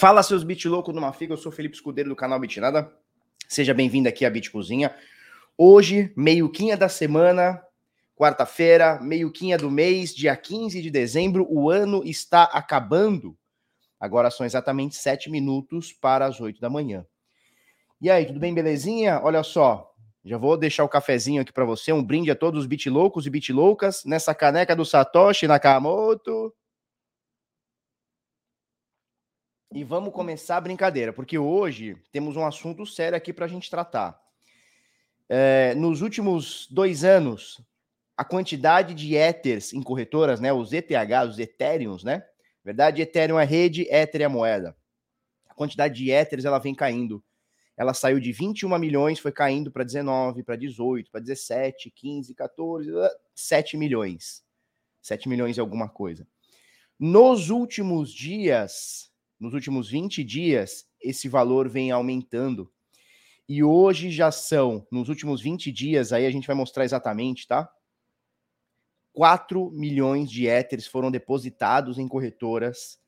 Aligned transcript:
Fala 0.00 0.22
seus 0.22 0.42
bit 0.42 0.66
loucos 0.66 0.94
do 0.94 0.98
Mafiga, 0.98 1.34
eu 1.34 1.36
sou 1.36 1.52
Felipe 1.52 1.74
Escudeiro 1.74 2.08
do 2.08 2.16
canal 2.16 2.40
Bitnada. 2.40 2.90
Seja 3.46 3.74
bem-vindo 3.74 4.08
aqui 4.08 4.24
à 4.24 4.30
Bit 4.30 4.50
Cozinha. 4.50 4.94
Hoje, 5.58 6.10
meio-quinha 6.16 6.74
da 6.74 6.88
semana, 6.88 7.62
quarta-feira, 8.16 8.98
meio-quinha 9.02 9.58
do 9.58 9.70
mês, 9.70 10.14
dia 10.14 10.34
15 10.34 10.80
de 10.80 10.90
dezembro, 10.90 11.46
o 11.50 11.68
ano 11.68 12.02
está 12.02 12.44
acabando. 12.44 13.36
Agora 14.00 14.30
são 14.30 14.46
exatamente 14.46 14.96
sete 14.96 15.28
minutos 15.28 15.92
para 15.92 16.24
as 16.24 16.40
oito 16.40 16.62
da 16.62 16.70
manhã. 16.70 17.04
E 18.00 18.10
aí, 18.10 18.24
tudo 18.24 18.40
bem, 18.40 18.54
belezinha? 18.54 19.20
Olha 19.22 19.42
só, 19.42 19.92
já 20.24 20.38
vou 20.38 20.56
deixar 20.56 20.82
o 20.82 20.88
cafezinho 20.88 21.42
aqui 21.42 21.52
para 21.52 21.66
você, 21.66 21.92
um 21.92 22.02
brinde 22.02 22.30
a 22.30 22.34
todos 22.34 22.60
os 22.60 22.66
bit 22.66 22.88
loucos 22.88 23.26
e 23.26 23.30
bit 23.30 23.52
loucas 23.52 24.02
nessa 24.06 24.34
caneca 24.34 24.74
do 24.74 24.86
Satoshi 24.86 25.46
Nakamoto. 25.46 26.54
E 29.72 29.84
vamos 29.84 30.12
começar 30.12 30.56
a 30.56 30.60
brincadeira, 30.60 31.12
porque 31.12 31.38
hoje 31.38 31.96
temos 32.10 32.36
um 32.36 32.44
assunto 32.44 32.84
sério 32.84 33.16
aqui 33.16 33.32
para 33.32 33.44
a 33.44 33.48
gente 33.48 33.70
tratar. 33.70 34.20
É, 35.28 35.76
nos 35.76 36.02
últimos 36.02 36.66
dois 36.68 37.04
anos, 37.04 37.64
a 38.16 38.24
quantidade 38.24 38.94
de 38.94 39.14
Ethers 39.14 39.72
em 39.72 39.80
corretoras, 39.80 40.40
né, 40.40 40.52
os 40.52 40.72
ETH, 40.72 40.90
os 41.28 41.38
Ethereums, 41.38 42.02
né? 42.02 42.26
verdade, 42.64 43.00
Ethereum 43.00 43.38
é 43.38 43.44
rede, 43.44 43.86
Ether 43.88 44.22
é 44.22 44.28
moeda. 44.28 44.76
A 45.48 45.54
quantidade 45.54 45.94
de 45.94 46.10
Ethers 46.10 46.44
ela 46.44 46.58
vem 46.58 46.74
caindo. 46.74 47.22
Ela 47.76 47.94
saiu 47.94 48.18
de 48.18 48.32
21 48.32 48.76
milhões, 48.76 49.20
foi 49.20 49.30
caindo 49.30 49.70
para 49.70 49.84
19, 49.84 50.42
para 50.42 50.56
18, 50.56 51.12
para 51.12 51.20
17, 51.20 51.92
15, 51.92 52.34
14, 52.34 52.90
7 53.36 53.76
milhões. 53.76 54.44
7 55.00 55.28
milhões 55.28 55.56
e 55.56 55.60
alguma 55.60 55.88
coisa. 55.88 56.26
Nos 56.98 57.50
últimos 57.50 58.12
dias, 58.12 59.09
nos 59.40 59.54
últimos 59.54 59.88
20 59.88 60.22
dias, 60.22 60.86
esse 61.00 61.26
valor 61.26 61.66
vem 61.66 61.90
aumentando. 61.90 62.70
E 63.48 63.64
hoje 63.64 64.10
já 64.10 64.30
são, 64.30 64.86
nos 64.92 65.08
últimos 65.08 65.40
20 65.40 65.72
dias, 65.72 66.12
aí 66.12 66.26
a 66.26 66.30
gente 66.30 66.46
vai 66.46 66.54
mostrar 66.54 66.84
exatamente, 66.84 67.48
tá? 67.48 67.68
4 69.14 69.70
milhões 69.72 70.30
de 70.30 70.46
éteres 70.46 70.86
foram 70.86 71.10
depositados 71.10 71.98
em 71.98 72.06
corretoras 72.06 73.00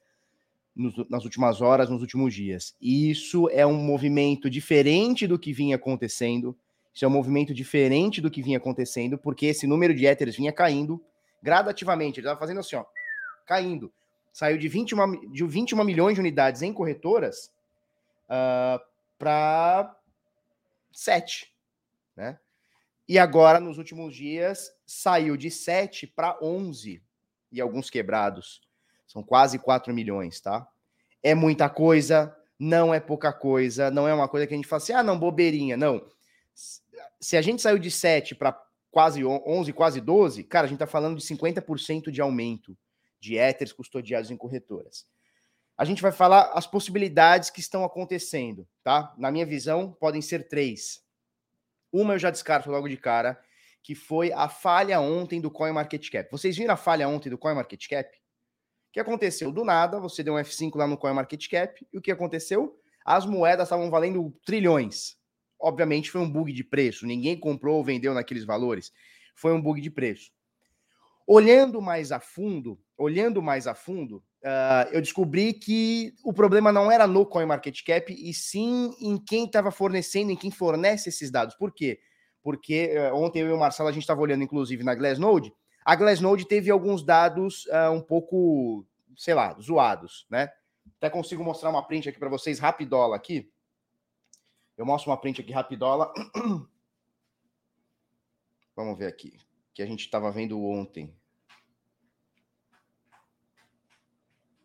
nos, 0.75 0.95
nas 1.09 1.25
últimas 1.25 1.61
horas, 1.61 1.91
nos 1.91 2.01
últimos 2.01 2.35
dias. 2.35 2.75
E 2.81 3.11
isso 3.11 3.49
é 3.51 3.65
um 3.67 3.77
movimento 3.77 4.49
diferente 4.49 5.27
do 5.27 5.39
que 5.39 5.53
vinha 5.53 5.77
acontecendo. 5.77 6.59
Isso 6.93 7.05
é 7.05 7.09
um 7.09 7.13
movimento 7.13 7.55
diferente 7.55 8.21
do 8.21 8.31
que 8.31 8.43
vinha 8.43 8.59
acontecendo, 8.59 9.17
porque 9.17 9.47
esse 9.47 9.67
número 9.67 9.95
de 9.95 10.07
éteres 10.07 10.35
vinha 10.35 10.53
caindo 10.53 11.01
gradativamente. 11.43 12.19
Ele 12.19 12.27
estava 12.27 12.41
fazendo 12.41 12.61
assim, 12.61 12.77
ó, 12.77 12.85
caindo 13.47 13.93
saiu 14.33 14.57
de 14.57 14.69
21, 14.69 15.31
de 15.31 15.45
21 15.45 15.85
milhões 15.85 16.15
de 16.15 16.21
unidades 16.21 16.63
em 16.63 16.73
corretoras 16.73 17.47
uh, 18.25 18.31
ah, 18.31 18.83
para 19.19 19.97
7, 20.93 21.53
né? 22.17 22.39
E 23.09 23.19
agora, 23.19 23.61
nos 23.61 23.79
últimos 23.79 24.15
dias, 24.15 24.73
saiu 24.87 25.37
de 25.37 25.51
7 25.51 26.07
para 26.07 26.39
11 26.41 27.03
e 27.51 27.61
alguns 27.61 27.91
quebrados. 27.91 28.63
São 29.07 29.23
quase 29.23 29.59
4 29.59 29.93
milhões, 29.93 30.41
tá? 30.41 30.67
É 31.23 31.35
muita 31.35 31.69
coisa, 31.69 32.35
não 32.59 32.95
é 32.95 33.01
pouca 33.01 33.33
coisa, 33.33 33.91
não 33.91 34.09
é 34.09 34.15
uma 34.15 34.29
coisa 34.29 34.47
que 34.47 34.55
a 34.55 34.57
gente 34.57 34.69
fala 34.69 34.81
assim, 34.81 34.93
ah, 34.93 35.03
não, 35.03 35.19
bobeirinha. 35.19 35.77
Não. 35.77 36.07
Se 37.21 37.37
a 37.37 37.43
gente 37.43 37.61
saiu 37.61 37.79
de 37.79 37.91
7 37.91 38.35
para 38.35 38.59
quase 38.91 39.25
11, 39.25 39.73
quase 39.73 40.01
12, 40.01 40.45
cara, 40.45 40.67
a 40.67 40.69
gente 40.69 40.79
tá 40.79 40.87
falando 40.87 41.19
de 41.19 41.25
50% 41.25 42.11
de 42.11 42.21
aumento 42.21 42.77
de 43.23 43.39
éteres 43.39 43.73
custodiados 43.73 44.33
em 44.33 44.37
corretoras. 44.37 45.07
A 45.79 45.85
gente 45.85 46.03
vai 46.03 46.11
falar 46.11 46.51
as 46.55 46.67
possibilidades 46.67 47.51
que 47.51 47.61
estão 47.61 47.85
acontecendo, 47.85 48.69
tá? 48.83 49.15
Na 49.17 49.31
minha 49.31 49.47
visão, 49.47 49.93
podem 49.93 50.21
ser 50.21 50.49
três. 50.49 51.01
Uma 51.93 52.15
eu 52.15 52.19
já 52.19 52.31
descarto 52.31 52.69
logo 52.69 52.89
de 52.89 52.97
cara, 52.97 53.41
que 53.81 53.95
foi 53.95 54.33
a 54.33 54.49
falha 54.49 55.01
ontem 55.01 55.41
do 55.41 55.53
CoinMarketCap. 55.53 56.31
Vocês 56.33 56.57
viram 56.57 56.75
a 56.75 56.77
falha 56.77 57.09
ontem 57.09 57.31
do 57.31 57.39
CoinMarketCap? 57.39 58.19
O 58.19 58.93
que 58.93 58.99
aconteceu? 58.99 59.53
Do 59.53 59.65
nada, 59.65 60.01
você 60.01 60.25
deu 60.25 60.35
um 60.35 60.39
F5 60.39 60.77
lá 60.77 60.87
no 60.89 60.99
CoinMarketCap, 60.99 61.87
e 61.93 61.99
o 61.99 62.03
que 62.03 62.11
aconteceu? 62.11 62.77
As 63.05 63.25
moedas 63.25 63.69
estavam 63.69 63.89
valendo 63.89 64.37
trilhões. 64.45 65.17
Obviamente 65.61 66.11
foi 66.11 66.21
um 66.21 66.31
bug 66.31 66.53
de 66.53 66.65
preço, 66.65 67.07
ninguém 67.07 67.39
comprou 67.39 67.77
ou 67.77 67.85
vendeu 67.85 68.13
naqueles 68.15 68.45
valores. 68.45 68.93
Foi 69.37 69.53
um 69.53 69.63
bug 69.63 69.81
de 69.81 69.91
preço. 69.91 70.33
Olhando 71.35 71.81
mais 71.81 72.13
a 72.13 72.21
fundo, 72.21 72.79
olhando 72.95 73.41
mais 73.41 73.67
a 73.67 73.75
fundo, 73.75 74.19
uh, 74.45 74.93
eu 74.93 75.01
descobri 75.01 75.55
que 75.55 76.13
o 76.23 76.31
problema 76.31 76.71
não 76.71 76.93
era 76.93 77.07
no 77.07 77.25
CoinMarketCap, 77.25 78.13
e 78.13 78.35
sim 78.35 78.95
em 79.01 79.17
quem 79.17 79.47
estava 79.47 79.71
fornecendo, 79.71 80.31
em 80.31 80.37
quem 80.37 80.51
fornece 80.51 81.09
esses 81.09 81.31
dados. 81.31 81.55
Por 81.55 81.73
quê? 81.73 81.99
Porque 82.43 82.95
uh, 82.99 83.15
ontem 83.17 83.41
eu 83.41 83.49
e 83.49 83.53
o 83.55 83.59
Marcelo, 83.59 83.89
a 83.89 83.93
gente 83.93 84.03
estava 84.03 84.21
olhando, 84.21 84.45
inclusive, 84.45 84.85
na 84.85 84.95
Glassnode, 84.95 85.51
a 85.83 85.97
Glassnode 85.97 86.47
teve 86.47 86.71
alguns 86.71 87.03
dados 87.03 87.65
uh, 87.65 87.91
um 87.91 88.03
pouco, 88.03 88.87
sei 89.17 89.33
lá, 89.33 89.59
zoados, 89.59 90.27
né? 90.29 90.51
Até 90.99 91.09
consigo 91.09 91.43
mostrar 91.43 91.71
uma 91.71 91.83
print 91.83 92.11
aqui 92.11 92.19
para 92.19 92.29
vocês, 92.29 92.59
rapidola 92.59 93.17
aqui. 93.17 93.51
Eu 94.77 94.85
mostro 94.85 95.11
uma 95.11 95.17
print 95.17 95.41
aqui, 95.41 95.51
rapidola. 95.51 96.13
Vamos 98.77 98.99
ver 98.99 99.07
aqui, 99.07 99.39
que 99.73 99.83
a 99.83 99.87
gente 99.87 100.01
estava 100.01 100.31
vendo 100.31 100.63
ontem. 100.63 101.17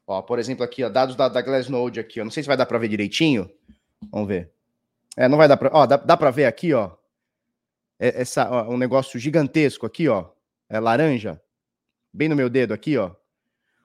Ó, 0.08 0.22
por 0.22 0.40
exemplo, 0.40 0.64
aqui, 0.64 0.86
ó, 0.86 0.90
dados 0.90 1.18
da, 1.18 1.28
da 1.28 1.42
Glassnode 1.42 2.00
aqui, 2.00 2.22
ó. 2.22 2.24
Não 2.24 2.32
sei 2.32 2.42
se 2.42 2.48
vai 2.48 2.56
dar 2.56 2.66
para 2.66 2.78
ver 2.78 2.88
direitinho. 2.88 3.52
Vamos 4.10 4.30
ver. 4.30 4.50
É, 5.18 5.28
não 5.28 5.38
vai 5.38 5.50
dar 5.50 5.58
para. 5.58 5.70
Ó, 5.74 5.86
dá, 5.86 5.98
dá 5.98 6.16
para 6.16 6.32
ver 6.32 6.46
aqui, 6.46 6.74
ó. 6.74 6.92
É, 8.00 8.22
essa, 8.22 8.50
ó, 8.50 8.70
um 8.70 8.78
negócio 8.78 9.20
gigantesco 9.20 9.86
aqui, 9.86 10.08
ó. 10.08 10.30
É 10.70 10.80
laranja. 10.80 11.42
Bem 12.14 12.30
no 12.30 12.36
meu 12.38 12.50
dedo 12.50 12.74
aqui, 12.74 12.98
ó. 12.98 13.12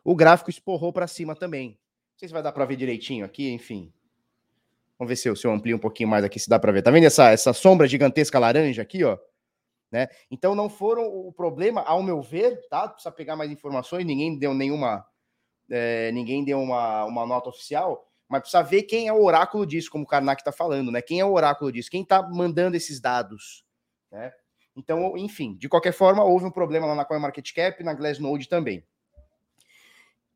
O 0.05 0.15
gráfico 0.15 0.49
esporrou 0.49 0.93
para 0.93 1.09
cima 1.09 1.35
também. 1.35 1.71
Não 1.71 2.19
sei 2.19 2.29
se 2.29 2.35
vai 2.35 2.43
dar 2.43 2.53
para 2.53 2.65
ver 2.65 2.77
direitinho 2.77 3.25
aqui, 3.25 3.51
enfim. 3.51 3.93
Vamos 4.97 5.09
ver 5.09 5.17
se 5.17 5.29
eu, 5.29 5.35
se 5.35 5.45
eu 5.45 5.53
amplio 5.53 5.77
um 5.77 5.81
pouquinho 5.81 6.09
mais 6.09 6.25
aqui, 6.25 6.39
se 6.39 6.49
dá 6.49 6.59
para 6.59 6.71
ver. 6.71 6.83
Tá 6.83 6.93
vendo 6.93 7.05
essa, 7.05 7.31
essa 7.31 7.53
sombra 7.53 7.89
gigantesca 7.89 8.39
laranja 8.39 8.81
aqui, 8.81 9.03
ó? 9.03 9.19
Né? 9.91 10.09
Então 10.31 10.55
não 10.55 10.71
foram 10.71 11.05
o 11.05 11.33
problema, 11.33 11.83
ao 11.83 12.03
meu 12.03 12.23
ver, 12.23 12.67
tá? 12.69 12.89
Precisa 12.89 13.11
pegar 13.11 13.35
mais 13.35 13.51
informações, 13.51 14.07
ninguém 14.07 14.39
deu 14.39 14.55
nenhuma 14.55 15.05
é, 15.73 16.13
ninguém 16.13 16.45
deu 16.45 16.61
uma, 16.61 17.07
uma 17.07 17.27
nota 17.27 17.49
oficial, 17.49 18.07
mas 18.29 18.43
precisa 18.43 18.63
ver 18.63 18.83
quem 18.83 19.09
é 19.09 19.13
o 19.13 19.25
oráculo 19.25 19.67
disso, 19.67 19.91
como 19.91 20.05
o 20.05 20.07
Karnak 20.07 20.43
está 20.43 20.53
falando, 20.53 20.93
né? 20.93 21.01
Quem 21.01 21.19
é 21.19 21.25
o 21.25 21.33
oráculo 21.33 21.73
disso? 21.73 21.91
Quem 21.91 22.03
está 22.03 22.23
mandando 22.23 22.77
esses 22.77 23.01
dados, 23.01 23.65
né? 24.11 24.31
Então, 24.77 25.17
enfim, 25.17 25.55
de 25.57 25.69
qualquer 25.69 25.93
forma, 25.93 26.25
houve 26.25 26.45
um 26.45 26.51
problema 26.51 26.87
lá 26.87 26.95
na 26.95 27.05
CoinMarketCap 27.05 27.83
na 27.83 27.95
Glassnode 27.95 28.49
também. 28.49 28.85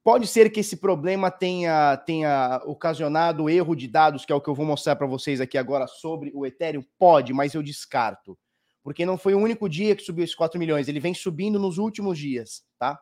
Pode 0.02 0.26
ser 0.26 0.50
que 0.50 0.60
esse 0.60 0.76
problema 0.76 1.30
tenha, 1.30 1.96
tenha 1.98 2.62
ocasionado 2.64 3.50
erro 3.50 3.74
de 3.74 3.88
dados, 3.88 4.24
que 4.24 4.32
é 4.32 4.36
o 4.36 4.40
que 4.40 4.48
eu 4.48 4.54
vou 4.54 4.64
mostrar 4.64 4.96
para 4.96 5.06
vocês 5.06 5.40
aqui 5.40 5.58
agora 5.58 5.86
sobre 5.86 6.30
o 6.34 6.46
Ethereum? 6.46 6.84
Pode, 6.98 7.32
mas 7.32 7.54
eu 7.54 7.62
descarto. 7.62 8.38
Porque 8.82 9.04
não 9.04 9.18
foi 9.18 9.34
o 9.34 9.38
único 9.38 9.68
dia 9.68 9.96
que 9.96 10.02
subiu 10.02 10.22
esses 10.22 10.36
4 10.36 10.58
milhões, 10.58 10.86
ele 10.86 11.00
vem 11.00 11.12
subindo 11.12 11.58
nos 11.58 11.76
últimos 11.76 12.18
dias, 12.18 12.62
tá? 12.78 12.98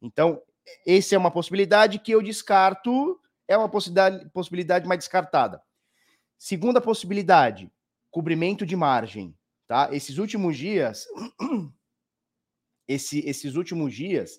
Então, 0.00 0.40
essa 0.86 1.14
é 1.14 1.18
uma 1.18 1.30
possibilidade 1.30 1.98
que 1.98 2.12
eu 2.12 2.22
descarto, 2.22 3.20
é 3.46 3.56
uma 3.56 3.68
possibilidade, 3.68 4.28
possibilidade 4.30 4.88
mais 4.88 5.00
descartada. 5.00 5.62
Segunda 6.38 6.80
possibilidade, 6.80 7.70
cobrimento 8.10 8.64
de 8.66 8.76
margem, 8.76 9.36
tá? 9.66 9.88
Esses 9.92 10.18
últimos 10.18 10.56
dias, 10.56 11.06
esse, 12.88 13.20
esses 13.20 13.54
últimos 13.54 13.94
dias, 13.94 14.36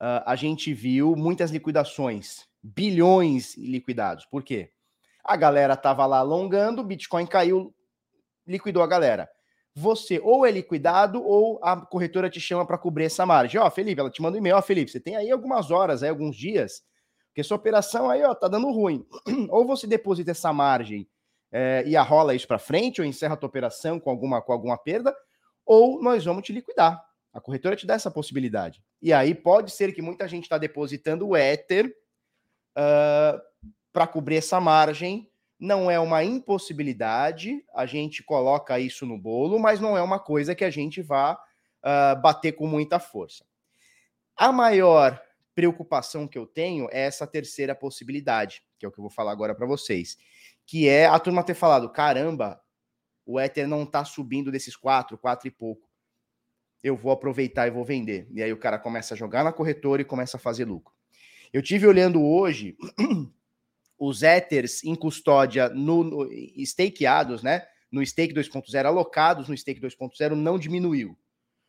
uh, 0.00 0.24
a 0.26 0.36
gente 0.36 0.72
viu 0.72 1.14
muitas 1.16 1.50
liquidações, 1.50 2.46
bilhões 2.62 3.56
liquidados. 3.56 4.24
Por 4.26 4.42
quê? 4.42 4.72
A 5.24 5.36
galera 5.36 5.76
tava 5.76 6.06
lá 6.06 6.18
alongando, 6.18 6.82
o 6.82 6.84
Bitcoin 6.84 7.26
caiu, 7.26 7.74
liquidou 8.46 8.82
a 8.82 8.86
galera 8.86 9.28
você 9.78 10.20
ou 10.22 10.44
é 10.44 10.50
liquidado 10.50 11.22
ou 11.24 11.60
a 11.62 11.76
corretora 11.80 12.28
te 12.28 12.40
chama 12.40 12.66
para 12.66 12.76
cobrir 12.76 13.04
essa 13.04 13.24
margem. 13.24 13.60
Ó, 13.60 13.70
Felipe, 13.70 14.00
ela 14.00 14.10
te 14.10 14.20
manda 14.20 14.36
um 14.36 14.40
e-mail, 14.40 14.56
ó, 14.56 14.62
Felipe, 14.62 14.90
você 14.90 14.98
tem 14.98 15.16
aí 15.16 15.30
algumas 15.30 15.70
horas, 15.70 16.02
aí 16.02 16.08
alguns 16.08 16.36
dias, 16.36 16.82
porque 17.28 17.44
sua 17.44 17.56
operação 17.56 18.10
aí, 18.10 18.22
ó, 18.24 18.34
tá 18.34 18.48
dando 18.48 18.70
ruim. 18.70 19.06
ou 19.50 19.64
você 19.64 19.86
deposita 19.86 20.32
essa 20.32 20.52
margem 20.52 21.08
é, 21.52 21.84
e 21.86 21.96
arrola 21.96 22.34
isso 22.34 22.48
para 22.48 22.58
frente, 22.58 23.00
ou 23.00 23.06
encerra 23.06 23.34
a 23.34 23.36
tua 23.36 23.48
operação 23.48 24.00
com 24.00 24.10
alguma, 24.10 24.42
com 24.42 24.52
alguma 24.52 24.76
perda, 24.76 25.14
ou 25.64 26.02
nós 26.02 26.24
vamos 26.24 26.42
te 26.42 26.52
liquidar. 26.52 27.00
A 27.32 27.40
corretora 27.40 27.76
te 27.76 27.86
dá 27.86 27.94
essa 27.94 28.10
possibilidade. 28.10 28.82
E 29.00 29.12
aí 29.12 29.34
pode 29.34 29.70
ser 29.70 29.92
que 29.92 30.02
muita 30.02 30.26
gente 30.26 30.44
está 30.44 30.58
depositando 30.58 31.28
o 31.28 31.36
Ether 31.36 31.86
uh, 32.76 33.40
para 33.92 34.06
cobrir 34.06 34.36
essa 34.36 34.60
margem 34.60 35.30
não 35.58 35.90
é 35.90 35.98
uma 35.98 36.22
impossibilidade, 36.22 37.64
a 37.74 37.84
gente 37.84 38.22
coloca 38.22 38.78
isso 38.78 39.04
no 39.04 39.18
bolo, 39.18 39.58
mas 39.58 39.80
não 39.80 39.96
é 39.96 40.02
uma 40.02 40.18
coisa 40.18 40.54
que 40.54 40.64
a 40.64 40.70
gente 40.70 41.02
vá 41.02 41.34
uh, 41.34 42.20
bater 42.20 42.52
com 42.52 42.66
muita 42.66 43.00
força. 43.00 43.44
A 44.36 44.52
maior 44.52 45.20
preocupação 45.54 46.28
que 46.28 46.38
eu 46.38 46.46
tenho 46.46 46.88
é 46.92 47.00
essa 47.00 47.26
terceira 47.26 47.74
possibilidade, 47.74 48.62
que 48.78 48.86
é 48.86 48.88
o 48.88 48.92
que 48.92 49.00
eu 49.00 49.02
vou 49.02 49.10
falar 49.10 49.32
agora 49.32 49.54
para 49.54 49.66
vocês, 49.66 50.16
que 50.64 50.88
é 50.88 51.06
a 51.06 51.18
turma 51.18 51.42
ter 51.42 51.54
falado: 51.54 51.90
caramba, 51.90 52.60
o 53.26 53.40
Ether 53.40 53.66
não 53.66 53.82
está 53.82 54.04
subindo 54.04 54.52
desses 54.52 54.76
quatro, 54.76 55.18
quatro 55.18 55.48
e 55.48 55.50
pouco. 55.50 55.88
Eu 56.80 56.96
vou 56.96 57.10
aproveitar 57.10 57.66
e 57.66 57.72
vou 57.72 57.84
vender. 57.84 58.28
E 58.30 58.40
aí 58.40 58.52
o 58.52 58.56
cara 58.56 58.78
começa 58.78 59.14
a 59.14 59.16
jogar 59.16 59.42
na 59.42 59.52
corretora 59.52 60.00
e 60.00 60.04
começa 60.04 60.36
a 60.36 60.40
fazer 60.40 60.64
lucro. 60.64 60.94
Eu 61.52 61.60
tive 61.60 61.86
olhando 61.86 62.22
hoje 62.22 62.76
os 63.98 64.22
Ethers 64.22 64.84
em 64.84 64.94
custódia 64.94 65.68
no, 65.68 66.04
no 66.04 66.28
stakeados, 66.64 67.42
né? 67.42 67.66
No 67.90 68.04
stake 68.04 68.34
2.0, 68.34 68.84
alocados 68.84 69.48
no 69.48 69.56
stake 69.56 69.80
2.0, 69.80 70.34
não 70.34 70.58
diminuiu. 70.58 71.18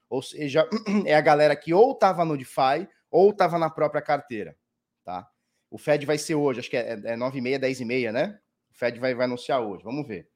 Ou 0.09 0.21
seja, 0.21 0.67
é 1.05 1.15
a 1.15 1.21
galera 1.21 1.55
que 1.55 1.73
ou 1.73 1.91
estava 1.91 2.25
no 2.25 2.37
DeFi 2.37 2.87
ou 3.09 3.31
estava 3.31 3.57
na 3.57 3.69
própria 3.69 4.01
carteira, 4.01 4.55
tá? 5.03 5.27
O 5.71 5.77
Fed 5.77 6.05
vai 6.05 6.17
ser 6.17 6.35
hoje, 6.35 6.59
acho 6.59 6.69
que 6.69 6.77
é, 6.77 6.91
é 6.91 7.15
9h30, 7.15 7.59
10h30, 7.59 8.11
né? 8.11 8.39
O 8.71 8.77
Fed 8.77 8.99
vai, 8.99 9.13
vai 9.13 9.25
anunciar 9.25 9.61
hoje, 9.61 9.83
vamos 9.83 10.07
ver. 10.07 10.29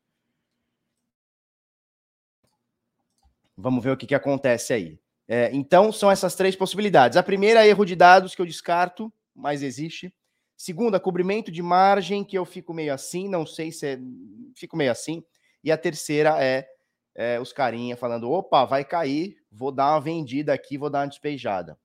Vamos 3.56 3.84
ver 3.84 3.92
o 3.92 3.98
que, 3.98 4.08
que 4.08 4.16
acontece 4.16 4.74
aí. 4.74 5.00
É, 5.28 5.50
então, 5.54 5.92
são 5.92 6.12
essas 6.12 6.36
três 6.36 6.56
possibilidades. 6.56 7.18
A 7.18 7.24
primeira 7.24 7.66
é 7.66 7.70
erro 7.70 7.86
de 7.86 7.96
dados, 7.96 8.36
que 8.36 8.42
eu 8.42 8.46
descarto, 8.46 9.12
mas 9.34 9.62
existe. 9.62 10.14
Segunda, 10.56 11.00
cobrimento 11.00 11.52
de 11.52 11.62
margem, 11.62 12.24
que 12.24 12.38
eu 12.38 12.46
fico 12.46 12.74
meio 12.74 12.94
assim, 12.94 13.28
não 13.28 13.46
sei 13.46 13.72
se 13.72 13.88
é. 13.88 14.00
Fico 14.56 14.78
meio 14.78 14.92
assim. 14.92 15.24
E 15.64 15.72
a 15.72 15.78
terceira 15.78 16.42
é, 16.44 16.68
é 17.16 17.40
os 17.40 17.52
carinha 17.52 17.98
falando: 17.98 18.32
opa, 18.32 18.66
vai 18.66 18.86
cair, 18.86 19.38
vou 19.52 19.72
dar 19.72 19.92
uma 19.92 20.02
vendida 20.02 20.54
aqui, 20.54 20.78
vou 20.78 20.90
dar 20.90 21.00
uma 21.00 21.08
despejada. 21.08 21.78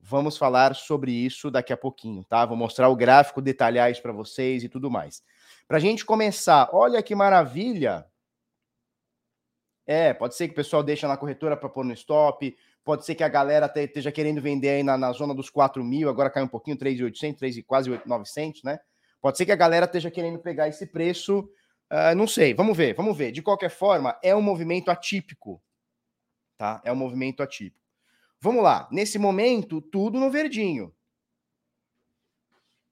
Vamos 0.00 0.36
falar 0.36 0.74
sobre 0.74 1.12
isso 1.12 1.48
daqui 1.48 1.72
a 1.72 1.76
pouquinho, 1.76 2.24
tá? 2.24 2.44
Vou 2.44 2.56
mostrar 2.56 2.88
o 2.88 2.96
gráfico, 2.96 3.40
detalhar 3.40 3.90
isso 3.90 4.02
para 4.02 4.12
vocês 4.12 4.64
e 4.64 4.68
tudo 4.68 4.90
mais. 4.90 5.22
Para 5.68 5.76
a 5.76 5.80
gente 5.80 6.04
começar, 6.04 6.68
olha 6.72 7.02
que 7.02 7.14
maravilha! 7.14 8.04
É, 9.86 10.12
pode 10.12 10.34
ser 10.34 10.48
que 10.48 10.52
o 10.52 10.56
pessoal 10.56 10.82
deixa 10.82 11.06
na 11.06 11.16
corretora 11.16 11.56
para 11.56 11.68
pôr 11.68 11.84
no 11.84 11.92
stop, 11.92 12.56
pode 12.84 13.04
ser 13.04 13.14
que 13.14 13.24
a 13.24 13.28
galera 13.28 13.72
esteja 13.74 14.10
querendo 14.10 14.40
vender 14.40 14.70
aí 14.70 14.82
na, 14.82 14.98
na 14.98 15.12
zona 15.12 15.34
dos 15.34 15.48
4 15.48 15.82
mil, 15.84 16.08
agora 16.08 16.30
cai 16.30 16.42
um 16.42 16.48
pouquinho, 16.48 16.76
3,800, 16.76 17.38
3 17.38 17.56
e 17.58 17.62
quase 17.62 17.90
8,900, 17.90 18.62
né? 18.64 18.78
Pode 19.20 19.36
ser 19.36 19.46
que 19.46 19.52
a 19.52 19.56
galera 19.56 19.86
esteja 19.86 20.10
querendo 20.10 20.38
pegar 20.40 20.68
esse 20.68 20.86
preço, 20.86 21.48
uh, 21.92 22.14
não 22.16 22.26
sei, 22.26 22.52
vamos 22.52 22.76
ver, 22.76 22.94
vamos 22.94 23.16
ver. 23.16 23.30
De 23.30 23.40
qualquer 23.40 23.70
forma, 23.70 24.18
é 24.22 24.34
um 24.34 24.42
movimento 24.42 24.90
atípico, 24.90 25.62
tá? 26.58 26.82
É 26.84 26.92
um 26.92 26.96
movimento 26.96 27.42
atípico. 27.42 27.80
Vamos 28.40 28.64
lá, 28.64 28.88
nesse 28.90 29.18
momento, 29.18 29.80
tudo 29.80 30.18
no 30.18 30.28
verdinho. 30.28 30.92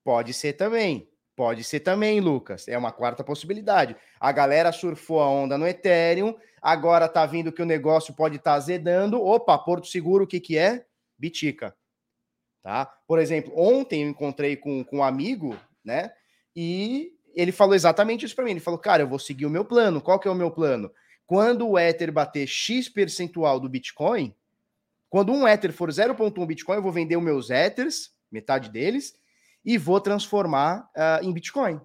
Pode 0.04 0.32
ser 0.32 0.52
também. 0.52 1.09
Pode 1.40 1.64
ser 1.64 1.80
também, 1.80 2.20
Lucas. 2.20 2.68
É 2.68 2.76
uma 2.76 2.92
quarta 2.92 3.24
possibilidade. 3.24 3.96
A 4.20 4.30
galera 4.30 4.70
surfou 4.72 5.20
a 5.20 5.26
onda 5.30 5.56
no 5.56 5.66
Ethereum, 5.66 6.36
agora 6.60 7.08
tá 7.08 7.24
vindo 7.24 7.50
que 7.50 7.62
o 7.62 7.64
negócio 7.64 8.12
pode 8.12 8.36
estar 8.36 8.50
tá 8.50 8.56
azedando. 8.58 9.18
Opa, 9.24 9.56
Porto 9.56 9.86
Seguro, 9.86 10.24
o 10.24 10.26
que 10.26 10.38
que 10.38 10.58
é? 10.58 10.84
Bitica. 11.18 11.74
Tá? 12.62 12.84
Por 13.06 13.18
exemplo, 13.18 13.54
ontem 13.56 14.02
eu 14.02 14.10
encontrei 14.10 14.54
com, 14.54 14.84
com 14.84 14.98
um 14.98 15.02
amigo, 15.02 15.56
né? 15.82 16.12
E 16.54 17.10
ele 17.34 17.52
falou 17.52 17.74
exatamente 17.74 18.26
isso 18.26 18.36
para 18.36 18.44
mim. 18.44 18.50
Ele 18.50 18.60
falou, 18.60 18.78
cara, 18.78 19.02
eu 19.02 19.08
vou 19.08 19.18
seguir 19.18 19.46
o 19.46 19.50
meu 19.50 19.64
plano. 19.64 20.02
Qual 20.02 20.20
que 20.20 20.28
é 20.28 20.30
o 20.30 20.34
meu 20.34 20.50
plano? 20.50 20.92
Quando 21.26 21.66
o 21.66 21.78
Ether 21.78 22.12
bater 22.12 22.46
X 22.46 22.86
percentual 22.86 23.58
do 23.58 23.66
Bitcoin, 23.66 24.34
quando 25.08 25.32
um 25.32 25.48
Ether 25.48 25.72
for 25.72 25.88
0,1 25.88 26.46
Bitcoin, 26.46 26.76
eu 26.76 26.82
vou 26.82 26.92
vender 26.92 27.16
os 27.16 27.24
meus 27.24 27.48
Ethers, 27.48 28.10
metade 28.30 28.68
deles, 28.68 29.18
e 29.64 29.76
vou 29.78 30.00
transformar 30.00 30.88
uh, 30.96 31.24
em 31.24 31.32
Bitcoin. 31.32 31.80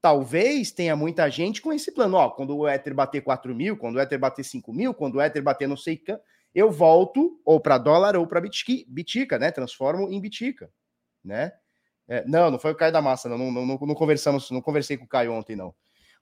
Talvez 0.00 0.72
tenha 0.72 0.96
muita 0.96 1.30
gente 1.30 1.62
com 1.62 1.72
esse 1.72 1.92
plano. 1.92 2.16
Ó, 2.16 2.30
quando 2.30 2.56
o 2.56 2.68
Ether 2.68 2.94
bater 2.94 3.20
4 3.20 3.54
mil, 3.54 3.76
quando 3.76 3.96
o 3.96 4.00
Ether 4.00 4.18
bater 4.18 4.44
5 4.44 4.72
mil, 4.72 4.92
quando 4.92 5.16
o 5.16 5.22
Ether 5.22 5.42
bater 5.42 5.68
não 5.68 5.76
sei 5.76 5.96
quanto, 5.96 6.20
eu 6.54 6.70
volto 6.70 7.40
ou 7.44 7.60
para 7.60 7.78
dólar 7.78 8.16
ou 8.16 8.26
para 8.26 8.40
Bitica, 8.40 9.38
né? 9.38 9.50
Transformo 9.50 10.10
em 10.10 10.20
Bitica, 10.20 10.70
né? 11.24 11.52
É, 12.08 12.24
não, 12.26 12.50
não 12.50 12.58
foi 12.58 12.72
o 12.72 12.74
Caio 12.74 12.92
da 12.92 13.00
Massa, 13.00 13.28
não, 13.28 13.38
não, 13.38 13.64
não, 13.64 13.78
não, 13.78 13.94
conversamos, 13.94 14.50
não 14.50 14.60
conversei 14.60 14.96
com 14.96 15.04
o 15.04 15.08
Caio 15.08 15.32
ontem, 15.32 15.56
não. 15.56 15.74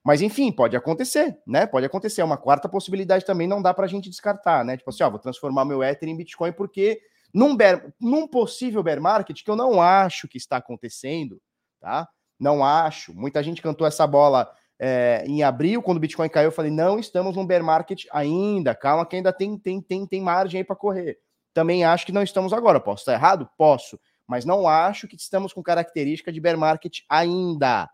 Mas 0.03 0.21
enfim, 0.21 0.51
pode 0.51 0.75
acontecer, 0.75 1.37
né? 1.45 1.65
Pode 1.65 1.85
acontecer. 1.85 2.21
É 2.21 2.23
uma 2.23 2.37
quarta 2.37 2.69
possibilidade 2.69 3.25
também, 3.25 3.47
não 3.47 3.61
dá 3.61 3.73
para 3.73 3.85
a 3.85 3.89
gente 3.89 4.09
descartar, 4.09 4.63
né? 4.63 4.77
Tipo 4.77 4.89
assim, 4.89 5.03
ó, 5.03 5.09
vou 5.09 5.19
transformar 5.19 5.65
meu 5.65 5.83
Ether 5.83 6.07
em 6.07 6.15
Bitcoin 6.15 6.53
porque 6.53 7.01
num, 7.33 7.55
bear, 7.55 7.93
num 7.99 8.27
possível 8.27 8.83
bear 8.83 9.01
market, 9.01 9.43
que 9.43 9.49
eu 9.49 9.55
não 9.55 9.81
acho 9.81 10.27
que 10.27 10.37
está 10.37 10.57
acontecendo, 10.57 11.41
tá? 11.79 12.07
Não 12.39 12.63
acho. 12.63 13.13
Muita 13.13 13.41
gente 13.43 13.61
cantou 13.61 13.85
essa 13.85 14.05
bola 14.07 14.51
é, 14.79 15.23
em 15.27 15.43
abril, 15.43 15.81
quando 15.81 15.97
o 15.97 16.01
Bitcoin 16.01 16.29
caiu, 16.29 16.47
eu 16.47 16.51
falei, 16.51 16.71
não 16.71 16.99
estamos 16.99 17.35
num 17.35 17.45
bear 17.45 17.63
market 17.63 18.05
ainda, 18.11 18.73
calma 18.73 19.05
que 19.05 19.15
ainda 19.15 19.31
tem, 19.31 19.57
tem, 19.57 19.81
tem, 19.81 20.05
tem 20.05 20.21
margem 20.21 20.59
aí 20.59 20.63
para 20.63 20.75
correr. 20.75 21.19
Também 21.53 21.83
acho 21.83 22.05
que 22.05 22.11
não 22.11 22.23
estamos 22.23 22.53
agora. 22.53 22.79
Posso 22.79 23.01
estar 23.01 23.13
errado? 23.13 23.49
Posso. 23.57 23.99
Mas 24.25 24.45
não 24.45 24.67
acho 24.67 25.07
que 25.07 25.15
estamos 25.15 25.51
com 25.51 25.61
característica 25.61 26.31
de 26.31 26.39
bear 26.39 26.57
market 26.57 26.99
ainda 27.09 27.89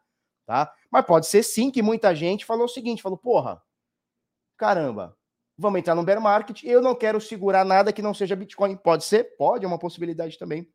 tá? 0.48 0.74
Mas 0.89 1.06
pode 1.06 1.27
ser 1.27 1.44
sim 1.44 1.70
que 1.70 1.84
muita 1.84 2.15
gente 2.15 2.46
falou 2.46 2.65
o 2.65 2.70
seguinte, 2.70 3.03
falou, 3.03 3.17
porra, 3.17 3.62
caramba, 4.58 5.15
vamos 5.58 5.80
entrar 5.80 5.96
no 5.96 6.04
bear 6.04 6.22
market, 6.22 6.64
eu 6.64 6.82
não 6.82 6.94
quero 6.94 7.20
segurar 7.20 7.66
nada 7.66 7.92
que 7.92 8.02
não 8.02 8.14
seja 8.14 8.36
Bitcoin. 8.36 8.76
Pode 8.78 9.04
ser? 9.04 9.36
Pode, 9.38 9.66
é 9.66 9.68
uma 9.68 9.80
possibilidade 9.80 10.38
também. 10.38 10.70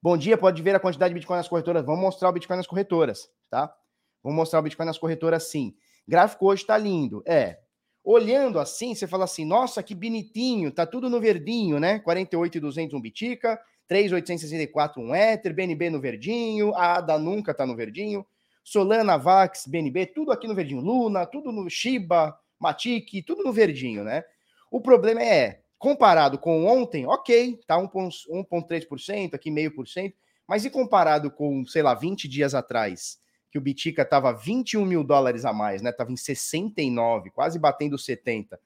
Bom 0.00 0.16
dia, 0.16 0.38
pode 0.38 0.62
ver 0.62 0.74
a 0.74 0.80
quantidade 0.80 1.10
de 1.12 1.14
Bitcoin 1.14 1.38
nas 1.38 1.48
corretoras. 1.48 1.84
Vamos 1.84 2.00
mostrar 2.00 2.28
o 2.28 2.32
Bitcoin 2.32 2.56
nas 2.56 2.66
corretoras, 2.66 3.28
tá? 3.50 3.74
Vamos 4.22 4.36
mostrar 4.36 4.60
o 4.60 4.62
Bitcoin 4.62 4.86
nas 4.86 4.98
corretoras 4.98 5.50
sim. 5.50 5.74
Gráfico 6.06 6.46
hoje 6.46 6.64
tá 6.64 6.78
lindo. 6.78 7.22
É. 7.26 7.58
Olhando 8.04 8.60
assim, 8.60 8.94
você 8.94 9.08
fala 9.08 9.24
assim, 9.24 9.44
nossa, 9.44 9.82
que 9.82 9.94
bonitinho, 9.94 10.70
tá 10.70 10.86
tudo 10.86 11.10
no 11.10 11.20
verdinho, 11.20 11.80
né? 11.80 11.98
48,200 11.98 12.94
um 12.94 13.00
Bitica, 13.00 13.60
3,864 13.88 15.02
um 15.02 15.12
Ether, 15.12 15.52
BNB 15.52 15.90
no 15.90 16.00
verdinho, 16.00 16.72
a 16.74 16.98
ADA 16.98 17.18
nunca 17.18 17.52
tá 17.52 17.66
no 17.66 17.74
verdinho, 17.74 18.24
Solana, 18.62 19.16
Vax, 19.16 19.66
BNB, 19.66 20.06
tudo 20.06 20.30
aqui 20.30 20.46
no 20.46 20.54
verdinho. 20.54 20.80
Luna, 20.80 21.26
tudo 21.26 21.50
no 21.50 21.68
Shiba, 21.68 22.36
Matic, 22.58 23.22
tudo 23.26 23.42
no 23.42 23.52
verdinho, 23.52 24.04
né? 24.04 24.24
O 24.70 24.80
problema 24.80 25.22
é, 25.22 25.60
comparado 25.78 26.38
com 26.38 26.66
ontem, 26.66 27.06
ok, 27.06 27.60
tá 27.66 27.76
1,3%, 27.76 29.34
aqui 29.34 29.50
meio 29.50 29.74
por 29.74 29.86
cento, 29.86 30.16
mas 30.46 30.64
e 30.64 30.70
comparado 30.70 31.30
com, 31.30 31.64
sei 31.66 31.82
lá, 31.82 31.94
20 31.94 32.28
dias 32.28 32.54
atrás, 32.54 33.18
que 33.50 33.58
o 33.58 33.60
Bitica 33.60 34.02
estava 34.02 34.32
21 34.32 34.84
mil 34.84 35.02
dólares 35.02 35.44
a 35.44 35.52
mais, 35.52 35.82
né? 35.82 35.92
Tava 35.92 36.12
em 36.12 36.16
69, 36.16 37.30
quase 37.30 37.58
batendo 37.58 37.98
70. 37.98 38.58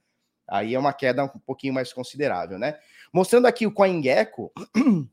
Aí 0.48 0.74
é 0.74 0.78
uma 0.78 0.92
queda 0.92 1.24
um 1.24 1.28
pouquinho 1.28 1.72
mais 1.72 1.92
considerável, 1.92 2.58
né? 2.58 2.78
Mostrando 3.12 3.46
aqui 3.46 3.66
o 3.66 3.72
CoinGecko, 3.72 4.52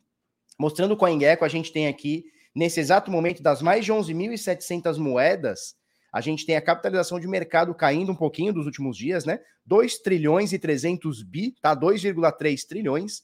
mostrando 0.58 0.94
o 0.94 0.98
CoinGecko, 0.98 1.46
a 1.46 1.50
gente 1.50 1.72
tem 1.72 1.88
aqui 1.88 2.26
nesse 2.56 2.80
exato 2.80 3.12
momento, 3.12 3.44
das 3.44 3.62
mais 3.62 3.86
de 3.86 3.94
11.700 3.94 4.98
moedas, 4.98 5.76
a 6.12 6.22
gente 6.22 6.46
tem 6.46 6.56
a 6.56 6.62
capitalização 6.62 7.20
de 7.20 7.28
mercado 7.28 7.74
caindo 7.76 8.12
um 8.12 8.16
pouquinho 8.16 8.54
dos 8.54 8.66
últimos 8.66 8.98
dias, 8.98 9.26
né? 9.26 9.40
2 9.66 10.00
trilhões 10.00 10.54
e 10.54 10.60
300 10.60 11.22
bi, 11.24 11.56
tá? 11.62 11.76
2,3 11.76 12.66
trilhões. 12.68 13.24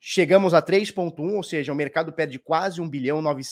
Chegamos 0.00 0.54
a 0.54 0.62
3,1, 0.62 1.34
ou 1.34 1.42
seja, 1.42 1.72
o 1.72 1.76
mercado 1.76 2.12
perde 2.12 2.38
quase 2.38 2.80
um 2.80 2.88
bilhão, 2.88 3.22
nove, 3.22 3.42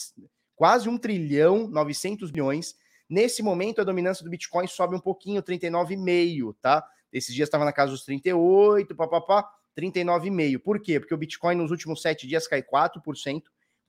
quase 0.55 0.89
um 0.89 0.97
trilhão, 0.97 1.67
900 1.67 2.31
bilhões. 2.31 2.75
Nesse 3.09 3.43
momento, 3.43 3.81
a 3.81 3.83
dominância 3.83 4.23
do 4.23 4.29
Bitcoin 4.29 4.67
sobe 4.67 4.95
um 4.95 4.99
pouquinho, 4.99 5.43
39,5, 5.43 6.55
tá? 6.61 6.85
Esses 7.11 7.35
dias 7.35 7.47
estava 7.47 7.65
na 7.65 7.73
casa 7.73 7.91
dos 7.91 8.05
38, 8.05 8.95
papapá, 8.95 9.49
39,5. 9.77 10.59
Por 10.59 10.79
quê? 10.79 10.99
Porque 10.99 11.13
o 11.13 11.17
Bitcoin 11.17 11.55
nos 11.55 11.71
últimos 11.71 12.01
sete 12.01 12.27
dias 12.27 12.47
cai 12.47 12.63
4%, 12.63 13.43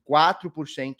4%. 0.09 0.95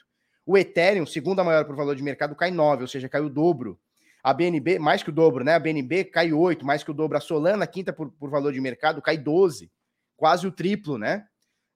O 0.45 0.57
Ethereum, 0.57 1.05
segunda 1.05 1.43
maior 1.43 1.65
por 1.65 1.75
valor 1.75 1.95
de 1.95 2.03
mercado, 2.03 2.35
cai 2.35 2.51
9, 2.51 2.83
ou 2.83 2.87
seja, 2.87 3.07
cai 3.07 3.21
o 3.21 3.29
dobro. 3.29 3.79
A 4.21 4.33
BNB, 4.33 4.79
mais 4.79 5.03
que 5.03 5.09
o 5.09 5.13
dobro, 5.13 5.43
né? 5.43 5.53
A 5.53 5.59
BNB 5.59 6.05
cai 6.05 6.31
8, 6.31 6.65
mais 6.65 6.83
que 6.83 6.91
o 6.91 6.93
dobro. 6.93 7.17
A 7.17 7.21
Solana, 7.21 7.67
quinta 7.67 7.91
por, 7.91 8.11
por 8.11 8.29
valor 8.29 8.53
de 8.53 8.61
mercado, 8.61 9.01
cai 9.01 9.17
12, 9.17 9.71
quase 10.15 10.47
o 10.47 10.51
triplo, 10.51 10.97
né? 10.97 11.25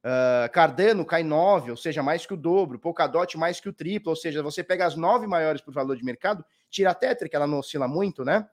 Uh, 0.04 0.50
Cardano 0.52 1.04
cai 1.04 1.24
9, 1.24 1.72
ou 1.72 1.78
seja, 1.78 2.02
mais 2.02 2.26
que 2.26 2.34
o 2.34 2.38
dobro. 2.38 2.80
Polkadot 2.80 3.38
mais 3.38 3.60
que 3.60 3.68
o 3.68 3.74
triplo, 3.74 4.12
ou 4.12 4.16
seja, 4.16 4.42
você 4.42 4.64
pega 4.64 4.86
as 4.86 4.96
nove 4.96 5.28
maiores 5.28 5.62
por 5.62 5.74
valor 5.74 5.98
de 5.98 6.04
mercado, 6.06 6.46
tira 6.70 6.92
a 6.92 6.94
Tether, 6.94 7.30
que 7.30 7.36
ela 7.36 7.48
não 7.48 7.60
oscila 7.60 7.88
muito, 7.88 8.24
né? 8.24 8.48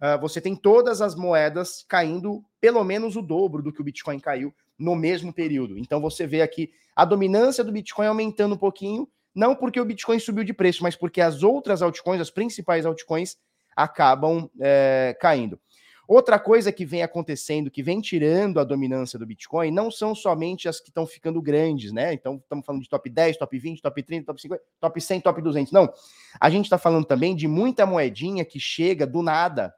Uh, 0.00 0.18
você 0.20 0.40
tem 0.40 0.56
todas 0.56 1.00
as 1.00 1.14
moedas 1.14 1.84
caindo 1.88 2.42
pelo 2.60 2.82
menos 2.82 3.16
o 3.16 3.22
dobro 3.22 3.62
do 3.62 3.72
que 3.72 3.80
o 3.80 3.84
Bitcoin 3.84 4.18
caiu 4.18 4.54
no 4.78 4.94
mesmo 4.94 5.32
período. 5.32 5.78
Então 5.78 6.00
você 6.00 6.26
vê 6.26 6.42
aqui 6.42 6.72
a 6.96 7.04
dominância 7.04 7.62
do 7.62 7.72
Bitcoin 7.72 8.06
aumentando 8.06 8.54
um 8.54 8.58
pouquinho 8.58 9.08
não 9.34 9.54
porque 9.54 9.80
o 9.80 9.84
Bitcoin 9.84 10.18
subiu 10.18 10.44
de 10.44 10.52
preço, 10.52 10.82
mas 10.82 10.94
porque 10.94 11.20
as 11.20 11.42
outras 11.42 11.82
altcoins, 11.82 12.20
as 12.20 12.30
principais 12.30 12.86
altcoins, 12.86 13.36
acabam 13.76 14.48
é, 14.60 15.16
caindo. 15.20 15.58
Outra 16.06 16.38
coisa 16.38 16.70
que 16.70 16.84
vem 16.84 17.02
acontecendo, 17.02 17.70
que 17.70 17.82
vem 17.82 18.00
tirando 18.00 18.60
a 18.60 18.64
dominância 18.64 19.18
do 19.18 19.24
Bitcoin, 19.24 19.70
não 19.70 19.90
são 19.90 20.14
somente 20.14 20.68
as 20.68 20.78
que 20.78 20.90
estão 20.90 21.06
ficando 21.06 21.40
grandes, 21.40 21.92
né? 21.92 22.12
Então, 22.12 22.36
estamos 22.36 22.66
falando 22.66 22.82
de 22.82 22.88
top 22.90 23.08
10, 23.08 23.38
top 23.38 23.58
20, 23.58 23.80
top 23.80 24.02
30, 24.02 24.26
top 24.26 24.42
50, 24.42 24.62
top 24.78 25.00
100, 25.00 25.20
top 25.22 25.42
200. 25.42 25.72
Não. 25.72 25.90
A 26.38 26.50
gente 26.50 26.66
está 26.66 26.76
falando 26.76 27.06
também 27.06 27.34
de 27.34 27.48
muita 27.48 27.86
moedinha 27.86 28.44
que 28.44 28.60
chega 28.60 29.06
do 29.06 29.22
nada. 29.22 29.74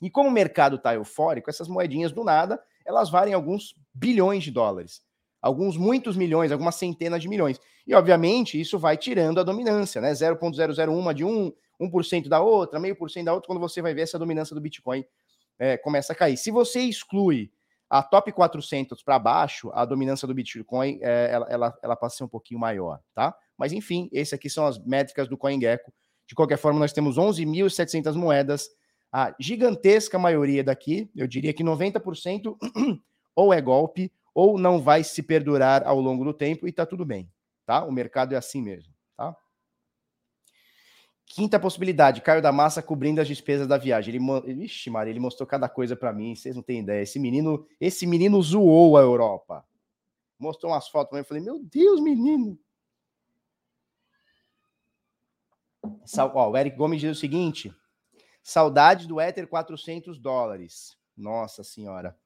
E 0.00 0.10
como 0.10 0.28
o 0.28 0.32
mercado 0.32 0.76
está 0.76 0.94
eufórico, 0.94 1.48
essas 1.48 1.68
moedinhas 1.68 2.10
do 2.10 2.24
nada, 2.24 2.60
elas 2.84 3.08
valem 3.08 3.32
alguns 3.32 3.76
bilhões 3.94 4.42
de 4.42 4.50
dólares. 4.50 5.00
Alguns 5.42 5.76
muitos 5.76 6.16
milhões, 6.16 6.52
algumas 6.52 6.76
centenas 6.76 7.20
de 7.20 7.28
milhões. 7.28 7.60
E, 7.84 7.94
obviamente, 7.94 8.60
isso 8.60 8.78
vai 8.78 8.96
tirando 8.96 9.40
a 9.40 9.42
dominância, 9.42 10.00
né? 10.00 10.14
0,001 10.14 11.12
de 11.12 11.24
um, 11.24 11.52
1% 11.80 12.28
da 12.28 12.40
outra, 12.40 12.78
meio 12.78 12.94
por 12.94 13.10
cento 13.10 13.26
da 13.26 13.34
outra, 13.34 13.48
quando 13.48 13.60
você 13.60 13.82
vai 13.82 13.92
ver 13.92 14.02
essa 14.02 14.18
dominância 14.18 14.54
do 14.54 14.60
Bitcoin 14.60 15.04
é, 15.58 15.76
começa 15.76 16.12
a 16.12 16.16
cair. 16.16 16.36
Se 16.36 16.50
você 16.50 16.80
exclui 16.80 17.50
a 17.90 18.02
top 18.02 18.32
400 18.32 19.02
para 19.02 19.18
baixo, 19.18 19.70
a 19.74 19.84
dominância 19.84 20.26
do 20.26 20.34
Bitcoin 20.34 20.98
é, 21.02 21.30
ela, 21.30 21.46
ela, 21.50 21.78
ela 21.82 21.96
passa 21.96 22.14
a 22.14 22.18
ser 22.18 22.24
um 22.24 22.28
pouquinho 22.28 22.58
maior, 22.58 23.00
tá? 23.14 23.34
Mas 23.56 23.72
enfim, 23.72 24.08
esse 24.12 24.34
aqui 24.34 24.48
são 24.48 24.66
as 24.66 24.78
métricas 24.78 25.28
do 25.28 25.36
CoinGecko. 25.36 25.92
De 26.26 26.34
qualquer 26.34 26.56
forma, 26.56 26.78
nós 26.78 26.92
temos 26.92 27.16
11.700 27.16 28.14
moedas. 28.14 28.70
A 29.12 29.34
gigantesca 29.38 30.18
maioria 30.18 30.64
daqui, 30.64 31.10
eu 31.14 31.26
diria 31.26 31.52
que 31.52 31.62
90% 31.62 32.56
ou 33.36 33.52
é 33.52 33.60
golpe 33.60 34.10
ou 34.34 34.58
não 34.58 34.80
vai 34.80 35.04
se 35.04 35.22
perdurar 35.22 35.86
ao 35.86 36.00
longo 36.00 36.24
do 36.24 36.32
tempo 36.32 36.66
e 36.66 36.72
tá 36.72 36.86
tudo 36.86 37.04
bem, 37.04 37.30
tá? 37.66 37.84
O 37.84 37.92
mercado 37.92 38.34
é 38.34 38.36
assim 38.36 38.62
mesmo, 38.62 38.92
tá? 39.16 39.36
Quinta 41.26 41.58
possibilidade, 41.58 42.20
Caio 42.20 42.42
da 42.42 42.52
Massa 42.52 42.82
cobrindo 42.82 43.20
as 43.20 43.28
despesas 43.28 43.66
da 43.66 43.78
viagem. 43.78 44.14
Ele, 44.14 44.64
ixi, 44.64 44.90
Maria, 44.90 45.10
ele 45.10 45.20
mostrou 45.20 45.46
cada 45.46 45.68
coisa 45.68 45.96
para 45.96 46.12
mim, 46.12 46.34
vocês 46.34 46.54
não 46.54 46.62
têm 46.62 46.80
ideia. 46.80 47.02
Esse 47.02 47.18
menino, 47.18 47.66
esse 47.80 48.06
menino 48.06 48.42
zoou 48.42 48.98
a 48.98 49.00
Europa. 49.00 49.66
Mostrou 50.38 50.72
umas 50.72 50.88
fotos 50.88 51.16
eu 51.16 51.24
falei, 51.24 51.42
meu 51.42 51.58
Deus, 51.58 52.00
menino. 52.00 52.58
Ó, 56.34 56.50
o 56.50 56.56
Eric 56.56 56.76
Gomes 56.76 57.00
diz 57.00 57.16
o 57.16 57.20
seguinte: 57.20 57.74
saudade 58.42 59.06
do 59.06 59.20
Ether 59.20 59.46
400 59.46 60.18
dólares. 60.18 60.96
Nossa 61.16 61.62
senhora. 61.62 62.16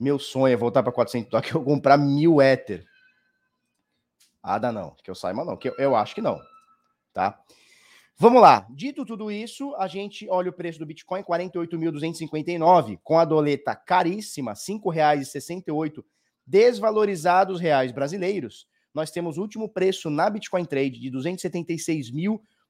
Meu 0.00 0.18
sonho 0.18 0.54
é 0.54 0.56
voltar 0.56 0.82
para 0.82 0.90
400 0.90 1.28
dólares, 1.28 1.50
que 1.50 1.56
eu 1.56 1.62
comprar 1.62 1.98
mil 1.98 2.40
Ether. 2.40 2.86
Ah, 4.42 4.58
dá 4.58 4.72
não, 4.72 4.96
que 5.04 5.10
eu 5.10 5.14
saiba 5.14 5.44
não, 5.44 5.58
que 5.58 5.68
eu, 5.68 5.74
eu 5.76 5.94
acho 5.94 6.14
que 6.14 6.22
não, 6.22 6.40
tá? 7.12 7.38
Vamos 8.16 8.40
lá. 8.40 8.66
Dito 8.70 9.04
tudo 9.04 9.30
isso, 9.30 9.74
a 9.76 9.86
gente 9.86 10.26
olha 10.30 10.48
o 10.48 10.54
preço 10.54 10.78
do 10.78 10.86
Bitcoin, 10.86 11.22
48.259, 11.22 12.98
com 13.04 13.18
a 13.18 13.26
doleta 13.26 13.74
caríssima, 13.74 14.52
R$ 14.52 14.58
5,68, 14.58 16.02
desvalorizados 16.46 17.60
reais 17.60 17.92
brasileiros. 17.92 18.66
Nós 18.94 19.10
temos 19.10 19.36
o 19.36 19.42
último 19.42 19.68
preço 19.68 20.08
na 20.08 20.30
Bitcoin 20.30 20.64
Trade 20.64 20.98
de 20.98 21.10
R$ 21.10 21.18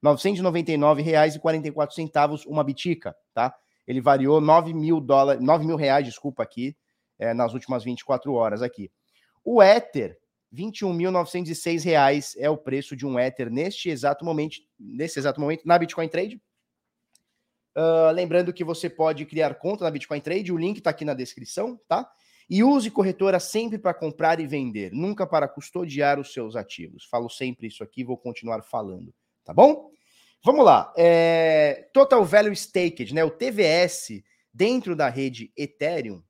276.999,44 0.03 2.45
uma 2.47 2.65
bitica, 2.65 3.15
tá? 3.33 3.55
Ele 3.87 4.01
variou 4.01 4.41
9 4.41 4.75
mil 4.75 5.01
dólares, 5.01 5.41
9 5.43 5.65
mil 5.65 5.77
reais, 5.77 6.05
desculpa, 6.05 6.43
aqui, 6.43 6.77
é, 7.21 7.35
nas 7.35 7.53
últimas 7.53 7.85
24 7.85 8.33
horas 8.33 8.63
aqui. 8.63 8.91
O 9.45 9.63
Ether 9.63 10.19
21.906 10.53 11.85
reais 11.85 12.35
é 12.37 12.51
o 12.51 12.57
preço 12.57 12.97
de 12.97 13.07
um 13.07 13.19
Ether 13.19 13.51
neste 13.51 13.89
exato 13.89 14.25
momento, 14.25 14.57
nesse 14.79 15.19
exato 15.19 15.41
momento 15.41 15.63
na 15.65 15.79
Bitcoin 15.79 16.09
Trade. 16.09 16.43
Uh, 17.77 18.11
lembrando 18.13 18.53
que 18.53 18.65
você 18.65 18.91
pode 18.91 19.25
criar 19.27 19.55
conta 19.55 19.85
na 19.85 19.91
Bitcoin 19.91 20.21
Trade, 20.21 20.53
o 20.53 20.57
link 20.57 20.79
está 20.79 20.91
aqui 20.91 21.05
na 21.05 21.15
descrição, 21.15 21.79
tá? 21.87 22.11
E 22.49 22.65
use 22.65 22.91
corretora 22.91 23.39
sempre 23.39 23.79
para 23.79 23.95
comprar 23.95 24.41
e 24.41 24.47
vender, 24.47 24.91
nunca 24.93 25.25
para 25.25 25.47
custodiar 25.47 26.19
os 26.19 26.33
seus 26.33 26.57
ativos. 26.57 27.05
Falo 27.05 27.29
sempre 27.29 27.69
isso 27.69 27.85
aqui, 27.85 28.03
vou 28.03 28.19
continuar 28.19 28.61
falando, 28.63 29.15
tá 29.45 29.55
bom? 29.55 29.89
Vamos 30.45 30.65
lá. 30.65 30.93
É... 30.97 31.89
Total 31.93 32.25
Value 32.25 32.57
Staked, 32.57 33.15
né? 33.15 33.23
O 33.23 33.31
TVS 33.31 34.21
dentro 34.53 34.97
da 34.97 35.09
rede 35.09 35.53
Ethereum 35.57 36.25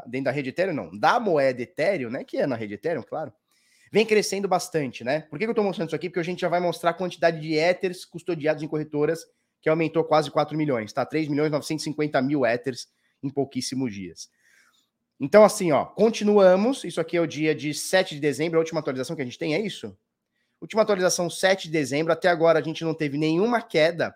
tá? 0.00 0.04
dentro 0.06 0.26
da 0.26 0.30
rede 0.30 0.50
Ethereum, 0.50 0.74
não, 0.74 0.98
da 0.98 1.18
moeda 1.20 1.62
Ethereum, 1.62 2.10
né? 2.10 2.24
Que 2.24 2.38
é 2.38 2.46
na 2.46 2.56
rede 2.56 2.74
Ethereum, 2.74 3.02
claro, 3.02 3.32
vem 3.92 4.06
crescendo 4.06 4.48
bastante, 4.48 5.04
né? 5.04 5.22
Por 5.22 5.38
que 5.38 5.44
eu 5.44 5.50
estou 5.50 5.64
mostrando 5.64 5.88
isso 5.88 5.96
aqui? 5.96 6.08
Porque 6.08 6.20
a 6.20 6.24
gente 6.24 6.40
já 6.40 6.48
vai 6.48 6.60
mostrar 6.60 6.90
a 6.90 6.94
quantidade 6.94 7.40
de 7.40 7.54
Ethers 7.54 8.04
custodiados 8.04 8.62
em 8.62 8.68
corretoras, 8.68 9.24
que 9.60 9.68
aumentou 9.68 10.04
quase 10.04 10.30
4 10.30 10.56
milhões, 10.56 10.92
tá? 10.92 11.04
3 11.04 11.28
milhões 11.28 11.50
950 11.50 12.20
mil 12.22 12.46
Ethers 12.46 12.88
em 13.22 13.28
pouquíssimos 13.28 13.92
dias. 13.92 14.30
Então, 15.20 15.44
assim, 15.44 15.72
ó, 15.72 15.84
continuamos. 15.84 16.84
Isso 16.84 17.00
aqui 17.00 17.16
é 17.16 17.20
o 17.20 17.26
dia 17.26 17.54
de 17.54 17.74
7 17.74 18.14
de 18.14 18.20
dezembro, 18.20 18.58
a 18.58 18.60
última 18.60 18.80
atualização 18.80 19.16
que 19.16 19.22
a 19.22 19.24
gente 19.24 19.38
tem, 19.38 19.54
é 19.54 19.60
isso? 19.60 19.96
Última 20.60 20.82
atualização 20.82 21.28
7 21.28 21.64
de 21.64 21.72
dezembro. 21.72 22.12
Até 22.12 22.28
agora 22.28 22.58
a 22.58 22.62
gente 22.62 22.84
não 22.84 22.94
teve 22.94 23.18
nenhuma 23.18 23.60
queda 23.60 24.14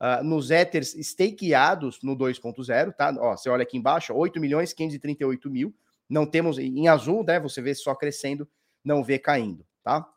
uh, 0.00 0.24
nos 0.24 0.50
Ethers 0.50 0.94
stakeados 1.02 2.02
no 2.02 2.16
2.0, 2.16 2.92
tá? 2.94 3.14
Ó, 3.18 3.36
você 3.36 3.48
olha 3.50 3.62
aqui 3.62 3.76
embaixo, 3.76 4.14
8 4.14 4.40
milhões 4.40 4.72
538 4.72 5.50
mil. 5.50 5.74
Não 6.08 6.26
temos 6.26 6.58
em 6.58 6.88
azul, 6.88 7.22
né? 7.22 7.38
Você 7.38 7.60
vê 7.62 7.74
só 7.74 7.94
crescendo, 7.94 8.48
não 8.84 9.04
vê 9.04 9.18
caindo, 9.18 9.64
tá? 9.82 10.08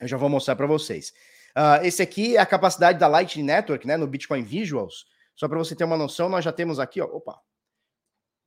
Eu 0.00 0.08
já 0.08 0.16
vou 0.16 0.28
mostrar 0.28 0.56
para 0.56 0.66
vocês. 0.66 1.12
Uh, 1.56 1.84
esse 1.84 2.02
aqui 2.02 2.36
é 2.36 2.40
a 2.40 2.46
capacidade 2.46 2.98
da 2.98 3.06
Lightning 3.06 3.44
Network, 3.44 3.86
né? 3.86 3.96
No 3.96 4.06
Bitcoin 4.06 4.42
Visuals. 4.42 5.06
Só 5.36 5.46
para 5.46 5.58
você 5.58 5.76
ter 5.76 5.84
uma 5.84 5.96
noção, 5.96 6.28
nós 6.28 6.44
já 6.44 6.52
temos 6.52 6.80
aqui, 6.80 7.00
ó. 7.00 7.04
Opa. 7.04 7.38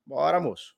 Bora, 0.05 0.39
moço. 0.39 0.75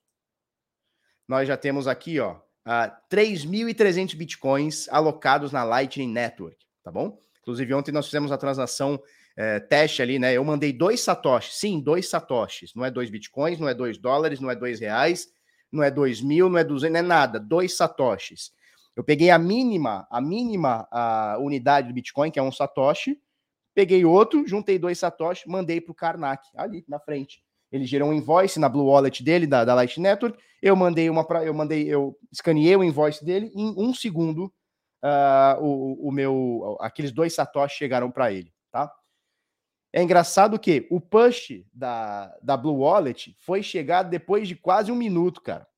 Nós 1.26 1.48
já 1.48 1.56
temos 1.56 1.88
aqui, 1.88 2.20
ó, 2.20 2.34
uh, 2.34 2.40
ah, 2.66 3.02
3.300 3.10 4.14
bitcoins 4.14 4.88
alocados 4.90 5.52
na 5.52 5.64
Lightning 5.64 6.12
Network, 6.12 6.58
tá 6.82 6.90
bom? 6.90 7.18
Inclusive, 7.40 7.74
ontem 7.74 7.92
nós 7.92 8.06
fizemos 8.06 8.30
a 8.30 8.38
transação 8.38 9.02
é, 9.36 9.58
teste 9.60 10.00
ali, 10.00 10.18
né? 10.18 10.32
Eu 10.32 10.44
mandei 10.44 10.72
dois 10.72 11.00
satoshis, 11.00 11.54
sim, 11.54 11.80
dois 11.80 12.08
satoshis. 12.08 12.72
Não 12.74 12.84
é 12.84 12.90
dois 12.90 13.10
bitcoins, 13.10 13.58
não 13.58 13.68
é 13.68 13.74
dois 13.74 13.98
dólares, 13.98 14.40
não 14.40 14.50
é 14.50 14.54
dois 14.54 14.80
reais, 14.80 15.28
não 15.72 15.82
é 15.82 15.90
dois 15.90 16.20
mil, 16.20 16.48
não 16.48 16.58
é 16.58 16.64
duzentos, 16.64 16.92
não 16.94 17.00
é 17.00 17.02
nada. 17.02 17.40
Dois 17.40 17.76
satoshis. 17.76 18.52
Eu 18.96 19.02
peguei 19.02 19.30
a 19.30 19.38
mínima, 19.38 20.06
a 20.08 20.20
mínima 20.20 20.86
a 20.90 21.36
unidade 21.40 21.88
do 21.88 21.94
Bitcoin, 21.94 22.30
que 22.30 22.38
é 22.38 22.42
um 22.42 22.52
satoshi, 22.52 23.20
peguei 23.74 24.04
outro, 24.04 24.46
juntei 24.46 24.78
dois 24.78 25.00
satoshis, 25.00 25.44
mandei 25.46 25.80
para 25.80 25.90
o 25.90 25.94
Karnak 25.94 26.46
ali 26.56 26.84
na 26.88 27.00
frente. 27.00 27.42
Ele 27.72 27.86
gerou 27.86 28.10
um 28.10 28.12
invoice 28.12 28.60
na 28.60 28.68
Blue 28.68 28.86
Wallet 28.86 29.20
dele 29.24 29.48
da, 29.48 29.64
da 29.64 29.74
Light 29.74 29.98
Network. 30.00 30.38
Eu 30.62 30.76
mandei 30.76 31.10
uma 31.10 31.26
para, 31.26 31.44
eu 31.44 31.52
mandei, 31.52 31.92
eu 31.92 32.16
escaneei 32.32 32.76
o 32.76 32.84
invoice 32.84 33.24
dele 33.24 33.50
em 33.52 33.74
um 33.76 33.92
segundo. 33.92 34.44
Uh, 35.02 35.60
o, 35.60 36.08
o 36.08 36.12
meu, 36.12 36.78
aqueles 36.80 37.10
dois 37.10 37.34
satoshis 37.34 37.76
chegaram 37.76 38.12
para 38.12 38.32
ele? 38.32 38.53
É 39.96 40.02
engraçado 40.02 40.58
que 40.58 40.88
o 40.90 41.00
push 41.00 41.64
da, 41.72 42.36
da 42.42 42.56
Blue 42.56 42.78
Wallet 42.80 43.32
foi 43.38 43.62
chegar 43.62 44.02
depois 44.02 44.48
de 44.48 44.56
quase 44.56 44.90
um 44.90 44.96
minuto, 44.96 45.40
cara. 45.40 45.68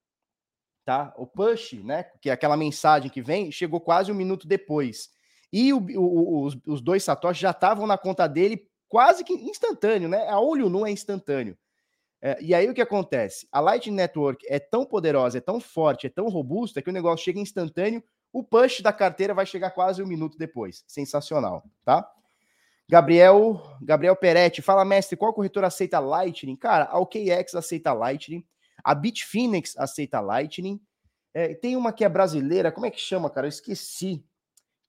Tá? 0.86 1.12
O 1.18 1.26
push, 1.26 1.74
né? 1.84 2.04
Que 2.22 2.30
é 2.30 2.32
aquela 2.32 2.56
mensagem 2.56 3.10
que 3.10 3.20
vem, 3.20 3.52
chegou 3.52 3.78
quase 3.78 4.10
um 4.10 4.14
minuto 4.14 4.48
depois. 4.48 5.10
E 5.52 5.70
o, 5.70 5.86
o, 5.98 6.44
os, 6.44 6.56
os, 6.66 6.80
dois 6.80 7.04
satoshis 7.04 7.42
já 7.42 7.50
estavam 7.50 7.86
na 7.86 7.98
conta 7.98 8.26
dele 8.26 8.66
quase 8.88 9.22
que 9.22 9.34
instantâneo, 9.34 10.08
né? 10.08 10.26
A 10.30 10.40
olho 10.40 10.70
nu 10.70 10.86
é 10.86 10.90
instantâneo. 10.90 11.54
É, 12.22 12.38
e 12.40 12.54
aí 12.54 12.70
o 12.70 12.72
que 12.72 12.80
acontece? 12.80 13.46
A 13.52 13.60
Lightning 13.60 13.96
Network 13.96 14.46
é 14.48 14.58
tão 14.58 14.86
poderosa, 14.86 15.36
é 15.36 15.42
tão 15.42 15.60
forte, 15.60 16.06
é 16.06 16.10
tão 16.10 16.28
robusta 16.30 16.80
que 16.80 16.88
o 16.88 16.92
negócio 16.92 17.22
chega 17.22 17.38
instantâneo. 17.38 18.02
O 18.32 18.42
push 18.42 18.80
da 18.80 18.94
carteira 18.94 19.34
vai 19.34 19.44
chegar 19.44 19.72
quase 19.72 20.02
um 20.02 20.06
minuto 20.06 20.38
depois. 20.38 20.82
Sensacional, 20.86 21.62
tá? 21.84 22.10
Gabriel, 22.88 23.60
Gabriel 23.82 24.14
Peretti, 24.14 24.62
fala, 24.62 24.84
mestre, 24.84 25.16
qual 25.16 25.34
corretora 25.34 25.66
aceita 25.66 25.98
Lightning? 25.98 26.56
Cara, 26.56 26.84
a 26.84 26.98
OKX 27.00 27.54
aceita 27.56 27.92
Lightning, 27.92 28.44
a 28.84 28.94
Bitfinex 28.94 29.76
aceita 29.76 30.20
Lightning, 30.20 30.80
é, 31.34 31.54
tem 31.54 31.76
uma 31.76 31.92
que 31.92 32.04
é 32.04 32.08
brasileira, 32.08 32.70
como 32.70 32.86
é 32.86 32.90
que 32.90 33.00
chama, 33.00 33.28
cara? 33.28 33.46
Eu 33.46 33.50
esqueci, 33.50 34.24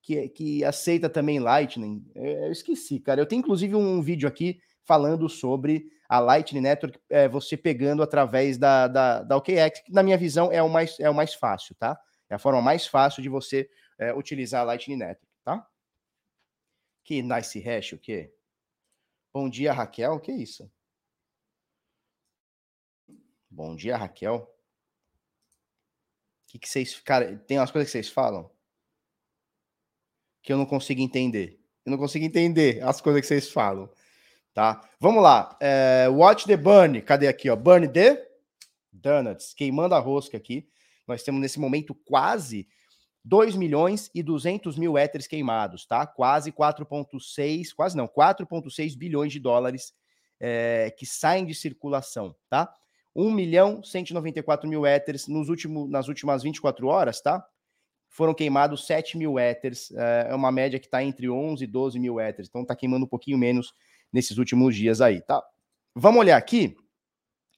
que, 0.01 0.29
que 0.29 0.63
aceita 0.63 1.09
também 1.09 1.39
Lightning, 1.39 2.05
é, 2.15 2.47
eu 2.47 2.51
esqueci, 2.51 2.99
cara. 2.99 3.19
Eu 3.19 3.25
tenho 3.25 3.39
inclusive 3.39 3.75
um 3.75 4.01
vídeo 4.01 4.29
aqui 4.29 4.59
falando 4.85 5.27
sobre 5.27 5.87
a 6.07 6.19
Lightning 6.19 6.61
Network, 6.61 6.99
é, 7.09 7.27
você 7.27 7.57
pegando 7.57 8.01
através 8.01 8.57
da, 8.57 8.87
da, 8.87 9.23
da 9.23 9.35
OKX, 9.35 9.81
que 9.83 9.91
na 9.91 10.01
minha 10.01 10.17
visão 10.17 10.51
é 10.51 10.63
o 10.63 10.69
mais, 10.69 10.97
é 10.99 11.09
o 11.09 11.15
mais 11.15 11.33
fácil, 11.33 11.75
tá? 11.77 11.99
É 12.29 12.35
a 12.35 12.39
forma 12.39 12.61
mais 12.61 12.87
fácil 12.87 13.21
de 13.21 13.27
você 13.27 13.67
é, 13.99 14.13
utilizar 14.13 14.61
a 14.61 14.65
Lightning 14.65 14.97
Network, 14.97 15.27
tá? 15.43 15.65
Que 17.07 17.21
nice 17.21 17.57
hash, 17.61 17.93
o 17.93 17.97
quê? 17.97 18.33
Bom 19.33 19.47
dia, 19.49 19.71
Raquel. 19.71 20.19
Que 20.19 20.33
isso? 20.33 20.69
Bom 23.49 23.77
dia, 23.77 23.95
Raquel. 23.95 24.35
O 24.35 24.47
que, 26.47 26.59
que 26.59 26.67
vocês. 26.67 26.99
Cara, 26.99 27.37
tem 27.47 27.59
umas 27.59 27.71
coisas 27.71 27.87
que 27.89 27.93
vocês 27.93 28.09
falam 28.09 28.51
que 30.43 30.51
eu 30.51 30.57
não 30.57 30.65
consigo 30.65 30.99
entender. 30.99 31.57
Eu 31.85 31.91
não 31.91 31.97
consigo 31.97 32.25
entender 32.25 32.83
as 32.83 32.99
coisas 32.99 33.21
que 33.21 33.27
vocês 33.27 33.49
falam. 33.49 33.89
Tá? 34.53 34.85
Vamos 34.99 35.23
lá. 35.23 35.57
É, 35.61 36.09
watch 36.09 36.45
the 36.45 36.57
burn. 36.57 37.01
Cadê 37.01 37.29
aqui, 37.29 37.49
ó? 37.49 37.55
Burn 37.55 37.87
the 37.87 38.29
donuts. 38.91 39.53
Queimando 39.53 39.95
a 39.95 39.99
rosca 39.99 40.35
aqui. 40.35 40.69
Nós 41.07 41.23
temos 41.23 41.39
nesse 41.39 41.57
momento 41.57 41.95
quase 41.95 42.67
2 43.27 43.57
milhões 43.57 44.09
e 44.15 44.23
200 44.23 44.77
mil 44.77 44.97
éteres 44.97 45.27
queimados, 45.27 45.85
tá? 45.85 46.07
Quase 46.07 46.49
4,6, 46.49 47.73
quase 47.75 47.97
não, 47.97 48.07
4,6 48.07 48.97
bilhões 48.97 49.33
de 49.33 49.39
dólares 49.39 49.93
é, 50.39 50.93
que 50.97 51.05
saem 51.05 51.45
de 51.45 51.53
circulação, 51.53 52.33
tá? 52.49 52.73
1 53.13 53.29
milhão 53.29 53.83
194 53.83 54.69
mil 54.69 54.85
éteres 54.85 55.27
nos 55.27 55.49
últimos, 55.49 55.89
nas 55.89 56.07
últimas 56.07 56.41
24 56.41 56.87
horas, 56.87 57.19
tá? 57.19 57.45
Foram 58.07 58.33
queimados 58.33 58.87
7 58.87 59.17
mil 59.17 59.37
éteres, 59.37 59.91
é 59.91 60.33
uma 60.33 60.51
média 60.51 60.79
que 60.79 60.85
está 60.85 61.03
entre 61.03 61.29
11 61.29 61.61
e 61.61 61.67
12 61.67 61.99
mil 61.99 62.21
éteres, 62.21 62.47
então 62.47 62.61
está 62.61 62.77
queimando 62.77 63.05
um 63.05 63.09
pouquinho 63.09 63.37
menos 63.37 63.73
nesses 64.11 64.37
últimos 64.37 64.73
dias 64.73 65.01
aí, 65.01 65.21
tá? 65.21 65.43
Vamos 65.93 66.21
olhar 66.21 66.37
aqui, 66.37 66.77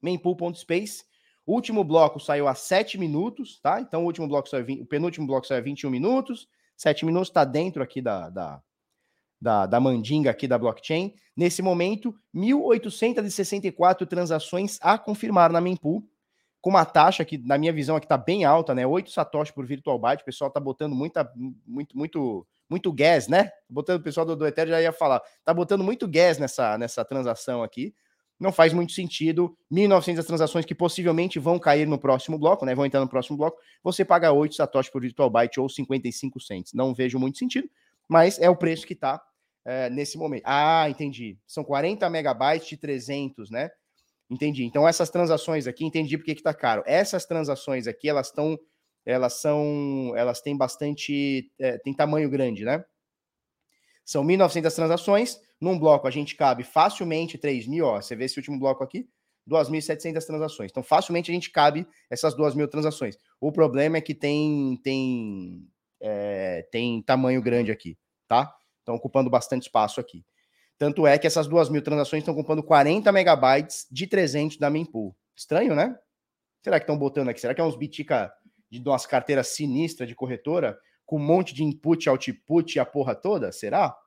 mempool.space, 0.02 1.04
o 1.50 1.54
último 1.54 1.84
bloco 1.84 2.20
saiu 2.20 2.48
a 2.48 2.54
7 2.54 2.96
minutos, 3.00 3.60
tá? 3.60 3.82
Então 3.82 4.04
o 4.04 4.06
último 4.06 4.28
bloco 4.28 4.48
saiu, 4.48 4.64
o 4.82 4.86
penúltimo 4.86 5.26
bloco 5.26 5.48
saiu 5.48 5.58
a 5.58 5.64
21 5.64 5.90
minutos, 5.90 6.48
7 6.78 7.04
minutos 7.08 7.30
está 7.30 7.44
dentro 7.44 7.82
aqui 7.82 8.04
da, 8.04 8.30
da, 8.30 8.62
da, 9.42 9.66
da 9.66 9.80
mandinga 9.80 10.30
aqui 10.30 10.48
da 10.48 10.60
blockchain. 10.60 11.12
Nesse 11.36 11.64
momento, 11.64 12.14
1.864 12.36 14.06
transações 14.08 14.78
a 14.80 14.96
confirmar 14.96 15.52
na 15.52 15.60
mempool, 15.60 16.08
com 16.62 16.70
uma 16.70 16.86
taxa 16.86 17.26
que, 17.26 17.40
na 17.40 17.58
minha 17.58 17.74
visão, 17.74 17.96
aqui 17.96 18.06
está 18.06 18.18
bem 18.18 18.46
alta, 18.46 18.76
né? 18.76 18.86
8 18.86 19.10
satoshi 19.10 19.52
por 19.52 19.66
virtual 19.66 19.98
byte. 19.98 20.22
O 20.22 20.26
pessoal 20.26 20.50
está 20.50 20.60
botando 20.60 20.94
muita, 20.94 21.34
muito, 21.66 21.98
muito 21.98 22.48
muito 22.70 22.94
gas, 22.94 23.28
né? 23.28 23.50
Botando 23.68 24.00
o 24.00 24.04
pessoal 24.04 24.24
do, 24.24 24.36
do 24.36 24.46
Ethereum 24.46 24.74
já 24.74 24.82
ia 24.84 24.94
falar, 24.94 25.20
tá 25.44 25.52
botando 25.52 25.84
muito 25.84 26.08
gas 26.08 26.38
nessa, 26.38 26.78
nessa 26.78 27.04
transação 27.04 27.64
aqui. 27.64 27.96
Não 28.40 28.52
faz 28.52 28.72
muito 28.72 28.94
sentido. 28.94 29.58
1.900 29.72 30.26
transações 30.26 30.66
que 30.66 30.74
possivelmente 30.74 31.40
vão 31.40 31.60
cair 31.60 31.88
no 31.88 32.00
próximo 32.00 32.38
bloco, 32.38 32.66
né? 32.66 32.74
Vão 32.74 32.86
entrar 32.86 33.02
no 33.02 33.10
próximo 33.10 33.38
bloco. 33.38 33.58
Você 33.84 34.06
paga 34.06 34.32
8 34.32 34.56
satoshi 34.56 34.92
por 34.92 35.02
virtual 35.02 35.30
byte 35.30 35.60
ou 35.60 35.68
55 35.68 36.40
cents. 36.40 36.74
Não 36.74 36.94
vejo 36.94 37.20
muito 37.20 37.38
sentido, 37.38 37.70
mas 38.08 38.40
é 38.40 38.50
o 38.50 38.56
preço 38.56 38.88
que 38.88 38.96
tá 38.96 39.22
é, 39.66 39.90
nesse 39.90 40.18
momento. 40.18 40.44
Ah, 40.46 40.90
entendi. 40.90 41.38
São 41.46 41.64
40 41.64 42.10
megabytes 42.10 42.70
de 42.70 42.78
300, 42.78 43.50
né? 43.50 43.70
Entendi. 44.30 44.64
Então 44.64 44.88
essas 44.88 45.10
transações 45.10 45.68
aqui, 45.68 45.84
entendi 45.84 46.18
porque 46.18 46.36
que 46.36 46.44
tá 46.44 46.54
caro. 46.54 46.84
Essas 46.86 47.26
transações 47.26 47.88
aqui, 47.88 48.08
elas 48.08 48.28
estão 48.28 48.58
elas 49.06 49.42
são, 49.42 50.14
elas 50.16 50.42
têm 50.42 50.56
bastante, 50.56 51.52
é, 51.60 51.78
tem 51.80 51.94
tamanho 51.96 52.30
grande, 52.30 52.64
né? 52.64 52.84
São 54.10 54.26
1.900 54.26 54.74
transações, 54.74 55.40
num 55.62 55.78
bloco 55.78 56.08
a 56.08 56.10
gente 56.10 56.36
cabe 56.36 56.64
facilmente 56.64 57.38
3.000, 57.38 57.86
ó, 57.86 58.02
você 58.02 58.16
vê 58.16 58.26
esse 58.26 58.40
último 58.40 58.58
bloco 58.58 58.84
aqui, 58.84 59.08
2.700 59.48 60.26
transações. 60.26 60.72
Então, 60.72 60.82
facilmente 60.82 61.30
a 61.30 61.34
gente 61.36 61.52
cabe 61.52 61.86
essas 62.10 62.36
2.000 62.36 62.68
transações. 62.70 63.20
O 63.40 63.52
problema 63.52 63.98
é 63.98 64.02
que 64.02 64.16
tem, 64.16 64.80
tem, 64.84 65.64
é, 66.02 66.68
tem 66.72 67.04
tamanho 67.04 67.40
grande 67.40 67.72
aqui, 67.72 68.00
tá? 68.28 68.52
Estão 68.80 68.96
ocupando 68.96 69.30
bastante 69.30 69.68
espaço 69.68 70.00
aqui. 70.00 70.26
Tanto 70.76 71.06
é 71.06 71.20
que 71.20 71.28
essas 71.28 71.48
2.000 71.48 71.80
transações 71.84 72.22
estão 72.22 72.34
ocupando 72.34 72.64
40 72.64 73.12
megabytes 73.12 73.86
de 73.92 74.08
300 74.08 74.58
da 74.58 74.72
mempool. 74.72 75.16
Estranho, 75.36 75.76
né? 75.76 75.96
Será 76.64 76.80
que 76.80 76.84
estão 76.86 76.98
botando 76.98 77.30
aqui? 77.30 77.40
Será 77.40 77.54
que 77.54 77.62
é 77.62 77.64
uns 77.64 77.76
bitica 77.76 78.34
de 78.72 78.82
umas 78.90 79.06
carteiras 79.06 79.50
sinistras 79.50 80.10
de 80.10 80.16
corretora, 80.16 80.80
com 81.10 81.16
um 81.16 81.26
monte 81.26 81.56
de 81.56 81.64
input, 81.64 82.08
output 82.08 82.76
e 82.76 82.80
a 82.80 82.86
porra 82.86 83.16
toda? 83.16 83.52
Será? 83.52 83.98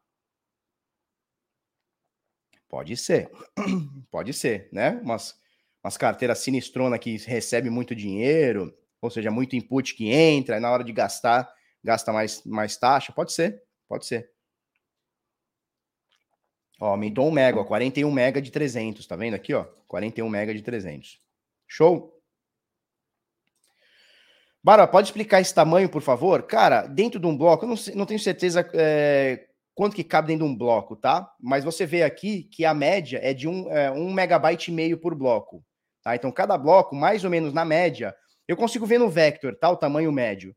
Pode 2.68 2.96
ser. 2.96 3.28
Pode 4.08 4.32
ser, 4.32 4.68
né? 4.72 4.90
Umas, 5.02 5.36
umas 5.82 5.96
carteiras 5.96 6.38
sinistrona 6.38 7.00
que 7.00 7.16
recebe 7.16 7.68
muito 7.68 7.92
dinheiro, 7.92 8.72
ou 9.00 9.10
seja, 9.10 9.32
muito 9.32 9.56
input 9.56 9.96
que 9.96 10.10
entra, 10.12 10.58
e 10.58 10.60
na 10.60 10.70
hora 10.70 10.84
de 10.84 10.92
gastar, 10.92 11.52
gasta 11.82 12.12
mais, 12.12 12.44
mais 12.44 12.76
taxa. 12.76 13.12
Pode 13.12 13.32
ser, 13.32 13.60
pode 13.88 14.06
ser. 14.06 14.30
Ó, 16.78 16.86
aumentou 16.86 17.26
um 17.26 17.32
mega, 17.32 17.58
ó, 17.58 17.64
41 17.64 18.12
mega 18.12 18.40
de 18.40 18.52
300, 18.52 19.04
tá 19.08 19.16
vendo 19.16 19.34
aqui, 19.34 19.52
ó? 19.54 19.64
41 19.88 20.28
mega 20.28 20.54
de 20.54 20.62
300. 20.62 21.18
Show? 21.66 22.21
Bara, 24.64 24.86
pode 24.86 25.08
explicar 25.08 25.40
esse 25.40 25.52
tamanho, 25.52 25.88
por 25.88 26.02
favor? 26.02 26.44
Cara, 26.44 26.86
dentro 26.86 27.18
de 27.18 27.26
um 27.26 27.36
bloco, 27.36 27.64
eu 27.64 27.68
não, 27.68 27.76
não 27.96 28.06
tenho 28.06 28.20
certeza 28.20 28.68
é, 28.74 29.46
quanto 29.74 29.96
que 29.96 30.04
cabe 30.04 30.28
dentro 30.28 30.46
de 30.46 30.52
um 30.52 30.56
bloco, 30.56 30.94
tá? 30.94 31.28
Mas 31.40 31.64
você 31.64 31.84
vê 31.84 32.04
aqui 32.04 32.44
que 32.44 32.64
a 32.64 32.72
média 32.72 33.18
é 33.20 33.34
de 33.34 33.48
um, 33.48 33.68
é, 33.72 33.90
um 33.90 34.12
megabyte 34.12 34.70
e 34.70 34.74
meio 34.74 34.96
por 34.98 35.16
bloco, 35.16 35.64
tá? 36.02 36.14
Então, 36.14 36.30
cada 36.30 36.56
bloco, 36.56 36.94
mais 36.94 37.24
ou 37.24 37.30
menos 37.30 37.52
na 37.52 37.64
média, 37.64 38.14
eu 38.46 38.56
consigo 38.56 38.86
ver 38.86 38.98
no 38.98 39.10
vector, 39.10 39.56
tá? 39.56 39.68
O 39.68 39.76
tamanho 39.76 40.12
médio. 40.12 40.54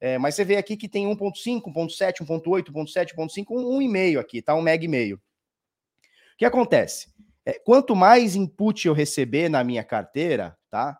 É, 0.00 0.16
mas 0.18 0.34
você 0.34 0.44
vê 0.44 0.56
aqui 0.56 0.76
que 0.76 0.88
tem 0.88 1.06
1.5, 1.06 1.62
1.7, 1.64 2.24
1.8, 2.24 2.72
1.7, 2.72 3.14
1.5, 3.14 3.46
1,5 3.48 4.18
aqui, 4.18 4.40
tá? 4.40 4.54
Um 4.54 4.62
mega 4.62 4.84
e 4.84 4.88
meio. 4.88 5.16
O 5.16 6.38
que 6.38 6.44
acontece? 6.46 7.12
É, 7.44 7.52
quanto 7.52 7.94
mais 7.94 8.34
input 8.34 8.86
eu 8.86 8.94
receber 8.94 9.48
na 9.48 9.62
minha 9.62 9.84
carteira, 9.84 10.56
tá? 10.70 10.98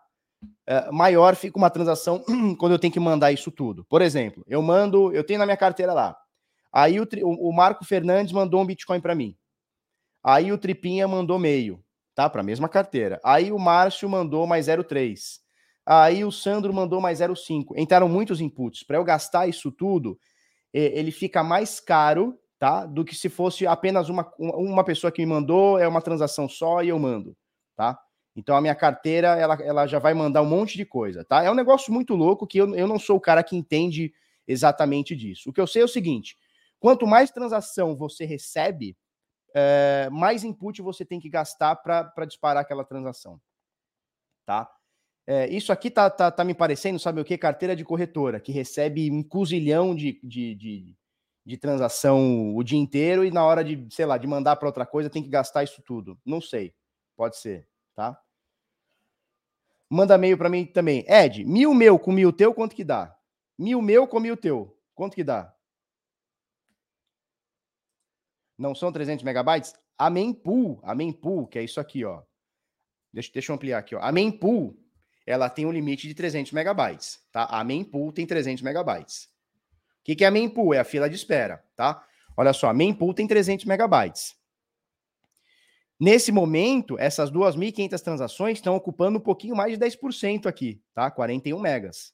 Uh, 0.69 0.93
maior 0.93 1.35
fica 1.35 1.57
uma 1.57 1.69
transação 1.69 2.23
quando 2.59 2.71
eu 2.73 2.79
tenho 2.79 2.93
que 2.93 2.99
mandar 2.99 3.31
isso 3.31 3.51
tudo. 3.51 3.85
Por 3.85 4.01
exemplo, 4.01 4.43
eu 4.47 4.61
mando, 4.61 5.13
eu 5.13 5.23
tenho 5.23 5.39
na 5.39 5.45
minha 5.45 5.57
carteira 5.57 5.93
lá. 5.93 6.15
Aí 6.71 6.99
o, 6.99 7.07
o 7.23 7.53
Marco 7.53 7.85
Fernandes 7.85 8.33
mandou 8.33 8.61
um 8.61 8.65
Bitcoin 8.65 8.99
para 8.99 9.15
mim. 9.15 9.35
Aí 10.23 10.51
o 10.51 10.57
Tripinha 10.57 11.07
mandou 11.07 11.37
meio, 11.37 11.83
tá? 12.15 12.29
Para 12.29 12.41
a 12.41 12.43
mesma 12.43 12.69
carteira. 12.69 13.19
Aí 13.23 13.51
o 13.51 13.59
Márcio 13.59 14.09
mandou 14.09 14.47
mais 14.47 14.67
0,3. 14.67 15.43
Aí 15.85 16.23
o 16.23 16.31
Sandro 16.31 16.73
mandou 16.73 17.01
mais 17.01 17.19
0,5. 17.19 17.77
Entraram 17.77 18.07
muitos 18.07 18.39
inputs. 18.39 18.83
Para 18.83 18.97
eu 18.97 19.03
gastar 19.03 19.47
isso 19.47 19.71
tudo, 19.71 20.17
ele 20.73 21.11
fica 21.11 21.43
mais 21.43 21.79
caro, 21.79 22.39
tá? 22.57 22.85
Do 22.85 23.03
que 23.03 23.15
se 23.15 23.29
fosse 23.29 23.67
apenas 23.67 24.09
uma, 24.09 24.31
uma 24.39 24.83
pessoa 24.83 25.11
que 25.11 25.21
me 25.21 25.31
mandou, 25.31 25.77
é 25.77 25.87
uma 25.87 26.01
transação 26.01 26.47
só 26.47 26.81
e 26.81 26.89
eu 26.89 26.97
mando, 26.97 27.35
tá? 27.75 27.99
Então 28.35 28.55
a 28.55 28.61
minha 28.61 28.75
carteira 28.75 29.35
ela, 29.37 29.55
ela 29.61 29.87
já 29.87 29.99
vai 29.99 30.13
mandar 30.13 30.41
um 30.41 30.49
monte 30.49 30.75
de 30.75 30.85
coisa, 30.85 31.23
tá? 31.23 31.43
É 31.43 31.51
um 31.51 31.55
negócio 31.55 31.93
muito 31.93 32.15
louco 32.15 32.47
que 32.47 32.57
eu, 32.57 32.75
eu 32.75 32.87
não 32.87 32.97
sou 32.97 33.17
o 33.17 33.21
cara 33.21 33.43
que 33.43 33.55
entende 33.55 34.13
exatamente 34.47 35.15
disso. 35.15 35.49
O 35.49 35.53
que 35.53 35.61
eu 35.61 35.67
sei 35.67 35.81
é 35.81 35.85
o 35.85 35.89
seguinte: 35.89 36.37
quanto 36.79 37.05
mais 37.05 37.29
transação 37.31 37.95
você 37.95 38.25
recebe, 38.25 38.97
é, 39.53 40.09
mais 40.11 40.43
input 40.43 40.81
você 40.81 41.05
tem 41.05 41.19
que 41.19 41.29
gastar 41.29 41.75
para 41.75 42.25
disparar 42.25 42.63
aquela 42.63 42.83
transação, 42.83 43.39
tá? 44.45 44.69
É, 45.25 45.47
isso 45.47 45.71
aqui 45.71 45.89
tá, 45.89 46.09
tá, 46.09 46.29
tá, 46.29 46.43
me 46.43 46.53
parecendo, 46.53 46.99
sabe 46.99 47.21
o 47.21 47.25
que? 47.25 47.37
Carteira 47.37 47.75
de 47.75 47.85
corretora, 47.85 48.41
que 48.41 48.51
recebe 48.51 49.09
um 49.09 49.23
cozilhão 49.23 49.95
de, 49.95 50.19
de, 50.21 50.53
de, 50.55 50.95
de 51.45 51.57
transação 51.57 52.53
o 52.53 52.61
dia 52.61 52.77
inteiro 52.77 53.23
e 53.23 53.31
na 53.31 53.45
hora 53.45 53.63
de, 53.63 53.87
sei 53.89 54.05
lá, 54.05 54.17
de 54.17 54.27
mandar 54.27 54.57
para 54.57 54.67
outra 54.67 54.85
coisa 54.85 55.09
tem 55.09 55.23
que 55.23 55.29
gastar 55.29 55.63
isso 55.63 55.81
tudo. 55.85 56.19
Não 56.25 56.41
sei, 56.41 56.73
pode 57.15 57.37
ser, 57.37 57.65
tá? 57.95 58.19
Manda 59.89 60.15
e-mail 60.15 60.37
para 60.37 60.49
mim 60.49 60.65
também. 60.65 61.05
Ed, 61.07 61.45
mil 61.45 61.73
meu 61.73 61.99
com 61.99 62.11
mil 62.11 62.33
teu, 62.33 62.53
quanto 62.53 62.75
que 62.75 62.83
dá? 62.83 63.15
Mil 63.57 63.81
meu 63.81 64.07
com 64.07 64.19
mil 64.19 64.35
teu, 64.35 64.75
quanto 64.95 65.13
que 65.13 65.23
dá? 65.23 65.53
Não 68.57 68.73
são 68.73 68.91
300 68.91 69.23
megabytes? 69.23 69.75
A 69.97 70.09
mempool, 70.09 70.79
a 70.83 70.95
mempool, 70.95 71.47
que 71.47 71.59
é 71.59 71.63
isso 71.63 71.79
aqui, 71.79 72.03
ó. 72.03 72.23
Deixa, 73.11 73.31
deixa 73.31 73.51
eu 73.51 73.55
ampliar 73.55 73.77
aqui, 73.77 73.95
ó. 73.95 73.99
A 73.99 74.11
mempool, 74.11 74.75
ela 75.25 75.49
tem 75.49 75.65
um 75.65 75.71
limite 75.71 76.07
de 76.07 76.13
300 76.13 76.51
megabytes, 76.51 77.19
tá? 77.31 77.45
A 77.45 77.63
mempool 77.63 78.11
tem 78.11 78.25
300 78.25 78.63
megabytes. 78.63 79.25
O 79.99 80.03
que, 80.03 80.15
que 80.15 80.23
é 80.23 80.27
a 80.27 80.31
mempool? 80.31 80.73
É 80.73 80.79
a 80.79 80.83
fila 80.83 81.09
de 81.09 81.15
espera, 81.15 81.63
tá? 81.75 82.05
Olha 82.35 82.51
só, 82.51 82.67
a 82.67 82.73
mempool 82.73 83.13
tem 83.13 83.27
300 83.27 83.65
megabytes. 83.65 84.35
Nesse 86.03 86.33
momento, 86.33 86.99
essas 86.99 87.31
2.500 87.31 88.01
transações 88.01 88.57
estão 88.57 88.75
ocupando 88.75 89.19
um 89.19 89.21
pouquinho 89.21 89.55
mais 89.55 89.71
de 89.71 89.85
10% 89.85 90.47
aqui, 90.47 90.81
tá? 90.93 91.09
41 91.09 91.57
megas. 91.57 92.11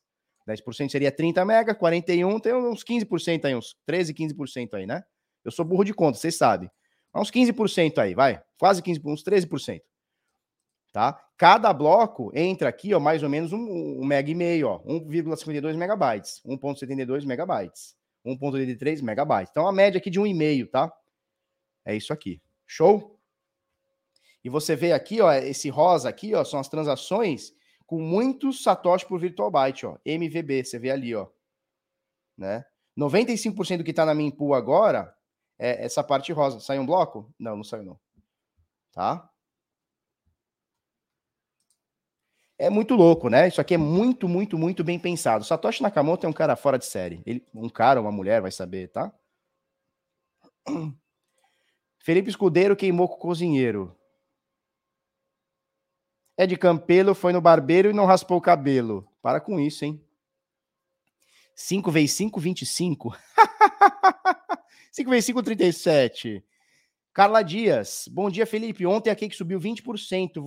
10% 0.47 0.91
seria 0.91 1.11
30 1.11 1.43
megas, 1.43 1.75
41 1.75 2.39
tem 2.39 2.53
uns 2.53 2.83
15% 2.83 3.45
aí, 3.45 3.55
uns 3.55 3.75
13, 3.87 4.13
15% 4.13 4.75
aí, 4.75 4.85
né? 4.85 5.03
Eu 5.43 5.49
sou 5.49 5.65
burro 5.65 5.83
de 5.83 5.91
conta, 5.91 6.19
vocês 6.19 6.37
sabem. 6.37 6.69
Uns 7.15 7.31
15% 7.31 7.97
aí, 7.97 8.13
vai. 8.13 8.39
Quase 8.59 8.83
15%, 8.83 9.01
uns 9.07 9.23
13%. 9.23 9.81
Tá? 10.93 11.19
Cada 11.35 11.73
bloco 11.73 12.31
entra 12.35 12.69
aqui, 12.69 12.93
ó, 12.93 12.99
mais 12.99 13.23
ou 13.23 13.29
menos 13.29 13.51
um, 13.51 13.57
um 13.57 14.05
mega 14.05 14.29
e 14.29 14.35
meio, 14.35 14.67
ó, 14.67 14.83
1,52 14.83 15.75
megabytes, 15.75 16.43
1.72 16.45 17.25
megabytes, 17.25 17.95
1.83 18.23 19.01
megabytes. 19.01 19.49
Então 19.49 19.67
a 19.67 19.71
média 19.71 19.97
aqui 19.97 20.11
de 20.11 20.21
1,5, 20.21 20.69
tá? 20.69 20.93
É 21.83 21.95
isso 21.95 22.13
aqui. 22.13 22.39
Show? 22.67 23.18
E 24.43 24.49
você 24.49 24.75
vê 24.75 24.93
aqui, 24.93 25.21
ó, 25.21 25.31
esse 25.33 25.69
rosa 25.69 26.09
aqui, 26.09 26.33
ó, 26.33 26.43
são 26.43 26.59
as 26.59 26.69
transações 26.69 27.53
com 27.85 27.99
muitos 27.99 28.63
satoshi 28.63 29.05
por 29.05 29.19
virtual 29.19 29.51
byte, 29.51 29.85
ó, 29.85 29.97
MVB, 30.05 30.63
você 30.63 30.77
vê 30.79 30.91
ali, 30.91 31.15
ó, 31.15 31.27
né? 32.37 32.65
95% 32.97 33.77
do 33.77 33.83
que 33.83 33.91
está 33.91 34.05
na 34.05 34.13
minha 34.13 34.31
pool 34.31 34.53
agora 34.53 35.15
é 35.57 35.85
essa 35.85 36.03
parte 36.03 36.31
rosa. 36.31 36.59
Saiu 36.59 36.81
um 36.81 36.85
bloco? 36.85 37.33
Não, 37.39 37.55
não 37.57 37.63
saiu 37.63 37.83
não. 37.83 37.99
tá? 38.91 39.29
É 42.57 42.69
muito 42.69 42.93
louco, 42.95 43.29
né? 43.29 43.47
Isso 43.47 43.61
aqui 43.61 43.73
é 43.73 43.77
muito, 43.77 44.27
muito, 44.27 44.57
muito 44.57 44.83
bem 44.83 44.99
pensado. 44.99 45.45
Satoshi 45.45 45.81
Nakamoto 45.81 46.25
é 46.25 46.29
um 46.29 46.33
cara 46.33 46.57
fora 46.57 46.77
de 46.77 46.85
série. 46.85 47.21
Ele, 47.25 47.45
um 47.53 47.69
cara 47.69 48.01
uma 48.01 48.11
mulher 48.11 48.41
vai 48.41 48.51
saber, 48.51 48.89
tá? 48.89 49.13
Felipe 51.99 52.29
Escudeiro 52.29 52.75
queimou 52.75 53.07
com 53.07 53.15
o 53.15 53.19
cozinheiro. 53.19 53.97
É 56.39 56.47
de 56.47 56.55
Campelo, 56.55 57.13
foi 57.13 57.33
no 57.33 57.41
barbeiro 57.41 57.89
e 57.89 57.93
não 57.93 58.05
raspou 58.05 58.37
o 58.37 58.41
cabelo. 58.41 59.05
Para 59.21 59.41
com 59.41 59.59
isso, 59.59 59.83
hein? 59.83 60.01
5 61.53 61.91
vezes 61.91 62.13
5, 62.13 62.39
25. 62.39 63.13
5 64.89 65.09
vezes 65.09 65.25
5, 65.25 65.43
37. 65.43 66.41
Carla 67.11 67.41
Dias. 67.41 68.07
Bom 68.09 68.29
dia, 68.29 68.45
Felipe. 68.45 68.85
Ontem 68.85 69.09
a 69.09 69.15
Cake 69.17 69.35
subiu 69.35 69.59
20%. 69.59 70.41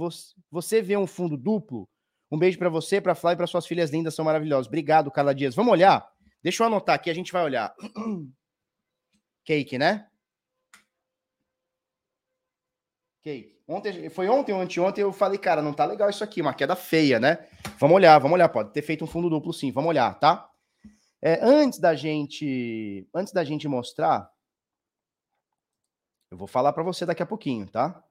Você 0.50 0.80
vê 0.80 0.96
um 0.96 1.06
fundo 1.06 1.36
duplo? 1.36 1.86
Um 2.30 2.38
beijo 2.38 2.56
para 2.56 2.70
você, 2.70 2.98
para 2.98 3.14
Flávia 3.14 3.34
e 3.34 3.36
para 3.36 3.46
suas 3.46 3.66
filhas 3.66 3.90
lindas, 3.90 4.14
são 4.14 4.24
maravilhosas. 4.24 4.68
Obrigado, 4.68 5.10
Carla 5.10 5.34
Dias. 5.34 5.54
Vamos 5.54 5.72
olhar? 5.72 6.10
Deixa 6.42 6.62
eu 6.62 6.68
anotar 6.68 6.94
aqui, 6.94 7.10
a 7.10 7.14
gente 7.14 7.30
vai 7.30 7.44
olhar. 7.44 7.70
Cake, 9.44 9.76
né? 9.76 10.08
Cake. 13.20 13.51
Ontem, 13.66 14.08
foi 14.10 14.28
ontem 14.28 14.52
ou 14.52 14.60
anteontem 14.60 15.02
eu 15.02 15.12
falei, 15.12 15.38
cara, 15.38 15.62
não 15.62 15.72
tá 15.72 15.84
legal 15.84 16.10
isso 16.10 16.24
aqui, 16.24 16.40
uma 16.40 16.52
queda 16.52 16.74
feia, 16.74 17.20
né? 17.20 17.46
Vamos 17.78 17.94
olhar, 17.94 18.18
vamos 18.18 18.34
olhar. 18.34 18.48
Pode 18.48 18.72
ter 18.72 18.82
feito 18.82 19.04
um 19.04 19.06
fundo 19.06 19.30
duplo, 19.30 19.52
sim. 19.52 19.70
Vamos 19.70 19.90
olhar, 19.90 20.18
tá? 20.18 20.48
É, 21.20 21.38
antes 21.40 21.78
da 21.78 21.94
gente, 21.94 23.08
antes 23.14 23.32
da 23.32 23.44
gente 23.44 23.68
mostrar, 23.68 24.28
eu 26.30 26.36
vou 26.36 26.48
falar 26.48 26.72
para 26.72 26.82
você 26.82 27.06
daqui 27.06 27.22
a 27.22 27.26
pouquinho, 27.26 27.68
tá? 27.68 28.02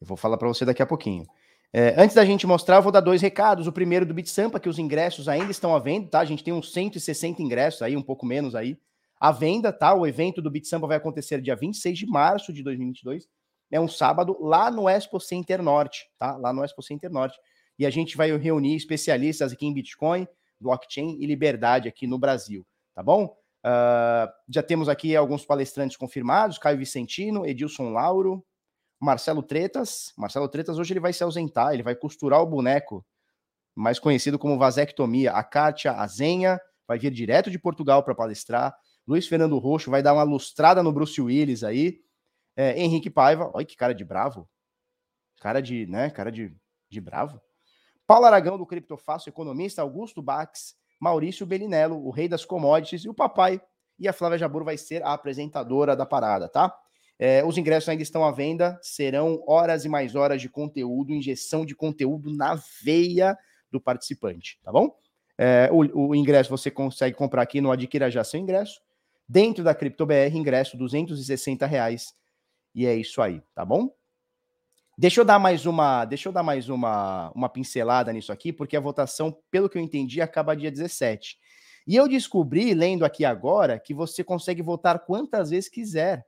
Eu 0.00 0.06
vou 0.06 0.16
falar 0.16 0.38
para 0.38 0.48
você 0.48 0.64
daqui 0.64 0.82
a 0.82 0.86
pouquinho. 0.86 1.26
É, 1.70 2.00
antes 2.00 2.14
da 2.16 2.24
gente 2.24 2.46
mostrar, 2.46 2.76
eu 2.76 2.82
vou 2.82 2.92
dar 2.92 3.00
dois 3.00 3.20
recados. 3.20 3.66
O 3.66 3.72
primeiro 3.72 4.06
do 4.06 4.14
Bit 4.14 4.30
Sampa, 4.30 4.58
que 4.58 4.68
os 4.68 4.78
ingressos 4.78 5.28
ainda 5.28 5.50
estão 5.50 5.74
à 5.74 5.78
venda, 5.78 6.08
tá? 6.08 6.20
A 6.20 6.24
gente 6.24 6.42
tem 6.42 6.54
uns 6.54 6.72
160 6.72 7.42
ingressos 7.42 7.82
aí, 7.82 7.94
um 7.96 8.02
pouco 8.02 8.24
menos 8.24 8.54
aí, 8.54 8.78
à 9.20 9.30
venda, 9.30 9.70
tá? 9.72 9.92
O 9.92 10.06
evento 10.06 10.40
do 10.40 10.50
Bit 10.50 10.66
Sampa 10.66 10.86
vai 10.86 10.96
acontecer 10.96 11.42
dia 11.42 11.54
26 11.54 11.98
de 11.98 12.06
março 12.06 12.52
de 12.52 12.62
2022. 12.62 13.28
É 13.70 13.80
um 13.80 13.88
sábado 13.88 14.36
lá 14.40 14.70
no 14.70 14.88
Expo 14.88 15.20
Center 15.20 15.62
Norte, 15.62 16.08
tá? 16.18 16.36
Lá 16.36 16.52
no 16.52 16.64
Expo 16.64 16.82
Center 16.82 17.10
Norte. 17.10 17.38
E 17.78 17.86
a 17.86 17.90
gente 17.90 18.16
vai 18.16 18.34
reunir 18.36 18.74
especialistas 18.74 19.52
aqui 19.52 19.66
em 19.66 19.74
Bitcoin, 19.74 20.26
blockchain 20.60 21.16
e 21.20 21.26
liberdade 21.26 21.88
aqui 21.88 22.06
no 22.06 22.18
Brasil, 22.18 22.66
tá 22.94 23.02
bom? 23.02 23.36
Uh, 23.58 24.30
já 24.48 24.62
temos 24.62 24.88
aqui 24.88 25.14
alguns 25.14 25.44
palestrantes 25.44 25.96
confirmados: 25.96 26.58
Caio 26.58 26.78
Vicentino, 26.78 27.46
Edilson 27.46 27.90
Lauro, 27.90 28.44
Marcelo 29.00 29.42
Tretas. 29.42 30.12
Marcelo 30.16 30.48
Tretas 30.48 30.78
hoje 30.78 30.92
ele 30.92 31.00
vai 31.00 31.12
se 31.12 31.22
ausentar, 31.22 31.72
ele 31.72 31.82
vai 31.82 31.94
costurar 31.94 32.40
o 32.40 32.46
boneco, 32.46 33.04
mais 33.74 33.98
conhecido 33.98 34.38
como 34.38 34.58
vasectomia. 34.58 35.32
A 35.32 35.44
Kátia 35.44 35.92
Azenha 35.92 36.58
vai 36.86 36.98
vir 36.98 37.12
direto 37.12 37.50
de 37.50 37.58
Portugal 37.58 38.02
para 38.02 38.14
palestrar. 38.14 38.74
Luiz 39.06 39.26
Fernando 39.26 39.58
Roxo 39.58 39.90
vai 39.90 40.02
dar 40.02 40.14
uma 40.14 40.22
lustrada 40.22 40.82
no 40.82 40.92
Bruce 40.92 41.20
Willis 41.20 41.62
aí. 41.62 42.00
É, 42.60 42.76
Henrique 42.76 43.08
Paiva, 43.08 43.52
olha 43.54 43.64
que 43.64 43.76
cara 43.76 43.94
de 43.94 44.04
bravo. 44.04 44.48
Cara 45.40 45.62
de, 45.62 45.86
né, 45.86 46.10
cara 46.10 46.32
de, 46.32 46.52
de 46.90 47.00
bravo. 47.00 47.40
Paulo 48.04 48.26
Aragão, 48.26 48.58
do 48.58 48.66
Criptofácil, 48.66 49.30
economista, 49.30 49.80
Augusto 49.80 50.20
Bax, 50.20 50.74
Maurício 50.98 51.46
Belinello, 51.46 52.04
o 52.04 52.10
rei 52.10 52.26
das 52.26 52.44
commodities, 52.44 53.04
e 53.04 53.08
o 53.08 53.14
papai. 53.14 53.62
E 53.96 54.08
a 54.08 54.12
Flávia 54.12 54.38
Jabur 54.38 54.64
vai 54.64 54.76
ser 54.76 55.04
a 55.04 55.12
apresentadora 55.12 55.94
da 55.94 56.04
parada, 56.04 56.48
tá? 56.48 56.76
É, 57.16 57.44
os 57.44 57.56
ingressos 57.56 57.88
ainda 57.88 58.02
estão 58.02 58.24
à 58.24 58.32
venda, 58.32 58.76
serão 58.82 59.40
horas 59.46 59.84
e 59.84 59.88
mais 59.88 60.16
horas 60.16 60.42
de 60.42 60.48
conteúdo, 60.48 61.14
injeção 61.14 61.64
de 61.64 61.76
conteúdo 61.76 62.34
na 62.34 62.60
veia 62.82 63.38
do 63.70 63.80
participante, 63.80 64.58
tá 64.64 64.72
bom? 64.72 64.96
É, 65.36 65.68
o, 65.70 66.08
o, 66.08 66.14
ingresso 66.14 66.50
você 66.50 66.72
consegue 66.72 67.16
comprar 67.16 67.42
aqui 67.42 67.60
no 67.60 67.70
Adquira 67.70 68.10
Já 68.10 68.24
Seu 68.24 68.40
Ingresso. 68.40 68.80
Dentro 69.28 69.62
da 69.62 69.76
CryptoBR, 69.76 70.36
ingresso 70.36 70.76
260 70.76 71.64
reais. 71.64 72.17
E 72.78 72.86
é 72.86 72.94
isso 72.94 73.20
aí, 73.20 73.42
tá 73.56 73.64
bom? 73.64 73.92
Deixa 74.96 75.20
eu 75.20 75.24
dar 75.24 75.40
mais 75.40 75.66
uma, 75.66 76.04
deixa 76.04 76.28
eu 76.28 76.32
dar 76.32 76.44
mais 76.44 76.68
uma, 76.68 77.28
uma 77.34 77.48
pincelada 77.48 78.12
nisso 78.12 78.30
aqui, 78.30 78.52
porque 78.52 78.76
a 78.76 78.80
votação, 78.80 79.36
pelo 79.50 79.68
que 79.68 79.76
eu 79.76 79.82
entendi, 79.82 80.22
acaba 80.22 80.54
dia 80.54 80.70
17. 80.70 81.36
E 81.88 81.96
eu 81.96 82.06
descobri, 82.06 82.74
lendo 82.74 83.04
aqui 83.04 83.24
agora, 83.24 83.80
que 83.80 83.92
você 83.92 84.22
consegue 84.22 84.62
votar 84.62 85.00
quantas 85.00 85.50
vezes 85.50 85.68
quiser. 85.68 86.24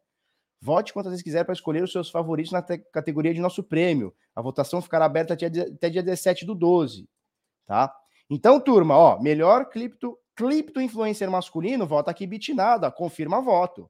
Vote 0.60 0.92
quantas 0.92 1.12
vezes 1.12 1.22
quiser 1.22 1.44
para 1.44 1.52
escolher 1.52 1.84
os 1.84 1.92
seus 1.92 2.10
favoritos 2.10 2.50
na 2.50 2.62
categoria 2.62 3.32
de 3.32 3.40
nosso 3.40 3.62
prêmio. 3.62 4.12
A 4.34 4.42
votação 4.42 4.82
ficará 4.82 5.04
aberta 5.04 5.34
até, 5.34 5.46
até 5.46 5.88
dia 5.88 6.02
17 6.02 6.44
do 6.44 6.56
12, 6.56 7.08
tá? 7.64 7.94
Então, 8.28 8.58
turma, 8.58 8.96
ó, 8.98 9.20
melhor 9.22 9.66
cripto, 9.66 10.18
cripto 10.34 10.80
influencer 10.80 11.30
masculino, 11.30 11.86
vota 11.86 12.10
aqui 12.10 12.26
bitnada, 12.26 12.90
confirma 12.90 13.40
voto. 13.40 13.88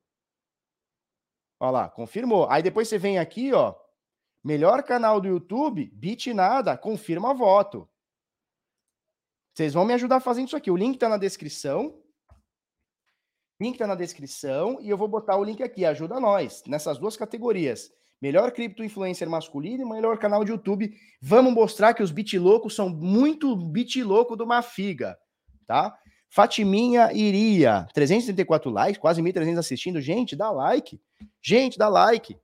Olha 1.61 1.71
lá, 1.71 1.89
confirmou. 1.89 2.49
Aí 2.51 2.63
depois 2.63 2.89
você 2.89 2.99
vem 2.99 3.19
aqui, 3.19 3.53
ó, 3.53 3.75
Melhor 4.43 4.83
canal 4.83 5.21
do 5.21 5.29
YouTube, 5.29 5.91
bit 5.95 6.33
nada, 6.33 6.77
confirma 6.77 7.35
voto. 7.35 7.87
Vocês 9.55 9.75
vão 9.75 9.85
me 9.85 9.93
ajudar 9.93 10.21
fazendo 10.21 10.47
isso 10.47 10.57
aqui. 10.57 10.71
O 10.71 10.77
link 10.77 10.95
está 10.95 11.09
na 11.09 11.19
descrição. 11.19 12.01
Link 13.61 13.75
está 13.75 13.87
na 13.87 13.95
descrição 13.95 14.79
e 14.81 14.89
eu 14.89 14.97
vou 14.97 15.07
botar 15.07 15.37
o 15.37 15.45
link 15.45 15.63
aqui. 15.63 15.85
Ajuda 15.85 16.19
nós 16.19 16.63
nessas 16.67 16.97
duas 16.97 17.19
categorias. 17.19 17.93
Melhor 18.23 18.51
cripto 18.53 18.83
influencer 18.83 19.29
masculino 19.29 19.83
e 19.83 19.89
melhor 19.89 20.19
canal 20.19 20.43
de 20.43 20.53
YouTube. 20.53 20.95
Vamos 21.21 21.53
mostrar 21.53 21.93
que 21.93 22.03
os 22.03 22.11
bit 22.11 22.39
loucos 22.39 22.75
são 22.75 22.89
muito 22.89 23.55
bit 23.55 24.03
louco 24.03 24.37
do 24.37 24.47
Mafiga, 24.47 25.19
tá? 25.67 25.99
Fatiminha 26.33 27.13
Iria, 27.13 27.89
334 27.93 28.71
likes, 28.71 29.01
quase 29.01 29.21
1.300 29.21 29.59
assistindo. 29.59 30.01
Gente, 30.01 30.37
dá 30.37 30.49
like. 30.49 31.01
Gente, 31.43 31.77
dá 31.77 31.89
like. 31.89 32.39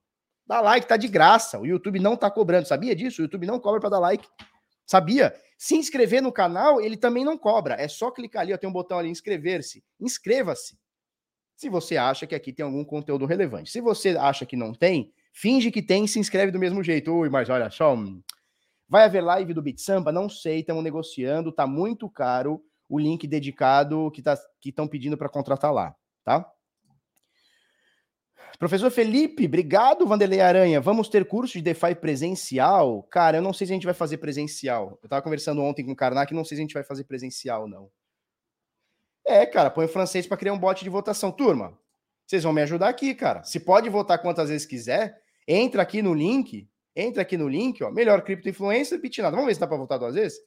Dá 0.45 0.61
like, 0.61 0.89
tá 0.89 0.97
de 0.97 1.07
graça. 1.07 1.61
O 1.61 1.65
YouTube 1.65 2.01
não 2.01 2.17
tá 2.17 2.29
cobrando. 2.29 2.67
Sabia 2.67 2.97
disso? 2.97 3.23
O 3.23 3.25
YouTube 3.25 3.47
não 3.47 3.61
cobra 3.61 3.81
para 3.81 3.91
dar 3.91 4.01
like. 4.01 4.27
Sabia? 4.85 5.33
Se 5.57 5.77
inscrever 5.77 6.21
no 6.21 6.33
canal, 6.33 6.81
ele 6.81 6.97
também 6.97 7.25
não 7.25 7.39
cobra. 7.39 7.75
É 7.75 7.87
só 7.87 8.11
clicar 8.11 8.43
ali, 8.43 8.53
ó, 8.53 8.57
tem 8.57 8.69
um 8.69 8.73
botão 8.73 8.99
ali, 8.99 9.09
inscrever-se. 9.09 9.85
Inscreva-se. 10.01 10.77
Se 11.55 11.69
você 11.69 11.97
acha 11.97 12.27
que 12.27 12.35
aqui 12.35 12.53
tem 12.53 12.67
algum 12.67 12.85
conteúdo 12.85 13.25
relevante. 13.25 13.71
Se 13.71 13.81
você 13.81 14.11
acha 14.17 14.45
que 14.45 14.57
não 14.57 14.75
tem, 14.75 15.13
finge 15.33 15.71
que 15.71 15.81
tem 15.81 16.05
e 16.05 16.09
se 16.09 16.19
inscreve 16.19 16.51
do 16.51 16.59
mesmo 16.59 16.83
jeito. 16.83 17.13
Ui, 17.13 17.29
mas 17.31 17.49
olha 17.49 17.71
só, 17.71 17.95
hum, 17.95 18.21
vai 18.89 19.05
haver 19.05 19.21
live 19.21 19.55
do 19.55 19.63
Bit 19.63 19.81
Samba? 19.81 20.11
Não 20.11 20.29
sei, 20.29 20.61
estamos 20.61 20.83
negociando, 20.83 21.53
tá 21.53 21.69
muito 21.69 22.11
caro 22.11 22.61
o 22.89 22.99
link 22.99 23.27
dedicado 23.27 24.11
que 24.13 24.23
tá, 24.23 24.39
estão 24.65 24.87
pedindo 24.87 25.17
para 25.17 25.29
contratar 25.29 25.73
lá, 25.73 25.95
tá? 26.25 26.51
Professor 28.59 28.91
Felipe, 28.91 29.45
obrigado, 29.45 30.07
Vanderlei 30.07 30.41
Aranha. 30.41 30.81
Vamos 30.81 31.11
ter 31.11 31.27
curso 31.27 31.55
de 31.55 31.63
DeFi 31.63 31.95
presencial? 31.95 33.03
Cara, 33.03 33.37
eu 33.37 33.43
não 33.43 33.53
sei 33.53 33.67
se 33.67 33.73
a 33.73 33.77
gente 33.77 33.85
vai 33.85 33.93
fazer 33.93 34.17
presencial. 34.17 34.99
Eu 35.03 35.09
tava 35.09 35.21
conversando 35.21 35.61
ontem 35.61 35.85
com 35.85 35.93
o 35.93 35.97
Karnak, 35.97 36.33
não 36.33 36.45
sei 36.45 36.57
se 36.57 36.63
a 36.63 36.65
gente 36.65 36.73
vai 36.73 36.83
fazer 36.83 37.05
presencial, 37.05 37.69
não. 37.69 37.91
É, 39.27 39.45
cara, 39.45 39.69
põe 39.69 39.85
o 39.85 39.89
francês 39.89 40.27
para 40.27 40.39
criar 40.39 40.55
um 40.55 40.59
bot 40.59 40.83
de 40.83 40.89
votação. 40.89 41.31
Turma, 41.31 41.79
vocês 42.27 42.45
vão 42.45 42.53
me 42.53 42.63
ajudar 42.63 42.89
aqui, 42.89 43.15
cara. 43.15 43.43
Se 43.45 43.61
pode 43.61 43.91
votar 43.91 44.23
quantas 44.23 44.49
vezes 44.49 44.67
quiser, 44.67 45.21
entra 45.47 45.83
aqui 45.83 46.01
no 46.01 46.15
link, 46.15 46.67
entra 46.95 47.23
aqui 47.23 47.37
no 47.37 47.49
link, 47.49 47.85
ó, 47.85 47.91
melhor 47.91 48.23
cripto 48.23 48.49
influencer, 48.49 48.99
bitnada. 49.01 49.37
Vamos 49.37 49.49
ver 49.49 49.55
se 49.55 49.61
dá 49.61 49.67
para 49.67 49.77
votar 49.77 49.99
duas 49.99 50.15
vezes? 50.15 50.39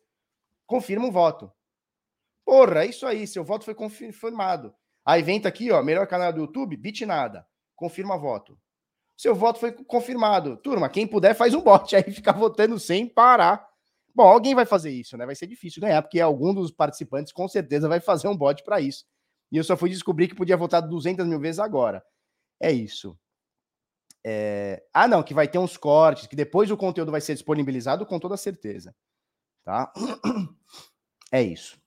Confirma 0.66 1.08
o 1.08 1.12
voto. 1.12 1.52
Porra, 2.50 2.84
é 2.84 2.88
isso 2.88 3.06
aí, 3.06 3.28
seu 3.28 3.44
voto 3.44 3.64
foi 3.64 3.76
confirmado. 3.76 4.74
Aí 5.06 5.22
vem 5.22 5.40
aqui, 5.46 5.72
ó, 5.72 5.84
melhor 5.84 6.08
canal 6.08 6.34
do 6.34 6.42
YouTube, 6.42 6.76
bitnada 6.76 7.46
confirma 7.80 8.18
voto. 8.18 8.60
Seu 9.16 9.34
voto 9.34 9.60
foi 9.60 9.72
confirmado. 9.72 10.58
Turma, 10.58 10.90
quem 10.90 11.08
puder 11.08 11.34
faz 11.34 11.54
um 11.54 11.62
bot 11.62 11.96
aí, 11.96 12.04
ficar 12.12 12.34
votando 12.34 12.78
sem 12.78 13.08
parar. 13.08 13.66
Bom, 14.14 14.24
alguém 14.24 14.54
vai 14.54 14.66
fazer 14.66 14.92
isso, 14.92 15.16
né? 15.16 15.26
Vai 15.26 15.36
ser 15.36 15.48
difícil 15.48 15.82
ganhar, 15.82 16.02
porque 16.02 16.20
algum 16.20 16.54
dos 16.54 16.72
participantes 16.72 17.32
com 17.32 17.48
certeza 17.48 17.88
vai 17.88 18.02
fazer 18.02 18.28
um 18.28 18.36
bot 18.36 18.64
para 18.64 18.82
isso. 18.82 19.06
E 19.52 19.58
eu 19.58 19.64
só 19.64 19.78
fui 19.78 19.90
descobrir 19.90 20.28
que 20.28 20.36
podia 20.36 20.58
votar 20.58 20.82
200 20.82 21.26
mil 21.26 21.40
vezes 21.40 21.60
agora. 21.60 22.04
É 22.60 22.72
isso. 22.72 23.18
É... 24.26 24.84
Ah, 24.94 25.08
não, 25.08 25.24
que 25.24 25.34
vai 25.34 25.48
ter 25.48 25.60
uns 25.60 25.78
cortes, 25.78 26.28
que 26.28 26.36
depois 26.36 26.70
o 26.70 26.78
conteúdo 26.78 27.12
vai 27.12 27.22
ser 27.22 27.34
disponibilizado 27.34 28.06
com 28.06 28.20
toda 28.20 28.36
certeza. 28.36 28.94
Tá? 29.64 29.92
É 31.32 31.44
isso. 31.44 31.80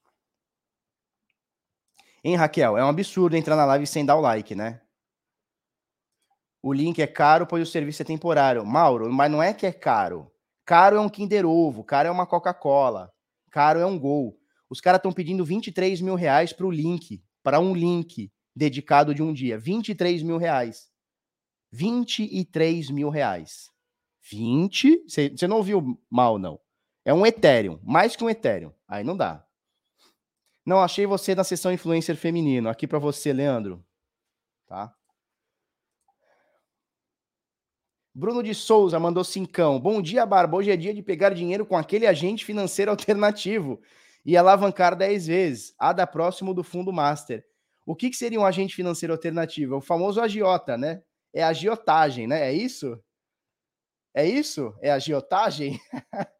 Hein, 2.23 2.35
Raquel? 2.35 2.77
É 2.77 2.85
um 2.85 2.87
absurdo 2.87 3.35
entrar 3.35 3.55
na 3.55 3.65
live 3.65 3.85
sem 3.85 4.05
dar 4.05 4.15
o 4.15 4.21
like, 4.21 4.55
né? 4.55 4.81
O 6.61 6.71
link 6.71 7.01
é 7.01 7.07
caro, 7.07 7.45
pois 7.45 7.67
o 7.67 7.69
serviço 7.69 8.01
é 8.01 8.05
temporário. 8.05 8.65
Mauro, 8.65 9.11
mas 9.11 9.29
não 9.29 9.43
é 9.43 9.53
que 9.53 9.65
é 9.65 9.71
caro. 9.73 10.31
Caro 10.65 10.95
é 10.95 10.99
um 11.01 11.09
Kinder 11.09 11.45
Ovo, 11.45 11.83
caro 11.83 12.07
é 12.07 12.11
uma 12.11 12.25
Coca-Cola, 12.25 13.11
caro 13.51 13.81
é 13.81 13.85
um 13.85 13.99
Gol. 13.99 14.37
Os 14.69 14.79
caras 14.79 14.99
estão 14.99 15.11
pedindo 15.11 15.43
23 15.43 15.99
mil 15.99 16.15
reais 16.15 16.53
para 16.53 16.65
o 16.65 16.71
link, 16.71 17.21
para 17.43 17.59
um 17.59 17.75
link 17.75 18.31
dedicado 18.55 19.13
de 19.13 19.21
um 19.21 19.33
dia. 19.33 19.57
23 19.57 20.23
mil 20.23 20.37
reais. 20.37 20.89
23 21.73 22.89
mil 22.89 23.09
reais. 23.09 23.69
20. 24.31 25.03
Você 25.07 25.47
não 25.47 25.57
ouviu 25.57 25.99
mal, 26.09 26.39
não. 26.39 26.57
É 27.03 27.13
um 27.13 27.25
Ethereum, 27.25 27.77
mais 27.83 28.15
que 28.15 28.23
um 28.23 28.29
Ethereum. 28.29 28.71
Aí 28.87 29.03
não 29.03 29.17
dá. 29.17 29.45
Não 30.65 30.81
achei 30.81 31.05
você 31.05 31.35
na 31.35 31.43
sessão 31.43 31.71
influencer 31.71 32.15
feminino. 32.15 32.69
Aqui 32.69 32.87
para 32.87 32.99
você, 32.99 33.33
Leandro. 33.33 33.83
Tá? 34.65 34.93
Bruno 38.15 38.43
de 38.43 38.53
Souza 38.53 38.99
mandou 38.99 39.23
cincão. 39.23 39.79
Bom 39.79 40.01
dia, 40.01 40.25
Barba. 40.25 40.57
Hoje 40.57 40.71
é 40.71 40.77
dia 40.77 40.93
de 40.93 41.01
pegar 41.01 41.31
dinheiro 41.31 41.65
com 41.65 41.75
aquele 41.75 42.05
agente 42.05 42.45
financeiro 42.45 42.91
alternativo 42.91 43.81
e 44.25 44.37
alavancar 44.37 44.95
10 44.95 45.27
vezes. 45.27 45.75
A 45.77 45.91
da 45.91 46.07
próximo 46.07 46.53
do 46.53 46.63
fundo 46.63 46.93
master. 46.93 47.45
O 47.85 47.95
que, 47.95 48.09
que 48.09 48.15
seria 48.15 48.39
um 48.39 48.45
agente 48.45 48.75
financeiro 48.75 49.13
alternativo? 49.13 49.73
É 49.73 49.77
o 49.77 49.81
famoso 49.81 50.21
agiota, 50.21 50.77
né? 50.77 51.03
É 51.33 51.43
agiotagem, 51.43 52.27
né? 52.27 52.47
É 52.47 52.53
isso? 52.53 52.97
É 54.13 54.25
isso? 54.25 54.73
É 54.79 54.91
agiotagem? 54.91 55.79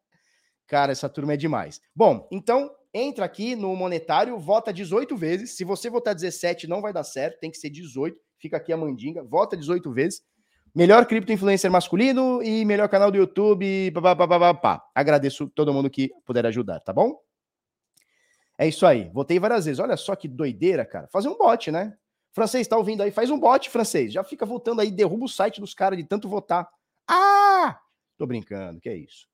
Cara, 0.67 0.91
essa 0.91 1.09
turma 1.09 1.33
é 1.33 1.37
demais. 1.37 1.81
Bom, 1.93 2.27
então 2.31 2.73
entra 2.93 3.25
aqui 3.25 3.55
no 3.55 3.75
monetário, 3.75 4.37
vota 4.37 4.71
18 4.71 5.15
vezes. 5.17 5.55
Se 5.55 5.63
você 5.63 5.89
votar 5.89 6.13
17, 6.13 6.67
não 6.67 6.81
vai 6.81 6.93
dar 6.93 7.03
certo, 7.03 7.39
tem 7.39 7.49
que 7.49 7.57
ser 7.57 7.69
18. 7.69 8.17
Fica 8.37 8.57
aqui 8.57 8.71
a 8.71 8.77
mandinga, 8.77 9.23
vota 9.23 9.57
18 9.57 9.91
vezes. 9.91 10.21
Melhor 10.75 11.05
cripto 11.05 11.31
influencer 11.31 11.71
masculino 11.71 12.41
e 12.41 12.65
melhor 12.65 12.89
canal 12.89 13.11
do 13.11 13.17
YouTube. 13.17 13.91
Pá, 13.91 14.15
pá, 14.15 14.53
pá, 14.55 14.83
Agradeço 14.93 15.47
todo 15.49 15.73
mundo 15.73 15.89
que 15.89 16.11
puder 16.25 16.45
ajudar, 16.47 16.79
tá 16.79 16.91
bom? 16.91 17.19
É 18.57 18.67
isso 18.67 18.85
aí. 18.85 19.09
Votei 19.13 19.39
várias 19.39 19.65
vezes. 19.65 19.79
Olha 19.79 19.97
só 19.97 20.15
que 20.15 20.27
doideira, 20.27 20.85
cara. 20.85 21.07
Fazer 21.11 21.29
um 21.29 21.37
bot, 21.37 21.71
né? 21.71 21.95
Francês, 22.31 22.67
tá 22.67 22.75
ouvindo 22.75 23.03
aí? 23.03 23.11
Faz 23.11 23.29
um 23.29 23.39
bot, 23.39 23.69
francês. 23.69 24.11
Já 24.11 24.23
fica 24.23 24.45
votando 24.45 24.81
aí, 24.81 24.89
derruba 24.89 25.25
o 25.25 25.29
site 25.29 25.61
dos 25.61 25.75
caras 25.75 25.97
de 25.97 26.03
tanto 26.03 26.27
votar. 26.27 26.67
Ah! 27.07 27.79
Tô 28.17 28.25
brincando, 28.25 28.81
que 28.81 28.89
é 28.89 28.95
isso. 28.95 29.27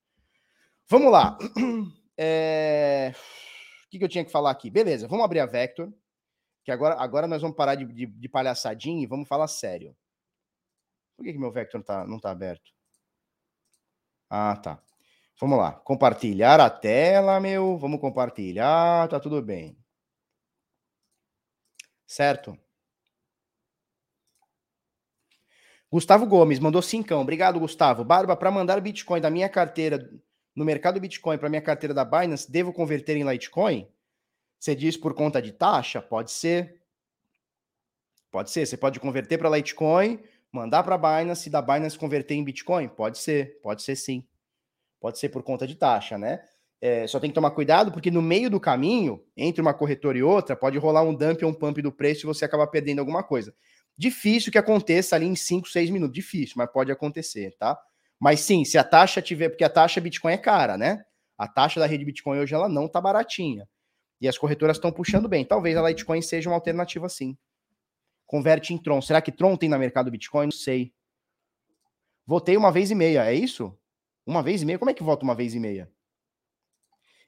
Vamos 0.87 1.11
lá. 1.11 1.37
É... 2.21 3.13
Que, 3.89 3.97
que 3.97 4.03
eu 4.03 4.09
tinha 4.09 4.25
que 4.25 4.31
falar 4.31 4.51
aqui? 4.51 4.69
Beleza, 4.69 5.07
vamos 5.07 5.25
abrir 5.25 5.39
a 5.39 5.45
Vector, 5.45 5.91
que 6.63 6.71
agora, 6.71 6.95
agora 6.95 7.27
nós 7.27 7.41
vamos 7.41 7.57
parar 7.57 7.75
de, 7.75 7.85
de, 7.85 8.05
de 8.05 8.29
palhaçadinha 8.29 9.03
e 9.03 9.07
vamos 9.07 9.27
falar 9.27 9.47
sério. 9.47 9.95
Por 11.17 11.25
que, 11.25 11.33
que 11.33 11.39
meu 11.39 11.51
Vector 11.51 11.83
tá, 11.83 12.05
não 12.05 12.19
tá 12.19 12.31
aberto? 12.31 12.71
Ah, 14.29 14.55
tá. 14.55 14.81
Vamos 15.39 15.57
lá. 15.57 15.71
Compartilhar 15.71 16.59
a 16.59 16.69
tela, 16.69 17.39
meu. 17.39 17.77
Vamos 17.77 17.99
compartilhar. 17.99 19.07
Tá 19.07 19.19
tudo 19.19 19.41
bem. 19.41 19.77
Certo? 22.05 22.57
Gustavo 25.91 26.25
Gomes 26.27 26.59
mandou 26.59 26.81
cincão. 26.81 27.21
Obrigado, 27.21 27.59
Gustavo. 27.59 28.03
Barba, 28.03 28.35
para 28.35 28.51
mandar 28.51 28.79
Bitcoin 28.79 29.21
da 29.21 29.29
minha 29.29 29.49
carteira 29.49 30.09
no 30.59 30.65
mercado 30.65 30.99
Bitcoin 30.99 31.37
para 31.37 31.47
minha 31.47 31.61
carteira 31.61 31.93
da 31.93 32.03
Binance, 32.03 32.51
devo 32.51 32.73
converter 32.73 33.15
em 33.15 33.23
Litecoin? 33.23 33.87
Você 34.59 34.75
diz 34.75 34.97
por 34.97 35.13
conta 35.13 35.41
de 35.41 35.53
taxa? 35.53 36.01
Pode 36.01 36.31
ser. 36.31 36.81
Pode 38.29 38.51
ser. 38.51 38.65
Você 38.65 38.75
pode 38.75 38.99
converter 38.99 39.37
para 39.37 39.49
Litecoin, 39.49 40.19
mandar 40.51 40.83
para 40.83 40.97
Binance 40.97 41.47
e 41.47 41.49
da 41.49 41.61
Binance 41.61 41.97
converter 41.97 42.35
em 42.35 42.43
Bitcoin? 42.43 42.89
Pode 42.89 43.19
ser. 43.19 43.57
Pode 43.61 43.83
ser 43.83 43.95
sim. 43.95 44.27
Pode 44.99 45.17
ser 45.17 45.29
por 45.29 45.43
conta 45.43 45.65
de 45.65 45.75
taxa, 45.75 46.17
né? 46.17 46.43
É, 46.81 47.07
só 47.07 47.21
tem 47.21 47.29
que 47.29 47.35
tomar 47.35 47.51
cuidado, 47.51 47.89
porque 47.89 48.11
no 48.11 48.21
meio 48.21 48.49
do 48.49 48.59
caminho, 48.59 49.23
entre 49.37 49.61
uma 49.61 49.73
corretora 49.73 50.17
e 50.17 50.23
outra, 50.23 50.57
pode 50.57 50.77
rolar 50.77 51.03
um 51.03 51.15
dump 51.15 51.41
ou 51.41 51.51
um 51.51 51.53
pump 51.53 51.81
do 51.81 51.91
preço 51.91 52.25
e 52.25 52.27
você 52.27 52.43
acabar 52.43 52.67
perdendo 52.67 52.99
alguma 52.99 53.23
coisa. 53.23 53.55
Difícil 53.97 54.51
que 54.51 54.57
aconteça 54.57 55.15
ali 55.15 55.25
em 55.25 55.37
5, 55.37 55.69
6 55.69 55.89
minutos. 55.89 56.15
Difícil, 56.15 56.55
mas 56.57 56.69
pode 56.69 56.91
acontecer, 56.91 57.55
tá? 57.57 57.79
Mas 58.19 58.41
sim, 58.41 58.65
se 58.65 58.77
a 58.77 58.83
taxa 58.83 59.21
tiver, 59.21 59.49
porque 59.49 59.63
a 59.63 59.69
taxa 59.69 60.01
Bitcoin 60.01 60.33
é 60.33 60.37
cara, 60.37 60.77
né? 60.77 61.03
A 61.37 61.47
taxa 61.47 61.79
da 61.79 61.85
rede 61.85 62.03
Bitcoin 62.03 62.39
hoje 62.39 62.53
ela 62.53 62.67
não 62.67 62.87
tá 62.87 62.99
baratinha. 62.99 63.67
E 64.19 64.27
as 64.27 64.37
corretoras 64.37 64.75
estão 64.75 64.91
puxando 64.91 65.29
bem. 65.29 65.45
Talvez 65.45 65.77
a 65.77 65.87
Litecoin 65.87 66.21
seja 66.21 66.49
uma 66.49 66.55
alternativa 66.55 67.07
sim. 67.07 67.37
Converte 68.25 68.73
em 68.73 68.77
Tron. 68.77 69.01
Será 69.01 69.21
que 69.21 69.31
Tron 69.31 69.55
tem 69.55 69.69
no 69.69 69.79
mercado 69.79 70.11
Bitcoin? 70.11 70.47
Não 70.47 70.51
sei. 70.51 70.93
Votei 72.25 72.57
uma 72.57 72.71
vez 72.71 72.91
e 72.91 72.95
meia, 72.95 73.25
é 73.25 73.33
isso? 73.33 73.75
Uma 74.25 74.43
vez 74.43 74.61
e 74.61 74.65
meia? 74.65 74.77
Como 74.77 74.91
é 74.91 74.93
que 74.93 75.01
vota 75.01 75.23
uma 75.23 75.33
vez 75.33 75.55
e 75.55 75.59
meia? 75.59 75.89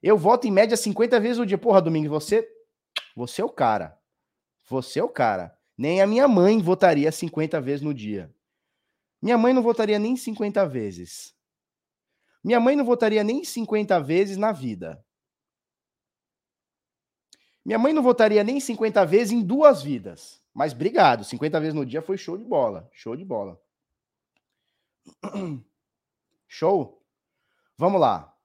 Eu 0.03 0.17
voto 0.17 0.47
em 0.47 0.51
média 0.51 0.75
50 0.75 1.19
vezes 1.19 1.37
no 1.37 1.45
dia. 1.45 1.57
Porra, 1.57 1.81
Domingo, 1.81 2.09
você. 2.09 2.47
Você 3.15 3.41
é 3.41 3.45
o 3.45 3.49
cara. 3.49 3.97
Você 4.69 4.99
é 4.99 5.03
o 5.03 5.09
cara. 5.09 5.57
Nem 5.77 6.01
a 6.01 6.07
minha 6.07 6.27
mãe 6.27 6.61
votaria 6.61 7.11
50 7.11 7.61
vezes 7.61 7.81
no 7.81 7.93
dia. 7.93 8.31
Minha 9.21 9.37
mãe 9.37 9.53
não 9.53 9.61
votaria 9.61 9.99
nem 9.99 10.17
50 10.17 10.65
vezes. 10.65 11.35
Minha 12.43 12.59
mãe 12.59 12.75
não 12.75 12.83
votaria 12.83 13.23
nem 13.23 13.43
50 13.43 13.99
vezes 13.99 14.37
na 14.37 14.51
vida. 14.51 15.03
Minha 17.63 17.77
mãe 17.77 17.93
não 17.93 18.01
votaria 18.01 18.43
nem 18.43 18.59
50 18.59 19.05
vezes 19.05 19.31
em 19.31 19.41
duas 19.41 19.83
vidas. 19.83 20.41
Mas 20.53 20.73
obrigado, 20.73 21.23
50 21.23 21.59
vezes 21.59 21.73
no 21.75 21.85
dia 21.85 22.01
foi 22.01 22.17
show 22.17 22.37
de 22.37 22.43
bola. 22.43 22.89
Show 22.91 23.15
de 23.15 23.23
bola. 23.23 23.61
Show? 26.47 27.01
Vamos 27.77 28.01
lá. 28.01 28.35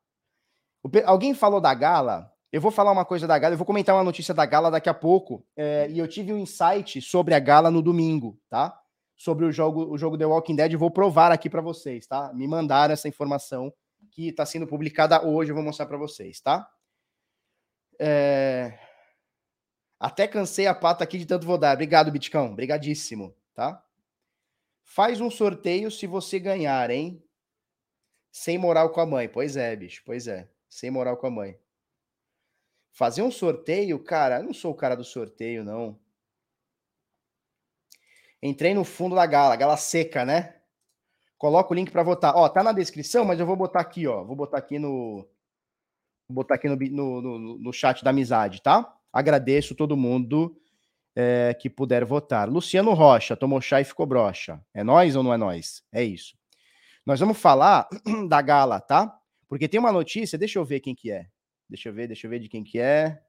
Alguém 1.05 1.35
falou 1.35 1.61
da 1.61 1.75
gala? 1.75 2.33
Eu 2.53 2.61
vou 2.61 2.71
falar 2.71 2.93
uma 2.93 3.05
coisa 3.05 3.27
da 3.27 3.39
gala, 3.39 3.55
eu 3.55 3.59
vou 3.59 3.67
comentar 3.67 3.95
uma 3.95 4.05
notícia 4.05 4.33
da 4.33 4.47
gala 4.47 4.71
daqui 4.71 4.89
a 4.89 4.95
pouco. 4.95 5.45
É, 5.57 5.91
e 5.91 5.99
eu 5.99 6.07
tive 6.07 6.33
um 6.33 6.39
insight 6.39 7.01
sobre 7.03 7.35
a 7.35 7.41
gala 7.41 7.71
no 7.71 7.83
domingo, 7.83 8.39
tá? 8.49 8.81
Sobre 9.17 9.47
o 9.47 9.53
jogo, 9.53 9.91
o 9.91 9.97
jogo 9.97 10.19
The 10.19 10.27
Walking 10.27 10.57
Dead, 10.57 10.75
vou 10.77 10.91
provar 10.91 11.33
aqui 11.33 11.49
para 11.49 11.63
vocês, 11.63 12.07
tá? 12.07 12.33
Me 12.35 12.47
mandaram 12.47 12.93
essa 12.93 13.09
informação 13.09 13.73
que 14.11 14.29
está 14.29 14.45
sendo 14.45 14.67
publicada 14.67 15.27
hoje, 15.27 15.51
eu 15.51 15.55
vou 15.55 15.65
mostrar 15.65 15.87
para 15.87 15.97
vocês, 15.97 16.41
tá? 16.41 16.71
É... 17.99 18.79
Até 19.99 20.29
cansei 20.29 20.67
a 20.67 20.75
pata 20.75 21.03
aqui 21.03 21.19
de 21.19 21.27
tanto 21.27 21.47
vou 21.47 21.57
dar. 21.57 21.75
Obrigado, 21.75 22.13
Bitcão. 22.13 22.53
Obrigadíssimo, 22.53 23.35
tá? 23.55 23.83
Faz 24.85 25.21
um 25.21 25.31
sorteio 25.31 25.91
se 25.91 26.07
você 26.07 26.39
ganhar, 26.39 26.91
hein? 26.91 27.23
Sem 28.31 28.59
moral 28.59 28.91
com 28.91 29.01
a 29.01 29.07
mãe. 29.07 29.29
Pois 29.29 29.57
é, 29.57 29.75
bicho. 29.75 30.03
Pois 30.05 30.29
é. 30.29 30.49
Sem 30.69 30.91
moral 30.91 31.17
com 31.17 31.27
a 31.27 31.31
mãe. 31.31 31.59
Fazer 32.93 33.23
um 33.23 33.31
sorteio, 33.31 33.99
cara, 33.99 34.39
eu 34.39 34.45
não 34.45 34.55
sou 34.55 34.73
o 34.73 34.75
cara 34.75 34.95
do 34.95 35.05
sorteio, 35.05 35.65
não. 35.65 35.99
Entrei 38.47 38.75
no 38.75 38.85
fundo 38.85 39.17
da 39.17 39.27
gala, 39.27 39.57
gala 39.57 39.77
seca, 39.77 40.25
né? 40.25 40.55
Coloca 41.37 41.73
o 41.73 41.75
link 41.75 41.91
para 41.91 42.03
votar. 42.03 42.35
Ó, 42.37 42.49
tá 42.49 42.63
na 42.63 42.73
descrição, 42.73 43.25
mas 43.25 43.41
eu 43.41 43.47
vou 43.47 43.57
botar 43.57 43.81
aqui, 43.81 44.07
ó. 44.07 44.23
Vou 44.23 44.37
botar 44.37 44.59
aqui 44.59 44.79
no. 44.79 45.29
Vou 46.29 46.37
botar 46.37 46.55
aqui 46.55 46.69
no, 46.69 46.77
no, 46.77 47.21
no, 47.21 47.59
no 47.59 47.73
chat 47.73 48.05
da 48.05 48.11
amizade, 48.11 48.63
tá? 48.63 48.95
Agradeço 49.13 49.75
todo 49.75 49.97
mundo 49.97 50.57
é, 51.15 51.55
que 51.55 51.69
puder 51.69 52.05
votar. 52.05 52.49
Luciano 52.49 52.93
Rocha, 52.95 53.37
tomou 53.37 53.61
chá 53.61 53.81
e 53.81 53.85
ficou 53.85 54.07
broxa. 54.07 54.61
É 54.73 54.85
nós 54.85 55.17
ou 55.17 55.23
não 55.23 55.35
é 55.35 55.37
nós? 55.37 55.83
É 55.93 56.05
isso. 56.05 56.37
Nós 57.05 57.19
vamos 57.19 57.39
falar 57.39 57.89
da 58.29 58.41
gala, 58.41 58.81
tá? 58.81 59.13
Porque 59.49 59.69
tem 59.69 59.81
uma 59.81 59.93
notícia, 59.93 60.39
deixa 60.39 60.59
eu 60.59 60.65
ver 60.65 60.81
quem 60.81 60.95
que 60.95 61.11
é. 61.11 61.27
Deixa 61.69 61.89
eu 61.89 61.93
ver, 61.93 62.07
deixa 62.07 62.27
eu 62.27 62.31
ver 62.31 62.39
de 62.39 62.49
quem 62.49 62.63
que 62.63 62.79
é. 62.79 63.21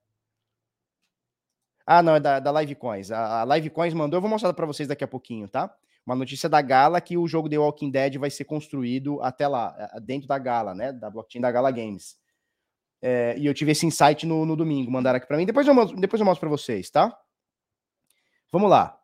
Ah, 1.90 2.04
não, 2.04 2.16
é 2.16 2.20
da, 2.20 2.42
da 2.42 2.52
Livecoins. 2.52 3.12
A, 3.12 3.44
a 3.44 3.46
Livecoins 3.46 3.94
mandou, 3.94 4.18
eu 4.18 4.22
vou 4.22 4.30
mostrar 4.30 4.52
para 4.52 4.66
vocês 4.66 4.90
daqui 4.90 5.06
a 5.06 5.08
pouquinho, 5.08 5.48
tá? 5.48 5.74
Uma 6.06 6.16
notícia 6.16 6.50
da 6.50 6.62
Gala 6.62 7.00
que 7.00 7.18
o 7.18 7.26
jogo 7.28 7.50
The 7.50 7.58
Walking 7.58 7.90
Dead 7.90 8.18
vai 8.18 8.30
ser 8.30 8.44
construído 8.44 9.22
até 9.22 9.48
lá, 9.48 9.74
dentro 10.02 10.28
da 10.28 10.38
Gala, 10.38 10.76
né? 10.76 10.92
Da 10.92 11.10
blockchain 11.10 11.42
da 11.42 11.50
Gala 11.50 11.72
Games. 11.72 12.18
É, 13.02 13.36
e 13.38 13.46
eu 13.46 13.54
tive 13.54 13.72
esse 13.72 13.86
insight 13.86 14.26
no, 14.26 14.46
no 14.46 14.56
domingo, 14.56 14.92
mandaram 14.92 15.18
aqui 15.18 15.28
para 15.28 15.38
mim. 15.38 15.46
Depois 15.46 15.66
eu, 15.66 15.86
depois 15.96 16.20
eu 16.20 16.26
mostro 16.26 16.42
para 16.42 16.50
vocês, 16.50 16.90
tá? 16.90 17.18
Vamos 18.52 18.70
lá. 18.70 19.00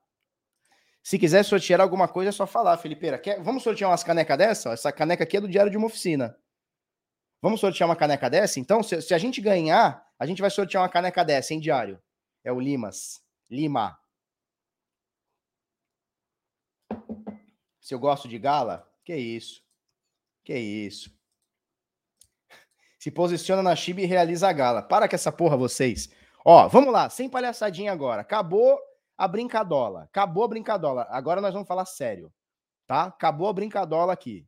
Se 1.01 1.19
quiser 1.19 1.43
sortear 1.43 1.79
alguma 1.79 2.07
coisa, 2.07 2.29
é 2.29 2.31
só 2.31 2.45
falar, 2.45 2.77
Felipeira. 2.77 3.17
Quer, 3.17 3.41
vamos 3.41 3.63
sortear 3.63 3.89
umas 3.89 4.03
canecas 4.03 4.37
dessa? 4.37 4.69
Essa 4.71 4.91
caneca 4.91 5.23
aqui 5.23 5.37
é 5.37 5.41
do 5.41 5.47
Diário 5.47 5.71
de 5.71 5.77
uma 5.77 5.87
Oficina. 5.87 6.35
Vamos 7.41 7.59
sortear 7.59 7.89
uma 7.89 7.95
caneca 7.95 8.29
dessa? 8.29 8.59
Então, 8.59 8.81
se, 8.81 9.01
se, 9.01 9.13
a 9.13 9.17
gente 9.17 9.41
ganhar, 9.41 10.01
a 10.17 10.25
gente 10.25 10.41
vai 10.41 10.49
sortear 10.49 10.81
uma 10.81 10.89
caneca 10.89 11.25
dessa, 11.25 11.53
em 11.53 11.59
diário. 11.59 12.01
É 12.43 12.51
o 12.51 12.59
Limas. 12.59 13.23
Lima. 13.49 13.97
Se 17.79 17.93
eu 17.93 17.99
gosto 17.99 18.27
de 18.27 18.37
gala? 18.37 18.89
Que 19.03 19.15
isso. 19.15 19.63
Que 20.43 20.57
isso. 20.57 21.15
Se 22.99 23.11
posiciona 23.11 23.61
na 23.61 23.75
Chiba 23.75 24.01
e 24.01 24.05
realiza 24.05 24.49
a 24.49 24.53
gala. 24.53 24.81
Para 24.81 25.07
com 25.07 25.15
essa 25.15 25.31
porra, 25.31 25.57
vocês. 25.57 26.09
Ó, 26.45 26.67
vamos 26.67 26.91
lá. 26.91 27.09
Sem 27.09 27.29
palhaçadinha 27.29 27.91
agora. 27.91 28.21
Acabou 28.21 28.79
a 29.17 29.27
brincadola. 29.27 30.03
Acabou 30.03 30.43
a 30.43 30.47
brincadola. 30.47 31.07
Agora 31.09 31.41
nós 31.41 31.53
vamos 31.53 31.67
falar 31.67 31.85
sério. 31.85 32.33
Tá? 32.87 33.03
Acabou 33.03 33.47
a 33.47 33.53
brincadola 33.53 34.13
aqui. 34.13 34.47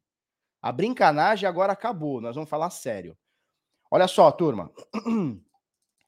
A 0.65 0.71
brincanagem 0.71 1.47
agora 1.47 1.73
acabou, 1.73 2.19
nós 2.19 2.33
vamos 2.33 2.49
falar 2.49 2.71
sério. 2.71 3.15
Olha 3.91 4.07
só, 4.07 4.31
turma. 4.31 4.71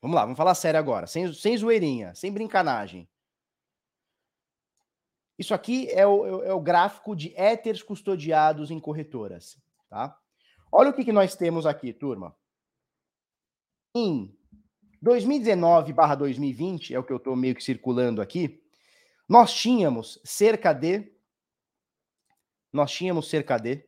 vamos 0.01 0.15
lá, 0.15 0.21
vamos 0.21 0.37
falar 0.37 0.55
sério 0.55 0.79
agora, 0.79 1.07
sem, 1.07 1.31
sem 1.33 1.57
zoeirinha, 1.57 2.13
sem 2.15 2.31
brincanagem. 2.31 3.09
Isso 5.37 5.53
aqui 5.53 5.87
é 5.91 6.05
o, 6.05 6.43
é 6.43 6.53
o 6.53 6.59
gráfico 6.59 7.15
de 7.15 7.33
éteres 7.35 7.83
custodiados 7.83 8.71
em 8.71 8.79
corretoras. 8.79 9.61
tá? 9.87 10.17
Olha 10.71 10.89
o 10.89 10.93
que, 10.93 11.05
que 11.05 11.11
nós 11.11 11.35
temos 11.35 11.65
aqui, 11.65 11.93
turma. 11.93 12.35
Em 13.95 14.35
2019 15.01 15.93
barra 15.93 16.15
2020, 16.15 16.93
é 16.93 16.99
o 16.99 17.03
que 17.03 17.13
eu 17.13 17.17
estou 17.17 17.35
meio 17.35 17.55
que 17.55 17.63
circulando 17.63 18.21
aqui, 18.21 18.63
nós 19.27 19.53
tínhamos 19.53 20.19
cerca 20.23 20.73
de. 20.73 21.15
Nós 22.71 22.91
tínhamos 22.91 23.29
cerca 23.29 23.57
de 23.57 23.86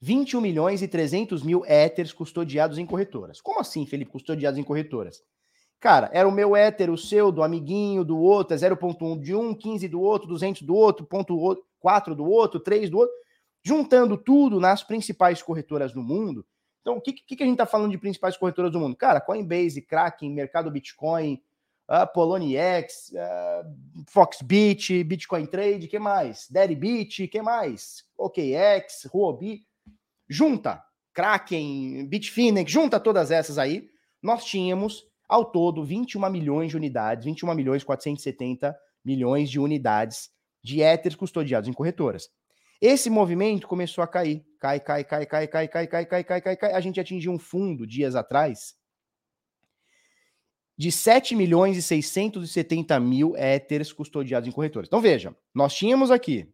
21 0.00 0.40
milhões 0.40 0.82
e 0.82 0.88
300 0.88 1.42
mil 1.42 1.64
éteres 1.66 2.12
custodiados 2.12 2.78
em 2.78 2.86
corretoras. 2.86 3.40
Como 3.40 3.60
assim, 3.60 3.84
Felipe, 3.84 4.12
custodiados 4.12 4.58
em 4.58 4.62
corretoras? 4.62 5.22
Cara, 5.80 6.10
era 6.12 6.28
o 6.28 6.32
meu 6.32 6.56
éter, 6.56 6.90
o 6.90 6.98
seu, 6.98 7.30
do 7.30 7.42
amiguinho, 7.42 8.04
do 8.04 8.18
outro, 8.18 8.54
é 8.54 8.58
0.1 8.58 9.20
de 9.20 9.34
um, 9.34 9.54
15 9.54 9.86
do 9.88 10.00
outro, 10.00 10.28
200 10.28 10.62
do 10.62 10.74
outro, 10.74 11.06
ponto 11.06 11.64
4 11.80 12.14
do 12.14 12.24
outro, 12.24 12.58
3 12.58 12.90
do 12.90 12.98
outro. 12.98 13.14
Juntando 13.62 14.16
tudo 14.16 14.60
nas 14.60 14.82
principais 14.82 15.42
corretoras 15.42 15.92
do 15.92 16.02
mundo. 16.02 16.44
Então, 16.80 16.96
o 16.96 17.00
que, 17.00 17.12
que, 17.12 17.42
a 17.42 17.46
gente 17.46 17.54
está 17.54 17.66
falando 17.66 17.90
de 17.90 17.98
principais 17.98 18.36
corretoras 18.36 18.72
do 18.72 18.80
mundo? 18.80 18.96
Cara, 18.96 19.20
Coinbase, 19.20 19.82
Kraken, 19.82 20.32
Mercado 20.32 20.70
Bitcoin, 20.70 21.40
uh, 21.88 22.10
Poloniex, 22.12 23.12
uh, 23.12 24.04
Foxbit, 24.08 25.04
Bitcoin 25.04 25.46
Trade, 25.46 25.86
que 25.86 25.98
mais? 25.98 26.48
Deribit, 26.48 27.28
que 27.28 27.42
mais? 27.42 28.04
OKX, 28.16 29.08
Huobi. 29.12 29.67
Junta 30.28 30.82
Kraken, 31.14 32.06
Bitfinex, 32.06 32.70
junta 32.70 33.00
todas 33.00 33.30
essas 33.30 33.58
aí, 33.58 33.88
nós 34.22 34.44
tínhamos 34.44 35.04
ao 35.28 35.50
todo 35.50 35.84
21 35.84 36.30
milhões 36.30 36.70
de 36.70 36.76
unidades, 36.76 37.24
21 37.24 37.54
milhões 37.54 37.82
470 37.82 38.76
milhões 39.04 39.50
de 39.50 39.58
unidades 39.58 40.30
de 40.62 40.82
éteres 40.82 41.16
custodiados 41.16 41.68
em 41.68 41.72
corretoras. 41.72 42.28
Esse 42.80 43.10
movimento 43.10 43.66
começou 43.66 44.04
a 44.04 44.06
cair. 44.06 44.44
Cai, 44.60 44.78
cai, 44.78 45.02
cai, 45.02 45.26
cai, 45.26 45.48
cai, 45.48 45.68
cai, 45.68 45.86
cai, 45.88 46.06
cai, 46.06 46.24
cai, 46.24 46.40
cai, 46.40 46.56
cai. 46.56 46.72
A 46.72 46.80
gente 46.80 47.00
atingiu 47.00 47.32
um 47.32 47.38
fundo 47.38 47.86
dias 47.86 48.14
atrás 48.14 48.74
de 50.76 50.92
7 50.92 51.34
milhões 51.34 51.76
e 51.76 51.82
670 51.82 53.00
mil 53.00 53.36
éteres 53.36 53.92
custodiados 53.92 54.48
em 54.48 54.52
corretoras. 54.52 54.86
Então 54.86 55.00
veja, 55.00 55.34
nós 55.52 55.74
tínhamos 55.74 56.10
aqui 56.12 56.48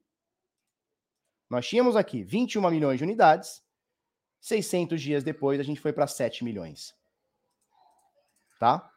nós 1.51 1.69
tínhamos 1.69 1.95
aqui 1.95 2.23
21 2.25 2.69
milhões 2.71 2.99
de 2.99 3.05
unidades, 3.05 3.63
600 4.45 5.01
dias 5.01 5.25
depois 5.25 5.59
a 5.59 5.63
gente 5.63 5.81
foi 5.81 5.91
para 5.91 6.07
7 6.07 6.45
milhões. 6.45 6.95
Tá? 8.61 8.91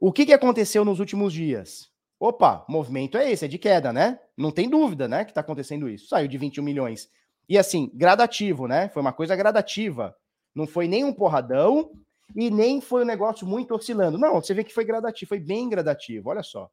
O 0.00 0.10
que, 0.10 0.24
que 0.24 0.32
aconteceu 0.32 0.82
nos 0.82 0.98
últimos 0.98 1.30
dias? 1.30 1.90
Opa, 2.18 2.64
movimento 2.66 3.18
é 3.18 3.30
esse, 3.30 3.44
é 3.44 3.48
de 3.48 3.58
queda, 3.58 3.92
né? 3.92 4.18
Não 4.34 4.50
tem 4.50 4.70
dúvida, 4.70 5.06
né, 5.06 5.24
que 5.26 5.30
está 5.30 5.42
acontecendo 5.42 5.90
isso. 5.90 6.08
Saiu 6.08 6.26
de 6.26 6.38
21 6.38 6.64
milhões. 6.64 7.10
E 7.46 7.58
assim, 7.58 7.90
gradativo, 7.92 8.66
né? 8.66 8.88
Foi 8.88 9.02
uma 9.02 9.12
coisa 9.12 9.36
gradativa. 9.36 10.16
Não 10.54 10.66
foi 10.66 10.88
nem 10.88 11.04
um 11.04 11.12
porradão 11.12 11.92
e 12.34 12.50
nem 12.50 12.80
foi 12.80 13.02
um 13.02 13.06
negócio 13.06 13.46
muito 13.46 13.74
oscilando. 13.74 14.16
Não, 14.16 14.40
você 14.40 14.54
vê 14.54 14.64
que 14.64 14.72
foi 14.72 14.86
gradativo, 14.86 15.28
foi 15.28 15.40
bem 15.40 15.68
gradativo, 15.68 16.30
olha 16.30 16.42
só. 16.42 16.70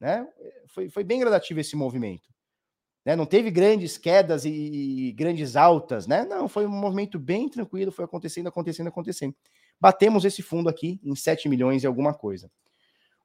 Né? 0.00 0.26
Foi, 0.74 0.90
foi 0.90 1.04
bem 1.04 1.20
gradativo 1.20 1.60
esse 1.60 1.76
movimento. 1.76 2.28
Né? 3.04 3.16
Não 3.16 3.26
teve 3.26 3.50
grandes 3.50 3.98
quedas 3.98 4.44
e, 4.44 5.12
grandes 5.16 5.56
altas, 5.56 6.06
né? 6.06 6.24
Não, 6.24 6.48
foi 6.48 6.66
um 6.66 6.70
movimento 6.70 7.18
bem 7.18 7.48
tranquilo, 7.48 7.90
foi 7.90 8.04
acontecendo, 8.04 8.46
acontecendo, 8.46 8.88
acontecendo. 8.88 9.34
Batemos 9.80 10.24
esse 10.24 10.42
fundo 10.42 10.68
aqui 10.68 11.00
em 11.02 11.14
7 11.14 11.48
milhões 11.48 11.82
e 11.82 11.86
alguma 11.86 12.14
coisa. 12.14 12.50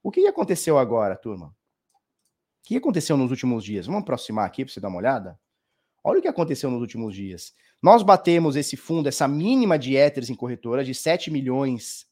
O 0.01 0.09
que 0.09 0.25
aconteceu 0.25 0.77
agora, 0.77 1.15
turma? 1.15 1.47
O 1.47 1.53
que 2.67 2.77
aconteceu 2.77 3.15
nos 3.15 3.29
últimos 3.29 3.63
dias? 3.63 3.85
Vamos 3.85 4.01
aproximar 4.01 4.45
aqui 4.45 4.65
para 4.65 4.73
você 4.73 4.79
dar 4.79 4.87
uma 4.87 4.97
olhada? 4.97 5.39
Olha 6.03 6.19
o 6.19 6.21
que 6.21 6.27
aconteceu 6.27 6.71
nos 6.71 6.81
últimos 6.81 7.13
dias. 7.13 7.53
Nós 7.81 8.01
batemos 8.01 8.55
esse 8.55 8.75
fundo, 8.75 9.07
essa 9.07 9.27
mínima 9.27 9.77
de 9.77 9.95
éteres 9.95 10.29
em 10.29 10.35
corretora 10.35 10.83
de 10.83 10.93
7 10.93 11.29
milhões. 11.29 12.07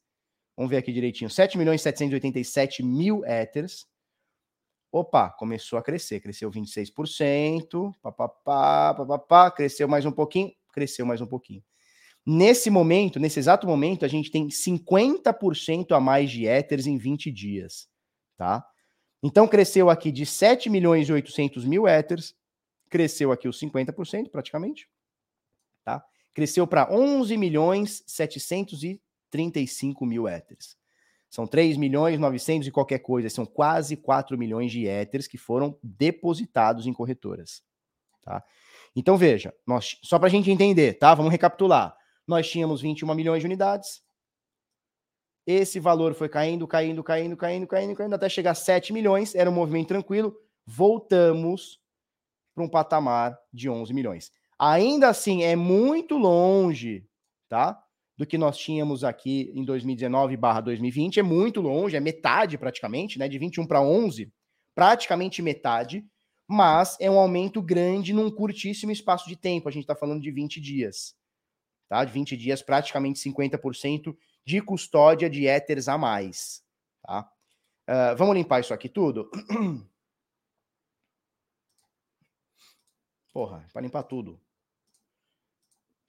Vamos 0.55 0.69
ver 0.69 0.77
aqui 0.77 0.93
direitinho. 0.93 1.29
7 1.29 1.57
milhões 1.57 1.81
e 1.81 1.83
787 1.83 2.83
mil 2.83 3.25
éteres. 3.25 3.87
Opa, 4.97 5.29
começou 5.29 5.77
a 5.77 5.83
crescer. 5.83 6.21
Cresceu 6.21 6.49
26%. 6.49 7.93
Papapá, 8.01 8.93
papapá. 8.93 9.51
Cresceu 9.51 9.89
mais 9.89 10.05
um 10.05 10.11
pouquinho. 10.11 10.53
Cresceu 10.71 11.05
mais 11.05 11.19
um 11.19 11.27
pouquinho. 11.27 11.61
Nesse 12.25 12.69
momento, 12.69 13.19
nesse 13.19 13.37
exato 13.37 13.67
momento, 13.67 14.05
a 14.05 14.07
gente 14.07 14.31
tem 14.31 14.47
50% 14.47 15.91
a 15.91 15.99
mais 15.99 16.31
de 16.31 16.47
éteres 16.47 16.87
em 16.87 16.97
20 16.97 17.29
dias, 17.29 17.89
tá? 18.37 18.65
Então 19.21 19.49
cresceu 19.49 19.89
aqui 19.89 20.13
de 20.13 20.25
7 20.25 20.69
milhões 20.69 21.09
e 21.09 21.11
800 21.11 21.65
mil 21.65 21.85
éteres, 21.85 22.33
cresceu 22.89 23.33
aqui 23.33 23.49
os 23.49 23.59
50% 23.59 24.29
praticamente, 24.31 24.89
tá? 25.83 26.01
Cresceu 26.33 26.65
para 26.65 26.89
11 26.89 27.35
milhões 27.35 28.01
735 28.07 30.05
mil 30.05 30.25
éteres. 30.25 30.77
São 31.35 31.45
3 31.45 31.75
milhões 31.77 32.19
900 32.19 32.67
e 32.67 32.71
qualquer 32.71 32.99
coisa, 32.99 33.29
são 33.29 33.45
quase 33.45 33.97
4 33.97 34.37
milhões 34.37 34.71
de 34.71 34.87
éteres 34.87 35.27
que 35.27 35.37
foram 35.37 35.77
depositados 35.83 36.87
em 36.87 36.93
corretoras, 36.93 37.61
tá? 38.23 38.43
Então 38.95 39.17
veja, 39.17 39.53
nós, 39.67 39.97
só 40.01 40.17
para 40.17 40.27
a 40.27 40.31
gente 40.31 40.49
entender, 40.49 40.93
tá? 40.93 41.13
Vamos 41.13 41.31
recapitular 41.31 41.95
nós 42.27 42.49
tínhamos 42.49 42.81
21 42.81 43.13
milhões 43.13 43.41
de 43.41 43.45
unidades. 43.45 44.01
Esse 45.45 45.79
valor 45.79 46.15
foi 46.15 46.27
caindo, 46.27 46.67
caindo, 46.67 47.03
caindo, 47.03 47.37
caindo, 47.37 47.67
caindo, 47.67 47.95
caindo, 47.95 48.13
até 48.13 48.27
chegar 48.27 48.51
a 48.51 48.55
7 48.55 48.91
milhões. 48.91 49.35
Era 49.35 49.49
um 49.49 49.53
movimento 49.53 49.89
tranquilo. 49.89 50.35
Voltamos 50.65 51.79
para 52.55 52.63
um 52.63 52.69
patamar 52.69 53.37
de 53.53 53.69
11 53.69 53.93
milhões. 53.93 54.31
Ainda 54.57 55.09
assim, 55.09 55.43
é 55.43 55.55
muito 55.55 56.17
longe, 56.17 57.07
tá? 57.47 57.79
Do 58.17 58.25
que 58.25 58.37
nós 58.37 58.57
tínhamos 58.57 59.03
aqui 59.03 59.51
em 59.53 59.63
2019 59.65 60.37
barra 60.37 60.61
2020. 60.61 61.19
É 61.19 61.23
muito 61.23 61.59
longe, 61.59 61.97
é 61.97 61.99
metade 61.99 62.57
praticamente, 62.57 63.19
né? 63.19 63.27
De 63.27 63.37
21 63.37 63.67
para 63.67 63.81
11, 63.81 64.31
praticamente 64.73 65.41
metade. 65.41 66.05
Mas 66.47 66.95
é 66.99 67.09
um 67.09 67.19
aumento 67.19 67.61
grande 67.61 68.13
num 68.13 68.31
curtíssimo 68.31 68.91
espaço 68.91 69.27
de 69.27 69.35
tempo. 69.35 69.67
A 69.67 69.71
gente 69.71 69.83
está 69.83 69.95
falando 69.95 70.21
de 70.21 70.31
20 70.31 70.61
dias 70.61 71.15
tá? 71.87 72.03
De 72.03 72.11
20 72.11 72.35
dias, 72.37 72.61
praticamente 72.61 73.19
50% 73.19 74.15
de 74.45 74.61
custódia 74.61 75.29
de 75.29 75.47
éteres 75.47 75.87
a 75.87 75.97
mais, 75.97 76.61
tá? 77.01 77.31
Uh, 77.87 78.15
vamos 78.17 78.35
limpar 78.35 78.59
isso 78.61 78.73
aqui 78.73 78.89
tudo? 78.89 79.29
Porra, 83.31 83.67
para 83.71 83.81
limpar 83.81 84.03
tudo. 84.03 84.41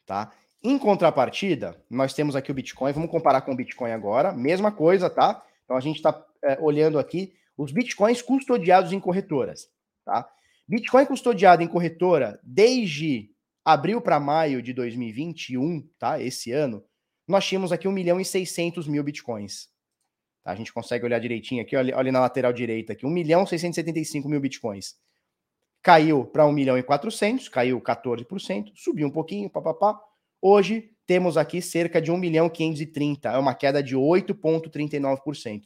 Tá? 0.06 0.32
Em 0.68 0.80
contrapartida, 0.80 1.80
nós 1.88 2.12
temos 2.12 2.34
aqui 2.34 2.50
o 2.50 2.54
Bitcoin. 2.54 2.92
Vamos 2.92 3.08
comparar 3.08 3.42
com 3.42 3.52
o 3.52 3.56
Bitcoin 3.56 3.92
agora. 3.92 4.32
Mesma 4.32 4.72
coisa, 4.72 5.08
tá? 5.08 5.40
Então 5.64 5.76
a 5.76 5.80
gente 5.80 5.94
está 5.94 6.26
é, 6.42 6.58
olhando 6.60 6.98
aqui 6.98 7.34
os 7.56 7.70
Bitcoins 7.70 8.20
custodiados 8.20 8.90
em 8.90 8.98
corretoras, 8.98 9.70
tá? 10.04 10.28
Bitcoin 10.66 11.06
custodiado 11.06 11.62
em 11.62 11.68
corretora 11.68 12.40
desde 12.42 13.30
abril 13.64 14.00
para 14.00 14.18
maio 14.18 14.60
de 14.60 14.72
2021, 14.72 15.88
tá? 16.00 16.20
Esse 16.20 16.50
ano, 16.50 16.82
nós 17.28 17.46
tínhamos 17.46 17.70
aqui 17.70 17.86
1 17.86 17.92
milhão 17.92 18.20
e 18.20 18.24
600 18.24 18.88
mil 18.88 19.04
bitcoins. 19.04 19.68
Tá? 20.42 20.50
A 20.50 20.56
gente 20.56 20.72
consegue 20.72 21.04
olhar 21.04 21.20
direitinho 21.20 21.62
aqui, 21.62 21.76
olha, 21.76 21.96
olha 21.96 22.10
na 22.10 22.18
lateral 22.18 22.52
direita 22.52 22.92
aqui, 22.92 23.06
1 23.06 23.08
milhão 23.08 23.44
e 23.44 23.46
675 23.46 24.28
mil 24.28 24.40
bitcoins. 24.40 24.96
Caiu 25.80 26.24
para 26.24 26.44
1 26.44 26.50
milhão 26.50 26.76
e 26.76 26.82
400, 26.82 27.48
caiu 27.48 27.80
14%, 27.80 28.72
subiu 28.74 29.06
um 29.06 29.12
pouquinho, 29.12 29.48
papapá. 29.48 30.02
Hoje 30.40 30.90
temos 31.06 31.36
aqui 31.36 31.62
cerca 31.62 32.00
de 32.00 32.10
1 32.10 32.16
milhão 32.16 32.46
e 32.46 32.50
530, 32.50 33.30
é 33.30 33.38
uma 33.38 33.54
queda 33.54 33.82
de 33.82 33.96
8,39%. 33.96 35.62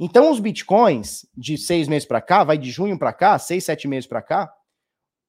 Então, 0.00 0.30
os 0.30 0.40
bitcoins 0.40 1.26
de 1.36 1.58
seis 1.58 1.86
meses 1.86 2.06
para 2.06 2.20
cá, 2.20 2.42
vai 2.42 2.58
de 2.58 2.70
junho 2.70 2.98
para 2.98 3.12
cá, 3.12 3.38
seis, 3.38 3.64
sete 3.64 3.86
meses 3.86 4.06
para 4.06 4.22
cá, 4.22 4.52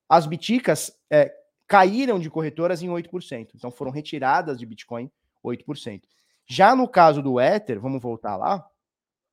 as 0.10 0.26
biticas 0.26 0.92
é, 1.10 1.34
caíram 1.68 2.20
de 2.20 2.30
corretoras 2.30 2.82
em 2.82 2.88
8%. 2.88 3.50
Então 3.56 3.72
foram 3.72 3.92
retiradas 3.92 4.60
de 4.60 4.66
Bitcoin 4.66 5.12
8%. 5.44 6.02
Já 6.46 6.76
no 6.76 6.88
caso 6.88 7.22
do 7.22 7.40
Ether, 7.40 7.80
vamos 7.80 8.02
voltar 8.02 8.36
lá, 8.36 8.64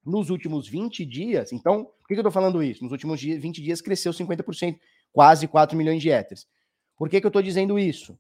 nos 0.05 0.31
últimos 0.31 0.67
20 0.67 1.05
dias, 1.05 1.53
então, 1.53 1.85
por 1.85 2.09
que, 2.09 2.15
eu 2.15 2.21
estou 2.21 2.33
falando 2.33 2.63
isso? 2.63 2.83
Nos 2.83 2.93
últimos 2.93 3.21
20 3.21 3.63
dias 3.63 3.83
cresceu 3.83 4.13
50%, 4.13 4.79
quase 5.13 5.47
4 5.47 5.77
milhões 5.77 6.01
de 6.01 6.09
Ethers. 6.09 6.47
Por 6.97 7.09
que, 7.11 7.21
que 7.21 7.27
eu 7.27 7.29
estou 7.29 7.43
dizendo 7.43 7.79
isso? 7.79 8.19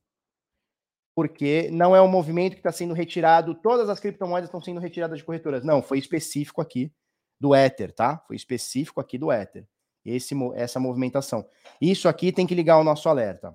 Porque 1.14 1.68
não 1.72 1.94
é 1.94 2.00
um 2.00 2.08
movimento 2.08 2.52
que 2.52 2.60
está 2.60 2.72
sendo 2.72 2.94
retirado, 2.94 3.54
todas 3.54 3.88
as 3.88 4.00
criptomoedas 4.00 4.48
estão 4.48 4.60
sendo 4.60 4.80
retiradas 4.80 5.18
de 5.18 5.24
corretoras. 5.24 5.64
Não, 5.64 5.82
foi 5.82 5.98
específico 5.98 6.60
aqui 6.60 6.92
do 7.38 7.54
Ether, 7.54 7.92
tá? 7.92 8.22
Foi 8.26 8.36
específico 8.36 9.00
aqui 9.00 9.18
do 9.18 9.32
Ether. 9.32 9.66
Esse, 10.04 10.34
essa 10.54 10.80
movimentação. 10.80 11.46
Isso 11.80 12.08
aqui 12.08 12.32
tem 12.32 12.46
que 12.46 12.54
ligar 12.54 12.78
o 12.78 12.84
nosso 12.84 13.08
alerta 13.08 13.54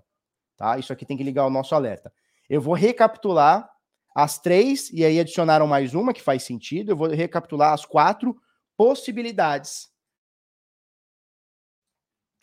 tá? 0.57 0.77
Isso 0.77 0.91
aqui 0.91 1.05
tem 1.05 1.17
que 1.17 1.23
ligar 1.23 1.45
o 1.45 1.49
nosso 1.49 1.75
alerta. 1.75 2.11
Eu 2.49 2.61
vou 2.61 2.73
recapitular 2.73 3.69
as 4.15 4.39
três, 4.39 4.89
e 4.91 5.03
aí 5.03 5.19
adicionaram 5.19 5.67
mais 5.67 5.93
uma 5.93 6.13
que 6.13 6.21
faz 6.21 6.43
sentido. 6.43 6.91
Eu 6.91 6.97
vou 6.97 7.07
recapitular 7.09 7.73
as 7.73 7.85
quatro 7.85 8.35
possibilidades. 8.77 9.89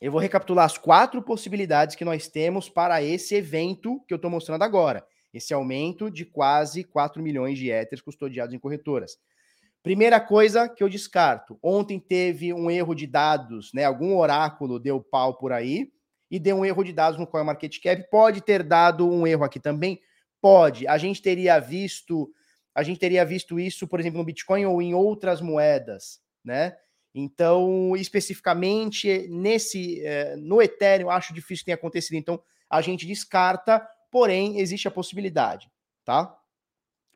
Eu 0.03 0.11
vou 0.11 0.21
recapitular 0.21 0.65
as 0.65 0.77
quatro 0.77 1.23
possibilidades 1.23 1.95
que 1.95 2.05
nós 2.05 2.27
temos 2.27 2.69
para 2.69 3.01
esse 3.01 3.37
evento 3.37 4.03
que 4.09 4.13
eu 4.13 4.17
estou 4.17 4.29
mostrando 4.29 4.63
agora. 4.63 5.07
Esse 5.33 5.55
aumento 5.55 6.11
de 6.11 6.25
quase 6.25 6.83
4 6.83 7.23
milhões 7.23 7.57
de 7.57 7.71
éteres 7.71 8.03
custodiados 8.03 8.53
em 8.53 8.59
corretoras. 8.59 9.17
Primeira 9.81 10.19
coisa 10.21 10.69
que 10.69 10.83
eu 10.83 10.89
descarto. 10.89 11.57
Ontem 11.63 12.01
teve 12.01 12.53
um 12.53 12.69
erro 12.69 12.97
de 12.97 13.07
dados, 13.07 13.73
né? 13.73 13.85
Algum 13.85 14.17
oráculo 14.17 14.81
deu 14.81 15.01
pau 15.01 15.39
por 15.39 15.53
aí 15.53 15.93
e 16.29 16.41
deu 16.41 16.57
um 16.57 16.65
erro 16.65 16.83
de 16.83 16.93
dados 16.93 17.17
no 17.17 17.25
CoinMarketCap. 17.25 18.11
Pode 18.11 18.41
ter 18.41 18.65
dado 18.65 19.09
um 19.09 19.25
erro 19.25 19.45
aqui 19.45 19.61
também? 19.61 20.01
Pode. 20.41 20.85
A 20.89 20.99
gente 20.99 21.23
teria 21.23 21.61
visto, 21.61 22.29
a 22.75 22.83
gente 22.83 22.99
teria 22.99 23.25
visto 23.25 23.57
isso, 23.57 23.87
por 23.87 24.01
exemplo, 24.01 24.19
no 24.19 24.25
Bitcoin 24.25 24.65
ou 24.65 24.83
em 24.83 24.95
outras 24.95 25.41
moedas, 25.41 26.21
né? 26.45 26.77
Então, 27.15 27.95
especificamente 27.97 29.29
nesse 29.29 30.05
eh, 30.05 30.35
no 30.37 30.63
Ethereum, 30.63 31.11
acho 31.11 31.35
difícil 31.35 31.63
que 31.63 31.67
tenha 31.67 31.75
acontecido. 31.75 32.17
Então, 32.17 32.43
a 32.71 32.81
gente 32.81 33.07
descarta, 33.07 33.87
porém 34.11 34.59
existe 34.59 34.89
a 34.89 34.91
possibilidade, 34.91 35.71
tá? 36.05 36.35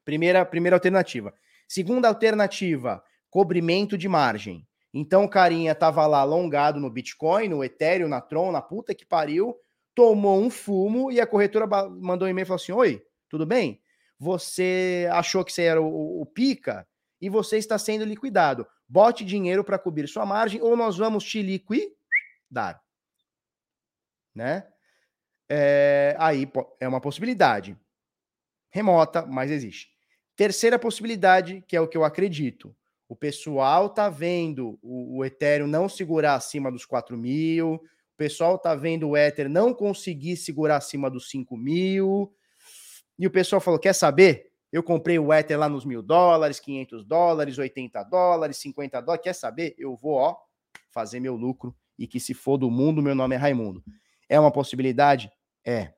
Primeira 0.05 0.45
primeira 0.45 0.77
alternativa. 0.77 1.33
Segunda 1.67 2.09
alternativa, 2.09 3.03
cobrimento 3.31 3.97
de 3.97 4.09
margem. 4.09 4.67
Então 4.93 5.25
o 5.25 5.29
carinha 5.29 5.75
tava 5.75 6.07
lá 6.07 6.21
alongado 6.21 6.79
no 6.79 6.91
Bitcoin, 6.91 7.49
no 7.49 7.65
Ethereum, 7.65 8.09
na 8.09 8.21
Tron, 8.21 8.53
na 8.53 8.63
puta 8.63 8.95
que 8.95 9.05
pariu, 9.05 9.57
tomou 9.95 10.41
um 10.41 10.51
fumo 10.51 11.11
e 11.11 11.21
a 11.21 11.27
corretora 11.27 11.67
mandou 11.67 12.29
um 12.29 12.31
e-mail 12.31 12.45
e 12.45 12.47
falou 12.47 12.61
assim: 12.61 12.73
Oi, 12.73 13.03
tudo 13.29 13.47
bem? 13.47 13.81
Você 14.19 15.09
achou 15.11 15.45
que 15.45 15.53
você 15.53 15.63
era 15.63 15.81
o, 15.81 16.21
o 16.21 16.27
pica 16.27 16.87
e 17.21 17.29
você 17.29 17.57
está 17.57 17.79
sendo 17.79 18.05
liquidado 18.05 18.67
bote 18.89 19.25
dinheiro 19.25 19.65
para 19.65 19.79
cobrir 19.79 20.09
sua 20.09 20.27
margem 20.27 20.61
ou 20.61 20.77
nós 20.77 20.97
vamos 20.97 21.25
te 21.25 21.43
liquidar. 21.43 22.83
Né? 24.35 24.67
É, 25.49 26.15
aí 26.19 26.51
é 26.81 26.87
uma 26.87 27.01
possibilidade. 27.01 27.77
Remota, 28.71 29.25
mas 29.25 29.51
existe. 29.51 29.91
Terceira 30.35 30.79
possibilidade, 30.79 31.65
que 31.67 31.77
é 31.77 31.81
o 31.81 31.89
que 31.89 31.97
eu 31.97 32.05
acredito. 32.05 32.77
O 33.09 33.17
pessoal 33.17 33.89
tá 33.89 34.09
vendo 34.09 34.79
o, 34.83 35.19
o 35.19 35.25
Ethereum 35.25 35.67
não 35.67 35.89
segurar 35.89 36.35
acima 36.35 36.71
dos 36.71 36.85
4 36.85 37.17
mil, 37.17 37.75
o 37.75 38.17
pessoal 38.17 38.59
tá 38.59 38.75
vendo 38.75 39.11
o 39.11 39.17
Ether 39.17 39.47
não 39.47 39.75
conseguir 39.75 40.39
segurar 40.39 40.77
acima 40.77 41.11
dos 41.11 41.29
5 41.29 41.55
mil, 41.55 42.35
e 43.19 43.27
o 43.27 43.31
pessoal 43.31 43.61
falou: 43.61 43.79
quer 43.79 43.93
saber? 43.93 44.51
Eu 44.77 44.83
comprei 44.83 45.19
o 45.19 45.33
Ether 45.33 45.59
lá 45.59 45.71
nos 45.71 45.87
mil 45.87 46.03
dólares, 46.03 46.61
500 46.61 47.03
dólares, 47.03 47.57
80 47.57 48.03
dólares, 48.03 48.59
50 48.59 49.01
dólares. 49.01 49.25
Quer 49.25 49.33
saber? 49.33 49.75
Eu 49.79 49.97
vou, 49.97 50.17
ó, 50.17 50.37
fazer 50.91 51.19
meu 51.19 51.35
lucro 51.35 51.75
e 51.99 52.07
que 52.07 52.21
se 52.21 52.35
for 52.35 52.59
do 52.59 52.71
mundo, 52.71 53.01
meu 53.01 53.15
nome 53.15 53.35
é 53.35 53.39
Raimundo. 53.39 53.83
É 54.29 54.39
uma 54.39 54.51
possibilidade? 54.51 55.33
É. 55.65 55.95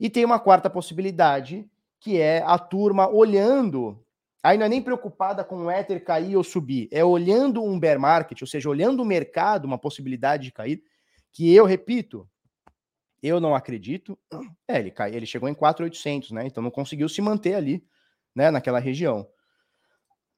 E 0.00 0.10
tem 0.10 0.24
uma 0.24 0.40
quarta 0.40 0.68
possibilidade, 0.68 1.70
que 2.00 2.20
é 2.20 2.42
a 2.44 2.58
turma 2.58 3.08
olhando, 3.08 4.04
aí 4.42 4.58
não 4.58 4.66
é 4.66 4.70
nem 4.70 4.82
preocupada 4.82 5.44
com 5.44 5.66
o 5.66 5.70
Ether 5.70 6.04
cair 6.04 6.36
ou 6.36 6.42
subir, 6.42 6.88
é 6.90 7.04
olhando 7.04 7.62
um 7.62 7.78
bear 7.78 8.00
market, 8.00 8.42
ou 8.42 8.48
seja, 8.48 8.68
olhando 8.68 9.04
o 9.04 9.06
mercado, 9.06 9.66
uma 9.66 9.78
possibilidade 9.78 10.46
de 10.46 10.52
cair, 10.52 10.82
que 11.30 11.54
eu 11.54 11.64
repito, 11.64 12.28
eu 13.22 13.38
não 13.38 13.54
acredito. 13.54 14.18
É, 14.66 14.80
ele, 14.80 14.90
cai, 14.90 15.14
ele 15.14 15.26
chegou 15.26 15.48
em 15.48 15.54
4,800, 15.54 16.32
né? 16.32 16.44
Então 16.44 16.60
não 16.60 16.72
conseguiu 16.72 17.08
se 17.08 17.22
manter 17.22 17.54
ali 17.54 17.86
né, 18.36 18.50
naquela 18.50 18.78
região. 18.78 19.26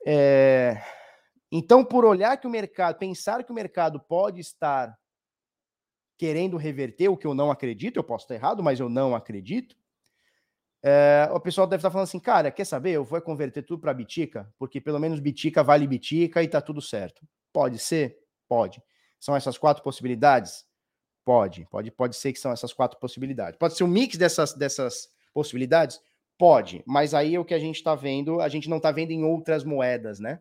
É... 0.06 0.80
Então, 1.50 1.84
por 1.84 2.04
olhar 2.04 2.36
que 2.36 2.46
o 2.46 2.50
mercado, 2.50 2.96
pensar 2.98 3.42
que 3.42 3.50
o 3.50 3.54
mercado 3.54 3.98
pode 3.98 4.40
estar 4.40 4.96
querendo 6.16 6.56
reverter, 6.56 7.08
o 7.08 7.16
que 7.16 7.26
eu 7.26 7.34
não 7.34 7.50
acredito, 7.50 7.96
eu 7.96 8.04
posso 8.04 8.24
estar 8.24 8.34
errado, 8.34 8.62
mas 8.62 8.78
eu 8.78 8.88
não 8.88 9.14
acredito. 9.14 9.76
É, 10.82 11.28
o 11.32 11.40
pessoal 11.40 11.66
deve 11.66 11.80
estar 11.80 11.90
falando 11.90 12.04
assim, 12.04 12.20
cara, 12.20 12.50
quer 12.50 12.64
saber? 12.64 12.92
Eu 12.92 13.04
vou 13.04 13.20
converter 13.20 13.62
tudo 13.62 13.80
para 13.80 13.94
Bitica, 13.94 14.52
porque 14.58 14.80
pelo 14.80 14.98
menos 14.98 15.20
Bitica 15.20 15.62
vale 15.62 15.86
Bitica 15.86 16.42
e 16.42 16.48
tá 16.48 16.60
tudo 16.60 16.80
certo. 16.80 17.26
Pode 17.52 17.78
ser? 17.78 18.18
Pode. 18.48 18.82
São 19.18 19.34
essas 19.34 19.58
quatro 19.58 19.82
possibilidades? 19.82 20.66
Pode. 21.24 21.66
Pode, 21.70 21.90
pode 21.90 22.16
ser 22.16 22.32
que 22.32 22.38
são 22.38 22.52
essas 22.52 22.72
quatro 22.72 22.98
possibilidades. 22.98 23.58
Pode 23.58 23.74
ser 23.74 23.84
um 23.84 23.88
mix 23.88 24.16
dessas, 24.16 24.52
dessas 24.52 25.08
possibilidades? 25.32 26.00
Pode, 26.38 26.84
mas 26.86 27.14
aí 27.14 27.36
o 27.36 27.44
que 27.44 27.52
a 27.52 27.58
gente 27.58 27.74
está 27.74 27.96
vendo, 27.96 28.40
a 28.40 28.48
gente 28.48 28.70
não 28.70 28.76
está 28.76 28.92
vendo 28.92 29.10
em 29.10 29.24
outras 29.24 29.64
moedas, 29.64 30.20
né? 30.20 30.40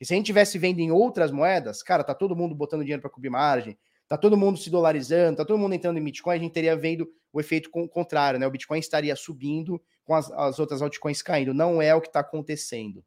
E 0.00 0.06
se 0.06 0.14
a 0.14 0.16
gente 0.16 0.26
tivesse 0.26 0.56
vendo 0.56 0.78
em 0.78 0.92
outras 0.92 1.32
moedas, 1.32 1.82
cara, 1.82 2.04
tá 2.04 2.14
todo 2.14 2.36
mundo 2.36 2.54
botando 2.54 2.82
dinheiro 2.82 3.02
para 3.02 3.10
cobrir 3.10 3.28
margem, 3.28 3.76
tá 4.06 4.16
todo 4.16 4.36
mundo 4.36 4.56
se 4.56 4.70
dolarizando, 4.70 5.38
tá 5.38 5.44
todo 5.44 5.58
mundo 5.58 5.74
entrando 5.74 5.98
em 5.98 6.04
Bitcoin, 6.04 6.36
a 6.36 6.38
gente 6.38 6.52
teria 6.52 6.76
vendo 6.76 7.12
o 7.32 7.40
efeito 7.40 7.70
contrário, 7.70 8.38
né? 8.38 8.46
O 8.46 8.50
Bitcoin 8.52 8.78
estaria 8.78 9.16
subindo 9.16 9.82
com 10.04 10.14
as, 10.14 10.30
as 10.30 10.60
outras 10.60 10.80
altcoins 10.80 11.22
caindo. 11.22 11.52
Não 11.52 11.82
é 11.82 11.92
o 11.92 12.00
que 12.00 12.08
está 12.08 12.20
acontecendo, 12.20 13.04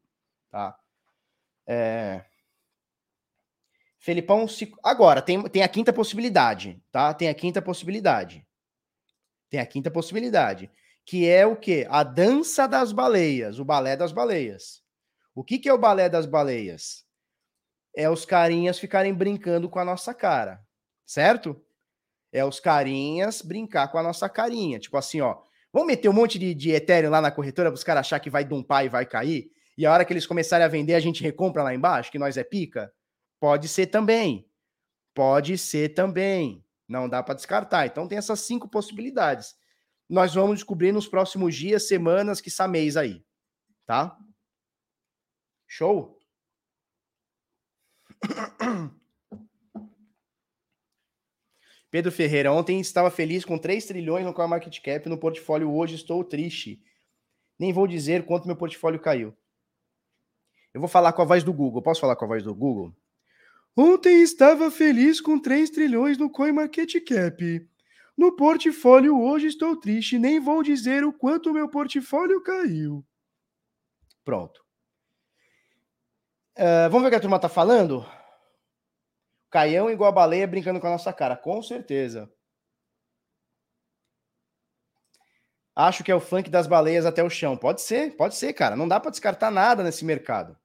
tá? 0.50 0.76
É... 1.66 2.22
Felipão, 3.98 4.46
se... 4.46 4.70
agora 4.84 5.22
tem, 5.22 5.42
tem 5.44 5.62
a 5.62 5.68
quinta 5.68 5.90
possibilidade, 5.90 6.82
tá? 6.92 7.14
Tem 7.14 7.28
a 7.28 7.34
quinta 7.34 7.62
possibilidade. 7.62 8.46
Tem 9.48 9.58
a 9.58 9.66
quinta 9.66 9.90
possibilidade 9.90 10.70
que 11.06 11.28
é 11.28 11.46
o 11.46 11.54
quê? 11.56 11.86
A 11.88 12.02
dança 12.02 12.66
das 12.66 12.90
baleias, 12.90 13.60
o 13.60 13.64
balé 13.64 13.96
das 13.96 14.10
baleias. 14.10 14.82
O 15.32 15.44
que, 15.44 15.56
que 15.56 15.68
é 15.68 15.72
o 15.72 15.78
balé 15.78 16.08
das 16.08 16.26
baleias? 16.26 17.04
É 17.94 18.10
os 18.10 18.24
carinhas 18.24 18.78
ficarem 18.78 19.14
brincando 19.14 19.70
com 19.70 19.78
a 19.78 19.84
nossa 19.84 20.12
cara, 20.12 20.60
certo? 21.06 21.64
É 22.32 22.44
os 22.44 22.58
carinhas 22.58 23.40
brincar 23.40 23.88
com 23.88 23.98
a 23.98 24.02
nossa 24.02 24.28
carinha. 24.28 24.80
Tipo 24.80 24.96
assim, 24.96 25.20
ó, 25.20 25.38
vamos 25.72 25.86
meter 25.86 26.08
um 26.08 26.12
monte 26.12 26.40
de, 26.40 26.52
de 26.52 26.72
Ethereum 26.72 27.10
lá 27.10 27.20
na 27.20 27.30
corretora 27.30 27.70
para 27.70 27.76
os 27.76 27.84
caras 27.84 28.00
achar 28.00 28.18
que 28.18 28.28
vai 28.28 28.44
dumpar 28.44 28.84
e 28.84 28.88
vai 28.88 29.06
cair? 29.06 29.48
E 29.78 29.86
a 29.86 29.92
hora 29.92 30.04
que 30.04 30.12
eles 30.12 30.26
começarem 30.26 30.64
a 30.64 30.68
vender, 30.68 30.94
a 30.94 31.00
gente 31.00 31.22
recompra 31.22 31.62
lá 31.62 31.72
embaixo, 31.72 32.10
que 32.10 32.18
nós 32.18 32.36
é 32.36 32.42
pica? 32.42 32.92
Pode 33.38 33.68
ser 33.68 33.86
também. 33.86 34.50
Pode 35.14 35.56
ser 35.56 35.90
também. 35.90 36.64
Não 36.88 37.08
dá 37.08 37.22
para 37.22 37.34
descartar. 37.34 37.86
Então 37.86 38.08
tem 38.08 38.18
essas 38.18 38.40
cinco 38.40 38.68
possibilidades 38.68 39.54
nós 40.08 40.34
vamos 40.34 40.56
descobrir 40.56 40.92
nos 40.92 41.08
próximos 41.08 41.54
dias, 41.54 41.88
semanas, 41.88 42.40
que 42.40 42.50
mês 42.68 42.96
aí. 42.96 43.24
Tá? 43.84 44.16
Show? 45.66 46.18
Pedro 51.90 52.12
Ferreira, 52.12 52.52
ontem 52.52 52.80
estava 52.80 53.10
feliz 53.10 53.44
com 53.44 53.58
3 53.58 53.84
trilhões 53.86 54.24
no 54.24 54.34
Coin 54.34 54.48
Market 54.48 54.80
Cap 54.80 55.08
no 55.08 55.18
portfólio, 55.18 55.72
hoje 55.72 55.94
estou 55.94 56.22
triste. 56.24 56.82
Nem 57.58 57.72
vou 57.72 57.86
dizer 57.86 58.26
quanto 58.26 58.46
meu 58.46 58.56
portfólio 58.56 59.00
caiu. 59.00 59.34
Eu 60.74 60.80
vou 60.80 60.88
falar 60.88 61.12
com 61.14 61.22
a 61.22 61.24
voz 61.24 61.42
do 61.42 61.54
Google. 61.54 61.80
Posso 61.80 62.02
falar 62.02 62.16
com 62.16 62.26
a 62.26 62.28
voz 62.28 62.42
do 62.42 62.54
Google? 62.54 62.94
Ontem 63.74 64.22
estava 64.22 64.70
feliz 64.70 65.20
com 65.20 65.38
3 65.38 65.70
trilhões 65.70 66.18
no 66.18 66.28
Coin 66.28 66.52
Market 66.52 67.02
Cap. 67.02 67.68
No 68.16 68.34
portfólio 68.34 69.20
hoje 69.20 69.46
estou 69.46 69.78
triste, 69.78 70.18
nem 70.18 70.40
vou 70.40 70.62
dizer 70.62 71.04
o 71.04 71.12
quanto 71.12 71.52
meu 71.52 71.68
portfólio 71.68 72.42
caiu. 72.42 73.04
Pronto. 74.24 74.64
Uh, 76.56 76.88
vamos 76.90 77.02
ver 77.02 77.08
o 77.08 77.10
que 77.10 77.16
a 77.16 77.20
turma 77.20 77.38
tá 77.38 77.48
falando? 77.48 78.06
Caião 79.50 79.90
igual 79.90 80.08
a 80.08 80.14
baleia 80.14 80.46
brincando 80.46 80.80
com 80.80 80.86
a 80.86 80.90
nossa 80.90 81.12
cara. 81.12 81.36
Com 81.36 81.62
certeza. 81.62 82.32
Acho 85.74 86.02
que 86.02 86.10
é 86.10 86.14
o 86.14 86.20
funk 86.20 86.48
das 86.48 86.66
baleias 86.66 87.04
até 87.04 87.22
o 87.22 87.28
chão. 87.28 87.54
Pode 87.54 87.82
ser, 87.82 88.16
pode 88.16 88.34
ser, 88.34 88.54
cara. 88.54 88.74
Não 88.74 88.88
dá 88.88 88.98
para 88.98 89.10
descartar 89.10 89.50
nada 89.50 89.84
nesse 89.84 90.06
mercado. 90.06 90.58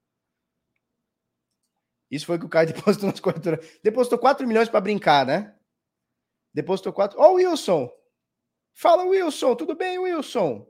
Isso 2.10 2.26
foi 2.26 2.38
o 2.38 2.39
que 2.39 2.45
o 2.45 2.49
Caio 2.49 2.68
depositou 2.74 3.10
nas 3.10 3.20
corretoras. 3.20 3.80
Depositou 3.84 4.18
4 4.18 4.47
milhões 4.47 4.70
para 4.70 4.80
brincar, 4.80 5.26
né? 5.26 5.54
Depositou 6.54 6.93
quatro. 6.93 7.20
Ó, 7.20 7.30
oh, 7.30 7.34
Wilson. 7.34 7.89
Fala, 8.74 9.04
Wilson. 9.04 9.56
Tudo 9.56 9.76
bem, 9.76 9.99
Wilson? 9.99 10.68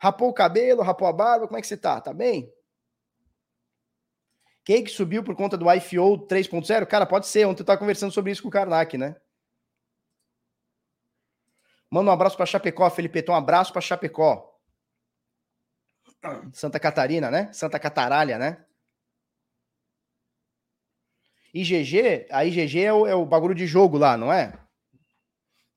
Rapou 0.00 0.28
o 0.28 0.34
cabelo, 0.34 0.82
rapou 0.82 1.08
a 1.08 1.12
barba. 1.12 1.46
Como 1.46 1.58
é 1.58 1.60
que 1.60 1.66
você 1.66 1.76
tá? 1.76 2.00
Tá 2.00 2.12
bem? 2.12 2.52
Quem 4.64 4.84
que 4.84 4.90
subiu 4.90 5.24
por 5.24 5.34
conta 5.34 5.56
do 5.56 5.72
IFO 5.72 6.26
3.0? 6.26 6.86
Cara, 6.86 7.06
pode 7.06 7.26
ser. 7.26 7.46
Ontem 7.46 7.62
eu 7.62 7.66
tava 7.66 7.78
conversando 7.78 8.12
sobre 8.12 8.30
isso 8.30 8.42
com 8.42 8.48
o 8.48 8.52
Karnak, 8.52 8.98
né? 8.98 9.16
Manda 11.90 12.10
um 12.10 12.12
abraço 12.12 12.36
para 12.36 12.44
Chapecó, 12.44 12.88
Felipe. 12.90 13.24
Um 13.28 13.34
abraço 13.34 13.72
para 13.72 13.80
Chapecó. 13.80 14.54
Santa 16.52 16.78
Catarina, 16.78 17.30
né? 17.30 17.50
Santa 17.52 17.78
Cataralha, 17.78 18.38
né? 18.38 18.64
IGG, 21.60 22.26
a 22.30 22.44
IGG 22.44 22.84
é 22.84 22.92
o, 22.92 23.06
é 23.06 23.14
o 23.14 23.24
bagulho 23.24 23.54
de 23.54 23.66
jogo 23.66 23.96
lá, 23.98 24.16
não 24.16 24.32
é? 24.32 24.52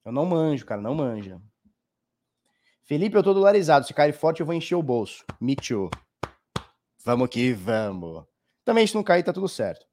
Eu 0.04 0.12
não 0.12 0.26
manjo, 0.26 0.66
cara, 0.66 0.82
não 0.82 0.96
manja. 0.96 1.42
Felipe, 2.84 3.16
eu 3.16 3.24
tô 3.24 3.34
dolarizado. 3.34 3.86
Se 3.86 3.94
cair 3.94 4.14
forte, 4.14 4.42
eu 4.42 4.46
vou 4.46 4.56
encher 4.56 4.76
o 4.76 4.84
bolso. 4.84 5.24
Me 5.40 5.56
too. 5.56 5.90
Vamos 7.06 7.30
que 7.30 7.54
vamos. 7.54 8.26
Também, 8.66 8.86
se 8.86 8.96
não 8.96 9.04
cair, 9.04 9.24
tá 9.24 9.32
tudo 9.32 9.48
certo. 9.48 9.86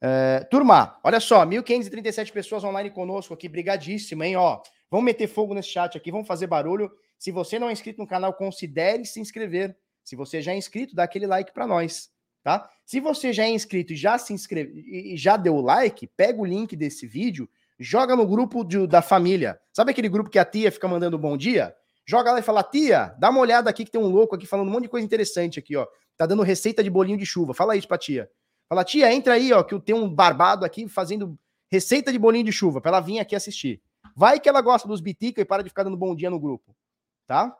É, 0.00 0.40
turma, 0.50 1.00
olha 1.02 1.18
só, 1.18 1.46
1.537 1.46 2.30
pessoas 2.30 2.62
online 2.62 2.90
conosco 2.90 3.32
aqui, 3.32 3.48
brigadíssimo, 3.48 4.22
hein? 4.22 4.36
Ó, 4.36 4.60
vamos 4.90 5.06
meter 5.06 5.26
fogo 5.26 5.54
nesse 5.54 5.70
chat 5.70 5.96
aqui, 5.96 6.12
vamos 6.12 6.26
fazer 6.26 6.46
barulho. 6.46 6.92
Se 7.18 7.32
você 7.32 7.58
não 7.58 7.70
é 7.70 7.72
inscrito 7.72 8.00
no 8.00 8.06
canal, 8.06 8.34
considere 8.34 9.06
se 9.06 9.18
inscrever. 9.18 9.74
Se 10.04 10.14
você 10.14 10.42
já 10.42 10.52
é 10.52 10.56
inscrito, 10.56 10.94
dá 10.94 11.04
aquele 11.04 11.26
like 11.26 11.52
para 11.52 11.66
nós, 11.66 12.10
tá? 12.42 12.68
Se 12.84 13.00
você 13.00 13.32
já 13.32 13.44
é 13.44 13.50
inscrito 13.50 13.92
e 13.92 13.96
já 13.96 14.18
se 14.18 14.32
inscreve 14.32 14.84
e 14.86 15.16
já 15.16 15.36
deu 15.36 15.56
o 15.56 15.60
like, 15.60 16.06
pega 16.06 16.40
o 16.40 16.44
link 16.44 16.76
desse 16.76 17.06
vídeo, 17.06 17.48
joga 17.78 18.14
no 18.14 18.26
grupo 18.26 18.62
de, 18.62 18.86
da 18.86 19.00
família. 19.00 19.58
Sabe 19.72 19.90
aquele 19.90 20.08
grupo 20.08 20.30
que 20.30 20.38
a 20.38 20.44
tia 20.44 20.70
fica 20.70 20.86
mandando 20.86 21.18
bom 21.18 21.36
dia? 21.36 21.74
Joga 22.06 22.32
lá 22.32 22.38
e 22.38 22.42
fala: 22.42 22.62
"Tia, 22.62 23.14
dá 23.18 23.30
uma 23.30 23.40
olhada 23.40 23.70
aqui 23.70 23.84
que 23.84 23.90
tem 23.90 24.00
um 24.00 24.08
louco 24.08 24.34
aqui 24.34 24.46
falando 24.46 24.68
um 24.68 24.70
monte 24.70 24.84
de 24.84 24.88
coisa 24.90 25.04
interessante 25.04 25.58
aqui, 25.58 25.76
ó. 25.76 25.86
Tá 26.16 26.26
dando 26.26 26.42
receita 26.42 26.84
de 26.84 26.90
bolinho 26.90 27.18
de 27.18 27.24
chuva. 27.26 27.54
Fala 27.54 27.76
isso 27.76 27.88
pra 27.88 27.98
tia." 27.98 28.28
Fala, 28.68 28.84
tia, 28.84 29.12
entra 29.12 29.34
aí, 29.34 29.52
ó, 29.52 29.62
que 29.62 29.74
eu 29.74 29.80
tenho 29.80 29.98
um 29.98 30.12
barbado 30.12 30.64
aqui 30.64 30.88
fazendo 30.88 31.38
receita 31.70 32.10
de 32.10 32.18
bolinho 32.18 32.44
de 32.44 32.52
chuva, 32.52 32.80
pra 32.80 32.90
ela 32.90 33.00
vir 33.00 33.18
aqui 33.18 33.36
assistir. 33.36 33.82
Vai 34.16 34.40
que 34.40 34.48
ela 34.48 34.60
gosta 34.60 34.88
dos 34.88 35.00
bitica 35.00 35.40
e 35.40 35.44
para 35.44 35.62
de 35.62 35.68
ficar 35.68 35.82
dando 35.82 35.96
bom 35.96 36.14
dia 36.14 36.30
no 36.30 36.40
grupo, 36.40 36.74
tá? 37.26 37.54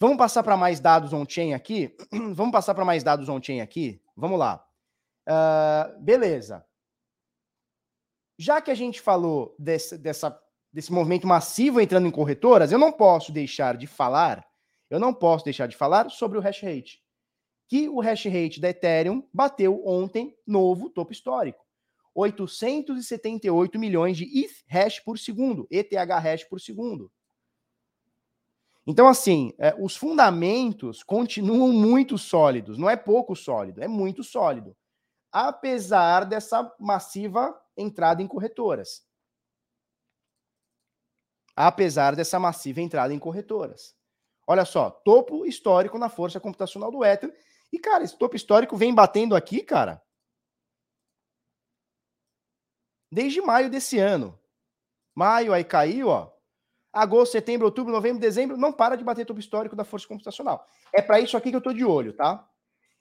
Vamos 0.00 0.16
passar 0.16 0.42
para 0.42 0.56
mais 0.56 0.80
dados 0.80 1.12
on-chain 1.12 1.54
aqui? 1.54 1.96
Vamos 2.34 2.52
passar 2.52 2.74
para 2.74 2.84
mais 2.84 3.02
dados 3.02 3.28
on-chain 3.28 3.60
aqui? 3.60 4.00
Vamos 4.16 4.38
lá. 4.38 4.64
Uh, 5.28 6.00
beleza. 6.02 6.64
Já 8.38 8.60
que 8.60 8.70
a 8.70 8.74
gente 8.74 9.00
falou 9.00 9.56
desse, 9.58 9.98
dessa, 9.98 10.40
desse 10.72 10.92
movimento 10.92 11.26
massivo 11.26 11.80
entrando 11.80 12.06
em 12.06 12.12
corretoras, 12.12 12.70
eu 12.70 12.78
não 12.78 12.92
posso 12.92 13.32
deixar 13.32 13.76
de 13.76 13.86
falar, 13.86 14.46
eu 14.88 15.00
não 15.00 15.12
posso 15.12 15.44
deixar 15.44 15.66
de 15.66 15.76
falar 15.76 16.08
sobre 16.10 16.38
o 16.38 16.40
hash 16.40 16.62
rate 16.62 17.02
que 17.68 17.88
o 17.88 18.00
hash 18.00 18.24
rate 18.24 18.60
da 18.60 18.70
Ethereum 18.70 19.22
bateu 19.32 19.86
ontem 19.86 20.34
novo 20.46 20.88
topo 20.88 21.12
histórico. 21.12 21.64
878 22.14 23.78
milhões 23.78 24.16
de 24.16 24.24
ETH 24.24 24.64
hash 24.66 24.98
por 25.00 25.18
segundo, 25.18 25.68
ETH 25.70 25.92
hash 25.94 26.44
por 26.44 26.60
segundo. 26.60 27.12
Então, 28.90 29.06
assim, 29.06 29.52
é, 29.58 29.74
os 29.78 29.94
fundamentos 29.94 31.02
continuam 31.02 31.70
muito 31.74 32.16
sólidos. 32.16 32.78
Não 32.78 32.88
é 32.88 32.96
pouco 32.96 33.36
sólido, 33.36 33.82
é 33.82 33.86
muito 33.86 34.24
sólido. 34.24 34.74
Apesar 35.30 36.24
dessa 36.24 36.74
massiva 36.80 37.54
entrada 37.76 38.22
em 38.22 38.26
corretoras. 38.26 39.06
Apesar 41.54 42.16
dessa 42.16 42.40
massiva 42.40 42.80
entrada 42.80 43.12
em 43.12 43.18
corretoras. 43.18 43.94
Olha 44.46 44.64
só, 44.64 44.88
topo 44.88 45.44
histórico 45.44 45.98
na 45.98 46.08
força 46.08 46.40
computacional 46.40 46.90
do 46.90 47.04
Ether 47.04 47.30
e, 47.70 47.78
cara, 47.78 48.04
esse 48.04 48.16
topo 48.16 48.36
histórico 48.36 48.74
vem 48.74 48.94
batendo 48.94 49.36
aqui, 49.36 49.62
cara, 49.62 50.02
desde 53.12 53.42
maio 53.42 53.68
desse 53.68 53.98
ano. 53.98 54.40
Maio, 55.14 55.52
aí 55.52 55.62
caiu, 55.62 56.08
ó. 56.08 56.37
Agosto, 56.98 57.32
setembro, 57.32 57.66
outubro, 57.66 57.92
novembro, 57.92 58.20
dezembro, 58.20 58.56
não 58.56 58.72
para 58.72 58.96
de 58.96 59.04
bater 59.04 59.24
topo 59.24 59.38
histórico 59.38 59.76
da 59.76 59.84
força 59.84 60.08
computacional. 60.08 60.66
É 60.92 61.00
para 61.00 61.20
isso 61.20 61.36
aqui 61.36 61.50
que 61.50 61.56
eu 61.56 61.60
tô 61.60 61.72
de 61.72 61.84
olho, 61.84 62.12
tá? 62.12 62.44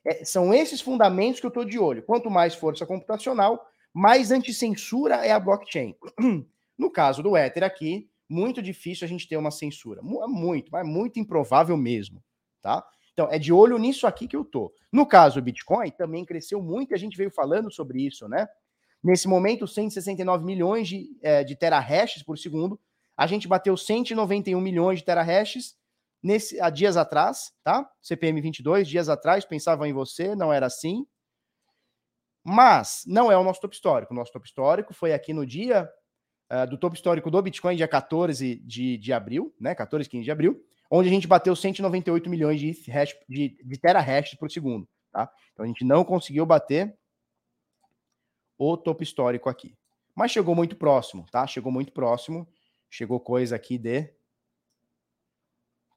É, 0.05 0.23
são 0.23 0.53
esses 0.53 0.79
fundamentos 0.79 1.39
que 1.39 1.47
eu 1.47 1.51
tô 1.51 1.63
de 1.63 1.79
olho. 1.79 2.03
Quanto 2.03 2.29
mais 2.29 2.53
força 2.53 2.85
computacional, 2.85 3.67
mais 3.91 4.31
anticensura 4.31 5.25
é 5.25 5.31
a 5.31 5.39
blockchain. 5.39 5.95
No 6.77 6.91
caso 6.91 7.23
do 7.23 7.35
Ether 7.35 7.63
aqui, 7.63 8.07
muito 8.29 8.61
difícil 8.61 9.03
a 9.03 9.07
gente 9.07 9.27
ter 9.27 9.35
uma 9.35 9.49
censura. 9.49 9.99
Muito, 10.03 10.71
mas 10.71 10.87
muito 10.87 11.19
improvável 11.19 11.75
mesmo, 11.75 12.23
tá? 12.61 12.85
Então, 13.13 13.27
é 13.31 13.39
de 13.39 13.51
olho 13.51 13.79
nisso 13.79 14.05
aqui 14.05 14.27
que 14.27 14.35
eu 14.35 14.45
tô. 14.45 14.71
No 14.93 15.03
caso, 15.03 15.39
o 15.39 15.41
Bitcoin 15.41 15.89
também 15.89 16.23
cresceu 16.23 16.61
muito, 16.61 16.91
e 16.91 16.93
a 16.93 16.99
gente 16.99 17.17
veio 17.17 17.31
falando 17.31 17.71
sobre 17.71 18.05
isso, 18.05 18.27
né? 18.27 18.47
Nesse 19.03 19.27
momento, 19.27 19.67
169 19.67 20.45
milhões 20.45 20.87
de, 20.87 21.17
é, 21.23 21.43
de 21.43 21.55
terahashes 21.55 22.21
por 22.21 22.37
segundo. 22.37 22.79
A 23.17 23.25
gente 23.27 23.47
bateu 23.47 23.75
191 23.75 24.61
milhões 24.61 24.99
de 24.99 25.05
terahashes 25.05 25.75
nesse, 26.21 26.59
há 26.61 26.69
dias 26.69 26.95
atrás, 26.95 27.51
tá? 27.63 27.89
CPM 28.01 28.39
22, 28.39 28.87
dias 28.87 29.09
atrás, 29.09 29.43
pensavam 29.43 29.85
em 29.85 29.93
você, 29.93 30.35
não 30.35 30.53
era 30.53 30.67
assim. 30.67 31.05
Mas 32.43 33.03
não 33.05 33.31
é 33.31 33.37
o 33.37 33.43
nosso 33.43 33.59
top 33.59 33.75
histórico. 33.75 34.13
O 34.13 34.15
nosso 34.15 34.31
top 34.31 34.47
histórico 34.47 34.93
foi 34.93 35.13
aqui 35.13 35.33
no 35.33 35.45
dia 35.45 35.89
uh, 36.51 36.69
do 36.69 36.77
top 36.77 36.95
histórico 36.95 37.29
do 37.31 37.41
Bitcoin, 37.41 37.75
dia 37.75 37.87
14 37.87 38.55
de, 38.63 38.97
de 38.97 39.11
abril, 39.11 39.53
né? 39.59 39.73
14, 39.73 40.07
15 40.07 40.23
de 40.23 40.31
abril 40.31 40.63
onde 40.89 41.09
a 41.09 41.11
gente 41.11 41.27
bateu 41.27 41.55
198 41.55 42.29
milhões 42.29 42.59
de, 42.59 42.71
hash, 42.89 43.15
de, 43.27 43.57
de 43.63 43.77
terahashes 43.77 44.35
por 44.35 44.49
segundo. 44.49 44.87
Tá? 45.11 45.31
Então 45.53 45.65
a 45.65 45.67
gente 45.67 45.83
não 45.83 46.03
conseguiu 46.03 46.45
bater 46.45 46.97
o 48.57 48.75
topo 48.77 49.03
histórico 49.03 49.49
aqui. 49.49 49.77
Mas 50.15 50.31
chegou 50.31 50.55
muito 50.55 50.75
próximo, 50.75 51.25
tá? 51.31 51.45
Chegou 51.45 51.71
muito 51.71 51.91
próximo. 51.91 52.47
Chegou 52.89 53.19
coisa 53.19 53.55
aqui 53.55 53.77
de 53.77 54.09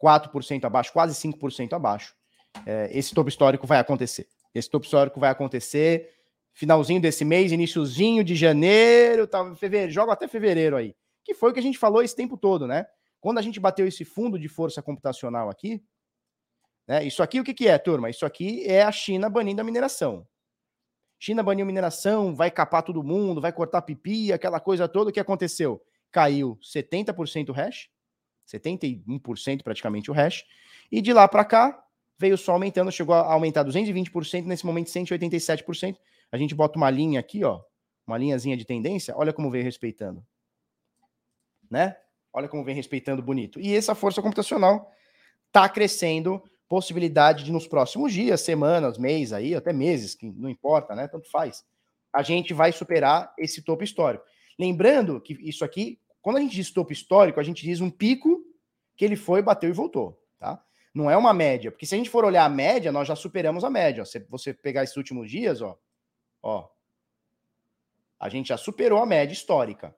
4% 0.02 0.64
abaixo, 0.64 0.92
quase 0.92 1.14
5% 1.14 1.72
abaixo. 1.72 2.14
É, 2.66 2.90
esse 2.96 3.14
topo 3.14 3.28
histórico 3.28 3.66
vai 3.66 3.78
acontecer. 3.78 4.28
Esse 4.54 4.68
topo 4.68 4.84
histórico 4.84 5.20
vai 5.20 5.30
acontecer 5.30 6.12
finalzinho 6.52 7.00
desse 7.00 7.24
mês, 7.24 7.52
iníciozinho 7.52 8.24
de 8.24 8.34
janeiro, 8.34 9.26
tá, 9.26 9.54
fevereiro, 9.54 9.92
joga 9.92 10.12
até 10.12 10.26
fevereiro 10.26 10.76
aí. 10.76 10.94
Que 11.24 11.34
foi 11.34 11.50
o 11.50 11.52
que 11.54 11.60
a 11.60 11.62
gente 11.62 11.78
falou 11.78 12.02
esse 12.02 12.16
tempo 12.16 12.36
todo, 12.36 12.66
né? 12.66 12.86
Quando 13.20 13.38
a 13.38 13.42
gente 13.42 13.60
bateu 13.60 13.86
esse 13.86 14.04
fundo 14.04 14.38
de 14.38 14.48
força 14.48 14.82
computacional 14.82 15.48
aqui, 15.50 15.82
né, 16.88 17.04
isso 17.04 17.22
aqui 17.22 17.38
o 17.38 17.44
que, 17.44 17.54
que 17.54 17.68
é, 17.68 17.78
turma? 17.78 18.10
Isso 18.10 18.26
aqui 18.26 18.64
é 18.66 18.82
a 18.82 18.90
China 18.90 19.28
banindo 19.28 19.60
a 19.60 19.64
mineração. 19.64 20.26
China 21.18 21.42
baniu 21.42 21.66
mineração, 21.66 22.34
vai 22.34 22.50
capar 22.50 22.82
todo 22.82 23.02
mundo, 23.02 23.42
vai 23.42 23.52
cortar 23.52 23.82
pipi, 23.82 24.32
aquela 24.32 24.58
coisa 24.58 24.88
toda. 24.88 25.10
O 25.10 25.12
que 25.12 25.20
aconteceu? 25.20 25.80
Caiu 26.10 26.58
70% 26.62 27.50
o 27.50 27.52
hash, 27.52 27.88
71% 28.46 29.62
praticamente 29.62 30.10
o 30.10 30.14
hash, 30.14 30.44
e 30.90 31.00
de 31.00 31.12
lá 31.12 31.28
para 31.28 31.44
cá 31.44 31.84
veio 32.18 32.36
só 32.36 32.52
aumentando, 32.52 32.92
chegou 32.92 33.14
a 33.14 33.32
aumentar 33.32 33.64
220%, 33.64 34.44
nesse 34.44 34.66
momento 34.66 34.88
187%. 34.88 35.96
A 36.30 36.36
gente 36.36 36.54
bota 36.54 36.76
uma 36.76 36.90
linha 36.90 37.18
aqui, 37.18 37.42
ó, 37.44 37.62
uma 38.06 38.18
linhazinha 38.18 38.56
de 38.56 38.64
tendência, 38.64 39.16
olha 39.16 39.32
como 39.32 39.50
veio 39.50 39.64
respeitando. 39.64 40.24
Né? 41.70 41.96
Olha 42.32 42.48
como 42.48 42.64
vem 42.64 42.74
respeitando 42.74 43.22
bonito. 43.22 43.60
E 43.60 43.74
essa 43.74 43.94
força 43.94 44.20
computacional 44.20 44.90
está 45.46 45.68
crescendo, 45.68 46.42
possibilidade 46.68 47.42
de 47.44 47.50
nos 47.50 47.66
próximos 47.66 48.12
dias, 48.12 48.40
semanas, 48.40 48.98
meses 48.98 49.32
aí, 49.32 49.54
até 49.54 49.72
meses, 49.72 50.14
que 50.14 50.30
não 50.30 50.48
importa, 50.48 50.94
né? 50.94 51.08
Tanto 51.08 51.28
faz. 51.28 51.64
A 52.12 52.22
gente 52.22 52.54
vai 52.54 52.70
superar 52.70 53.32
esse 53.38 53.62
topo 53.62 53.82
histórico. 53.82 54.24
Lembrando 54.60 55.18
que 55.22 55.32
isso 55.40 55.64
aqui, 55.64 55.98
quando 56.20 56.36
a 56.36 56.40
gente 56.40 56.54
diz 56.54 56.70
topo 56.70 56.92
histórico, 56.92 57.40
a 57.40 57.42
gente 57.42 57.62
diz 57.62 57.80
um 57.80 57.90
pico 57.90 58.44
que 58.94 59.06
ele 59.06 59.16
foi, 59.16 59.40
bateu 59.40 59.70
e 59.70 59.72
voltou, 59.72 60.22
tá? 60.38 60.62
Não 60.92 61.10
é 61.10 61.16
uma 61.16 61.32
média, 61.32 61.70
porque 61.70 61.86
se 61.86 61.94
a 61.94 61.98
gente 61.98 62.10
for 62.10 62.26
olhar 62.26 62.44
a 62.44 62.48
média, 62.50 62.92
nós 62.92 63.08
já 63.08 63.16
superamos 63.16 63.64
a 63.64 63.70
média. 63.70 64.04
Se 64.04 64.18
você 64.28 64.52
pegar 64.52 64.84
esses 64.84 64.98
últimos 64.98 65.30
dias, 65.30 65.62
ó, 65.62 65.80
ó, 66.42 66.68
a 68.18 68.28
gente 68.28 68.48
já 68.48 68.58
superou 68.58 68.98
a 68.98 69.06
média 69.06 69.32
histórica 69.32 69.96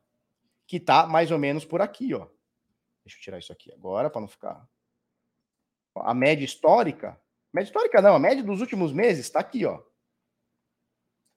que 0.64 0.78
tá 0.78 1.08
mais 1.08 1.32
ou 1.32 1.40
menos 1.40 1.64
por 1.64 1.80
aqui, 1.82 2.14
ó. 2.14 2.28
Deixa 3.04 3.18
eu 3.18 3.20
tirar 3.20 3.40
isso 3.40 3.52
aqui 3.52 3.72
agora 3.72 4.08
para 4.08 4.20
não 4.20 4.28
ficar. 4.28 4.64
A 5.96 6.14
média 6.14 6.44
histórica, 6.44 7.20
média 7.52 7.66
histórica 7.66 8.00
não, 8.00 8.14
a 8.14 8.20
média 8.20 8.44
dos 8.44 8.60
últimos 8.60 8.92
meses 8.92 9.26
está 9.26 9.40
aqui, 9.40 9.66
ó. 9.66 9.82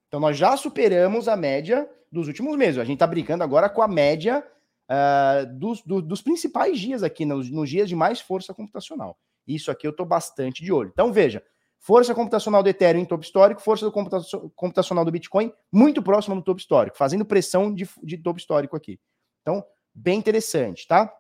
Então 0.09 0.19
nós 0.19 0.38
já 0.38 0.55
superamos 0.55 1.28
a 1.28 1.36
média 1.36 1.89
dos 2.16 2.28
últimos 2.28 2.55
meses. 2.57 2.80
A 2.80 2.86
gente 2.86 2.95
está 2.95 3.05
brincando 3.05 3.43
agora 3.43 3.70
com 3.70 3.82
a 3.82 3.88
média 3.88 4.43
uh, 4.89 5.59
dos, 5.59 5.82
do, 5.82 6.01
dos 6.01 6.22
principais 6.22 6.80
dias 6.80 7.03
aqui, 7.03 7.26
nos, 7.26 7.51
nos 7.51 7.70
dias 7.70 7.89
de 7.89 7.95
mais 7.95 8.22
força 8.22 8.53
computacional. 8.53 9.18
Isso 9.45 9.70
aqui 9.70 9.86
eu 9.86 9.91
estou 9.91 10.05
bastante 10.05 10.63
de 10.63 10.72
olho. 10.72 10.89
Então 10.93 11.11
veja, 11.11 11.43
força 11.78 12.16
computacional 12.16 12.63
do 12.63 12.70
Ethereum 12.70 13.01
em 13.01 13.05
topo 13.05 13.24
histórico, 13.24 13.61
força 13.61 13.86
do 13.86 13.91
computacional 13.91 15.03
do 15.03 15.11
Bitcoin 15.11 15.51
muito 15.72 16.01
próxima 16.01 16.36
do 16.36 16.41
topo 16.41 16.59
histórico, 16.59 16.97
fazendo 16.97 17.26
pressão 17.26 17.74
de, 17.74 17.88
de 18.01 18.18
topo 18.18 18.39
histórico 18.39 18.76
aqui. 18.76 18.99
Então, 19.41 19.63
bem 19.93 20.18
interessante, 20.18 20.88
tá? 20.88 21.13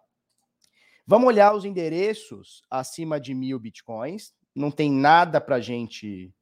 Vamos 1.05 1.27
olhar 1.27 1.53
os 1.53 1.65
endereços 1.65 2.63
acima 2.71 3.19
de 3.19 3.35
mil 3.35 3.59
bitcoins. 3.59 4.33
Não 4.55 4.71
tem 4.71 4.89
nada 4.89 5.39
para 5.39 5.59
gente 5.59 6.33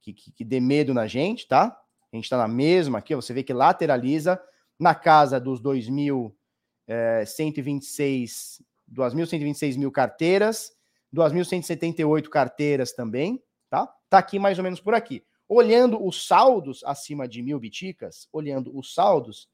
que, 0.00 0.12
que, 0.12 0.30
que 0.30 0.44
dê 0.44 0.60
medo 0.60 0.94
na 0.94 1.08
gente, 1.08 1.48
tá? 1.48 1.76
A 2.12 2.16
gente 2.16 2.24
está 2.24 2.36
na 2.36 2.46
mesma 2.46 2.98
aqui, 2.98 3.14
você 3.14 3.32
vê 3.32 3.42
que 3.42 3.54
lateraliza 3.54 4.38
na 4.78 4.94
casa 4.94 5.40
dos 5.40 5.62
2.126 5.62 8.60
2.126 8.92 9.78
mil 9.78 9.90
carteiras, 9.90 10.72
2.178 11.14 12.28
carteiras 12.28 12.92
também, 12.92 13.42
tá? 13.70 13.86
Tá 14.08 14.18
aqui 14.18 14.38
mais 14.38 14.58
ou 14.58 14.64
menos 14.64 14.80
por 14.80 14.94
aqui. 14.94 15.24
Olhando 15.48 16.04
os 16.04 16.26
saldos 16.26 16.82
acima 16.84 17.26
de 17.26 17.42
mil 17.42 17.58
biticas, 17.58 18.28
olhando 18.32 18.76
os 18.76 18.94
saldos, 18.94 19.48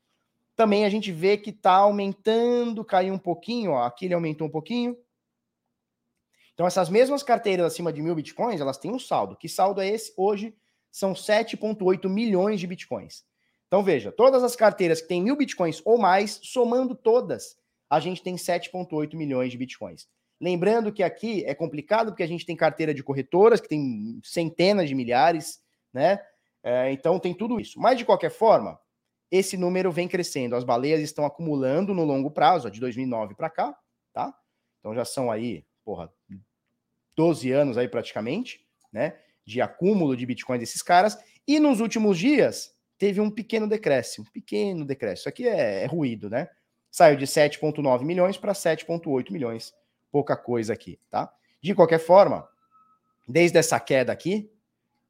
também 0.56 0.84
a 0.84 0.88
gente 0.88 1.12
vê 1.12 1.36
que 1.36 1.50
está 1.50 1.74
aumentando, 1.74 2.84
caiu 2.84 3.14
um 3.14 3.18
pouquinho, 3.18 3.72
ó, 3.72 3.84
aqui 3.84 4.06
ele 4.06 4.14
aumentou 4.14 4.48
um 4.48 4.50
pouquinho. 4.50 4.96
Então, 6.54 6.66
essas 6.66 6.88
mesmas 6.88 7.22
carteiras 7.22 7.66
acima 7.66 7.92
de 7.92 8.02
mil 8.02 8.16
bitcoins, 8.16 8.60
elas 8.60 8.78
têm 8.78 8.90
um 8.90 8.98
saldo. 8.98 9.36
Que 9.36 9.48
saldo 9.48 9.80
é 9.80 9.88
esse? 9.88 10.12
Hoje, 10.16 10.56
são 10.98 11.12
7,8 11.12 12.08
milhões 12.08 12.58
de 12.58 12.66
bitcoins. 12.66 13.24
Então 13.68 13.82
veja, 13.84 14.10
todas 14.10 14.42
as 14.42 14.56
carteiras 14.56 15.00
que 15.00 15.08
têm 15.08 15.22
mil 15.22 15.36
bitcoins 15.36 15.80
ou 15.84 15.96
mais, 15.96 16.40
somando 16.42 16.94
todas, 16.94 17.56
a 17.88 18.00
gente 18.00 18.22
tem 18.22 18.34
7,8 18.34 19.14
milhões 19.14 19.52
de 19.52 19.58
bitcoins. 19.58 20.08
Lembrando 20.40 20.92
que 20.92 21.02
aqui 21.02 21.44
é 21.44 21.54
complicado 21.54 22.10
porque 22.10 22.22
a 22.22 22.28
gente 22.28 22.44
tem 22.44 22.56
carteira 22.56 22.92
de 22.92 23.02
corretoras 23.02 23.60
que 23.60 23.68
tem 23.68 24.20
centenas 24.24 24.88
de 24.88 24.94
milhares, 24.94 25.60
né? 25.92 26.20
É, 26.62 26.90
então 26.90 27.18
tem 27.18 27.32
tudo 27.32 27.60
isso. 27.60 27.78
Mas 27.80 27.98
de 27.98 28.04
qualquer 28.04 28.30
forma, 28.30 28.78
esse 29.30 29.56
número 29.56 29.92
vem 29.92 30.08
crescendo. 30.08 30.56
As 30.56 30.64
baleias 30.64 31.00
estão 31.00 31.24
acumulando 31.24 31.94
no 31.94 32.04
longo 32.04 32.30
prazo, 32.30 32.66
ó, 32.66 32.70
de 32.70 32.80
2009 32.80 33.34
para 33.34 33.50
cá, 33.50 33.76
tá? 34.12 34.34
Então 34.80 34.94
já 34.94 35.04
são 35.04 35.30
aí, 35.30 35.64
porra, 35.84 36.12
12 37.14 37.50
anos 37.52 37.78
aí 37.78 37.88
praticamente, 37.88 38.66
né? 38.92 39.16
De 39.48 39.62
acúmulo 39.62 40.14
de 40.14 40.26
bitcoins 40.26 40.60
desses 40.60 40.82
caras. 40.82 41.18
E 41.46 41.58
nos 41.58 41.80
últimos 41.80 42.18
dias 42.18 42.74
teve 42.98 43.20
um 43.20 43.30
pequeno 43.30 43.66
decréscimo, 43.66 44.26
pequeno 44.30 44.84
decréscimo. 44.84 45.20
Isso 45.20 45.28
aqui 45.28 45.48
é, 45.48 45.84
é 45.84 45.86
ruído, 45.86 46.28
né? 46.28 46.48
Saiu 46.90 47.16
de 47.16 47.26
7,9 47.26 48.02
milhões 48.02 48.36
para 48.36 48.52
7,8 48.52 49.30
milhões 49.30 49.72
pouca 50.10 50.36
coisa 50.36 50.72
aqui, 50.72 50.98
tá? 51.08 51.32
De 51.62 51.74
qualquer 51.74 51.98
forma, 51.98 52.46
desde 53.26 53.58
essa 53.58 53.78
queda 53.80 54.12
aqui, 54.12 54.50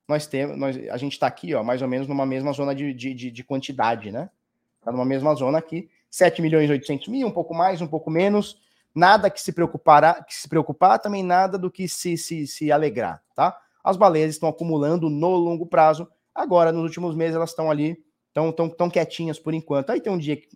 nós 0.06 0.26
temos, 0.26 0.56
nós, 0.56 0.76
a 0.88 0.96
gente 0.96 1.12
está 1.12 1.26
aqui, 1.26 1.54
ó, 1.54 1.62
mais 1.62 1.82
ou 1.82 1.88
menos 1.88 2.06
numa 2.06 2.24
mesma 2.24 2.52
zona 2.52 2.74
de, 2.74 2.94
de, 2.94 3.14
de, 3.14 3.30
de 3.30 3.44
quantidade, 3.44 4.10
né? 4.10 4.30
Está 4.78 4.92
numa 4.92 5.04
mesma 5.04 5.34
zona 5.34 5.58
aqui, 5.58 5.90
7 6.10 6.40
milhões 6.40 6.68
e 6.68 6.72
800 6.72 7.08
mil, 7.08 7.26
um 7.26 7.32
pouco 7.32 7.54
mais, 7.54 7.80
um 7.80 7.86
pouco 7.86 8.10
menos, 8.10 8.60
nada 8.94 9.30
que 9.30 9.40
se 9.40 9.52
preocupar, 9.52 10.24
que 10.24 10.34
se 10.34 10.48
preocupar, 10.48 10.98
também 10.98 11.22
nada 11.22 11.58
do 11.58 11.70
que 11.70 11.88
se, 11.88 12.16
se, 12.16 12.46
se 12.46 12.72
alegrar, 12.72 13.22
tá? 13.34 13.58
As 13.82 13.96
baleias 13.96 14.30
estão 14.30 14.48
acumulando 14.48 15.08
no 15.08 15.30
longo 15.36 15.66
prazo, 15.66 16.08
agora, 16.34 16.72
nos 16.72 16.82
últimos 16.84 17.14
meses, 17.14 17.36
elas 17.36 17.50
estão 17.50 17.70
ali, 17.70 18.02
estão 18.28 18.52
tão, 18.52 18.68
tão 18.68 18.90
quietinhas 18.90 19.38
por 19.38 19.54
enquanto. 19.54 19.90
Aí 19.90 20.00
tem 20.00 20.12
um 20.12 20.18
dia 20.18 20.36
que 20.36 20.48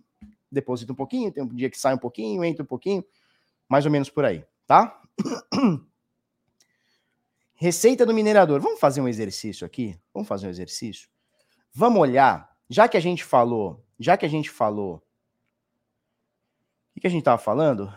deposita 0.51 0.93
um 0.93 0.95
pouquinho, 0.95 1.31
tem 1.31 1.43
um 1.43 1.47
dia 1.47 1.69
que 1.69 1.77
sai 1.77 1.95
um 1.95 1.97
pouquinho, 1.97 2.43
entra 2.43 2.63
um 2.63 2.67
pouquinho, 2.67 3.03
mais 3.67 3.85
ou 3.85 3.91
menos 3.91 4.09
por 4.09 4.23
aí, 4.23 4.45
tá? 4.67 5.01
Receita 7.55 8.05
do 8.05 8.13
minerador. 8.13 8.61
Vamos 8.61 8.79
fazer 8.79 9.01
um 9.01 9.07
exercício 9.07 9.65
aqui? 9.65 9.97
Vamos 10.13 10.27
fazer 10.27 10.47
um 10.47 10.49
exercício? 10.49 11.09
Vamos 11.73 11.99
olhar, 11.99 12.55
já 12.69 12.87
que 12.87 12.97
a 12.97 12.99
gente 12.99 13.23
falou, 13.23 13.83
já 13.99 14.15
que 14.15 14.25
a 14.25 14.29
gente 14.29 14.49
falou. 14.49 15.01
O 16.95 16.99
que 16.99 17.07
a 17.07 17.09
gente 17.09 17.21
estava 17.21 17.41
falando? 17.41 17.91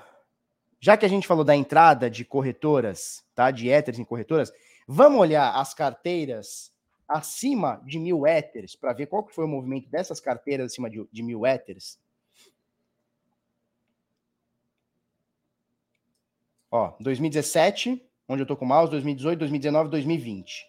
Já 0.81 0.97
que 0.97 1.05
a 1.05 1.09
gente 1.09 1.27
falou 1.27 1.45
da 1.45 1.55
entrada 1.55 2.09
de 2.09 2.25
corretoras, 2.25 3.25
tá? 3.35 3.51
De 3.51 3.69
éteres 3.69 4.01
em 4.01 4.05
corretoras, 4.05 4.53
vamos 4.87 5.21
olhar 5.21 5.55
as 5.55 5.75
carteiras 5.75 6.73
acima 7.09 7.81
de 7.85 7.99
mil 7.99 8.27
éteres 8.27 8.75
para 8.75 8.93
ver 8.93 9.07
qual 9.07 9.25
que 9.25 9.35
foi 9.35 9.45
o 9.45 9.49
movimento 9.49 9.89
dessas 9.89 10.21
carteiras 10.21 10.73
acima 10.73 10.91
de, 10.91 11.07
de 11.11 11.23
mil 11.23 11.47
éteres. 11.47 11.99
Ó, 16.71 16.95
2017, 17.01 18.05
onde 18.29 18.43
eu 18.43 18.45
estou 18.45 18.57
com 18.57 18.65
o 18.65 18.69
mouse, 18.69 18.91
2018, 18.91 19.39
2019, 19.39 19.91
2020. 19.91 20.67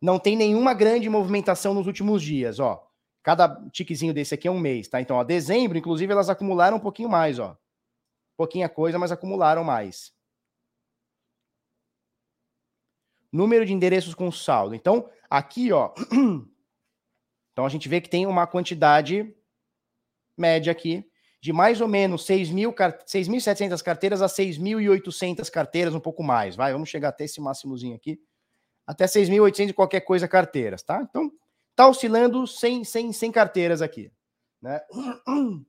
Não 0.00 0.18
tem 0.18 0.36
nenhuma 0.36 0.74
grande 0.74 1.08
movimentação 1.08 1.74
nos 1.74 1.86
últimos 1.86 2.22
dias, 2.22 2.60
ó. 2.60 2.86
Cada 3.22 3.48
tiquezinho 3.70 4.12
desse 4.12 4.34
aqui 4.34 4.46
é 4.46 4.50
um 4.50 4.58
mês, 4.58 4.86
tá? 4.86 5.00
Então, 5.00 5.16
ó, 5.16 5.24
dezembro, 5.24 5.78
inclusive, 5.78 6.12
elas 6.12 6.28
acumularam 6.28 6.76
um 6.76 6.80
pouquinho 6.80 7.08
mais, 7.08 7.38
ó. 7.38 7.56
Pouquinha 8.36 8.68
coisa, 8.68 8.98
mas 8.98 9.10
acumularam 9.10 9.64
mais. 9.64 10.12
Número 13.34 13.66
de 13.66 13.72
endereços 13.72 14.14
com 14.14 14.30
saldo. 14.30 14.76
Então, 14.76 15.10
aqui, 15.28 15.72
ó. 15.72 15.92
Então, 17.52 17.64
a 17.64 17.68
gente 17.68 17.88
vê 17.88 18.00
que 18.00 18.10
tem 18.10 18.26
uma 18.26 18.48
quantidade 18.48 19.32
média 20.36 20.72
aqui 20.72 21.08
de 21.40 21.52
mais 21.52 21.80
ou 21.80 21.86
menos 21.86 22.26
6.700 22.26 23.80
carteiras 23.80 24.20
a 24.20 24.26
6.800 24.26 25.48
carteiras, 25.50 25.94
um 25.94 26.00
pouco 26.00 26.20
mais. 26.24 26.56
Vai, 26.56 26.72
vamos 26.72 26.88
chegar 26.88 27.10
até 27.10 27.26
esse 27.26 27.40
máximozinho 27.40 27.94
aqui. 27.94 28.20
Até 28.84 29.04
6.800 29.04 29.66
de 29.66 29.72
qualquer 29.72 30.00
coisa 30.00 30.26
carteiras, 30.26 30.82
tá? 30.82 31.06
Então, 31.08 31.30
tá 31.76 31.86
oscilando 31.86 32.44
sem, 32.44 32.82
sem, 32.82 33.12
sem 33.12 33.30
carteiras 33.30 33.80
aqui, 33.80 34.10
né? 34.60 34.80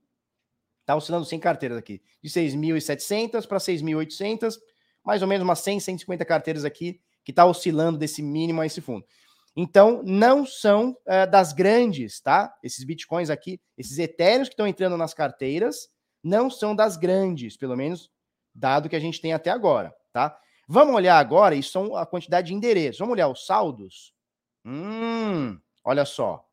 Tá 0.84 0.94
oscilando 0.96 1.24
sem 1.24 1.38
carteiras 1.38 1.78
aqui. 1.78 2.00
De 2.22 2.30
6.700 2.30 3.46
para 3.46 3.58
6.800, 3.58 4.56
mais 5.04 5.22
ou 5.22 5.28
menos 5.28 5.44
umas 5.44 5.58
100, 5.58 5.80
150 5.80 6.24
carteiras 6.24 6.64
aqui, 6.64 7.00
que 7.26 7.32
tá 7.32 7.44
oscilando 7.44 7.98
desse 7.98 8.22
mínimo 8.22 8.60
a 8.60 8.66
esse 8.66 8.80
fundo. 8.80 9.04
Então, 9.56 10.00
não 10.04 10.46
são 10.46 10.90
uh, 10.90 11.28
das 11.28 11.52
grandes, 11.52 12.20
tá? 12.20 12.54
Esses 12.62 12.84
bitcoins 12.84 13.30
aqui, 13.30 13.60
esses 13.76 13.98
etéreos 13.98 14.48
que 14.48 14.52
estão 14.52 14.66
entrando 14.66 14.96
nas 14.96 15.12
carteiras, 15.12 15.88
não 16.22 16.48
são 16.48 16.74
das 16.74 16.96
grandes, 16.96 17.56
pelo 17.56 17.76
menos 17.76 18.08
dado 18.54 18.88
que 18.88 18.94
a 18.94 19.00
gente 19.00 19.20
tem 19.20 19.32
até 19.32 19.50
agora, 19.50 19.92
tá? 20.12 20.38
Vamos 20.68 20.94
olhar 20.94 21.18
agora, 21.18 21.56
isso 21.56 21.72
são 21.72 21.96
a 21.96 22.06
quantidade 22.06 22.48
de 22.48 22.54
endereços. 22.54 23.00
Vamos 23.00 23.14
olhar 23.14 23.28
os 23.28 23.44
saldos? 23.44 24.14
Hum, 24.64 25.58
olha 25.84 26.04
só. 26.04 26.46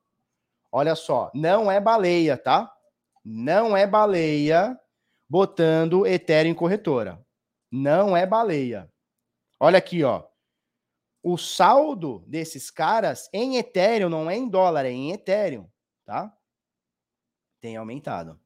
Olha 0.71 0.95
só, 0.95 1.29
não 1.35 1.69
é 1.69 1.79
baleia, 1.79 2.35
tá? 2.35 2.71
Não 3.23 3.77
é 3.77 3.85
baleia 3.85 4.75
botando 5.29 6.07
Ethereum 6.07 6.51
em 6.51 6.55
corretora. 6.55 7.23
Não 7.71 8.17
é 8.17 8.25
baleia. 8.25 8.89
Olha 9.59 9.77
aqui, 9.77 10.03
ó 10.03 10.32
o 11.23 11.37
saldo 11.37 12.19
desses 12.27 12.69
caras 12.69 13.29
em 13.31 13.55
Ethereum, 13.55 14.09
não 14.09 14.29
é 14.29 14.35
em 14.35 14.49
dólar, 14.49 14.85
é 14.85 14.91
em 14.91 15.11
Ethereum, 15.13 15.65
tá? 16.05 16.37
Tem 17.61 17.77
aumentado. 17.77 18.37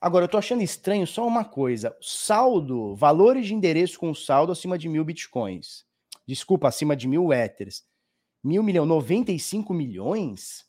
Agora, 0.00 0.24
eu 0.24 0.28
tô 0.28 0.36
achando 0.36 0.64
estranho 0.64 1.06
só 1.06 1.24
uma 1.24 1.44
coisa. 1.44 1.96
Saldo, 2.00 2.96
valores 2.96 3.46
de 3.46 3.54
endereço 3.54 4.00
com 4.00 4.12
saldo 4.12 4.50
acima 4.50 4.76
de 4.76 4.88
mil 4.88 5.04
bitcoins. 5.04 5.86
Desculpa, 6.26 6.66
acima 6.66 6.96
de 6.96 7.06
mil 7.06 7.32
ethers. 7.32 7.84
Mil 8.42 8.64
milhão, 8.64 8.84
95 8.84 9.72
milhões? 9.72 10.66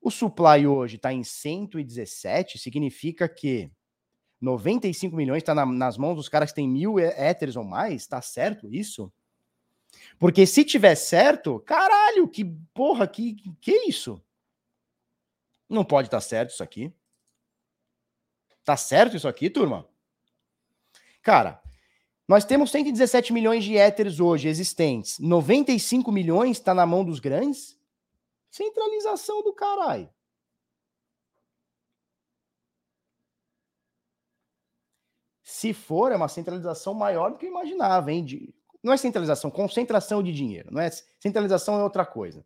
O 0.00 0.10
supply 0.10 0.66
hoje 0.66 0.96
está 0.96 1.12
em 1.12 1.22
117, 1.22 2.58
significa 2.58 3.28
que 3.28 3.70
95 4.40 5.14
milhões 5.14 5.42
está 5.42 5.54
na, 5.54 5.66
nas 5.66 5.98
mãos 5.98 6.14
dos 6.14 6.28
caras 6.28 6.50
que 6.50 6.56
têm 6.56 6.68
mil 6.68 6.98
éteres 6.98 7.56
ou 7.56 7.64
mais, 7.64 8.06
tá 8.06 8.22
certo 8.22 8.72
isso? 8.72 9.12
Porque 10.18 10.46
se 10.46 10.64
tiver 10.64 10.94
certo, 10.94 11.60
caralho, 11.60 12.28
que 12.28 12.44
porra, 12.72 13.06
que 13.06 13.34
que 13.60 13.72
é 13.72 13.88
isso? 13.88 14.22
Não 15.68 15.84
pode 15.84 16.08
estar 16.08 16.18
tá 16.18 16.22
certo 16.22 16.50
isso 16.50 16.62
aqui. 16.62 16.92
Tá 18.64 18.76
certo 18.76 19.16
isso 19.16 19.28
aqui, 19.28 19.50
turma? 19.50 19.86
Cara, 21.22 21.60
nós 22.26 22.44
temos 22.44 22.70
117 22.70 23.32
milhões 23.32 23.64
de 23.64 23.76
éteres 23.76 24.20
hoje 24.20 24.48
existentes. 24.48 25.18
95 25.18 26.10
milhões 26.12 26.56
está 26.58 26.72
na 26.72 26.86
mão 26.86 27.04
dos 27.04 27.18
grandes? 27.18 27.79
Centralização 28.50 29.42
do 29.42 29.52
caralho. 29.54 30.12
Se 35.42 35.74
for, 35.74 36.10
é 36.10 36.16
uma 36.16 36.28
centralização 36.28 36.94
maior 36.94 37.32
do 37.32 37.38
que 37.38 37.46
eu 37.46 37.50
imaginava, 37.50 38.10
hein? 38.10 38.24
De... 38.24 38.54
Não 38.82 38.92
é 38.92 38.96
centralização, 38.96 39.50
concentração 39.50 40.22
de 40.22 40.32
dinheiro. 40.32 40.72
Não 40.72 40.80
é 40.80 40.90
centralização 41.18 41.78
é 41.78 41.82
outra 41.82 42.06
coisa, 42.06 42.44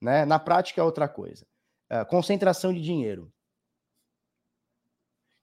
né? 0.00 0.24
Na 0.24 0.38
prática 0.38 0.80
é 0.80 0.84
outra 0.84 1.08
coisa. 1.08 1.46
É, 1.90 2.04
concentração 2.04 2.72
de 2.72 2.80
dinheiro. 2.80 3.32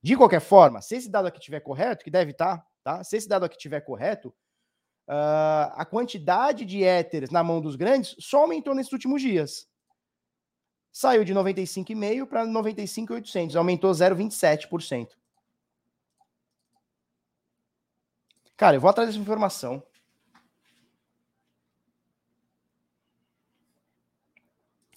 De 0.02 0.18
qualquer 0.18 0.42
forma, 0.42 0.82
se 0.82 0.96
esse 0.96 1.10
dado 1.10 1.28
aqui 1.28 1.38
estiver 1.38 1.62
correto, 1.62 2.04
que 2.04 2.12
deve 2.12 2.32
estar, 2.32 2.58
tá, 2.84 2.98
tá? 2.98 3.04
Se 3.04 3.16
esse 3.16 3.28
dado 3.28 3.46
aqui 3.46 3.56
estiver 3.56 3.82
correto, 3.82 4.36
uh, 5.08 5.74
a 5.76 5.86
quantidade 5.86 6.66
de 6.66 6.84
éteres 6.84 7.30
na 7.30 7.44
mão 7.44 7.62
dos 7.62 7.76
grandes 7.76 8.16
só 8.20 8.42
aumentou 8.42 8.74
nesses 8.76 8.92
últimos 8.92 9.22
dias. 9.22 9.68
Saiu 10.92 11.24
de 11.26 11.34
95,5 11.34 12.28
para 12.28 12.46
95,800, 12.46 13.56
aumentou 13.56 13.92
0,27%. 13.92 15.10
Cara, 18.56 18.78
eu 18.78 18.82
vou 18.82 18.90
atrás 18.90 19.10
dessa 19.10 19.20
informação. 19.20 19.84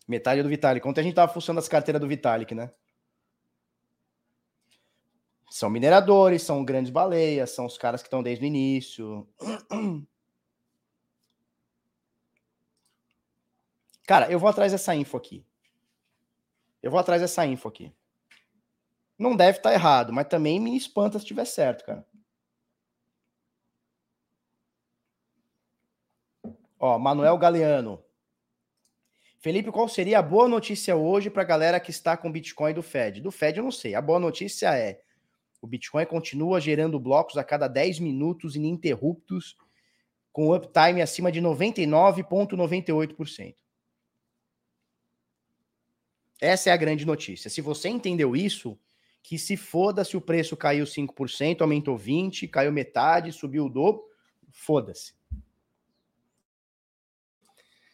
Metade 0.07 0.40
é 0.40 0.42
do 0.42 0.48
Vitalik. 0.48 0.86
Ontem 0.86 1.00
a 1.00 1.04
gente 1.04 1.14
tava 1.14 1.32
funcionando 1.32 1.62
as 1.62 1.68
carteiras 1.68 2.00
do 2.00 2.07
Vitalik, 2.07 2.54
né? 2.54 2.70
São 5.51 5.70
mineradores, 5.70 6.42
são 6.42 6.64
grandes 6.64 6.90
baleias, 6.90 7.51
são 7.51 7.66
os 7.66 7.78
caras 7.78 8.03
que 8.03 8.09
estão 8.09 8.22
desde 8.22 8.44
o 8.44 8.47
início. 8.47 9.28
Cara, 14.07 14.30
eu 14.30 14.38
vou 14.38 14.49
atrás 14.49 14.70
dessa 14.70 14.94
info 14.94 15.16
aqui. 15.16 15.44
Eu 16.80 16.90
vou 16.90 17.01
atrás 17.01 17.20
dessa 17.20 17.44
info 17.44 17.68
aqui. 17.68 17.92
Não 19.18 19.34
deve 19.34 19.59
estar 19.59 19.70
tá 19.70 19.74
errado, 19.74 20.12
mas 20.12 20.28
também 20.28 20.61
me 20.61 20.76
espanta 20.76 21.18
se 21.18 21.24
estiver 21.24 21.44
certo, 21.44 21.84
cara. 21.84 22.07
Ó, 26.78 26.99
Manuel 26.99 27.36
Galeano. 27.38 28.05
Felipe, 29.38 29.72
qual 29.72 29.88
seria 29.88 30.18
a 30.18 30.22
boa 30.22 30.47
notícia 30.49 30.94
hoje 30.94 31.30
para 31.30 31.42
a 31.42 31.47
galera 31.47 31.80
que 31.80 31.90
está 31.90 32.16
com 32.16 32.30
Bitcoin 32.30 32.74
do 32.74 32.82
Fed? 32.82 33.20
Do 33.20 33.30
Fed 33.30 33.59
eu 33.59 33.64
não 33.64 33.72
sei. 33.72 33.94
A 33.94 34.03
boa 34.03 34.18
notícia 34.18 34.76
é 34.76 35.03
o 35.66 35.68
Bitcoin 35.68 36.06
continua 36.06 36.60
gerando 36.60 37.00
blocos 37.00 37.36
a 37.36 37.44
cada 37.44 37.66
10 37.66 37.98
minutos 37.98 38.54
ininterruptos, 38.54 39.56
com 40.32 40.54
uptime 40.54 41.02
acima 41.02 41.32
de 41.32 41.42
99,98%. 41.42 43.56
Essa 46.40 46.70
é 46.70 46.72
a 46.72 46.76
grande 46.76 47.04
notícia. 47.04 47.50
Se 47.50 47.60
você 47.60 47.88
entendeu 47.88 48.36
isso, 48.36 48.78
que 49.22 49.38
se 49.38 49.56
foda 49.56 50.04
se 50.04 50.16
o 50.16 50.20
preço 50.20 50.56
caiu 50.56 50.84
5%, 50.84 51.62
aumentou 51.62 51.98
20%, 51.98 52.48
caiu 52.48 52.70
metade, 52.70 53.32
subiu 53.32 53.64
o 53.64 53.70
dobro, 53.70 54.04
foda-se. 54.50 55.16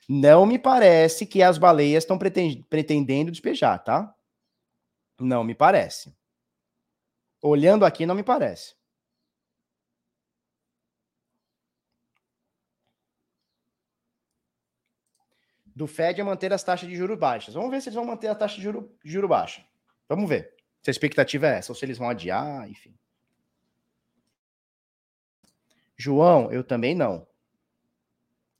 Não 0.08 0.44
me 0.44 0.58
parece 0.58 1.24
que 1.24 1.42
as 1.42 1.56
baleias 1.56 2.04
estão 2.04 2.18
pretendendo 2.18 3.30
despejar, 3.30 3.82
tá? 3.82 4.14
Não 5.18 5.42
me 5.42 5.54
parece. 5.54 6.14
Olhando 7.42 7.84
aqui, 7.84 8.06
não 8.06 8.14
me 8.14 8.22
parece. 8.22 8.74
Do 15.74 15.86
Fed 15.86 16.20
é 16.20 16.24
manter 16.24 16.52
as 16.52 16.62
taxas 16.62 16.88
de 16.88 16.94
juros 16.94 17.18
baixas. 17.18 17.54
Vamos 17.54 17.70
ver 17.70 17.80
se 17.80 17.88
eles 17.88 17.96
vão 17.96 18.04
manter 18.04 18.28
a 18.28 18.34
taxa 18.34 18.56
de 18.56 18.62
juro, 18.62 18.94
juro 19.04 19.26
baixa. 19.26 19.66
Vamos 20.08 20.28
ver. 20.28 20.54
Se 20.82 20.90
a 20.90 20.92
expectativa 20.92 21.46
é 21.46 21.58
essa, 21.58 21.72
ou 21.72 21.76
se 21.76 21.84
eles 21.84 21.98
vão 21.98 22.08
adiar, 22.08 22.68
enfim. 22.68 22.94
João, 25.96 26.52
eu 26.52 26.62
também 26.62 26.94
não. 26.94 27.26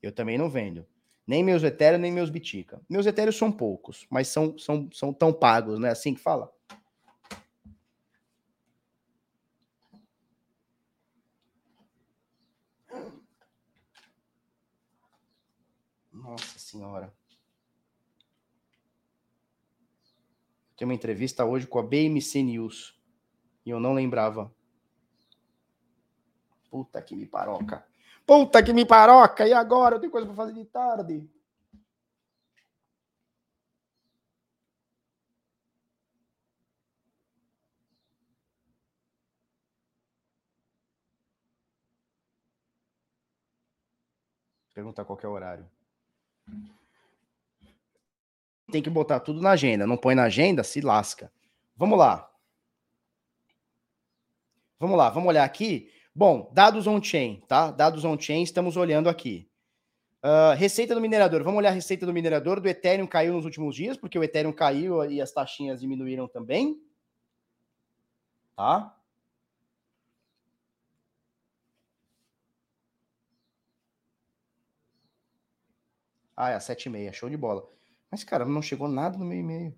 Eu 0.01 0.11
também 0.11 0.37
não 0.37 0.49
vendo. 0.49 0.85
Nem 1.25 1.43
meus 1.43 1.63
Ethereum, 1.63 1.99
nem 1.99 2.11
meus 2.11 2.29
Bitica. 2.29 2.81
Meus 2.89 3.05
Ethereum 3.05 3.31
são 3.31 3.51
poucos, 3.51 4.05
mas 4.09 4.27
são, 4.27 4.57
são, 4.57 4.89
são 4.91 5.13
tão 5.13 5.31
pagos, 5.31 5.79
né? 5.79 5.89
Assim 5.89 6.13
que 6.13 6.19
fala. 6.19 6.51
Nossa 16.33 16.57
senhora. 16.57 17.13
Tem 20.75 20.87
uma 20.87 20.95
entrevista 20.95 21.45
hoje 21.45 21.67
com 21.67 21.77
a 21.77 21.83
BMC 21.83 22.41
News. 22.41 22.99
E 23.63 23.69
eu 23.69 23.79
não 23.79 23.93
lembrava. 23.93 24.51
Puta 26.71 26.99
que 27.03 27.15
me 27.15 27.27
paroca. 27.27 27.85
Puta 28.25 28.63
que 28.63 28.73
me 28.73 28.83
paroca! 28.83 29.47
E 29.47 29.53
agora? 29.53 29.97
Eu 29.97 29.99
tenho 29.99 30.11
coisa 30.11 30.25
para 30.25 30.35
fazer 30.35 30.53
de 30.53 30.65
tarde. 30.65 31.29
Perguntar 44.73 45.05
qual 45.05 45.19
é 45.21 45.27
o 45.27 45.31
horário. 45.31 45.82
Tem 48.71 48.81
que 48.81 48.89
botar 48.89 49.19
tudo 49.19 49.41
na 49.41 49.51
agenda. 49.51 49.85
Não 49.85 49.97
põe 49.97 50.15
na 50.15 50.23
agenda, 50.23 50.63
se 50.63 50.81
lasca. 50.81 51.31
Vamos 51.75 51.97
lá. 51.97 52.29
Vamos 54.79 54.97
lá, 54.97 55.09
vamos 55.09 55.29
olhar 55.29 55.43
aqui. 55.43 55.89
Bom, 56.13 56.51
dados 56.53 56.87
on-chain, 56.87 57.41
tá? 57.47 57.71
Dados 57.71 58.03
on-chain, 58.03 58.43
estamos 58.43 58.75
olhando 58.75 59.07
aqui. 59.09 59.49
Uh, 60.23 60.55
receita 60.57 60.95
do 60.95 61.01
minerador. 61.01 61.43
Vamos 61.43 61.57
olhar 61.57 61.69
a 61.69 61.73
receita 61.73 62.05
do 62.05 62.13
minerador. 62.13 62.59
Do 62.59 62.67
Ethereum 62.67 63.07
caiu 63.07 63.33
nos 63.33 63.45
últimos 63.45 63.75
dias, 63.75 63.97
porque 63.97 64.17
o 64.17 64.23
Ethereum 64.23 64.53
caiu 64.53 65.03
e 65.09 65.21
as 65.21 65.31
taxinhas 65.31 65.81
diminuíram 65.81 66.27
também. 66.27 66.81
Tá? 68.55 68.95
Ah, 76.35 76.49
é 76.51 76.55
a 76.55 76.59
7,5. 76.59 77.13
Show 77.13 77.29
de 77.29 77.37
bola. 77.37 77.67
Mas, 78.11 78.23
cara, 78.23 78.45
não 78.45 78.61
chegou 78.61 78.87
nada 78.87 79.17
no 79.17 79.25
meu 79.25 79.37
e-mail. 79.39 79.75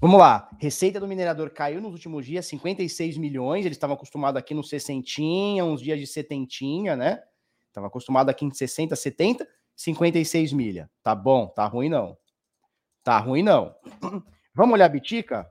Vamos 0.00 0.20
lá. 0.20 0.48
Receita 0.60 1.00
do 1.00 1.08
minerador 1.08 1.50
caiu 1.50 1.80
nos 1.80 1.92
últimos 1.92 2.24
dias, 2.24 2.46
56 2.46 3.18
milhões. 3.18 3.66
Eles 3.66 3.76
estavam 3.76 3.96
acostumados 3.96 4.38
aqui 4.38 4.54
no 4.54 4.62
60, 4.62 5.64
uns 5.64 5.82
dias 5.82 5.98
de 5.98 6.06
setentinha, 6.06 6.94
né? 6.94 7.20
Estava 7.66 7.88
acostumado 7.88 8.28
aqui 8.28 8.44
em 8.44 8.52
60, 8.52 8.94
70, 8.94 9.48
56 9.74 10.52
milha. 10.52 10.88
Tá 11.02 11.16
bom, 11.16 11.48
tá 11.48 11.66
ruim 11.66 11.88
não. 11.88 12.16
Tá 13.02 13.18
ruim 13.18 13.42
não. 13.42 13.74
Vamos 14.54 14.74
olhar 14.74 14.86
a 14.86 14.88
Bitica? 14.88 15.50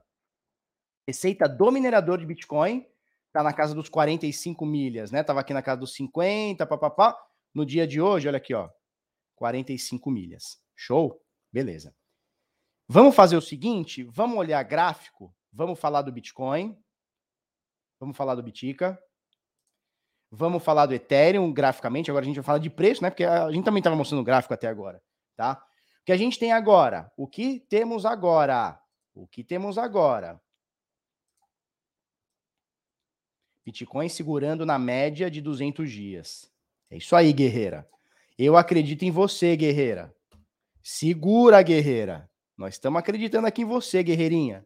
Receita 1.05 1.47
do 1.49 1.69
minerador 1.69 2.17
de 2.17 2.25
Bitcoin 2.25 2.85
tá 3.33 3.43
na 3.43 3.51
casa 3.51 3.75
dos 3.75 3.89
45 3.89 4.65
milhas, 4.65 5.11
né? 5.11 5.23
Tava 5.23 5.41
aqui 5.41 5.53
na 5.53 5.61
casa 5.61 5.81
dos 5.81 5.93
50, 5.93 6.65
papapá. 6.65 7.17
No 7.53 7.65
dia 7.65 7.85
de 7.85 7.99
hoje, 7.99 8.29
olha 8.29 8.37
aqui, 8.37 8.53
ó. 8.53 8.69
45 9.35 10.09
milhas. 10.09 10.57
Show? 10.73 11.21
Beleza. 11.51 11.93
Vamos 12.87 13.15
fazer 13.15 13.35
o 13.35 13.41
seguinte, 13.41 14.03
vamos 14.03 14.37
olhar 14.37 14.63
gráfico, 14.63 15.35
vamos 15.51 15.77
falar 15.77 16.01
do 16.03 16.11
Bitcoin, 16.11 16.81
vamos 17.99 18.15
falar 18.15 18.35
do 18.35 18.43
Bitica, 18.43 18.97
vamos 20.31 20.63
falar 20.63 20.85
do 20.85 20.93
Ethereum 20.93 21.51
graficamente, 21.51 22.09
agora 22.09 22.23
a 22.23 22.27
gente 22.27 22.37
vai 22.37 22.45
falar 22.45 22.59
de 22.59 22.69
preço, 22.69 23.03
né? 23.03 23.09
Porque 23.09 23.25
a 23.25 23.51
gente 23.51 23.65
também 23.65 23.79
estava 23.79 23.95
mostrando 23.95 24.23
gráfico 24.23 24.53
até 24.53 24.67
agora, 24.67 25.03
tá? 25.35 25.61
O 26.01 26.05
que 26.05 26.13
a 26.13 26.17
gente 26.17 26.39
tem 26.39 26.53
agora? 26.53 27.11
O 27.17 27.27
que 27.27 27.59
temos 27.67 28.05
agora? 28.05 28.81
O 29.13 29.27
que 29.27 29.43
temos 29.43 29.77
agora? 29.77 30.39
Bitcoin 33.65 34.07
segurando 34.07 34.65
na 34.65 34.79
média 34.79 35.29
de 35.29 35.41
200 35.41 35.91
dias. 35.91 36.49
É 36.89 36.95
isso 36.95 37.13
aí, 37.17 37.33
guerreira. 37.33 37.85
Eu 38.37 38.55
acredito 38.55 39.03
em 39.03 39.11
você, 39.11 39.57
guerreira. 39.57 40.15
Segura, 40.81 41.61
guerreira. 41.61 42.26
Nós 42.57 42.73
estamos 42.73 42.99
acreditando 42.99 43.45
aqui 43.45 43.61
em 43.61 43.65
você, 43.65 44.01
guerreirinha. 44.01 44.65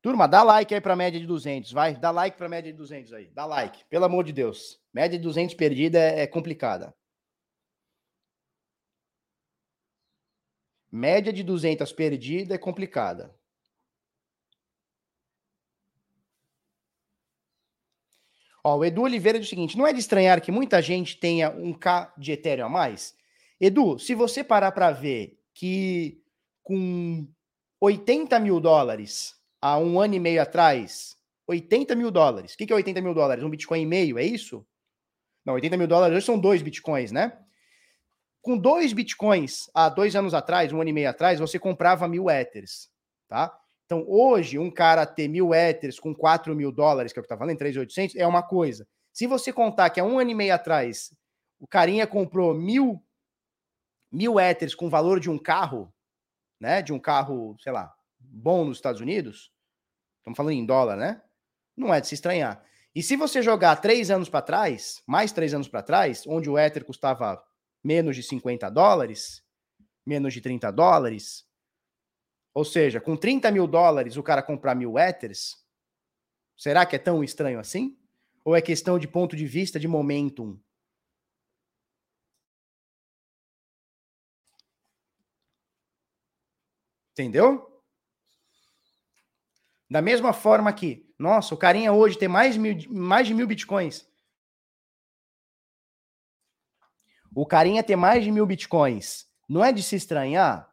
Turma, 0.00 0.26
dá 0.26 0.42
like 0.42 0.74
aí 0.74 0.80
para 0.80 0.96
média 0.96 1.20
de 1.20 1.26
200, 1.26 1.70
vai. 1.70 1.94
Dá 1.94 2.10
like 2.10 2.36
para 2.36 2.48
média 2.48 2.72
de 2.72 2.78
200 2.78 3.12
aí. 3.12 3.30
Dá 3.30 3.44
like, 3.44 3.84
pelo 3.84 4.04
amor 4.04 4.24
de 4.24 4.32
Deus. 4.32 4.80
Média 4.92 5.18
de 5.18 5.22
200 5.22 5.54
perdida 5.54 5.98
é, 5.98 6.22
é 6.22 6.26
complicada. 6.26 6.92
Média 10.90 11.32
de 11.32 11.42
200 11.42 11.92
perdida 11.92 12.54
é 12.54 12.58
complicada. 12.58 13.34
Ó, 18.64 18.78
o 18.78 18.84
Edu 18.84 19.02
Oliveira 19.02 19.38
diz 19.38 19.48
o 19.48 19.50
seguinte: 19.50 19.76
não 19.76 19.86
é 19.86 19.92
de 19.92 20.00
estranhar 20.00 20.40
que 20.40 20.50
muita 20.50 20.80
gente 20.80 21.16
tenha 21.16 21.50
um 21.50 21.72
K 21.72 22.12
de 22.16 22.32
Ethereum 22.32 22.66
a 22.66 22.68
mais? 22.68 23.14
Edu, 23.60 23.98
se 23.98 24.14
você 24.14 24.42
parar 24.42 24.72
para 24.72 24.90
ver 24.90 25.41
que 25.54 26.20
com 26.62 27.26
80 27.80 28.38
mil 28.38 28.60
dólares 28.60 29.34
há 29.60 29.78
um 29.78 30.00
ano 30.00 30.14
e 30.14 30.20
meio 30.20 30.40
atrás, 30.40 31.16
80 31.46 31.94
mil 31.94 32.10
dólares. 32.10 32.54
O 32.54 32.56
que 32.56 32.72
é 32.72 32.76
80 32.76 33.00
mil 33.00 33.14
dólares? 33.14 33.44
Um 33.44 33.50
Bitcoin 33.50 33.82
e 33.82 33.86
meio, 33.86 34.18
é 34.18 34.24
isso? 34.24 34.66
Não, 35.44 35.54
80 35.54 35.76
mil 35.76 35.86
dólares 35.86 36.16
hoje 36.16 36.26
são 36.26 36.38
dois 36.38 36.62
Bitcoins, 36.62 37.10
né? 37.10 37.38
Com 38.40 38.56
dois 38.56 38.92
Bitcoins 38.92 39.70
há 39.74 39.88
dois 39.88 40.16
anos 40.16 40.34
atrás, 40.34 40.72
um 40.72 40.80
ano 40.80 40.90
e 40.90 40.92
meio 40.92 41.10
atrás, 41.10 41.38
você 41.38 41.58
comprava 41.58 42.08
mil 42.08 42.30
Ethers, 42.30 42.88
tá? 43.28 43.56
Então, 43.86 44.04
hoje, 44.08 44.58
um 44.58 44.70
cara 44.70 45.04
ter 45.04 45.28
mil 45.28 45.54
Ethers 45.54 46.00
com 46.00 46.14
4 46.14 46.54
mil 46.56 46.72
dólares, 46.72 47.12
que 47.12 47.18
é 47.18 47.20
o 47.20 47.22
que 47.22 47.28
tá 47.28 47.36
falando, 47.36 47.54
em 47.54 47.58
3.800, 47.58 48.16
é 48.16 48.26
uma 48.26 48.42
coisa. 48.42 48.86
Se 49.12 49.26
você 49.26 49.52
contar 49.52 49.90
que 49.90 50.00
há 50.00 50.04
um 50.04 50.18
ano 50.18 50.30
e 50.30 50.34
meio 50.34 50.54
atrás, 50.54 51.14
o 51.60 51.66
carinha 51.66 52.06
comprou 52.06 52.54
mil 52.54 53.02
mil 54.12 54.38
éteres 54.38 54.74
com 54.74 54.86
o 54.86 54.90
valor 54.90 55.18
de 55.18 55.30
um 55.30 55.38
carro, 55.38 55.92
né? 56.60 56.82
De 56.82 56.92
um 56.92 56.98
carro, 56.98 57.56
sei 57.58 57.72
lá, 57.72 57.92
bom 58.20 58.64
nos 58.64 58.76
Estados 58.76 59.00
Unidos, 59.00 59.50
estamos 60.18 60.36
falando 60.36 60.52
em 60.52 60.66
dólar, 60.66 60.96
né? 60.96 61.22
Não 61.76 61.92
é 61.92 62.00
de 62.00 62.06
se 62.06 62.14
estranhar. 62.14 62.62
E 62.94 63.02
se 63.02 63.16
você 63.16 63.40
jogar 63.40 63.76
três 63.76 64.10
anos 64.10 64.28
para 64.28 64.42
trás, 64.42 65.02
mais 65.06 65.32
três 65.32 65.54
anos 65.54 65.66
para 65.66 65.82
trás, 65.82 66.24
onde 66.26 66.50
o 66.50 66.58
Ether 66.58 66.84
custava 66.84 67.42
menos 67.82 68.14
de 68.14 68.22
50 68.22 68.68
dólares, 68.70 69.42
menos 70.04 70.34
de 70.34 70.40
30 70.40 70.70
dólares, 70.70 71.46
ou 72.54 72.64
seja, 72.64 73.00
com 73.00 73.16
30 73.16 73.50
mil 73.50 73.66
dólares 73.66 74.16
o 74.16 74.22
cara 74.22 74.42
comprar 74.42 74.74
mil 74.74 74.98
Ethers, 74.98 75.56
será 76.56 76.84
que 76.84 76.96
é 76.96 76.98
tão 76.98 77.24
estranho 77.24 77.58
assim? 77.58 77.96
Ou 78.44 78.54
é 78.54 78.60
questão 78.60 78.98
de 78.98 79.08
ponto 79.08 79.34
de 79.34 79.46
vista 79.46 79.80
de 79.80 79.88
momentum? 79.88 80.58
Entendeu? 87.12 87.68
Da 89.90 90.00
mesma 90.00 90.32
forma 90.32 90.72
que, 90.72 91.06
nossa, 91.18 91.54
o 91.54 91.58
carinha 91.58 91.92
hoje 91.92 92.16
tem 92.16 92.28
mais, 92.28 92.56
mil, 92.56 92.76
mais 92.90 93.26
de 93.26 93.34
mil 93.34 93.46
bitcoins. 93.46 94.08
O 97.34 97.46
carinha 97.46 97.82
ter 97.82 97.96
mais 97.96 98.24
de 98.24 98.30
mil 98.30 98.46
bitcoins 98.46 99.26
não 99.46 99.62
é 99.62 99.70
de 99.70 99.82
se 99.82 99.96
estranhar? 99.96 100.72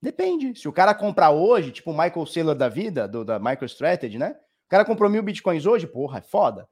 Depende. 0.00 0.54
Se 0.54 0.68
o 0.68 0.72
cara 0.72 0.94
comprar 0.94 1.30
hoje, 1.30 1.72
tipo 1.72 1.90
o 1.90 1.96
Michael 1.96 2.26
Saylor 2.26 2.54
da 2.54 2.68
vida, 2.68 3.08
do, 3.08 3.24
da 3.24 3.40
MicroStrategy, 3.40 4.18
né? 4.18 4.38
O 4.66 4.68
cara 4.68 4.84
comprou 4.84 5.10
mil 5.10 5.22
bitcoins 5.22 5.66
hoje, 5.66 5.86
porra, 5.86 6.18
é 6.18 6.22
foda. 6.22 6.68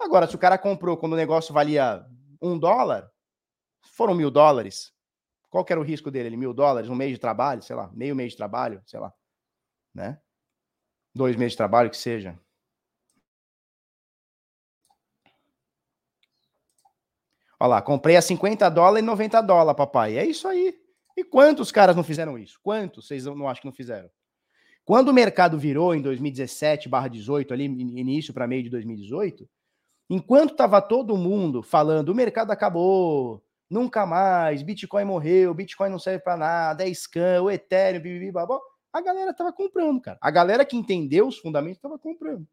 Agora, 0.00 0.28
se 0.28 0.36
o 0.36 0.38
cara 0.38 0.56
comprou 0.56 0.96
quando 0.96 1.14
o 1.14 1.16
negócio 1.16 1.52
valia 1.52 2.06
um 2.40 2.56
dólar, 2.56 3.10
foram 3.96 4.14
mil 4.14 4.30
dólares. 4.30 4.93
Qual 5.54 5.64
que 5.64 5.72
era 5.72 5.80
o 5.80 5.84
risco 5.84 6.10
dele? 6.10 6.30
Ele, 6.30 6.36
mil 6.36 6.52
dólares, 6.52 6.90
um 6.90 6.96
mês 6.96 7.12
de 7.12 7.18
trabalho, 7.18 7.62
sei 7.62 7.76
lá, 7.76 7.88
meio 7.94 8.16
mês 8.16 8.32
de 8.32 8.36
trabalho, 8.36 8.82
sei 8.84 8.98
lá, 8.98 9.14
né? 9.94 10.20
Dois 11.14 11.36
meses 11.36 11.52
de 11.52 11.58
trabalho, 11.58 11.88
que 11.88 11.96
seja. 11.96 12.36
Olha 17.60 17.68
lá, 17.68 17.82
comprei 17.82 18.16
a 18.16 18.20
50 18.20 18.68
dólares 18.68 19.04
e 19.04 19.06
90 19.06 19.40
dólares, 19.42 19.76
papai. 19.76 20.18
É 20.18 20.26
isso 20.26 20.48
aí. 20.48 20.76
E 21.16 21.22
quantos 21.22 21.70
caras 21.70 21.94
não 21.94 22.02
fizeram 22.02 22.36
isso? 22.36 22.58
Quantos 22.60 23.06
vocês 23.06 23.24
não 23.24 23.48
acham 23.48 23.62
que 23.62 23.68
não 23.68 23.72
fizeram? 23.72 24.10
Quando 24.84 25.10
o 25.10 25.14
mercado 25.14 25.56
virou 25.56 25.94
em 25.94 26.02
2017 26.02 26.88
barra 26.88 27.06
18, 27.06 27.54
ali, 27.54 27.66
início 27.66 28.34
para 28.34 28.48
meio 28.48 28.64
de 28.64 28.70
2018, 28.70 29.48
enquanto 30.10 30.50
estava 30.50 30.82
todo 30.82 31.16
mundo 31.16 31.62
falando 31.62 32.08
o 32.08 32.14
mercado 32.14 32.50
acabou, 32.50 33.43
nunca 33.68 34.06
mais, 34.06 34.62
Bitcoin 34.62 35.04
morreu, 35.04 35.54
Bitcoin 35.54 35.90
não 35.90 35.98
serve 35.98 36.22
para 36.22 36.36
nada, 36.36 36.86
é 36.86 36.90
scam, 36.92 37.42
o 37.42 37.50
Ethereum, 37.50 38.00
bibibi, 38.00 38.30
babó, 38.30 38.60
a 38.92 39.00
galera 39.00 39.34
tava 39.34 39.52
comprando, 39.52 40.00
cara. 40.00 40.18
A 40.20 40.30
galera 40.30 40.64
que 40.64 40.76
entendeu 40.76 41.26
os 41.26 41.38
fundamentos 41.38 41.80
tava 41.80 41.98
comprando. 41.98 42.46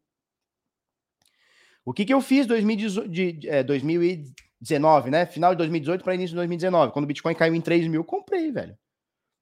O 1.84 1.92
que 1.92 2.04
que 2.04 2.14
eu 2.14 2.20
fiz 2.20 2.46
2018, 2.46 3.08
de, 3.08 3.48
é, 3.48 3.62
2019, 3.62 5.10
né? 5.10 5.26
Final 5.26 5.52
de 5.52 5.58
2018 5.58 6.02
para 6.02 6.14
início 6.14 6.30
de 6.30 6.36
2019, 6.36 6.92
quando 6.92 7.04
o 7.04 7.08
Bitcoin 7.08 7.34
caiu 7.34 7.54
em 7.54 7.60
3 7.60 7.88
mil, 7.88 8.04
comprei, 8.04 8.50
velho. 8.50 8.76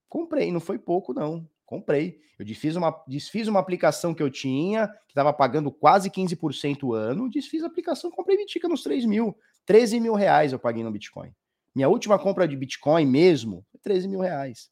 Comprei, 0.08 0.50
não 0.50 0.60
foi 0.60 0.78
pouco, 0.78 1.12
não. 1.12 1.48
Comprei. 1.64 2.20
Eu 2.38 2.44
desfiz 2.44 2.74
uma, 2.76 3.04
desfiz 3.06 3.46
uma 3.46 3.60
aplicação 3.60 4.12
que 4.12 4.22
eu 4.22 4.30
tinha, 4.30 4.88
que 4.88 5.10
estava 5.10 5.32
pagando 5.32 5.70
quase 5.70 6.10
15% 6.10 6.94
ano, 6.94 7.30
desfiz 7.30 7.62
a 7.62 7.66
aplicação, 7.66 8.10
comprei 8.10 8.36
Bitica 8.36 8.68
nos 8.68 8.82
3 8.82 9.04
mil. 9.04 9.36
13 9.66 10.00
mil 10.00 10.14
reais 10.14 10.52
eu 10.52 10.58
paguei 10.58 10.82
no 10.82 10.90
Bitcoin. 10.90 11.32
Minha 11.74 11.88
última 11.88 12.18
compra 12.18 12.48
de 12.48 12.56
Bitcoin 12.56 13.06
mesmo 13.06 13.64
foi 13.70 13.80
13 13.80 14.08
mil 14.08 14.20
reais. 14.20 14.70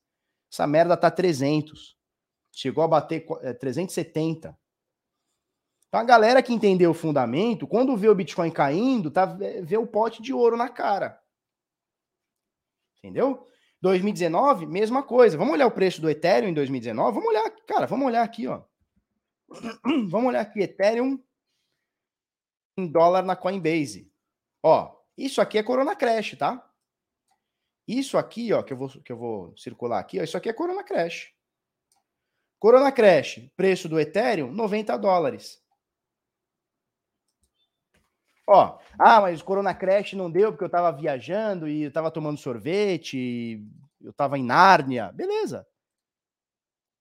Essa 0.52 0.66
merda 0.66 0.96
tá 0.96 1.10
300. 1.10 1.96
Chegou 2.52 2.82
a 2.82 2.88
bater 2.88 3.24
370. 3.60 4.56
Então 5.88 6.00
a 6.00 6.04
galera 6.04 6.42
que 6.42 6.52
entendeu 6.52 6.90
o 6.90 6.94
fundamento, 6.94 7.66
quando 7.66 7.96
vê 7.96 8.08
o 8.08 8.14
Bitcoin 8.14 8.50
caindo, 8.50 9.10
tá 9.10 9.24
vê 9.24 9.76
o 9.76 9.86
pote 9.86 10.20
de 10.20 10.32
ouro 10.32 10.56
na 10.56 10.68
cara. 10.68 11.18
Entendeu? 12.98 13.46
2019, 13.80 14.66
mesma 14.66 15.02
coisa. 15.02 15.38
Vamos 15.38 15.54
olhar 15.54 15.66
o 15.66 15.70
preço 15.70 16.00
do 16.00 16.10
Ethereum 16.10 16.50
em 16.50 16.54
2019? 16.54 17.14
Vamos 17.14 17.28
olhar, 17.28 17.50
cara, 17.66 17.86
vamos 17.86 18.06
olhar 18.06 18.22
aqui, 18.22 18.46
ó. 18.46 18.62
Vamos 20.10 20.28
olhar 20.28 20.42
aqui 20.42 20.60
Ethereum 20.60 21.18
em 22.76 22.86
dólar 22.86 23.22
na 23.22 23.34
Coinbase. 23.34 24.12
Ó, 24.62 24.94
isso 25.16 25.40
aqui 25.40 25.56
é 25.56 25.62
Corona 25.62 25.96
Crash, 25.96 26.36
tá? 26.36 26.67
Isso 27.88 28.18
aqui, 28.18 28.52
ó, 28.52 28.62
que 28.62 28.74
eu 28.74 28.76
vou, 28.76 28.88
que 28.88 29.10
eu 29.10 29.16
vou 29.16 29.56
circular 29.56 29.98
aqui, 29.98 30.20
ó, 30.20 30.22
isso 30.22 30.36
aqui 30.36 30.50
é 30.50 30.52
Corona 30.52 30.84
Crash. 30.84 31.32
Corona 32.58 32.92
Crash, 32.92 33.50
preço 33.56 33.88
do 33.88 33.98
Ethereum, 33.98 34.52
90 34.52 34.94
dólares. 34.98 35.58
Ó, 38.46 38.78
ah, 38.98 39.22
mas 39.22 39.40
Corona 39.40 39.74
Crash 39.74 40.12
não 40.12 40.30
deu 40.30 40.52
porque 40.52 40.64
eu 40.64 40.70
tava 40.70 40.92
viajando 40.92 41.66
e 41.66 41.84
eu 41.84 41.92
tava 41.92 42.10
tomando 42.10 42.38
sorvete, 42.38 43.66
eu 44.02 44.12
tava 44.12 44.38
em 44.38 44.44
Nárnia. 44.44 45.10
Beleza. 45.12 45.66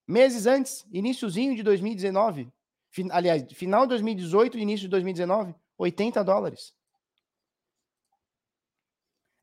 Meses 0.08 0.46
antes, 0.46 0.88
iníciozinho 0.90 1.54
de 1.54 1.64
2019, 1.64 2.50
aliás, 3.12 3.44
final 3.52 3.82
de 3.82 3.90
2018 3.90 4.58
início 4.58 4.86
de 4.86 4.90
2019, 4.90 5.54
80 5.78 6.24
dólares. 6.24 6.77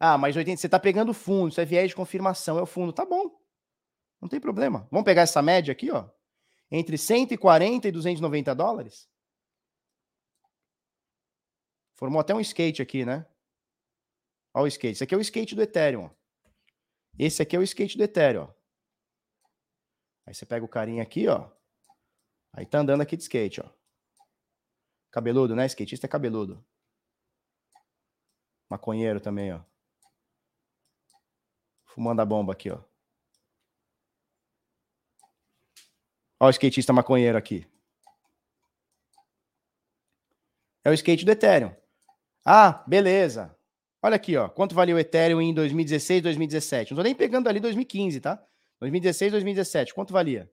Ah, 0.07 0.19
mas 0.19 0.37
80, 0.37 0.61
você 0.61 0.67
está 0.67 0.79
pegando 0.79 1.15
fundo, 1.15 1.49
isso 1.49 1.63
é 1.63 1.65
viés 1.65 1.89
de 1.89 1.97
confirmação, 1.97 2.59
é 2.59 2.63
o 2.63 2.67
fundo. 2.67 2.93
Tá 2.93 3.07
bom. 3.07 3.41
Não 4.21 4.29
tem 4.29 4.39
problema. 4.39 4.87
Vamos 4.91 5.07
pegar 5.07 5.23
essa 5.23 5.41
média 5.41 5.73
aqui, 5.73 5.91
ó. 5.91 6.11
Entre 6.71 6.99
140 6.99 7.89
e 7.89 7.91
290 7.91 8.55
dólares. 8.55 9.09
Formou 11.95 12.21
até 12.21 12.35
um 12.35 12.41
skate 12.41 12.83
aqui, 12.83 13.07
né? 13.07 13.27
Olha 14.53 14.65
o 14.65 14.69
skate. 14.69 14.93
Esse 14.93 15.05
aqui 15.05 15.15
é 15.15 15.17
o 15.17 15.23
skate 15.23 15.55
do 15.55 15.63
Ethereum. 15.63 16.11
Esse 17.19 17.41
aqui 17.41 17.57
é 17.57 17.59
o 17.59 17.63
skate 17.63 17.97
do 17.97 18.05
Ethereum. 18.05 18.43
Ó. 18.43 18.55
Aí 20.27 20.35
você 20.35 20.45
pega 20.45 20.67
o 20.67 20.69
carinha 20.69 21.03
aqui, 21.03 21.29
ó. 21.29 21.51
Aí 22.53 22.67
tá 22.67 22.81
andando 22.81 23.01
aqui 23.01 23.17
de 23.17 23.23
skate, 23.23 23.63
ó. 23.63 23.71
Cabeludo, 25.11 25.57
né? 25.57 25.65
Skatista 25.65 26.07
é 26.07 26.11
cabeludo. 26.11 26.63
Maconheiro 28.69 29.19
também, 29.19 29.51
ó. 29.55 29.65
Fumando 31.95 32.21
a 32.21 32.25
bomba 32.25 32.53
aqui, 32.53 32.73
ó. 32.73 32.81
Olha 36.41 36.49
o 36.49 36.51
skatista 36.51 36.93
maconheiro 36.93 37.39
aqui. 37.39 37.65
É 40.83 40.91
o 40.91 40.93
skate 40.93 41.25
do 41.25 41.31
Ethereum. 41.31 41.73
Ah, 42.45 42.83
beleza. 42.85 43.57
Olha 44.03 44.17
aqui, 44.17 44.37
ó. 44.37 44.49
Quanto 44.49 44.75
valia 44.75 44.97
o 44.97 44.99
Ethereum 44.99 45.41
em 45.41 45.55
2016, 45.55 46.21
2017? 46.21 46.91
Não 46.91 46.97
tô 46.97 47.03
nem 47.05 47.15
pegando 47.15 47.49
ali 47.49 47.61
2015, 47.61 48.21
tá? 48.21 48.45
2016, 48.81 49.31
2017. 49.31 49.95
Quanto 49.95 50.13
valia? 50.13 50.51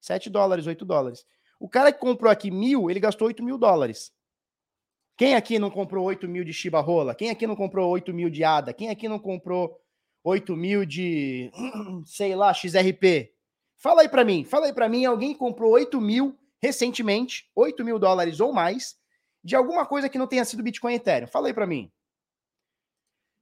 7 0.00 0.30
dólares, 0.30 0.66
8 0.66 0.86
dólares. 0.86 1.26
O 1.60 1.68
cara 1.68 1.92
que 1.92 2.00
comprou 2.00 2.32
aqui 2.32 2.50
mil, 2.50 2.90
ele 2.90 2.98
gastou 2.98 3.28
8 3.28 3.44
mil 3.44 3.58
dólares. 3.58 4.10
Quem 5.18 5.34
aqui 5.34 5.58
não 5.58 5.70
comprou 5.70 6.06
8 6.06 6.26
mil 6.26 6.44
de 6.44 6.52
Shiba 6.54 6.80
Rola? 6.80 7.14
Quem 7.14 7.28
aqui 7.28 7.46
não 7.46 7.54
comprou 7.54 7.90
8 7.90 8.14
mil 8.14 8.30
de 8.30 8.42
ADA? 8.42 8.72
Quem 8.72 8.88
aqui 8.88 9.06
não 9.06 9.18
comprou 9.18 9.78
8 10.28 10.54
mil 10.54 10.84
de, 10.84 11.50
sei 12.04 12.36
lá, 12.36 12.52
XRP. 12.52 13.32
Fala 13.78 14.02
aí 14.02 14.08
para 14.08 14.24
mim, 14.24 14.44
fala 14.44 14.66
aí 14.66 14.72
para 14.72 14.88
mim, 14.88 15.04
alguém 15.04 15.34
comprou 15.34 15.72
8 15.72 16.00
mil 16.00 16.38
recentemente, 16.60 17.50
8 17.54 17.84
mil 17.84 17.98
dólares 17.98 18.40
ou 18.40 18.52
mais, 18.52 18.98
de 19.42 19.56
alguma 19.56 19.86
coisa 19.86 20.08
que 20.08 20.18
não 20.18 20.26
tenha 20.26 20.44
sido 20.44 20.62
Bitcoin 20.62 20.94
Ethereum. 20.94 21.28
Fala 21.28 21.46
aí 21.46 21.54
para 21.54 21.66
mim. 21.66 21.90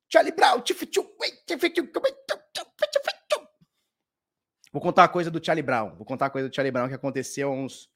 Charlie 0.08 0.32
Brown. 0.32 0.62
Vou 4.72 4.80
contar 4.80 5.04
a 5.04 5.08
coisa 5.08 5.30
do 5.30 5.44
Charlie 5.44 5.62
Brown. 5.62 5.96
Vou 5.96 6.04
contar 6.04 6.26
a 6.26 6.30
coisa 6.30 6.48
do 6.48 6.54
Charlie 6.54 6.70
Brown 6.70 6.88
que 6.88 6.94
aconteceu 6.94 7.50
uns, 7.50 7.90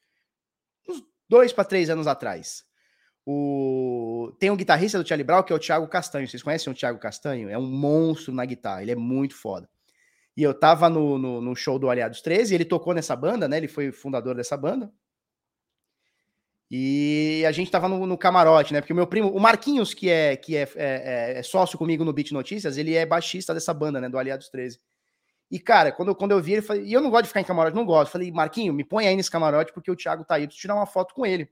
uns 0.88 1.05
dois 1.28 1.53
para 1.53 1.64
três 1.64 1.91
anos 1.91 2.07
atrás. 2.07 2.64
O... 3.27 4.33
Tem 4.39 4.51
um 4.51 4.57
guitarrista 4.57 4.99
do 4.99 5.07
Charlie 5.07 5.25
Brown 5.25 5.43
que 5.43 5.53
é 5.53 5.57
o 5.57 5.59
Thiago 5.59 5.87
Castanho. 5.89 6.27
Vocês 6.27 6.43
conhecem 6.43 6.73
o 6.73 6.77
Thiago 6.77 6.99
Castanho? 6.99 7.49
É 7.49 7.59
um 7.59 7.66
monstro 7.66 8.33
na 8.33 8.45
guitarra, 8.45 8.83
ele 8.83 8.93
é 8.93 8.97
muito 8.97 9.35
foda. 9.35 9.68
E 10.37 10.43
eu 10.43 10.55
tava 10.55 10.89
no, 10.89 11.18
no, 11.18 11.41
no 11.41 11.57
show 11.57 11.79
do 11.79 11.91
Aliados 11.91 12.23
13, 12.23 12.55
ele 12.55 12.64
tocou 12.64 12.95
nessa 12.95 13.14
banda, 13.14 13.49
né? 13.49 13.57
Ele 13.57 13.68
foi 13.68 13.93
fundador 13.93 14.35
dessa 14.35 14.57
banda. 14.57 14.93
E 16.71 17.45
a 17.47 17.51
gente 17.51 17.71
tava 17.71 17.89
no, 17.89 18.07
no, 18.07 18.16
camarote, 18.16 18.73
né? 18.73 18.81
Porque 18.81 18.93
o 18.93 18.97
meu 18.97 19.07
primo, 19.07 19.29
o 19.29 19.41
Marquinhos, 19.41 19.93
que 19.93 20.09
é 20.09 20.37
que 20.37 20.57
é, 20.57 20.68
é, 20.77 21.39
é, 21.39 21.43
sócio 21.43 21.77
comigo 21.77 22.05
no 22.05 22.12
Beat 22.12 22.31
Notícias, 22.31 22.77
ele 22.77 22.95
é 22.95 23.05
baixista 23.05 23.53
dessa 23.53 23.75
banda, 23.75 24.01
né? 24.01 24.09
Do 24.09 24.16
Aliados 24.16 24.49
13. 24.49 24.81
E, 25.51 25.59
cara, 25.59 25.91
quando, 25.91 26.14
quando 26.14 26.31
eu 26.31 26.41
vi 26.41 26.53
ele, 26.53 26.62
falei, 26.62 26.85
e 26.85 26.93
eu 26.93 27.01
não 27.01 27.11
gosto 27.11 27.25
de 27.25 27.29
ficar 27.29 27.41
em 27.41 27.45
camarote, 27.45 27.75
não 27.75 27.85
gosto. 27.85 28.12
Falei, 28.12 28.31
Marquinho, 28.31 28.73
me 28.73 28.85
põe 28.85 29.09
aí 29.09 29.16
nesse 29.16 29.31
camarote, 29.31 29.73
porque 29.73 29.91
o 29.91 29.97
Thiago 29.97 30.25
tá 30.25 30.37
aí, 30.37 30.47
preciso 30.47 30.62
tirar 30.62 30.77
uma 30.77 30.87
foto 30.87 31.12
com 31.12 31.27
ele. 31.27 31.51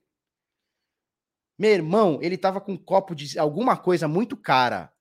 Meu 1.58 1.70
irmão, 1.70 2.18
ele 2.22 2.38
tava 2.38 2.60
com 2.60 2.72
um 2.72 2.76
copo 2.76 3.14
de 3.14 3.38
alguma 3.38 3.76
coisa 3.76 4.06
muito 4.06 4.36
cara. 4.36 4.92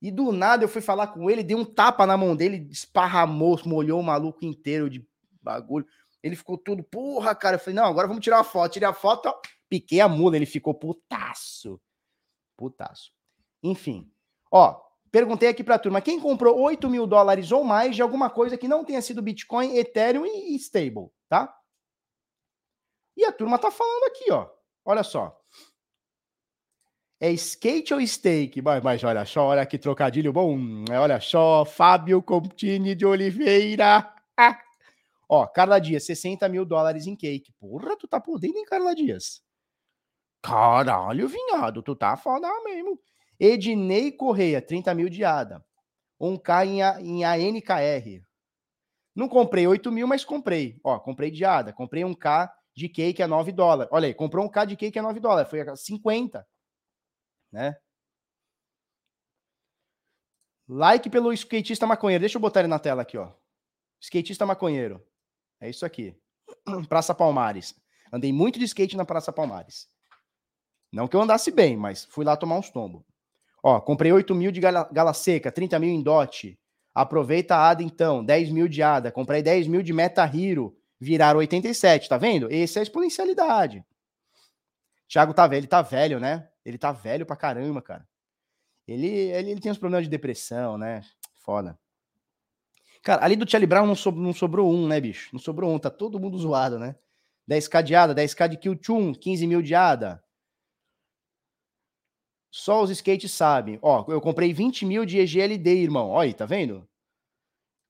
E 0.00 0.10
do 0.10 0.30
nada 0.30 0.64
eu 0.64 0.68
fui 0.68 0.82
falar 0.82 1.08
com 1.08 1.30
ele, 1.30 1.42
dei 1.42 1.56
um 1.56 1.64
tapa 1.64 2.06
na 2.06 2.16
mão 2.16 2.36
dele, 2.36 2.68
esparramou, 2.70 3.58
molhou 3.64 4.00
o 4.00 4.04
maluco 4.04 4.44
inteiro 4.44 4.88
de 4.88 5.06
bagulho. 5.42 5.86
Ele 6.22 6.36
ficou 6.36 6.56
todo, 6.56 6.82
porra, 6.82 7.34
cara. 7.34 7.56
Eu 7.56 7.60
falei, 7.60 7.74
não, 7.74 7.84
agora 7.84 8.06
vamos 8.06 8.22
tirar 8.22 8.38
uma 8.38 8.44
foto. 8.44 8.72
Tirei 8.72 8.88
a 8.88 8.92
foto, 8.92 9.28
ó, 9.28 9.40
Piquei 9.68 10.00
a 10.00 10.08
mula, 10.08 10.36
ele 10.36 10.46
ficou 10.46 10.72
putaço. 10.72 11.80
Putaço. 12.56 13.12
Enfim. 13.62 14.10
Ó, 14.50 14.80
perguntei 15.10 15.48
aqui 15.48 15.64
pra 15.64 15.78
turma, 15.78 16.00
quem 16.00 16.20
comprou 16.20 16.58
8 16.60 16.88
mil 16.88 17.06
dólares 17.06 17.50
ou 17.50 17.64
mais 17.64 17.96
de 17.96 18.02
alguma 18.02 18.30
coisa 18.30 18.56
que 18.56 18.68
não 18.68 18.84
tenha 18.84 19.02
sido 19.02 19.20
Bitcoin, 19.22 19.76
Ethereum 19.76 20.26
e 20.26 20.54
Stable, 20.54 21.10
tá? 21.28 21.52
E 23.16 23.24
a 23.24 23.32
turma 23.32 23.58
tá 23.58 23.70
falando 23.70 24.04
aqui, 24.04 24.30
ó. 24.30 24.48
Olha 24.84 25.02
só. 25.02 25.43
É 27.20 27.30
skate 27.32 27.94
ou 27.94 28.06
steak? 28.06 28.60
Mas, 28.60 28.82
mas 28.82 29.04
olha 29.04 29.24
só, 29.24 29.46
olha 29.46 29.64
que 29.64 29.78
trocadilho 29.78 30.32
bom. 30.32 30.58
Olha 30.90 31.20
só, 31.20 31.64
Fábio 31.64 32.22
Contini 32.22 32.94
de 32.94 33.06
Oliveira. 33.06 34.12
Ó, 35.28 35.46
Carla 35.46 35.78
Dias, 35.78 36.04
60 36.04 36.48
mil 36.48 36.64
dólares 36.64 37.06
em 37.06 37.16
cake. 37.16 37.52
Porra, 37.58 37.96
tu 37.96 38.06
tá 38.06 38.20
podendo, 38.20 38.58
hein, 38.58 38.64
Carla 38.64 38.94
Dias? 38.94 39.42
Caralho, 40.42 41.26
vinhado, 41.26 41.82
tu 41.82 41.96
tá 41.96 42.16
foda 42.16 42.48
mesmo. 42.64 43.00
Ednei 43.40 44.12
Correia, 44.12 44.60
30 44.60 44.94
mil 44.94 45.08
de 45.08 45.24
ADA. 45.24 45.64
1K 46.20 46.66
em, 46.66 46.82
a, 46.82 47.00
em 47.00 47.24
ANKR. 47.24 48.22
Não 49.14 49.28
comprei 49.28 49.66
8 49.66 49.90
mil, 49.90 50.06
mas 50.06 50.24
comprei. 50.24 50.78
Ó, 50.84 50.98
comprei 50.98 51.30
de 51.30 51.44
ADA. 51.44 51.72
Comprei 51.72 52.02
1K 52.02 52.50
de 52.76 52.88
cake 52.88 53.22
a 53.22 53.28
9 53.28 53.52
dólares. 53.52 53.90
Olha 53.92 54.06
aí, 54.06 54.14
comprou 54.14 54.44
um 54.44 54.48
K 54.48 54.64
de 54.64 54.76
cake 54.76 54.98
a 54.98 55.02
9 55.02 55.20
dólares. 55.20 55.48
Foi 55.48 55.60
a 55.60 55.76
50. 55.76 56.46
Né? 57.54 57.76
Like 60.68 61.08
pelo 61.08 61.32
skatista 61.32 61.86
maconheiro. 61.86 62.22
Deixa 62.22 62.36
eu 62.36 62.40
botar 62.40 62.60
ele 62.60 62.68
na 62.68 62.80
tela 62.80 63.02
aqui, 63.02 63.16
ó. 63.16 63.30
Skatista 64.00 64.44
maconheiro. 64.44 65.00
É 65.60 65.70
isso 65.70 65.86
aqui. 65.86 66.20
Praça 66.88 67.14
Palmares. 67.14 67.76
Andei 68.12 68.32
muito 68.32 68.58
de 68.58 68.64
skate 68.64 68.96
na 68.96 69.04
Praça 69.04 69.32
Palmares. 69.32 69.88
Não 70.92 71.06
que 71.06 71.14
eu 71.14 71.22
andasse 71.22 71.52
bem, 71.52 71.76
mas 71.76 72.04
fui 72.06 72.24
lá 72.24 72.36
tomar 72.36 72.58
uns 72.58 72.70
tombos. 72.70 73.04
Ó, 73.62 73.80
comprei 73.80 74.10
8 74.10 74.34
mil 74.34 74.50
de 74.50 74.60
gala, 74.60 74.88
gala 74.92 75.14
seca, 75.14 75.52
30 75.52 75.78
mil 75.78 75.90
em 75.90 76.02
DOT. 76.02 76.58
Aproveita 76.92 77.54
a 77.54 77.70
ADA 77.70 77.84
então, 77.84 78.24
10 78.24 78.50
mil 78.50 78.66
de 78.66 78.82
ADA. 78.82 79.12
Comprei 79.12 79.42
10 79.42 79.68
mil 79.68 79.82
de 79.82 79.92
Meta 79.92 80.24
Hero, 80.24 80.76
viraram 81.00 81.38
87, 81.38 82.08
tá 82.08 82.18
vendo? 82.18 82.52
Essa 82.52 82.78
é 82.78 82.80
a 82.80 82.82
exponencialidade. 82.82 83.84
Thiago 85.08 85.32
tá 85.32 85.46
velho, 85.46 85.60
ele 85.60 85.66
tá 85.68 85.82
velho, 85.82 86.18
né? 86.18 86.48
Ele 86.64 86.78
tá 86.78 86.92
velho 86.92 87.26
pra 87.26 87.36
caramba, 87.36 87.82
cara. 87.82 88.08
Ele, 88.86 89.06
ele, 89.06 89.50
ele 89.52 89.60
tem 89.60 89.72
uns 89.72 89.78
problemas 89.78 90.04
de 90.04 90.10
depressão, 90.10 90.78
né? 90.78 91.02
Foda. 91.36 91.78
Cara, 93.02 93.24
ali 93.24 93.36
do 93.36 93.48
Charlie 93.48 93.66
Brown 93.66 93.86
não, 93.86 93.94
so, 93.94 94.10
não 94.10 94.32
sobrou 94.32 94.72
um, 94.72 94.88
né, 94.88 95.00
bicho? 95.00 95.28
Não 95.32 95.38
sobrou 95.38 95.72
um, 95.72 95.78
tá 95.78 95.90
todo 95.90 96.18
mundo 96.18 96.38
zoado, 96.38 96.78
né? 96.78 96.96
10k 97.48 97.82
de 97.82 97.94
ADA, 97.94 98.14
10k 98.14 98.48
de 98.48 98.56
Kill 98.56 98.78
Chun, 98.80 99.14
15 99.14 99.46
mil 99.46 99.60
de 99.60 99.74
ADA. 99.74 100.22
Só 102.50 102.82
os 102.82 102.90
skates 102.90 103.32
sabem. 103.32 103.78
Ó, 103.82 104.04
eu 104.08 104.20
comprei 104.20 104.52
20 104.54 104.86
mil 104.86 105.04
de 105.04 105.18
EGLD, 105.18 105.82
irmão. 105.82 106.10
Olha 106.10 106.28
aí, 106.28 106.34
tá 106.34 106.46
vendo? 106.46 106.88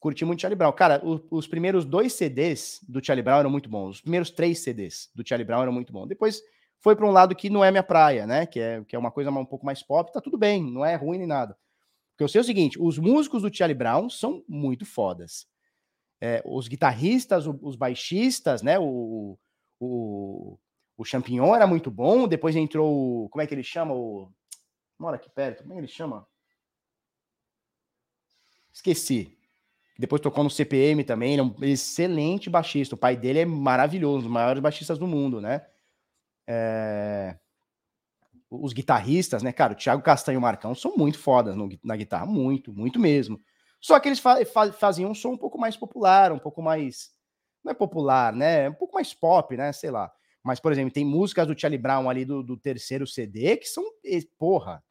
Curti 0.00 0.24
muito 0.24 0.40
Charlie 0.40 0.56
Brown. 0.56 0.72
Cara, 0.72 1.00
o, 1.04 1.20
os 1.30 1.46
primeiros 1.46 1.84
dois 1.84 2.12
CDs 2.12 2.80
do 2.88 3.04
Charlie 3.04 3.22
Brown 3.22 3.40
eram 3.40 3.50
muito 3.50 3.68
bons. 3.68 3.96
Os 3.96 4.00
primeiros 4.00 4.30
três 4.30 4.60
CDs 4.60 5.10
do 5.14 5.26
Charlie 5.26 5.46
Brown 5.46 5.62
eram 5.62 5.72
muito 5.72 5.92
bons. 5.92 6.06
Depois 6.06 6.42
foi 6.84 6.94
para 6.94 7.06
um 7.06 7.10
lado 7.10 7.34
que 7.34 7.48
não 7.48 7.64
é 7.64 7.70
minha 7.70 7.82
praia, 7.82 8.26
né? 8.26 8.44
Que 8.44 8.60
é, 8.60 8.84
que 8.84 8.94
é 8.94 8.98
uma 8.98 9.10
coisa 9.10 9.30
um 9.30 9.46
pouco 9.46 9.64
mais 9.64 9.82
pop. 9.82 10.12
Tá 10.12 10.20
tudo 10.20 10.36
bem, 10.36 10.62
não 10.62 10.84
é 10.84 10.94
ruim 10.94 11.16
nem 11.16 11.26
nada. 11.26 11.56
Porque 12.10 12.22
eu 12.22 12.28
sei 12.28 12.42
o 12.42 12.44
seguinte: 12.44 12.76
os 12.78 12.98
músicos 12.98 13.40
do 13.40 13.52
Charlie 13.52 13.74
Brown 13.74 14.10
são 14.10 14.44
muito 14.46 14.84
fodas. 14.84 15.46
É, 16.20 16.42
os 16.44 16.68
guitarristas, 16.68 17.46
os 17.46 17.74
baixistas, 17.74 18.60
né? 18.60 18.78
O, 18.78 19.38
o, 19.80 20.58
o 20.94 21.04
Champignon 21.06 21.56
era 21.56 21.66
muito 21.66 21.90
bom. 21.90 22.28
Depois 22.28 22.54
entrou. 22.54 23.30
Como 23.30 23.40
é 23.40 23.46
que 23.46 23.54
ele 23.54 23.64
chama? 23.64 23.94
O. 23.94 24.30
Mora 24.98 25.16
aqui 25.16 25.30
perto. 25.30 25.62
Como 25.62 25.72
é 25.72 25.76
que 25.76 25.80
ele 25.80 25.88
chama? 25.88 26.26
Esqueci. 28.70 29.38
Depois 29.98 30.20
tocou 30.20 30.44
no 30.44 30.50
CPM 30.50 31.02
também. 31.02 31.32
Ele 31.32 31.40
é 31.40 31.44
um 31.44 31.54
excelente 31.62 32.50
baixista. 32.50 32.94
O 32.94 32.98
pai 32.98 33.16
dele 33.16 33.38
é 33.38 33.46
maravilhoso, 33.46 34.18
um 34.18 34.22
dos 34.24 34.30
maiores 34.30 34.60
baixistas 34.60 34.98
do 34.98 35.06
mundo, 35.06 35.40
né? 35.40 35.64
É 36.46 37.36
os 38.62 38.72
guitarristas, 38.72 39.42
né, 39.42 39.52
cara, 39.52 39.72
o 39.72 39.76
Thiago 39.76 40.02
Castanho 40.02 40.36
e 40.36 40.38
o 40.38 40.42
Marcão 40.42 40.74
são 40.74 40.96
muito 40.96 41.18
fodas 41.18 41.56
no, 41.56 41.68
na 41.82 41.96
guitarra, 41.96 42.26
muito, 42.26 42.72
muito 42.72 42.98
mesmo. 42.98 43.40
Só 43.80 43.98
que 44.00 44.08
eles 44.08 44.18
fa 44.18 44.44
fa 44.46 44.72
faziam 44.72 45.10
um 45.10 45.14
som 45.14 45.30
um 45.30 45.36
pouco 45.36 45.58
mais 45.58 45.76
popular, 45.76 46.32
um 46.32 46.38
pouco 46.38 46.62
mais. 46.62 47.10
Não 47.62 47.72
é 47.72 47.74
popular, 47.74 48.32
né? 48.32 48.68
Um 48.68 48.74
pouco 48.74 48.94
mais 48.94 49.12
pop, 49.12 49.56
né? 49.56 49.72
Sei 49.72 49.90
lá. 49.90 50.10
Mas, 50.42 50.60
por 50.60 50.72
exemplo, 50.72 50.92
tem 50.92 51.04
músicas 51.04 51.46
do 51.46 51.58
Charlie 51.58 51.80
Brown 51.80 52.08
ali 52.08 52.24
do, 52.24 52.42
do 52.42 52.56
terceiro 52.56 53.06
CD 53.06 53.56
que 53.56 53.66
são. 53.66 53.84
Porra! 54.38 54.82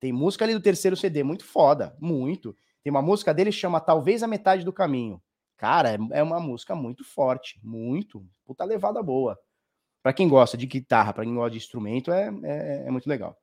Tem 0.00 0.12
música 0.12 0.44
ali 0.44 0.54
do 0.54 0.60
terceiro 0.60 0.96
CD 0.96 1.22
muito 1.22 1.44
foda, 1.44 1.96
muito. 2.00 2.56
Tem 2.82 2.90
uma 2.90 3.02
música 3.02 3.34
dele 3.34 3.50
que 3.50 3.56
chama 3.56 3.80
Talvez 3.80 4.22
a 4.22 4.26
Metade 4.26 4.64
do 4.64 4.72
Caminho. 4.72 5.22
Cara, 5.56 5.92
é, 5.92 5.98
é 6.12 6.22
uma 6.22 6.40
música 6.40 6.74
muito 6.74 7.04
forte, 7.04 7.60
muito. 7.62 8.24
Puta 8.46 8.64
levada 8.64 9.02
boa 9.02 9.38
para 10.02 10.12
quem 10.12 10.28
gosta 10.28 10.56
de 10.56 10.66
guitarra, 10.66 11.12
para 11.12 11.24
quem 11.24 11.34
gosta 11.34 11.50
de 11.50 11.58
instrumento, 11.58 12.10
é, 12.12 12.28
é, 12.42 12.86
é, 12.86 12.90
muito 12.90 13.08
legal. 13.08 13.36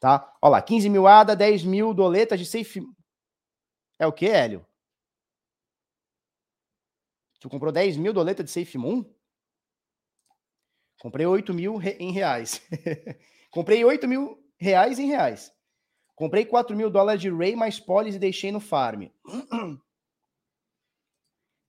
Tá? 0.00 0.32
Olha 0.42 0.52
lá, 0.52 0.62
15 0.62 0.88
mil 0.88 1.06
ADA, 1.06 1.36
10 1.36 1.64
mil 1.64 1.94
doletas 1.94 2.38
de 2.38 2.46
safe. 2.46 2.82
É 3.98 4.06
o 4.06 4.12
que, 4.12 4.26
Hélio? 4.26 4.66
Tu 7.42 7.48
comprou 7.48 7.72
10 7.72 7.96
mil 7.96 8.12
doletas 8.12 8.46
de 8.46 8.52
Safe 8.52 8.78
Moon? 8.78 9.04
Comprei 11.00 11.26
8 11.26 11.52
mil 11.52 11.80
em 11.98 12.12
reais. 12.12 12.62
Comprei 13.50 13.84
8 13.84 14.06
mil 14.06 14.38
reais 14.56 15.00
em 15.00 15.08
reais. 15.08 15.52
Comprei 16.14 16.44
4 16.44 16.76
mil 16.76 16.88
dólares 16.88 17.20
de 17.20 17.28
Ray 17.28 17.56
mais 17.56 17.80
polis 17.80 18.14
e 18.14 18.18
deixei 18.20 18.52
no 18.52 18.60
farm. 18.60 19.08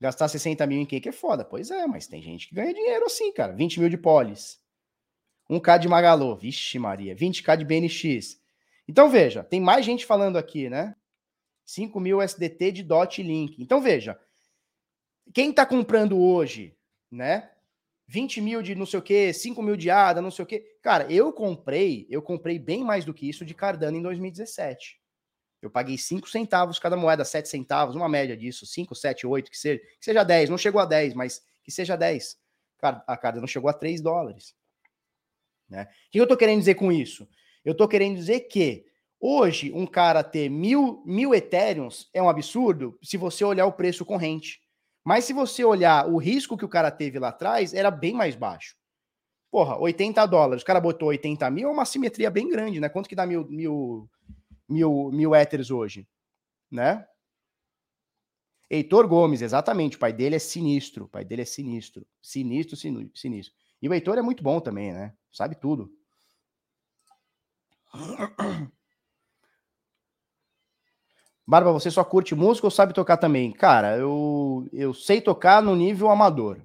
Gastar 0.03 0.27
60 0.27 0.67
mil 0.67 0.81
em 0.81 0.85
cake 0.85 1.07
é 1.07 1.13
foda. 1.13 1.45
Pois 1.45 1.71
é, 1.71 1.87
mas 1.87 2.07
tem 2.07 2.21
gente 2.21 2.49
que 2.49 2.55
ganha 2.55 2.73
dinheiro 2.73 3.05
assim, 3.05 3.31
cara. 3.31 3.53
20 3.53 3.79
mil 3.79 3.87
de 3.87 3.95
polis. 3.97 4.59
1K 5.49 5.79
de 5.79 5.87
Magalô. 5.87 6.35
Vixe, 6.35 6.77
Maria. 6.77 7.15
20K 7.15 7.55
de 7.55 7.63
BNX. 7.63 8.37
Então, 8.85 9.09
veja, 9.09 9.45
tem 9.45 9.61
mais 9.61 9.85
gente 9.85 10.05
falando 10.05 10.35
aqui, 10.35 10.69
né? 10.69 10.93
5 11.63 11.97
mil 12.01 12.21
SDT 12.21 12.73
de 12.73 12.83
DOT 12.83 13.23
Link. 13.23 13.63
Então, 13.63 13.79
veja. 13.79 14.19
Quem 15.33 15.53
tá 15.53 15.65
comprando 15.65 16.19
hoje, 16.19 16.75
né? 17.09 17.49
20 18.05 18.41
mil 18.41 18.61
de 18.61 18.75
não 18.75 18.85
sei 18.85 18.99
o 18.99 19.01
que, 19.01 19.31
5 19.31 19.63
mil 19.63 19.77
de 19.77 19.89
ADA, 19.89 20.21
não 20.21 20.31
sei 20.31 20.43
o 20.43 20.45
que. 20.45 20.59
Cara, 20.81 21.09
eu 21.09 21.31
comprei, 21.31 22.05
eu 22.09 22.21
comprei 22.21 22.59
bem 22.59 22.83
mais 22.83 23.05
do 23.05 23.13
que 23.13 23.29
isso 23.29 23.45
de 23.45 23.53
Cardano 23.53 23.95
em 23.95 24.01
2017. 24.01 25.01
Eu 25.63 25.71
paguei 25.71 25.97
5 25.97 26.29
centavos 26.29 26.77
cada 26.77 26.97
moeda, 26.97 27.23
7 27.23 27.47
centavos, 27.47 27.95
uma 27.95 28.09
média 28.09 28.35
disso, 28.35 28.65
5, 28.65 28.93
7, 28.93 29.25
8, 29.25 29.49
que 29.49 29.57
seja, 29.57 29.79
que 29.79 30.05
seja 30.05 30.23
10, 30.23 30.49
não 30.49 30.57
chegou 30.57 30.81
a 30.81 30.85
10, 30.85 31.13
mas 31.13 31.41
que 31.63 31.71
seja 31.71 31.95
10. 31.95 32.37
A 32.81 33.15
cada 33.15 33.39
não 33.39 33.47
chegou 33.47 33.69
a 33.69 33.73
3 33.73 34.01
dólares. 34.01 34.53
Né? 35.69 35.83
O 35.83 36.11
que 36.11 36.19
eu 36.19 36.27
tô 36.27 36.35
querendo 36.35 36.59
dizer 36.59 36.75
com 36.75 36.91
isso? 36.91 37.25
Eu 37.63 37.73
tô 37.73 37.87
querendo 37.87 38.17
dizer 38.17 38.41
que 38.41 38.85
hoje 39.21 39.71
um 39.71 39.85
cara 39.85 40.21
ter 40.21 40.49
mil, 40.49 41.01
mil 41.05 41.33
Ethereums 41.33 42.09
é 42.13 42.21
um 42.21 42.27
absurdo 42.27 42.99
se 43.01 43.15
você 43.15 43.45
olhar 43.45 43.65
o 43.65 43.71
preço 43.71 44.03
corrente. 44.03 44.61
Mas 45.01 45.23
se 45.23 45.31
você 45.31 45.63
olhar 45.63 46.07
o 46.09 46.17
risco 46.17 46.57
que 46.57 46.65
o 46.65 46.69
cara 46.69 46.91
teve 46.91 47.19
lá 47.19 47.29
atrás, 47.29 47.73
era 47.73 47.89
bem 47.89 48.13
mais 48.13 48.35
baixo. 48.35 48.75
Porra, 49.49 49.77
80 49.77 50.25
dólares. 50.25 50.63
O 50.63 50.65
cara 50.65 50.81
botou 50.81 51.07
80 51.07 51.49
mil, 51.51 51.69
é 51.69 51.71
uma 51.71 51.85
simetria 51.85 52.29
bem 52.29 52.49
grande, 52.49 52.81
né? 52.81 52.89
Quanto 52.89 53.07
que 53.07 53.15
dá 53.15 53.25
mil, 53.25 53.47
mil, 53.49 54.09
mil, 54.67 55.11
mil 55.11 55.35
éteres 55.35 55.71
hoje, 55.71 56.07
né? 56.71 57.05
Heitor 58.69 59.07
Gomes, 59.07 59.41
exatamente. 59.41 59.97
O 59.97 59.99
pai 59.99 60.11
dele 60.11 60.35
é 60.35 60.39
sinistro. 60.39 61.05
O 61.05 61.07
pai 61.07 61.23
dele 61.23 61.43
é 61.43 61.45
sinistro. 61.45 62.07
Sinistro, 62.21 62.75
sinistro. 62.75 63.53
E 63.79 63.87
o 63.87 63.93
Heitor 63.93 64.17
é 64.17 64.21
muito 64.21 64.41
bom 64.41 64.59
também, 64.59 64.91
né? 64.91 65.13
Sabe 65.31 65.55
tudo. 65.55 65.91
Barba, 71.45 71.71
você 71.71 71.91
só 71.91 72.03
curte 72.03 72.33
música 72.33 72.65
ou 72.65 72.71
sabe 72.71 72.93
tocar 72.93 73.17
também? 73.17 73.51
Cara, 73.51 73.95
eu, 73.97 74.67
eu 74.73 74.91
sei 74.93 75.21
tocar 75.21 75.61
no 75.61 75.75
nível 75.75 76.09
amador. 76.09 76.59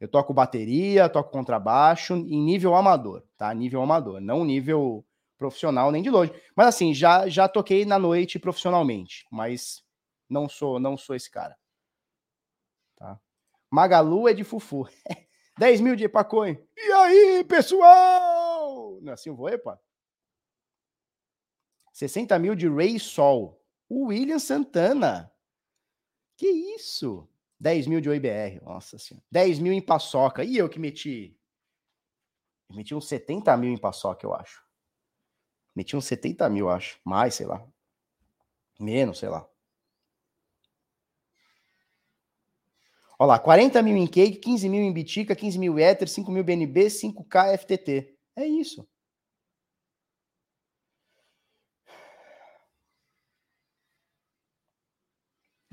Eu 0.00 0.08
toco 0.08 0.34
bateria, 0.34 1.08
toco 1.08 1.30
contrabaixo 1.30 2.14
em 2.14 2.42
nível 2.42 2.74
amador, 2.74 3.22
tá? 3.36 3.54
Nível 3.54 3.80
amador, 3.80 4.20
não 4.20 4.44
nível 4.44 5.05
profissional 5.38 5.90
nem 5.90 6.02
de 6.02 6.10
longe. 6.10 6.32
Mas 6.54 6.68
assim, 6.68 6.94
já 6.94 7.28
já 7.28 7.48
toquei 7.48 7.84
na 7.84 7.98
noite 7.98 8.38
profissionalmente, 8.38 9.26
mas 9.30 9.82
não 10.28 10.48
sou 10.48 10.80
não 10.80 10.96
sou 10.96 11.14
esse 11.14 11.30
cara. 11.30 11.56
Tá? 12.96 13.20
Magalu 13.70 14.28
é 14.28 14.34
de 14.34 14.44
Fufu. 14.44 14.88
10 15.58 15.80
mil 15.80 15.96
de 15.96 16.04
Epacoin. 16.04 16.58
E 16.76 16.92
aí, 16.92 17.44
pessoal? 17.44 19.00
Não 19.00 19.10
é 19.10 19.14
assim 19.14 19.30
eu 19.30 19.36
vou, 19.36 19.48
Epa? 19.48 19.80
60 21.94 22.38
mil 22.38 22.54
de 22.54 22.68
Ray 22.68 23.00
Sol. 23.00 23.64
O 23.88 24.08
William 24.08 24.38
Santana. 24.38 25.32
Que 26.36 26.46
isso? 26.46 27.26
10 27.58 27.86
mil 27.86 28.02
de 28.02 28.10
OIBR. 28.10 28.62
Nossa 28.62 28.98
senhora. 28.98 29.24
10 29.30 29.58
mil 29.60 29.72
em 29.72 29.80
paçoca. 29.80 30.44
E 30.44 30.58
eu 30.58 30.68
que 30.68 30.78
meti 30.78 31.36
Meti 32.72 32.94
uns 32.94 33.06
70 33.06 33.56
mil 33.56 33.72
em 33.72 33.78
paçoca, 33.78 34.26
eu 34.26 34.34
acho. 34.34 34.65
Meti 35.76 35.94
uns 35.94 36.06
70 36.06 36.48
mil, 36.48 36.70
acho. 36.70 36.98
Mais, 37.04 37.34
sei 37.34 37.46
lá. 37.46 37.62
Menos, 38.80 39.18
sei 39.18 39.28
lá. 39.28 39.46
Olha 43.18 43.28
lá, 43.28 43.38
40 43.38 43.82
mil 43.82 43.96
em 43.96 44.06
cake, 44.06 44.38
15 44.38 44.68
mil 44.70 44.82
em 44.82 44.92
Bitica, 44.92 45.36
15 45.36 45.58
mil 45.58 45.78
Ether, 45.78 46.08
5 46.08 46.30
mil 46.30 46.42
BNB, 46.42 46.86
5K 46.86 47.58
FTT. 47.58 48.16
É 48.36 48.46
isso. 48.46 48.86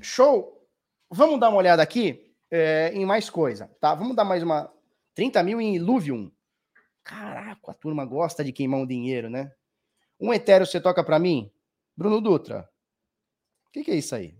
Show! 0.00 0.68
Vamos 1.10 1.40
dar 1.40 1.48
uma 1.48 1.58
olhada 1.58 1.82
aqui 1.82 2.34
é, 2.50 2.90
em 2.94 3.06
mais 3.06 3.30
coisa, 3.30 3.68
tá? 3.80 3.94
Vamos 3.94 4.16
dar 4.16 4.24
mais 4.24 4.42
uma 4.42 4.70
30 5.14 5.42
mil 5.42 5.60
em 5.60 5.76
Illuvium. 5.76 6.30
Caraca, 7.02 7.70
a 7.70 7.74
turma 7.74 8.04
gosta 8.04 8.44
de 8.44 8.52
queimar 8.52 8.80
um 8.80 8.86
dinheiro, 8.86 9.30
né? 9.30 9.52
Um 10.24 10.32
Ethereum 10.32 10.64
você 10.64 10.80
toca 10.80 11.04
para 11.04 11.18
mim? 11.18 11.52
Bruno 11.94 12.18
Dutra. 12.18 12.66
O 13.68 13.70
que, 13.70 13.84
que 13.84 13.90
é 13.90 13.96
isso 13.96 14.14
aí? 14.14 14.34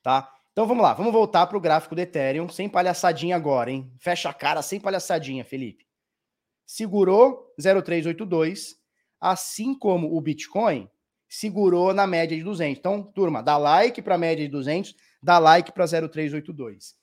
Tá? 0.00 0.32
Então 0.52 0.68
vamos 0.68 0.84
lá, 0.84 0.94
vamos 0.94 1.12
voltar 1.12 1.48
para 1.48 1.58
o 1.58 1.60
gráfico 1.60 1.96
do 1.96 2.00
Ethereum, 2.00 2.48
sem 2.48 2.68
palhaçadinha 2.68 3.34
agora, 3.34 3.72
hein? 3.72 3.92
Fecha 3.98 4.28
a 4.28 4.32
cara 4.32 4.62
sem 4.62 4.78
palhaçadinha, 4.78 5.44
Felipe. 5.44 5.84
Segurou 6.64 7.52
0,382, 7.60 8.76
assim 9.20 9.76
como 9.76 10.16
o 10.16 10.20
Bitcoin 10.20 10.88
segurou 11.28 11.92
na 11.92 12.06
média 12.06 12.36
de 12.36 12.44
200. 12.44 12.78
Então, 12.78 13.02
turma, 13.02 13.42
dá 13.42 13.56
like 13.56 14.00
para 14.00 14.14
a 14.14 14.18
média 14.18 14.44
de 14.44 14.50
200, 14.52 14.94
dá 15.20 15.40
like 15.40 15.72
para 15.72 15.88
0,382. 15.88 16.94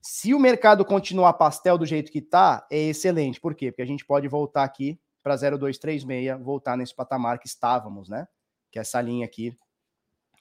Se 0.00 0.34
o 0.34 0.40
mercado 0.40 0.84
continuar 0.84 1.34
pastel 1.34 1.78
do 1.78 1.86
jeito 1.86 2.10
que 2.10 2.18
está, 2.18 2.66
é 2.68 2.88
excelente. 2.88 3.40
Por 3.40 3.54
quê? 3.54 3.70
Porque 3.70 3.82
a 3.82 3.86
gente 3.86 4.04
pode 4.04 4.26
voltar 4.26 4.64
aqui 4.64 4.98
para 5.24 5.36
0,236, 5.36 6.38
voltar 6.44 6.76
nesse 6.76 6.94
patamar 6.94 7.38
que 7.38 7.46
estávamos, 7.46 8.10
né? 8.10 8.28
Que 8.70 8.78
é 8.78 8.82
essa 8.82 9.00
linha 9.00 9.24
aqui 9.24 9.58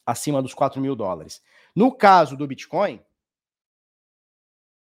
acima 0.05 0.41
dos 0.41 0.53
4 0.53 0.81
mil 0.81 0.93
dólares. 0.93 1.41
No 1.73 1.89
caso 1.95 2.35
do 2.35 2.45
Bitcoin, 2.45 3.01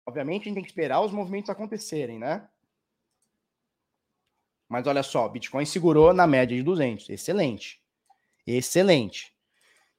obviamente 0.07 0.43
a 0.43 0.45
gente 0.47 0.55
tem 0.55 0.65
que 0.65 0.71
esperar 0.71 1.03
os 1.03 1.13
movimentos 1.13 1.51
acontecerem, 1.51 2.19
né? 2.19 2.49
Mas 4.67 4.87
olha 4.87 5.03
só, 5.03 5.29
Bitcoin 5.29 5.67
segurou 5.67 6.15
na 6.15 6.27
média 6.27 6.57
de 6.57 6.63
200. 6.63 7.11
Excelente. 7.11 7.79
Excelente. 8.47 9.37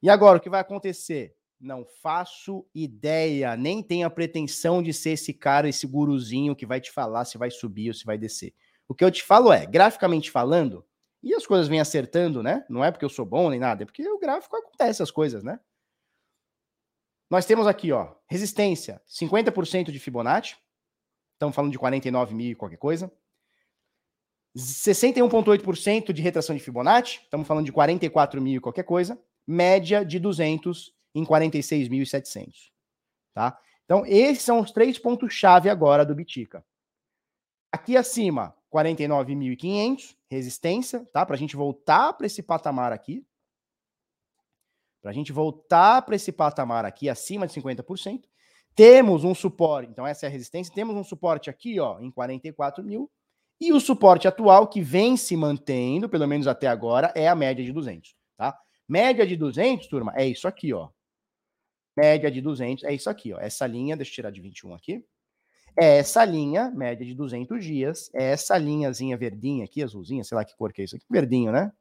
E 0.02 0.10
agora, 0.10 0.38
o 0.38 0.40
que 0.40 0.50
vai 0.50 0.60
acontecer? 0.60 1.36
Não 1.60 1.86
faço 2.02 2.66
ideia, 2.74 3.56
nem 3.56 3.84
tenho 3.84 4.04
a 4.04 4.10
pretensão 4.10 4.82
de 4.82 4.92
ser 4.92 5.10
esse 5.10 5.32
cara, 5.32 5.68
esse 5.68 5.86
guruzinho 5.86 6.56
que 6.56 6.66
vai 6.66 6.80
te 6.80 6.90
falar 6.90 7.24
se 7.24 7.38
vai 7.38 7.52
subir 7.52 7.88
ou 7.88 7.94
se 7.94 8.04
vai 8.04 8.18
descer. 8.18 8.52
O 8.88 8.94
que 8.94 9.04
eu 9.04 9.10
te 9.10 9.22
falo 9.22 9.52
é, 9.52 9.66
graficamente 9.66 10.30
falando, 10.30 10.84
e 11.22 11.34
as 11.34 11.46
coisas 11.46 11.66
vêm 11.66 11.80
acertando, 11.80 12.42
né? 12.42 12.64
Não 12.68 12.84
é 12.84 12.90
porque 12.90 13.04
eu 13.04 13.08
sou 13.08 13.26
bom 13.26 13.50
nem 13.50 13.58
nada, 13.58 13.82
é 13.82 13.86
porque 13.86 14.08
o 14.08 14.18
gráfico 14.18 14.56
acontece 14.56 15.02
as 15.02 15.10
coisas, 15.10 15.42
né? 15.42 15.58
Nós 17.28 17.44
temos 17.44 17.66
aqui, 17.66 17.90
ó, 17.90 18.14
resistência, 18.28 19.02
50% 19.08 19.90
de 19.90 19.98
Fibonacci. 19.98 20.56
Estamos 21.32 21.54
falando 21.54 21.72
de 21.72 21.78
49 21.78 22.34
mil 22.34 22.52
e 22.52 22.54
qualquer 22.54 22.76
coisa. 22.76 23.12
61,8% 24.56 26.12
de 26.12 26.22
retração 26.22 26.54
de 26.54 26.62
Fibonacci. 26.62 27.20
Estamos 27.22 27.46
falando 27.46 27.66
de 27.66 27.72
44 27.72 28.40
mil 28.40 28.56
e 28.56 28.60
qualquer 28.60 28.84
coisa. 28.84 29.20
Média 29.46 30.04
de 30.04 30.18
200 30.18 30.94
em 31.14 31.24
46.700. 31.24 32.70
Tá? 33.34 33.58
Então, 33.84 34.06
esses 34.06 34.42
são 34.42 34.60
os 34.60 34.70
três 34.70 34.98
pontos-chave 34.98 35.68
agora 35.68 36.06
do 36.06 36.14
Bitica. 36.14 36.64
Aqui 37.70 37.96
acima, 37.96 38.55
49.500, 38.72 40.16
resistência, 40.28 41.04
tá? 41.12 41.24
Para 41.24 41.36
a 41.36 41.38
gente 41.38 41.56
voltar 41.56 42.12
para 42.12 42.26
esse 42.26 42.42
patamar 42.42 42.92
aqui. 42.92 43.24
Para 45.00 45.10
a 45.10 45.14
gente 45.14 45.32
voltar 45.32 46.02
para 46.02 46.16
esse 46.16 46.32
patamar 46.32 46.84
aqui, 46.84 47.08
acima 47.08 47.46
de 47.46 47.54
50%. 47.54 48.24
Temos 48.74 49.24
um 49.24 49.34
suporte, 49.34 49.90
então 49.90 50.06
essa 50.06 50.26
é 50.26 50.28
a 50.28 50.30
resistência. 50.30 50.74
Temos 50.74 50.96
um 50.96 51.04
suporte 51.04 51.48
aqui, 51.48 51.80
ó, 51.80 51.98
em 52.00 52.10
44 52.10 52.84
mil. 52.84 53.10
E 53.58 53.72
o 53.72 53.80
suporte 53.80 54.28
atual, 54.28 54.68
que 54.68 54.82
vem 54.82 55.16
se 55.16 55.34
mantendo, 55.34 56.08
pelo 56.08 56.26
menos 56.26 56.46
até 56.46 56.66
agora, 56.66 57.10
é 57.14 57.26
a 57.26 57.34
média 57.34 57.64
de 57.64 57.72
200, 57.72 58.14
tá? 58.36 58.58
Média 58.86 59.26
de 59.26 59.34
200, 59.34 59.86
turma, 59.86 60.12
é 60.14 60.26
isso 60.26 60.46
aqui, 60.46 60.74
ó. 60.74 60.90
Média 61.96 62.30
de 62.30 62.42
200 62.42 62.84
é 62.84 62.92
isso 62.92 63.08
aqui, 63.08 63.32
ó. 63.32 63.40
Essa 63.40 63.66
linha, 63.66 63.96
deixa 63.96 64.10
eu 64.10 64.14
tirar 64.16 64.30
de 64.30 64.42
21 64.42 64.74
aqui 64.74 65.02
é 65.78 65.98
essa 65.98 66.24
linha, 66.24 66.70
média 66.70 67.04
de 67.04 67.14
200 67.14 67.64
dias, 67.64 68.10
é 68.14 68.32
essa 68.32 68.56
linhazinha 68.56 69.16
verdinha 69.16 69.64
aqui, 69.64 69.82
azulzinha, 69.82 70.24
sei 70.24 70.36
lá 70.36 70.44
que 70.44 70.56
cor 70.56 70.72
que 70.72 70.82
é 70.82 70.84
isso 70.84 70.96
aqui, 70.96 71.04
verdinho, 71.10 71.52
né? 71.52 71.72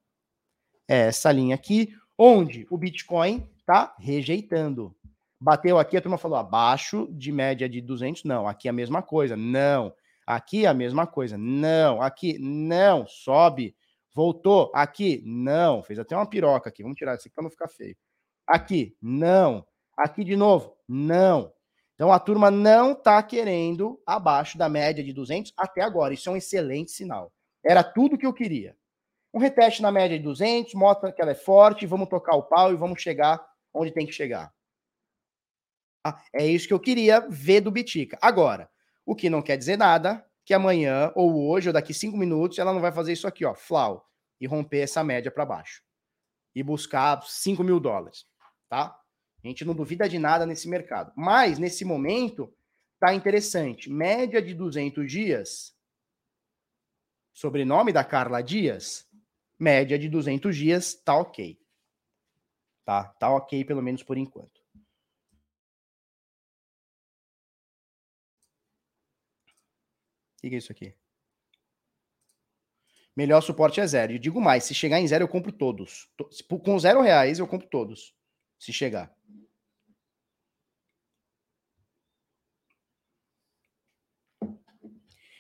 É 0.88 1.08
essa 1.08 1.32
linha 1.32 1.56
aqui, 1.56 1.94
onde 2.18 2.68
o 2.70 2.78
Bitcoin 2.78 3.50
tá 3.66 3.96
rejeitando. 4.00 4.96
Bateu 5.40 5.78
aqui, 5.78 5.98
a 5.98 6.02
turma 6.02 6.18
falou 6.18 6.38
abaixo 6.38 7.08
de 7.12 7.32
média 7.32 7.68
de 7.68 7.82
200, 7.82 8.24
não, 8.24 8.48
aqui 8.48 8.68
é 8.68 8.72
a 8.72 8.74
mesma 8.74 9.02
coisa, 9.02 9.36
não. 9.36 9.94
Aqui 10.26 10.66
é 10.66 10.68
a 10.68 10.74
mesma 10.74 11.06
coisa, 11.06 11.38
não. 11.38 12.02
Aqui, 12.02 12.38
não, 12.40 13.06
sobe. 13.06 13.76
Voltou, 14.14 14.72
aqui, 14.74 15.22
não. 15.26 15.84
Fez 15.84 16.00
até 16.00 16.16
uma 16.16 16.26
piroca 16.26 16.70
aqui, 16.70 16.82
vamos 16.82 16.98
tirar 16.98 17.16
isso 17.16 17.28
aqui 17.28 17.36
para 17.36 17.44
não 17.44 17.52
ficar 17.52 17.68
feio. 17.68 17.96
Aqui, 18.48 18.96
não. 19.02 19.66
Aqui 19.96 20.24
de 20.24 20.36
novo, 20.36 20.76
não. 20.88 21.54
Então 21.96 22.12
a 22.12 22.20
turma 22.20 22.52
não 22.52 22.92
está 22.92 23.22
querendo 23.24 24.02
abaixo 24.06 24.58
da 24.58 24.70
média 24.70 25.04
de 25.04 25.14
200 25.14 25.54
até 25.58 25.82
agora. 25.82 26.14
Isso 26.14 26.30
é 26.30 26.32
um 26.32 26.38
excelente 26.38 26.92
sinal. 26.92 27.34
Era 27.64 27.84
tudo 27.84 28.18
que 28.18 28.26
eu 28.26 28.34
queria. 28.34 28.78
Um 29.34 29.40
reteste 29.40 29.82
na 29.82 29.92
média 29.92 30.18
de 30.18 30.24
200, 30.24 30.74
mostra 30.76 31.12
que 31.12 31.22
ela 31.22 31.32
é 31.32 31.36
forte, 31.36 31.86
vamos 31.86 32.08
tocar 32.08 32.36
o 32.36 32.44
pau 32.44 32.72
e 32.72 32.76
vamos 32.76 33.02
chegar 33.02 33.46
onde 33.74 33.92
tem 33.92 34.06
que 34.06 34.14
chegar. 34.14 34.54
Ah, 36.06 36.22
é 36.34 36.46
isso 36.46 36.68
que 36.68 36.74
eu 36.74 36.80
queria 36.80 37.20
ver 37.30 37.62
do 37.62 37.72
Bitica. 37.72 38.18
Agora, 38.22 38.70
o 39.06 39.16
que 39.16 39.30
não 39.30 39.42
quer 39.42 39.58
dizer 39.58 39.78
nada 39.78 40.26
que 40.46 40.54
amanhã, 40.54 41.12
ou 41.16 41.50
hoje, 41.50 41.68
ou 41.68 41.74
daqui 41.74 41.94
cinco 41.94 42.16
minutos, 42.16 42.60
ela 42.60 42.72
não 42.72 42.80
vai 42.80 42.92
fazer 42.92 43.12
isso 43.14 43.28
aqui, 43.28 43.44
ó, 43.44 43.56
flau, 43.56 44.08
e 44.40 44.46
romper 44.46 44.82
essa 44.82 45.04
média 45.04 45.32
para 45.32 45.46
baixo. 45.46 45.82
E 46.54 46.62
buscar 46.62 47.22
5 47.24 47.64
mil 47.64 47.80
dólares, 47.80 48.26
tá? 48.70 48.98
A 49.46 49.48
gente 49.48 49.64
não 49.64 49.76
duvida 49.76 50.10
de 50.10 50.18
nada 50.18 50.44
nesse 50.44 50.68
mercado. 50.68 51.14
Mas, 51.16 51.60
nesse 51.60 51.86
momento, 51.86 52.52
tá 53.00 53.14
interessante. 53.14 53.92
Média 53.92 54.42
de 54.42 54.56
200 54.56 55.10
dias. 55.10 55.78
Sobrenome 57.32 57.94
da 57.94 58.04
Carla 58.04 58.42
Dias. 58.42 59.08
Média 59.60 60.00
de 60.00 60.10
200 60.10 60.56
dias, 60.56 60.96
tá 60.96 61.16
ok. 61.16 61.62
Tá, 62.84 63.04
tá 63.20 63.30
ok, 63.30 63.64
pelo 63.64 63.84
menos 63.84 64.02
por 64.02 64.18
enquanto. 64.18 64.60
O 70.38 70.42
que 70.42 70.56
é 70.56 70.58
isso 70.58 70.72
aqui? 70.72 70.96
Melhor 73.16 73.42
suporte 73.42 73.80
é 73.80 73.86
zero. 73.86 74.12
E 74.12 74.20
digo 74.20 74.42
mais, 74.42 74.64
se 74.64 74.74
chegar 74.74 75.00
em 75.00 75.08
zero, 75.08 75.24
eu 75.24 75.30
compro 75.30 75.52
todos. 75.52 76.10
Com 76.64 76.80
zero 76.80 77.02
reais, 77.02 77.38
eu 77.38 77.48
compro 77.48 77.68
todos. 77.68 78.16
Se 78.58 78.74
chegar. 78.74 79.15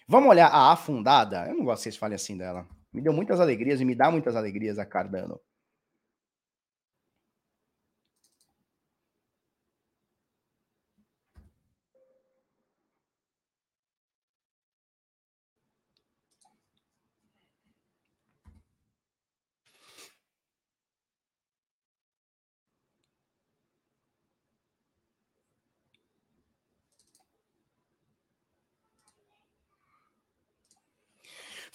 Vamos 0.08 0.30
olhar 0.30 0.48
a 0.48 0.72
afundada? 0.72 1.48
Eu 1.48 1.56
não 1.56 1.66
gosto 1.66 1.80
que 1.80 1.84
vocês 1.84 1.98
falem 1.98 2.16
assim 2.16 2.38
dela. 2.38 2.68
Me 2.94 3.02
deu 3.02 3.12
muitas 3.12 3.40
alegrias 3.40 3.82
e 3.82 3.86
me 3.86 3.96
dá 3.96 4.12
muitas 4.12 4.36
alegrias 4.36 4.78
a 4.78 4.86
Cardano. 4.86 5.40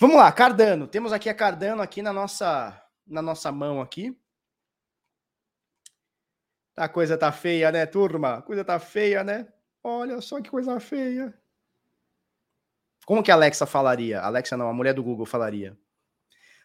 Vamos 0.00 0.16
lá, 0.16 0.32
Cardano. 0.32 0.88
Temos 0.88 1.12
aqui 1.12 1.28
a 1.28 1.34
Cardano 1.34 1.82
aqui 1.82 2.00
na 2.00 2.10
nossa 2.10 2.82
na 3.06 3.20
nossa 3.20 3.52
mão 3.52 3.82
aqui. 3.82 4.18
A 6.74 6.88
coisa 6.88 7.18
tá 7.18 7.30
feia, 7.30 7.70
né, 7.70 7.84
turma? 7.84 8.36
A 8.36 8.42
coisa 8.42 8.64
tá 8.64 8.78
feia, 8.78 9.22
né? 9.22 9.46
Olha 9.84 10.18
só 10.22 10.40
que 10.40 10.48
coisa 10.48 10.80
feia. 10.80 11.38
Como 13.04 13.22
que 13.22 13.30
a 13.30 13.34
Alexa 13.34 13.66
falaria? 13.66 14.22
Alexa 14.22 14.56
não, 14.56 14.70
a 14.70 14.72
mulher 14.72 14.94
do 14.94 15.02
Google 15.02 15.26
falaria. 15.26 15.78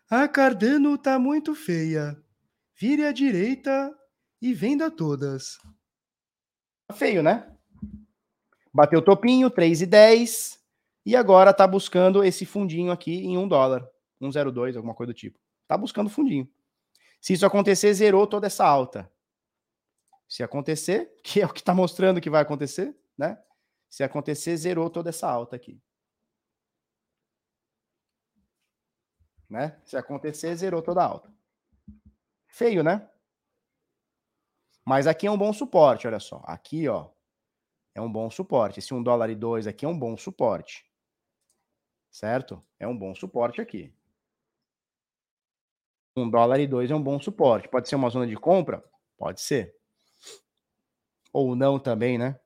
A 0.10 0.30
Cardano 0.30 0.98
tá 0.98 1.20
muito 1.20 1.53
feia. 1.53 2.18
Vire 2.74 3.03
à 3.03 3.12
direita 3.12 3.94
e 4.41 4.53
venda 4.53 4.90
todas. 4.90 5.57
Tá 6.88 6.95
feio, 6.95 7.22
né? 7.22 7.53
Bateu 8.74 8.99
o 8.99 9.03
topinho, 9.03 9.49
3 9.49 9.82
e 9.82 9.86
10. 9.86 10.55
E 11.06 11.15
agora 11.15 11.52
está 11.52 11.68
buscando 11.68 12.23
esse 12.23 12.45
fundinho 12.45 12.91
aqui 12.91 13.14
em 13.26 13.38
um 13.38 13.48
dólar, 13.48 13.88
1,02, 14.19 14.76
alguma 14.76 14.95
coisa 14.95 15.14
do 15.14 15.15
tipo. 15.15 15.40
Está 15.61 15.77
buscando 15.77 16.10
fundinho. 16.10 16.49
Se 17.22 17.34
isso 17.34 17.45
acontecer, 17.45 17.94
zerou 17.94 18.26
toda 18.26 18.48
essa 18.48 18.65
alta. 18.65 19.11
Se 20.27 20.41
acontecer, 20.41 21.14
que 21.23 21.41
é 21.41 21.45
o 21.45 21.53
que 21.53 21.60
está 21.60 21.73
mostrando 21.73 22.19
que 22.19 22.30
vai 22.30 22.41
acontecer, 22.41 22.95
né? 23.18 23.38
Se 23.90 24.03
acontecer, 24.03 24.57
zerou 24.57 24.90
toda 24.90 25.10
essa 25.10 25.30
alta 25.30 25.56
aqui. 25.56 25.80
Né? 29.48 29.80
Se 29.86 29.95
acontecer, 29.95 30.56
zerou 30.56 30.82
toda 30.82 31.02
a 31.02 31.06
alta. 31.06 31.32
Feio, 32.48 32.84
né? 32.84 33.07
Mas 34.84 35.07
aqui 35.07 35.27
é 35.27 35.32
um 35.32 35.38
bom 35.38 35.53
suporte, 35.53 36.07
olha 36.07 36.19
só. 36.19 36.44
Aqui, 36.45 36.88
ó, 36.88 37.10
é 37.94 38.02
um 38.02 38.11
bom 38.11 38.30
suporte. 38.30 38.80
Esse 38.80 38.94
1 38.94 39.02
dólar 39.02 39.30
e 39.30 39.36
2 39.36 39.68
aqui 39.68 39.86
é 39.86 39.88
um 39.88 39.98
bom 39.98 40.18
suporte. 40.18 40.85
Certo? 42.15 42.63
É 42.79 42.87
um 42.87 42.97
bom 42.97 43.13
suporte 43.13 43.59
aqui. 43.59 43.93
1 46.15 46.29
dólar 46.29 46.61
e 46.61 46.65
2 46.65 46.89
é 46.89 46.95
um 46.95 47.03
bom 47.03 47.19
suporte. 47.19 47.67
Pode 47.67 47.89
ser 47.89 47.97
uma 47.97 48.09
zona 48.09 48.25
de 48.25 48.37
compra? 48.37 48.81
Pode 49.17 49.41
ser. 49.41 49.75
Ou 51.33 51.57
não 51.57 51.77
também, 51.77 52.17
né? 52.17 52.39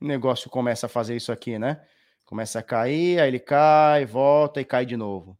O 0.00 0.06
negócio 0.06 0.48
começa 0.48 0.86
a 0.86 0.88
fazer 0.88 1.14
isso 1.14 1.30
aqui, 1.30 1.58
né? 1.58 1.86
Começa 2.24 2.60
a 2.60 2.62
cair, 2.62 3.20
aí 3.20 3.28
ele 3.28 3.38
cai, 3.38 4.06
volta 4.06 4.62
e 4.62 4.64
cai 4.64 4.86
de 4.86 4.96
novo. 4.96 5.38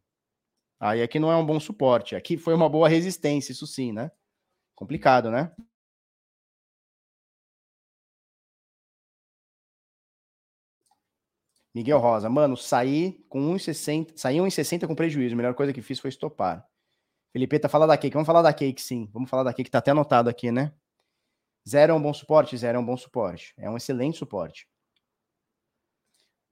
Aí 0.79 1.01
aqui 1.01 1.17
não 1.17 1.31
é 1.31 1.35
um 1.35 1.45
bom 1.45 1.59
suporte. 1.59 2.15
Aqui 2.15 2.37
foi 2.37 2.53
uma 2.53 2.69
boa 2.69 2.87
resistência, 2.87 3.51
isso 3.51 3.65
sim, 3.65 3.91
né? 3.91 4.11
Complicado, 4.75 5.31
né? 5.31 5.51
Miguel 11.75 11.99
Rosa, 11.99 12.29
mano, 12.29 12.55
saí 12.55 13.21
com 13.27 13.53
1,60, 13.53 14.13
saí 14.15 14.37
1,60 14.37 14.87
com 14.87 14.95
prejuízo. 14.95 15.33
A 15.33 15.37
melhor 15.37 15.53
coisa 15.53 15.73
que 15.73 15.81
fiz 15.81 15.99
foi 15.99 16.07
estopar. 16.07 16.65
Felipe 17.33 17.59
tá 17.59 17.67
falando 17.67 17.89
da 17.89 17.97
Cake. 17.97 18.13
Vamos 18.13 18.25
falar 18.25 18.41
da 18.41 18.53
Cake, 18.53 18.81
sim. 18.81 19.09
Vamos 19.11 19.29
falar 19.29 19.43
da 19.43 19.53
Cake, 19.53 19.69
tá 19.69 19.79
até 19.79 19.91
anotado 19.91 20.29
aqui, 20.29 20.53
né? 20.53 20.73
Zero 21.67 21.91
é 21.91 21.95
um 21.95 22.01
bom 22.01 22.13
suporte? 22.13 22.55
Zero 22.55 22.77
é 22.77 22.79
um 22.79 22.85
bom 22.85 22.95
suporte. 22.95 23.53
É 23.57 23.69
um 23.69 23.75
excelente 23.75 24.17
suporte. 24.17 24.69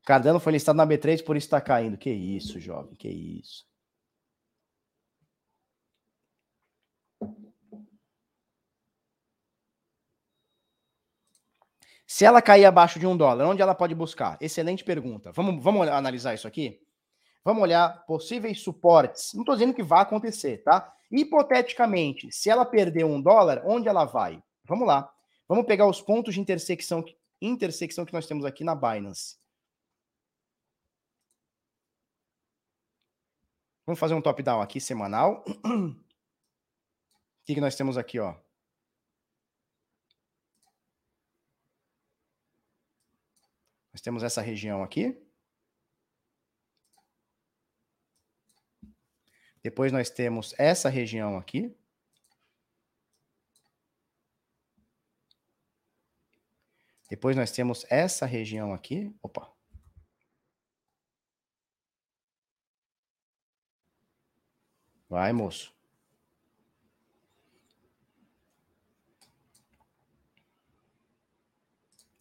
Cardano 0.05 0.41
foi 0.41 0.51
listado 0.51 0.75
na 0.75 0.85
B3, 0.85 1.23
por 1.23 1.37
isso 1.37 1.49
tá 1.49 1.61
caindo. 1.61 1.97
Que 1.97 2.09
isso, 2.09 2.59
jovem, 2.59 2.93
que 2.93 3.07
isso. 3.07 3.65
Se 12.13 12.25
ela 12.25 12.43
cair 12.43 12.65
abaixo 12.65 12.99
de 12.99 13.07
um 13.07 13.17
dólar, 13.17 13.47
onde 13.47 13.63
ela 13.63 13.73
pode 13.73 13.95
buscar? 13.95 14.37
Excelente 14.39 14.83
pergunta. 14.83 15.31
Vamos, 15.31 15.63
vamos 15.63 15.87
analisar 15.87 16.35
isso 16.35 16.47
aqui? 16.47 16.79
Vamos 17.43 17.63
olhar 17.63 18.05
possíveis 18.05 18.61
suportes. 18.61 19.33
Não 19.33 19.41
estou 19.41 19.55
dizendo 19.55 19.73
que 19.73 19.81
vai 19.81 20.03
acontecer, 20.03 20.59
tá? 20.59 20.93
Hipoteticamente, 21.09 22.31
se 22.31 22.51
ela 22.51 22.65
perder 22.65 23.03
um 23.03 23.19
dólar, 23.19 23.63
onde 23.65 23.87
ela 23.87 24.05
vai? 24.05 24.43
Vamos 24.63 24.87
lá. 24.87 25.11
Vamos 25.47 25.65
pegar 25.65 25.87
os 25.87 26.01
pontos 26.01 26.35
de 26.35 26.39
intersecção, 26.39 27.03
intersecção 27.41 28.05
que 28.05 28.13
nós 28.13 28.27
temos 28.27 28.45
aqui 28.45 28.63
na 28.63 28.75
Binance. 28.75 29.37
Vamos 33.87 33.99
fazer 33.99 34.13
um 34.13 34.21
top-down 34.21 34.61
aqui 34.61 34.79
semanal. 34.79 35.43
O 37.41 37.45
que, 37.45 37.55
que 37.55 37.59
nós 37.59 37.75
temos 37.75 37.97
aqui, 37.97 38.19
ó? 38.19 38.35
Nós 43.92 43.92
temos 44.03 44.21
essa 44.21 44.41
região 44.41 44.83
aqui. 44.83 45.17
Depois 49.63 49.93
nós 49.93 50.09
temos 50.09 50.53
essa 50.59 50.89
região 50.89 51.37
aqui. 51.37 51.73
Depois 57.09 57.37
nós 57.37 57.49
temos 57.51 57.85
essa 57.89 58.25
região 58.25 58.73
aqui. 58.73 59.15
Opa. 59.21 59.49
Vai, 65.07 65.31
moço. 65.31 65.73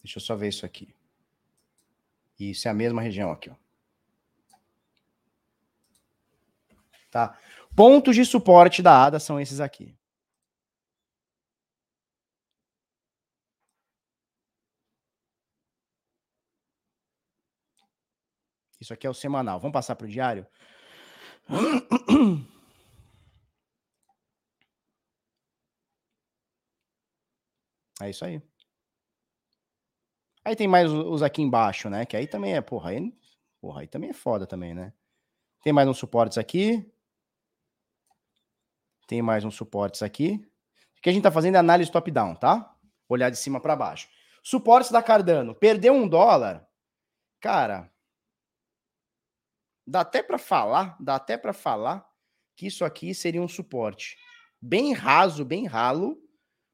Deixa 0.01 0.17
eu 0.19 0.21
só 0.21 0.35
ver 0.37 0.47
isso 0.47 0.65
aqui. 0.65 1.02
Isso 2.39 2.67
é 2.67 2.71
a 2.71 2.73
mesma 2.73 3.01
região 3.01 3.31
aqui, 3.31 3.49
ó. 3.49 3.55
Tá? 7.11 7.37
Pontos 7.75 8.15
de 8.15 8.25
suporte 8.25 8.81
da 8.81 9.05
ADA 9.05 9.19
são 9.19 9.39
esses 9.39 9.59
aqui. 9.59 9.95
Isso 18.79 18.93
aqui 18.93 19.07
é 19.07 19.09
o 19.09 19.13
semanal. 19.13 19.59
Vamos 19.59 19.73
passar 19.73 19.95
para 19.95 20.05
o 20.05 20.09
diário? 20.09 20.45
É 28.01 28.09
isso 28.09 28.25
aí. 28.25 28.41
Aí 30.45 30.55
tem 30.55 30.67
mais 30.67 30.91
os 30.91 31.23
aqui 31.23 31.41
embaixo, 31.41 31.89
né? 31.89 32.05
Que 32.05 32.17
aí 32.17 32.27
também 32.27 32.55
é, 32.55 32.61
porra, 32.61 32.89
aí, 32.89 33.13
porra, 33.61 33.81
aí 33.81 33.87
também 33.87 34.09
é 34.09 34.13
foda 34.13 34.45
também, 34.45 34.73
né? 34.73 34.93
Tem 35.63 35.71
mais 35.71 35.87
uns 35.87 35.97
suportes 35.97 36.37
aqui. 36.37 36.85
Tem 39.07 39.21
mais 39.21 39.45
uns 39.45 39.55
suportes 39.55 40.03
aqui. 40.03 40.45
O 40.97 41.01
que 41.01 41.09
a 41.09 41.13
gente 41.13 41.23
tá 41.23 41.31
fazendo 41.31 41.55
é 41.55 41.59
análise 41.59 41.91
top-down, 41.91 42.35
tá? 42.35 42.75
Olhar 43.07 43.29
de 43.29 43.37
cima 43.37 43.61
para 43.61 43.75
baixo. 43.75 44.09
Suportes 44.43 44.91
da 44.91 45.01
Cardano. 45.01 45.55
Perdeu 45.55 45.93
um 45.93 46.07
dólar. 46.07 46.67
Cara, 47.39 47.89
dá 49.85 50.01
até 50.01 50.21
para 50.21 50.37
falar, 50.37 50.97
dá 50.99 51.15
até 51.15 51.37
para 51.37 51.53
falar 51.53 52.05
que 52.55 52.67
isso 52.67 52.83
aqui 52.85 53.13
seria 53.13 53.41
um 53.41 53.47
suporte. 53.47 54.17
Bem 54.61 54.93
raso, 54.93 55.43
bem 55.43 55.65
ralo, 55.65 56.17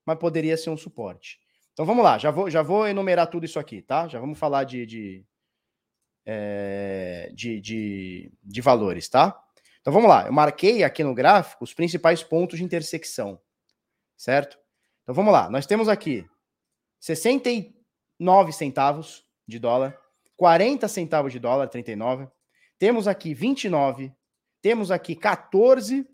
mas 0.05 0.17
poderia 0.17 0.57
ser 0.57 0.69
um 0.69 0.77
suporte. 0.77 1.38
Então 1.79 1.85
vamos 1.85 2.03
lá, 2.03 2.17
já 2.17 2.29
vou, 2.29 2.49
já 2.49 2.61
vou 2.61 2.85
enumerar 2.85 3.29
tudo 3.29 3.45
isso 3.45 3.57
aqui, 3.57 3.81
tá? 3.81 4.05
Já 4.05 4.19
vamos 4.19 4.37
falar 4.37 4.65
de, 4.65 4.85
de, 4.85 5.25
é, 6.25 7.31
de, 7.33 7.61
de, 7.61 8.33
de 8.43 8.59
valores, 8.59 9.07
tá? 9.07 9.41
Então 9.79 9.93
vamos 9.93 10.09
lá, 10.09 10.25
eu 10.25 10.33
marquei 10.33 10.83
aqui 10.83 11.05
no 11.05 11.15
gráfico 11.15 11.63
os 11.63 11.73
principais 11.73 12.21
pontos 12.21 12.57
de 12.57 12.65
intersecção, 12.65 13.39
certo? 14.17 14.59
Então 15.03 15.15
vamos 15.15 15.31
lá, 15.31 15.49
nós 15.49 15.65
temos 15.65 15.87
aqui 15.87 16.29
69 16.99 18.51
centavos 18.51 19.23
de 19.47 19.57
dólar, 19.57 19.97
40 20.35 20.85
centavos 20.89 21.31
de 21.31 21.39
dólar, 21.39 21.69
39, 21.69 22.27
temos 22.77 23.07
aqui 23.07 23.33
29, 23.33 24.13
temos 24.61 24.91
aqui 24.91 25.15
14, 25.15 26.05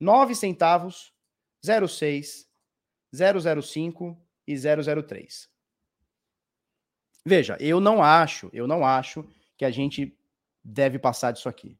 9 0.00 0.34
centavos, 0.34 1.12
06, 1.62 2.48
005 3.12 4.29
e 4.52 5.02
003. 5.02 5.48
Veja, 7.24 7.56
eu 7.60 7.80
não 7.80 8.02
acho, 8.02 8.50
eu 8.52 8.66
não 8.66 8.84
acho 8.84 9.24
que 9.56 9.64
a 9.64 9.70
gente 9.70 10.16
deve 10.64 10.98
passar 10.98 11.32
disso 11.32 11.48
aqui. 11.48 11.78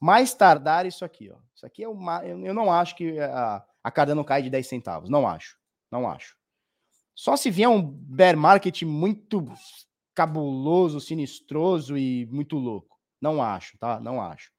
Mais 0.00 0.32
tardar 0.34 0.86
isso 0.86 1.04
aqui, 1.04 1.30
ó. 1.30 1.38
Isso 1.54 1.66
aqui 1.66 1.82
é 1.82 1.88
uma, 1.88 2.24
eu 2.24 2.54
não 2.54 2.72
acho 2.72 2.96
que 2.96 3.18
a, 3.18 3.64
a 3.82 3.90
Cardano 3.90 4.24
cai 4.24 4.42
de 4.42 4.50
10 4.50 4.66
centavos, 4.66 5.10
não 5.10 5.26
acho. 5.26 5.58
Não 5.90 6.08
acho. 6.08 6.36
Só 7.14 7.36
se 7.36 7.50
vier 7.50 7.68
um 7.68 7.82
bear 7.82 8.36
market 8.36 8.82
muito 8.82 9.44
cabuloso, 10.14 11.00
sinistroso 11.00 11.96
e 11.96 12.26
muito 12.26 12.56
louco. 12.56 12.98
Não 13.20 13.42
acho, 13.42 13.76
tá? 13.78 13.98
Não 13.98 14.22
acho. 14.22 14.52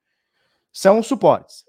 São 0.72 1.02
suportes. 1.02 1.66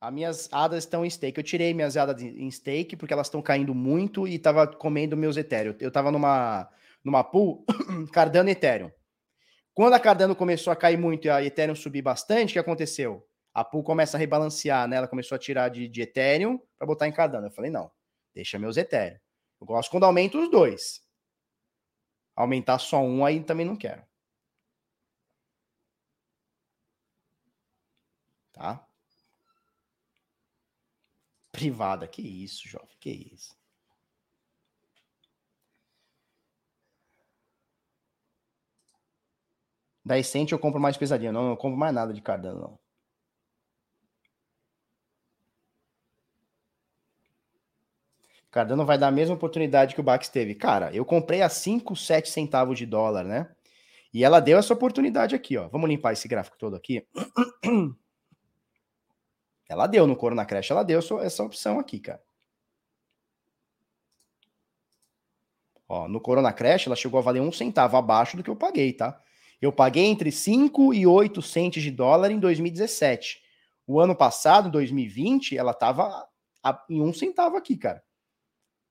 As 0.00 0.12
minhas 0.12 0.48
hadas 0.52 0.84
estão 0.84 1.04
em 1.04 1.10
stake. 1.10 1.38
Eu 1.38 1.44
tirei 1.44 1.74
minhas 1.74 1.96
hadas 1.96 2.22
em 2.22 2.50
stake 2.50 2.96
porque 2.96 3.12
elas 3.12 3.26
estão 3.26 3.42
caindo 3.42 3.74
muito 3.74 4.28
e 4.28 4.36
estava 4.36 4.66
comendo 4.66 5.16
meus 5.16 5.36
Ethereum. 5.36 5.74
Eu 5.80 5.88
estava 5.88 6.12
numa, 6.12 6.70
numa 7.02 7.24
pool 7.24 7.64
Cardano 8.12 8.48
Ethereum. 8.48 8.92
Quando 9.74 9.94
a 9.94 10.00
Cardano 10.00 10.36
começou 10.36 10.72
a 10.72 10.76
cair 10.76 10.96
muito 10.96 11.26
e 11.26 11.30
a 11.30 11.42
Ethereum 11.42 11.74
subir 11.74 12.02
bastante, 12.02 12.50
o 12.50 12.52
que 12.54 12.58
aconteceu? 12.58 13.26
A 13.52 13.64
pool 13.64 13.82
começa 13.82 14.16
a 14.16 14.20
rebalancear, 14.20 14.86
né? 14.86 14.96
Ela 14.96 15.08
começou 15.08 15.34
a 15.34 15.38
tirar 15.38 15.68
de, 15.68 15.88
de 15.88 16.02
Ethereum 16.02 16.60
para 16.78 16.86
botar 16.86 17.08
em 17.08 17.12
Cardano. 17.12 17.48
Eu 17.48 17.50
falei, 17.50 17.70
não, 17.70 17.90
deixa 18.34 18.58
meus 18.58 18.76
Ethereum. 18.76 19.18
Eu 19.60 19.66
gosto 19.66 19.90
quando 19.90 20.04
aumenta 20.04 20.38
os 20.38 20.50
dois. 20.50 21.00
Aumentar 22.36 22.78
só 22.78 23.00
um 23.02 23.24
aí 23.24 23.42
também 23.42 23.66
não 23.66 23.76
quero. 23.76 24.02
Tá? 28.52 28.87
privada. 31.58 32.06
Que 32.06 32.22
isso, 32.22 32.68
jovem, 32.68 32.96
que 33.00 33.10
isso. 33.10 33.56
Da 40.04 40.18
Essente 40.18 40.52
eu 40.52 40.58
compro 40.58 40.80
mais 40.80 40.96
pesadinha, 40.96 41.32
Não, 41.32 41.50
não 41.50 41.56
compro 41.56 41.78
mais 41.78 41.94
nada 41.94 42.12
de 42.14 42.22
Cardano, 42.22 42.60
não. 42.60 42.78
Cardano 48.50 48.86
vai 48.86 48.96
dar 48.96 49.08
a 49.08 49.10
mesma 49.10 49.34
oportunidade 49.34 49.94
que 49.94 50.00
o 50.00 50.04
Bax 50.04 50.28
teve. 50.28 50.54
Cara, 50.54 50.90
eu 50.94 51.04
comprei 51.04 51.42
a 51.42 51.48
5, 51.50 51.94
7 51.94 52.30
centavos 52.30 52.78
de 52.78 52.86
dólar, 52.86 53.24
né? 53.24 53.50
E 54.12 54.24
ela 54.24 54.40
deu 54.40 54.58
essa 54.58 54.72
oportunidade 54.72 55.34
aqui, 55.34 55.58
ó. 55.58 55.68
Vamos 55.68 55.88
limpar 55.90 56.14
esse 56.14 56.26
gráfico 56.26 56.56
todo 56.58 56.74
aqui. 56.74 57.06
Ela 59.68 59.86
deu 59.86 60.06
no 60.06 60.16
Corona 60.16 60.46
Crash, 60.46 60.70
ela 60.70 60.82
deu 60.82 60.98
essa 61.20 61.44
opção 61.44 61.78
aqui, 61.78 62.00
cara. 62.00 62.22
Ó, 65.88 66.08
no 66.08 66.20
Corona 66.20 66.52
Crash, 66.52 66.86
ela 66.86 66.96
chegou 66.96 67.18
a 67.18 67.22
valer 67.22 67.40
um 67.40 67.52
centavo 67.52 67.96
abaixo 67.96 68.36
do 68.36 68.42
que 68.42 68.50
eu 68.50 68.56
paguei, 68.56 68.92
tá? 68.92 69.20
Eu 69.60 69.72
paguei 69.72 70.04
entre 70.04 70.30
5 70.30 70.94
e 70.94 71.06
8 71.06 71.42
centes 71.42 71.82
de 71.82 71.90
dólar 71.90 72.30
em 72.30 72.38
2017. 72.38 73.42
O 73.86 73.98
ano 73.98 74.14
passado, 74.14 74.70
2020, 74.70 75.56
ela 75.56 75.74
tava 75.74 76.28
em 76.88 77.00
um 77.00 77.12
centavo 77.12 77.56
aqui, 77.56 77.76
cara. 77.76 78.02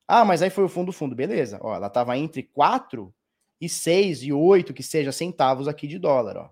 Ah, 0.07 0.25
mas 0.25 0.41
aí 0.41 0.49
foi 0.49 0.63
o 0.63 0.69
fundo 0.69 0.91
fundo, 0.91 1.15
beleza. 1.15 1.59
Ó, 1.61 1.75
ela 1.75 1.89
tava 1.89 2.17
entre 2.17 2.43
4 2.43 3.13
e 3.61 3.69
6 3.69 4.23
e 4.23 4.33
8, 4.33 4.73
que 4.73 4.83
seja 4.83 5.11
centavos 5.11 5.67
aqui 5.67 5.87
de 5.87 5.99
dólar, 5.99 6.37
ó. 6.37 6.49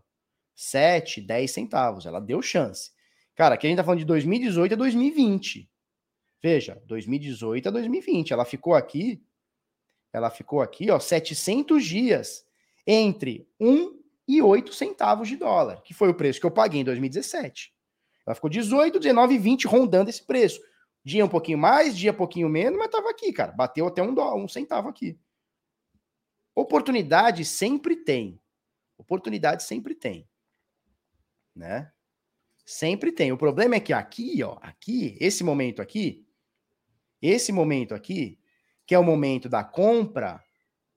7, 0.56 1.22
10 1.22 1.52
centavos. 1.52 2.06
Ela 2.06 2.22
deu 2.22 2.42
chance. 2.42 2.92
Cara, 3.36 3.56
aqui 3.56 3.68
a 3.68 3.70
gente 3.70 3.78
tá 3.78 3.84
falando 3.84 3.99
de 3.99 4.06
2018 4.06 4.74
a 4.74 4.78
2020. 4.78 5.70
Veja, 6.41 6.82
2018 6.86 7.68
a 7.68 7.72
2020. 7.72 8.32
Ela 8.32 8.45
ficou 8.45 8.74
aqui, 8.74 9.22
ela 10.14 10.30
ficou 10.30 10.62
aqui, 10.62 10.90
ó, 10.90 10.99
700 10.99 11.84
dias 11.84 12.45
entre 12.88 13.48
1 13.60 13.99
e 14.28 14.41
8 14.41 14.74
centavos 14.74 15.28
de 15.28 15.36
dólar, 15.36 15.82
que 15.82 15.94
foi 15.94 16.10
o 16.10 16.14
preço 16.14 16.40
que 16.40 16.45
eu 16.45 16.52
paguei 16.52 16.82
em 16.82 16.86
2017. 16.86 17.74
Ela 18.26 18.36
ficou 18.36 18.49
18, 18.49 18.99
19 18.99 19.38
20 19.38 19.68
rondando 19.68 20.10
esse 20.10 20.24
preço. 20.24 20.62
Dia 21.03 21.24
um 21.24 21.30
pouquinho 21.30 21.57
mais, 21.57 21.95
dia 21.95 22.12
um 22.12 22.16
pouquinho 22.16 22.49
menos, 22.49 22.80
mas 22.80 22.90
tava 22.90 23.10
aqui, 23.10 23.32
cara. 23.32 23.52
Bateu 23.52 23.86
até 23.86 24.02
um, 24.02 24.14
dólar, 24.14 24.36
um 24.36 24.48
centavo 24.48 24.88
aqui. 24.90 25.20
Oportunidade 26.56 27.44
sempre 27.44 27.98
tem. 27.98 28.41
Oportunidade 28.98 29.64
sempre 29.64 29.94
tem. 29.94 30.28
Né? 31.56 31.91
Sempre 32.66 33.12
tem. 33.12 33.32
O 33.32 33.38
problema 33.38 33.76
é 33.76 33.80
que 33.80 33.94
aqui, 33.94 34.42
ó, 34.44 34.58
aqui, 34.62 35.16
esse 35.22 35.44
momento 35.44 35.82
aqui, 35.82 36.26
esse 37.22 37.52
momento 37.52 37.94
aqui, 37.94 38.40
que 38.88 38.96
é 38.96 39.00
o 39.00 39.04
momento 39.04 39.48
da 39.48 39.64
compra, 39.64 40.44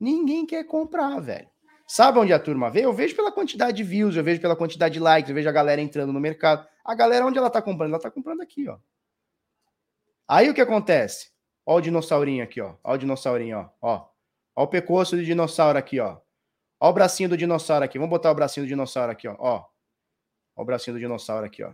ninguém 0.00 0.46
quer 0.46 0.64
comprar, 0.64 1.20
velho. 1.20 1.48
Sabe 1.86 2.18
onde 2.18 2.32
a 2.32 2.38
turma 2.38 2.70
vê? 2.70 2.84
Eu 2.84 2.92
vejo 2.92 3.14
pela 3.14 3.32
quantidade 3.32 3.76
de 3.76 3.82
views, 3.82 4.16
eu 4.16 4.24
vejo 4.24 4.40
pela 4.40 4.56
quantidade 4.56 4.94
de 4.94 5.00
likes, 5.00 5.28
eu 5.28 5.34
vejo 5.34 5.48
a 5.48 5.52
galera 5.52 5.80
entrando 5.80 6.12
no 6.12 6.20
mercado. 6.20 6.66
A 6.84 6.94
galera, 6.94 7.26
onde 7.26 7.38
ela 7.38 7.50
tá 7.50 7.62
comprando? 7.62 7.92
Ela 7.92 8.00
tá 8.00 8.10
comprando 8.10 8.42
aqui, 8.42 8.68
ó. 8.68 8.78
Aí 10.26 10.50
o 10.50 10.54
que 10.54 10.60
acontece? 10.60 11.30
Ó 11.64 11.76
o 11.76 11.80
dinossaurinho 11.80 12.44
aqui, 12.44 12.60
ó. 12.60 12.76
Ó 12.84 12.94
o 12.94 12.98
dinossaurinho, 12.98 13.70
ó. 13.80 14.08
Ó, 14.54 14.64
o 14.64 14.66
pescoço 14.66 15.16
do 15.16 15.24
dinossauro 15.24 15.78
aqui, 15.78 16.00
ó. 16.00 16.18
Ó 16.80 16.90
o 16.90 16.92
bracinho 16.92 17.28
do 17.28 17.36
dinossauro 17.36 17.84
aqui. 17.84 17.98
Vamos 17.98 18.10
botar 18.10 18.30
o 18.30 18.34
bracinho 18.34 18.66
do 18.66 18.68
dinossauro 18.68 19.12
aqui, 19.12 19.26
ó. 19.26 19.36
Ó, 19.38 19.64
ó 20.58 20.62
o 20.62 20.64
bracinho 20.64 20.96
do 20.96 21.00
dinossauro 21.00 21.46
aqui, 21.46 21.62
ó. 21.62 21.72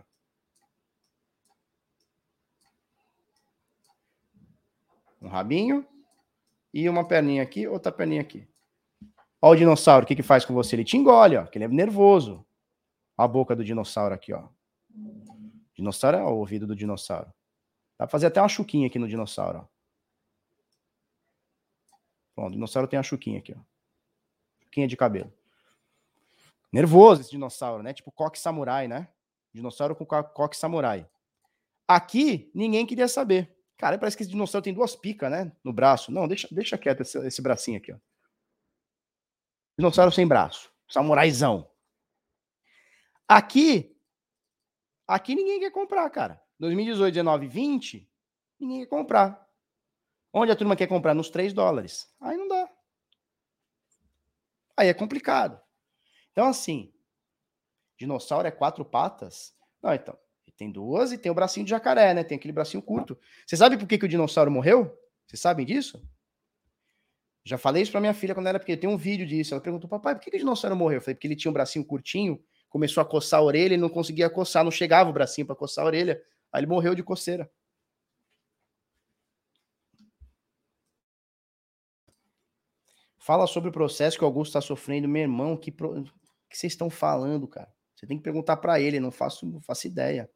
Um 5.19 5.27
rabinho 5.27 5.85
e 6.71 6.87
uma 6.87 7.07
perninha 7.07 7.41
aqui, 7.41 7.67
outra 7.67 7.91
perninha 7.91 8.21
aqui. 8.21 8.47
Ó 9.41 9.51
o 9.51 9.55
dinossauro, 9.55 10.05
o 10.05 10.07
que 10.07 10.15
que 10.15 10.21
faz 10.21 10.45
com 10.45 10.53
você? 10.53 10.75
Ele 10.75 10.85
te 10.85 10.97
engole, 10.97 11.35
ó, 11.35 11.41
porque 11.41 11.57
ele 11.57 11.65
é 11.65 11.67
nervoso. 11.67 12.45
Ó 13.17 13.23
a 13.23 13.27
boca 13.27 13.55
do 13.55 13.65
dinossauro 13.65 14.13
aqui, 14.13 14.31
ó. 14.31 14.47
Dinossauro 15.73 16.17
é 16.17 16.23
o 16.23 16.35
ouvido 16.35 16.67
do 16.67 16.75
dinossauro. 16.75 17.33
Dá 17.97 18.05
pra 18.05 18.07
fazer 18.07 18.27
até 18.27 18.39
uma 18.39 18.47
chuquinha 18.47 18.85
aqui 18.85 18.99
no 18.99 19.07
dinossauro, 19.07 19.59
ó. 19.59 19.67
Pronto, 22.35 22.49
o 22.49 22.53
dinossauro 22.53 22.87
tem 22.87 22.99
uma 22.99 23.03
chuquinha 23.03 23.39
aqui, 23.39 23.55
ó. 23.57 23.59
Chuquinha 24.65 24.87
de 24.87 24.95
cabelo. 24.95 25.33
Nervoso 26.75 27.21
esse 27.21 27.31
dinossauro, 27.31 27.81
né? 27.81 27.93
Tipo 27.93 28.11
coque 28.11 28.37
samurai, 28.37 28.85
né? 28.85 29.07
Dinossauro 29.53 29.95
com 29.95 30.05
coque 30.05 30.57
samurai. 30.57 31.09
Aqui, 31.87 32.51
ninguém 32.53 32.85
queria 32.85 33.07
saber. 33.07 33.55
Cara, 33.77 33.97
parece 33.97 34.17
que 34.17 34.23
esse 34.23 34.31
dinossauro 34.33 34.61
tem 34.61 34.73
duas 34.73 34.93
picas, 34.93 35.31
né? 35.31 35.55
No 35.63 35.71
braço. 35.71 36.11
Não, 36.11 36.27
deixa, 36.27 36.49
deixa 36.51 36.77
quieto 36.77 36.99
esse, 36.99 37.17
esse 37.25 37.41
bracinho 37.41 37.77
aqui, 37.77 37.93
ó. 37.93 37.97
Dinossauro 39.79 40.11
sem 40.11 40.27
braço. 40.27 40.69
Samuraizão. 40.89 41.71
Aqui, 43.25 43.97
aqui 45.07 45.33
ninguém 45.33 45.61
quer 45.61 45.71
comprar, 45.71 46.09
cara. 46.09 46.43
2018, 46.59 47.13
19, 47.13 47.47
20, 47.47 48.11
ninguém 48.59 48.81
quer 48.81 48.89
comprar. 48.89 49.47
Onde 50.33 50.51
a 50.51 50.55
turma 50.57 50.75
quer 50.75 50.87
comprar? 50.87 51.13
Nos 51.13 51.29
3 51.29 51.53
dólares. 51.53 52.13
Aí 52.19 52.35
não 52.35 52.49
dá. 52.49 52.69
Aí 54.75 54.89
é 54.89 54.93
complicado. 54.93 55.64
Então, 56.35 56.49
assim, 56.49 56.91
dinossauro 57.97 58.45
é 58.45 58.51
quatro 58.51 58.83
patas? 58.83 59.55
Não, 59.81 59.93
então. 59.93 60.19
Tem 60.57 60.69
duas 60.69 61.13
e 61.13 61.17
tem 61.17 61.31
o 61.31 61.35
bracinho 61.35 61.65
de 61.65 61.69
jacaré, 61.69 62.13
né? 62.13 62.25
Tem 62.25 62.35
aquele 62.35 62.51
bracinho 62.51 62.83
curto. 62.83 63.17
Você 63.47 63.55
sabe 63.55 63.77
por 63.77 63.87
que, 63.87 63.97
que 63.97 64.05
o 64.05 64.09
dinossauro 64.09 64.51
morreu? 64.51 64.93
Vocês 65.25 65.39
sabem 65.39 65.65
disso? 65.65 66.05
Já 67.45 67.57
falei 67.57 67.83
isso 67.83 67.91
pra 67.91 68.01
minha 68.01 68.13
filha 68.13 68.33
quando 68.33 68.47
ela 68.47 68.57
era 68.57 68.59
pequena. 68.59 68.81
Tem 68.81 68.89
um 68.89 68.97
vídeo 68.97 69.25
disso. 69.25 69.53
Ela 69.53 69.61
perguntou, 69.61 69.89
papai, 69.89 70.13
por 70.13 70.21
que, 70.21 70.29
que 70.29 70.35
o 70.35 70.39
dinossauro 70.39 70.75
morreu? 70.75 70.97
Eu 70.97 71.01
falei, 71.01 71.15
porque 71.15 71.27
ele 71.27 71.37
tinha 71.37 71.49
um 71.49 71.53
bracinho 71.53 71.85
curtinho, 71.85 72.43
começou 72.67 73.01
a 73.01 73.05
coçar 73.05 73.39
a 73.39 73.43
orelha 73.43 73.75
e 73.75 73.77
não 73.77 73.87
conseguia 73.87 74.29
coçar, 74.29 74.63
não 74.63 74.71
chegava 74.71 75.09
o 75.09 75.13
bracinho 75.13 75.47
para 75.47 75.55
coçar 75.55 75.85
a 75.85 75.87
orelha. 75.87 76.21
Aí 76.51 76.59
ele 76.59 76.67
morreu 76.67 76.93
de 76.93 77.03
coceira. 77.03 77.49
Fala 83.17 83.47
sobre 83.47 83.69
o 83.69 83.73
processo 83.73 84.17
que 84.17 84.23
o 84.23 84.27
Augusto 84.27 84.51
está 84.51 84.61
sofrendo. 84.61 85.07
Meu 85.07 85.23
irmão, 85.23 85.57
que, 85.57 85.71
pro... 85.71 86.05
que 86.49 86.57
vocês 86.57 86.73
estão 86.73 86.89
falando, 86.89 87.47
cara? 87.47 87.73
Você 87.95 88.05
tem 88.05 88.17
que 88.17 88.23
perguntar 88.23 88.57
para 88.57 88.79
ele, 88.79 88.99
não 88.99 89.11
faço, 89.11 89.45
não 89.45 89.61
faço 89.61 89.87
ideia. 89.87 90.29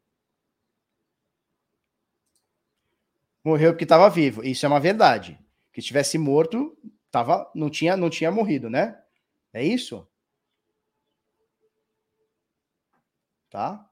Morreu 3.43 3.71
porque 3.71 3.85
estava 3.85 4.09
vivo. 4.09 4.43
Isso 4.43 4.65
é 4.65 4.69
uma 4.69 4.79
verdade 4.79 5.39
que 5.71 5.79
estivesse 5.79 6.17
morto, 6.17 6.77
tava, 7.11 7.49
não 7.53 7.69
tinha, 7.69 7.95
não 7.95 8.09
tinha 8.09 8.31
morrido, 8.31 8.69
né? 8.69 9.01
É 9.53 9.63
isso? 9.63 10.07
Tá? 13.49 13.89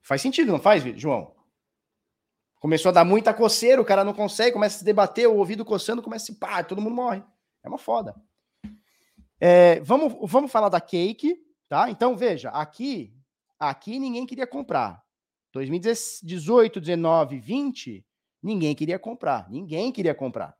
Faz 0.00 0.20
sentido, 0.20 0.52
não 0.52 0.60
faz, 0.60 0.82
João? 1.00 1.34
Começou 2.60 2.90
a 2.90 2.92
dar 2.92 3.04
muita 3.04 3.34
coceira, 3.34 3.80
o 3.80 3.84
cara 3.84 4.04
não 4.04 4.14
consegue, 4.14 4.52
começa 4.52 4.76
a 4.76 4.78
se 4.78 4.84
debater, 4.84 5.28
o 5.28 5.36
ouvido 5.36 5.64
coçando, 5.64 6.02
começa 6.02 6.24
a 6.24 6.26
se 6.26 6.38
pá, 6.38 6.62
todo 6.62 6.80
mundo 6.80 6.94
morre. 6.94 7.22
É 7.62 7.68
uma 7.68 7.78
foda. 7.78 8.14
É, 9.40 9.80
vamos, 9.80 10.30
vamos 10.30 10.50
falar 10.50 10.68
da 10.68 10.80
cake, 10.80 11.36
tá? 11.68 11.90
Então, 11.90 12.16
veja, 12.16 12.50
aqui, 12.50 13.14
aqui 13.58 13.98
ninguém 13.98 14.26
queria 14.26 14.46
comprar. 14.46 15.02
2018, 15.52 16.80
19, 16.80 17.38
20, 17.38 18.04
Ninguém 18.44 18.74
queria 18.74 18.98
comprar. 18.98 19.50
Ninguém 19.50 19.90
queria 19.90 20.14
comprar. 20.14 20.54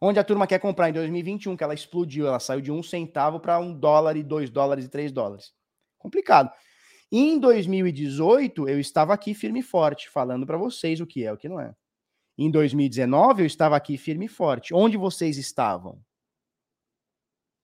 Onde 0.00 0.18
a 0.18 0.24
turma 0.24 0.46
quer 0.46 0.58
comprar 0.58 0.88
em 0.88 0.92
2021, 0.94 1.54
que 1.54 1.62
ela 1.62 1.74
explodiu, 1.74 2.26
ela 2.26 2.40
saiu 2.40 2.62
de 2.62 2.72
um 2.72 2.82
centavo 2.82 3.38
para 3.38 3.58
um 3.58 3.78
dólar 3.78 4.16
e 4.16 4.22
dois 4.22 4.48
dólares 4.48 4.86
e 4.86 4.88
três 4.88 5.12
dólares. 5.12 5.52
Complicado. 5.98 6.50
Em 7.12 7.38
2018, 7.38 8.66
eu 8.66 8.80
estava 8.80 9.12
aqui 9.12 9.34
firme 9.34 9.60
e 9.60 9.62
forte, 9.62 10.08
falando 10.08 10.46
para 10.46 10.56
vocês 10.56 10.98
o 10.98 11.06
que 11.06 11.22
é, 11.22 11.30
o 11.30 11.36
que 11.36 11.48
não 11.48 11.60
é. 11.60 11.74
Em 12.38 12.50
2019, 12.50 13.42
eu 13.42 13.46
estava 13.46 13.76
aqui 13.76 13.96
firme 13.96 14.26
e 14.26 14.28
forte. 14.28 14.74
Onde 14.74 14.96
vocês 14.96 15.38
estavam? 15.38 16.04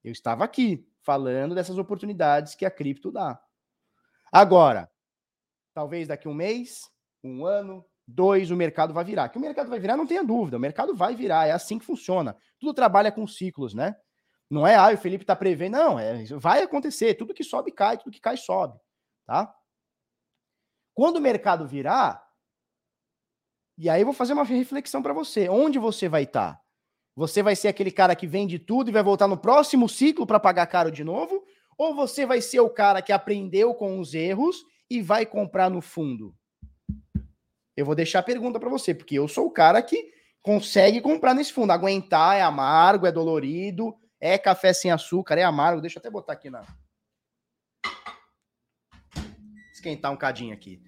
Eu 0.03 0.13
estava 0.13 0.45
aqui, 0.45 0.89
falando 1.03 1.55
dessas 1.55 1.77
oportunidades 1.79 2.55
que 2.55 2.65
a 2.65 2.71
cripto 2.71 3.13
dá. 3.13 3.41
Agora, 4.33 4.91
talvez 5.75 6.09
daqui 6.09 6.27
um 6.27 6.35
mês, 6.35 6.91
um 7.23 7.45
ano, 7.45 7.85
dois, 8.07 8.51
o 8.51 8.57
mercado 8.57 8.95
vai 8.95 9.05
virar. 9.05 9.29
Que 9.29 9.39
o 9.39 9.41
mercado 9.41 9.69
vai 9.69 9.79
virar, 9.79 9.97
não 9.97 10.07
tenha 10.07 10.25
dúvida, 10.25 10.57
o 10.57 10.61
mercado 10.61 10.95
vai 10.95 11.15
virar, 11.15 11.47
é 11.47 11.53
assim 11.53 11.79
que 11.79 11.85
funciona. 11.85 12.37
Tudo 12.59 12.73
trabalha 12.73 13.13
com 13.13 13.27
ciclos, 13.27 13.75
né? 13.75 13.95
Não 14.49 14.67
é, 14.67 14.75
ah, 14.75 14.93
o 14.93 14.99
Felipe 14.99 15.25
tá 15.25 15.35
prevendo, 15.35 15.73
não, 15.73 15.99
é, 15.99 16.25
vai 16.37 16.63
acontecer, 16.63 17.15
tudo 17.15 17.33
que 17.33 17.45
sobe 17.45 17.73
cai, 17.73 17.97
tudo 17.97 18.13
que 18.13 18.21
cai 18.21 18.37
sobe, 18.37 18.79
tá? 19.25 19.55
Quando 20.93 21.17
o 21.17 21.23
mercado 21.23 21.67
virar, 21.67 22.23
e 23.83 23.91
aí 23.91 24.01
eu 24.01 24.07
vou 24.07 24.15
fazer 24.15 24.33
uma 24.33 24.45
reflexão 24.45 25.03
para 25.03 25.13
você, 25.13 25.49
onde 25.49 25.77
você 25.77 26.09
vai 26.09 26.23
estar? 26.23 26.53
Tá? 26.53 26.61
Você 27.17 27.43
vai 27.43 27.57
ser 27.57 27.67
aquele 27.67 27.91
cara 27.91 28.15
que 28.15 28.29
vende 28.29 28.57
tudo 28.57 28.89
e 28.89 28.93
vai 28.93 29.03
voltar 29.03 29.27
no 29.27 29.37
próximo 29.37 29.89
ciclo 29.89 30.25
para 30.25 30.39
pagar 30.39 30.69
caro 30.69 30.89
de 30.89 31.03
novo? 31.03 31.43
Ou 31.77 31.93
você 31.93 32.25
vai 32.25 32.41
ser 32.41 32.61
o 32.61 32.71
cara 32.71 33.03
que 33.03 33.11
aprendeu 33.11 33.75
com 33.75 33.99
os 33.99 34.15
erros 34.15 34.65
e 34.89 35.03
vai 35.03 35.27
comprar 35.27 35.69
no 35.69 35.81
fundo? 35.81 36.33
Eu 37.77 37.85
vou 37.85 37.97
deixar 37.97 38.21
a 38.21 38.23
pergunta 38.23 38.61
para 38.61 38.71
você, 38.71 38.95
porque 38.95 39.19
eu 39.19 39.27
sou 39.27 39.47
o 39.47 39.51
cara 39.51 39.83
que 39.83 40.13
consegue 40.41 41.01
comprar 41.01 41.35
nesse 41.35 41.53
fundo. 41.53 41.73
Aguentar 41.73 42.37
é 42.37 42.43
amargo, 42.43 43.05
é 43.05 43.11
dolorido, 43.11 43.97
É 44.21 44.39
café 44.39 44.73
sem 44.73 44.93
açúcar, 44.93 45.37
é 45.39 45.43
amargo. 45.43 45.81
Deixa 45.81 45.99
eu 45.99 46.01
até 46.01 46.09
botar 46.09 46.35
aqui 46.35 46.49
na. 46.49 46.65
Esquentar 49.73 50.13
um 50.13 50.17
cadinho 50.17 50.55
aqui. 50.55 50.81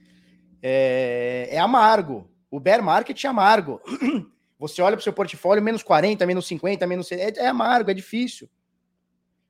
É, 0.63 1.49
é 1.51 1.59
amargo. 1.59 2.33
O 2.55 2.61
bear 2.61 2.81
market 2.81 3.25
é 3.25 3.27
amargo. 3.27 3.81
Você 4.61 4.81
olha 4.81 4.95
para 4.95 5.01
o 5.01 5.03
seu 5.03 5.13
portfólio, 5.13 5.61
menos 5.61 5.83
40, 5.83 6.25
menos 6.25 6.47
50, 6.47 6.87
menos. 6.87 7.11
É, 7.11 7.31
é 7.31 7.49
amargo, 7.49 7.91
é 7.91 7.95
difícil. 7.95 8.49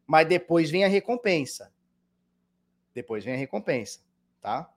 Mas 0.07 0.27
depois 0.27 0.71
vem 0.71 0.87
a 0.87 0.89
recompensa. 0.89 1.71
Depois 2.95 3.23
vem 3.23 3.35
a 3.35 3.37
recompensa, 3.37 4.01
tá? 4.41 4.73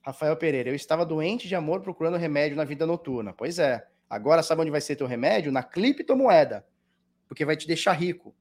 Rafael 0.00 0.34
Pereira, 0.34 0.70
eu 0.70 0.74
estava 0.74 1.04
doente 1.04 1.46
de 1.46 1.54
amor 1.54 1.82
procurando 1.82 2.16
remédio 2.16 2.56
na 2.56 2.64
vida 2.64 2.86
noturna. 2.86 3.34
Pois 3.34 3.58
é. 3.58 3.86
Agora 4.08 4.42
sabe 4.42 4.62
onde 4.62 4.70
vai 4.70 4.80
ser 4.80 4.96
teu 4.96 5.06
remédio? 5.06 5.52
Na 5.52 5.62
criptomoeda. 5.62 6.66
Porque 7.26 7.44
vai 7.44 7.54
te 7.54 7.66
deixar 7.66 7.92
rico. 7.92 8.34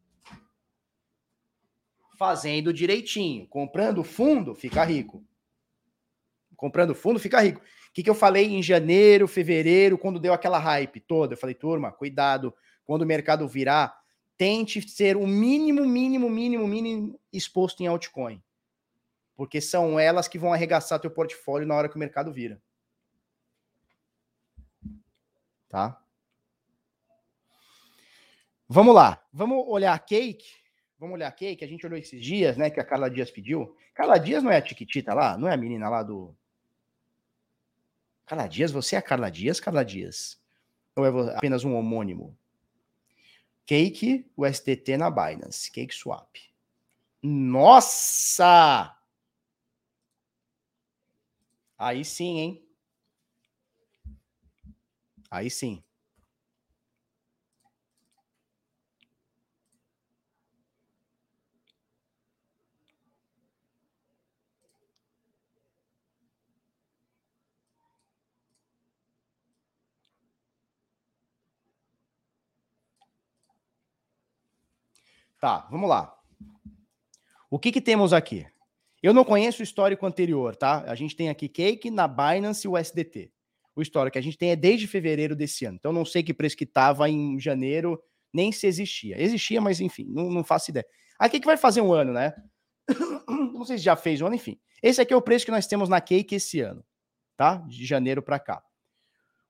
Fazendo 2.17 2.71
direitinho. 2.71 3.45
Comprando 3.49 4.05
fundo, 4.05 4.55
fica 4.55 4.85
rico. 4.85 5.21
Comprando 6.57 6.93
fundo, 6.93 7.19
fica 7.19 7.39
rico. 7.39 7.61
O 7.61 7.93
que, 7.93 8.03
que 8.03 8.09
eu 8.09 8.15
falei 8.15 8.47
em 8.47 8.61
janeiro, 8.61 9.27
fevereiro, 9.27 9.97
quando 9.97 10.19
deu 10.19 10.34
aquela 10.34 10.59
hype 10.59 10.99
toda? 10.99 11.34
Eu 11.34 11.38
falei, 11.38 11.55
turma, 11.55 11.91
cuidado. 11.91 12.53
Quando 12.84 13.03
o 13.03 13.05
mercado 13.05 13.47
virar, 13.47 13.97
tente 14.38 14.81
ser 14.89 15.15
o 15.15 15.25
mínimo, 15.25 15.85
mínimo, 15.85 16.29
mínimo, 16.29 16.67
mínimo 16.67 17.19
exposto 17.31 17.81
em 17.81 17.88
altcoin 17.88 18.41
porque 19.38 19.61
são 19.61 19.99
elas 19.99 20.27
que 20.27 20.39
vão 20.39 20.51
arregaçar 20.51 20.99
teu 20.99 21.11
portfólio 21.11 21.67
na 21.67 21.75
hora 21.75 21.88
que 21.88 21.95
o 21.95 21.99
mercado 21.99 22.34
vira. 22.34 22.59
Tá? 25.69 26.01
Vamos 28.67 28.95
lá. 28.95 29.23
Vamos 29.31 29.63
olhar 29.67 29.93
a 29.93 29.99
cake. 29.99 30.47
Vamos 30.97 31.13
olhar 31.13 31.27
a 31.27 31.31
cake. 31.31 31.63
A 31.63 31.67
gente 31.67 31.85
olhou 31.85 31.99
esses 31.99 32.19
dias, 32.19 32.57
né? 32.57 32.71
Que 32.71 32.79
a 32.79 32.84
Carla 32.84 33.11
Dias 33.11 33.29
pediu. 33.29 33.77
Carla 33.93 34.17
Dias 34.17 34.41
não 34.41 34.51
é 34.51 34.57
a 34.57 34.61
Tiquitita 34.61 35.13
lá? 35.13 35.38
Não 35.38 35.47
é 35.47 35.53
a 35.53 35.57
menina 35.57 35.88
lá 35.88 36.01
do. 36.01 36.35
Carla 38.27 38.45
Dias? 38.47 38.71
Você 38.71 38.95
é 38.95 38.99
a 38.99 39.01
Carla 39.01 39.31
Dias, 39.31 39.59
Carla 39.59 39.85
Dias? 39.85 40.39
Ou 40.95 41.05
é 41.05 41.37
apenas 41.37 41.63
um 41.63 41.75
homônimo? 41.75 42.37
Cake, 43.65 44.29
o 44.35 44.45
STT 44.45 44.97
na 44.97 45.09
Binance. 45.09 45.71
Cake 45.71 45.95
Swap. 45.95 46.35
Nossa! 47.23 48.93
Aí 51.77 52.03
sim, 52.03 52.39
hein? 52.39 52.69
Aí 55.31 55.49
sim. 55.49 55.83
Tá, 75.48 75.65
vamos 75.72 75.88
lá. 75.88 76.14
O 77.49 77.57
que, 77.57 77.72
que 77.72 77.80
temos 77.80 78.11
aqui? 78.11 78.45
Eu 79.02 79.14
não 79.14 79.24
conheço 79.24 79.61
o 79.61 79.64
histórico 79.64 80.06
anterior, 80.06 80.57
tá? 80.57 80.82
A 80.82 80.94
gente 80.94 81.15
tem 81.15 81.30
aqui 81.30 81.48
Cake 81.48 81.90
na 81.90 82.06
Binance 82.06 82.68
e 82.68 82.69
o 82.69 82.76
SDT. 82.76 83.32
O 83.74 83.82
histórico 83.82 84.11
que 84.11 84.19
a 84.19 84.22
gente 84.22 84.38
tem 84.38 84.52
é 84.52 84.57
desde 84.57 84.88
fevereiro 84.88 85.38
desse 85.38 85.64
ano. 85.64 85.78
Então 85.80 85.94
não 85.94 86.03
sei 86.03 86.22
que 86.22 86.34
preço 86.34 86.57
que 86.57 86.65
estava 86.65 87.10
em 87.10 87.40
janeiro, 87.40 87.98
nem 88.34 88.52
se 88.52 88.68
existia. 88.68 89.15
Existia, 89.22 89.61
mas 89.61 89.80
enfim, 89.80 90.03
não, 90.10 90.30
não 90.30 90.44
faço 90.44 90.69
ideia. 90.69 90.86
Aqui 91.18 91.40
que 91.40 91.45
vai 91.45 91.56
fazer 91.56 91.80
um 91.80 91.94
ano, 91.94 92.11
né? 92.11 92.34
Não 93.53 93.64
sei 93.64 93.78
se 93.78 93.86
já 93.86 93.95
fez 93.95 94.22
um 94.22 94.26
ano, 94.26 94.36
enfim. 94.36 94.60
Esse 94.84 94.99
aqui 94.99 95.14
é 95.14 95.15
o 95.15 95.22
preço 95.22 95.45
que 95.45 95.52
nós 95.52 95.65
temos 95.65 95.88
na 95.88 96.02
Cake 96.02 96.36
esse 96.36 96.60
ano, 96.60 96.84
tá? 97.38 97.56
De 97.56 97.86
janeiro 97.86 98.22
para 98.22 98.38
cá. 98.38 98.61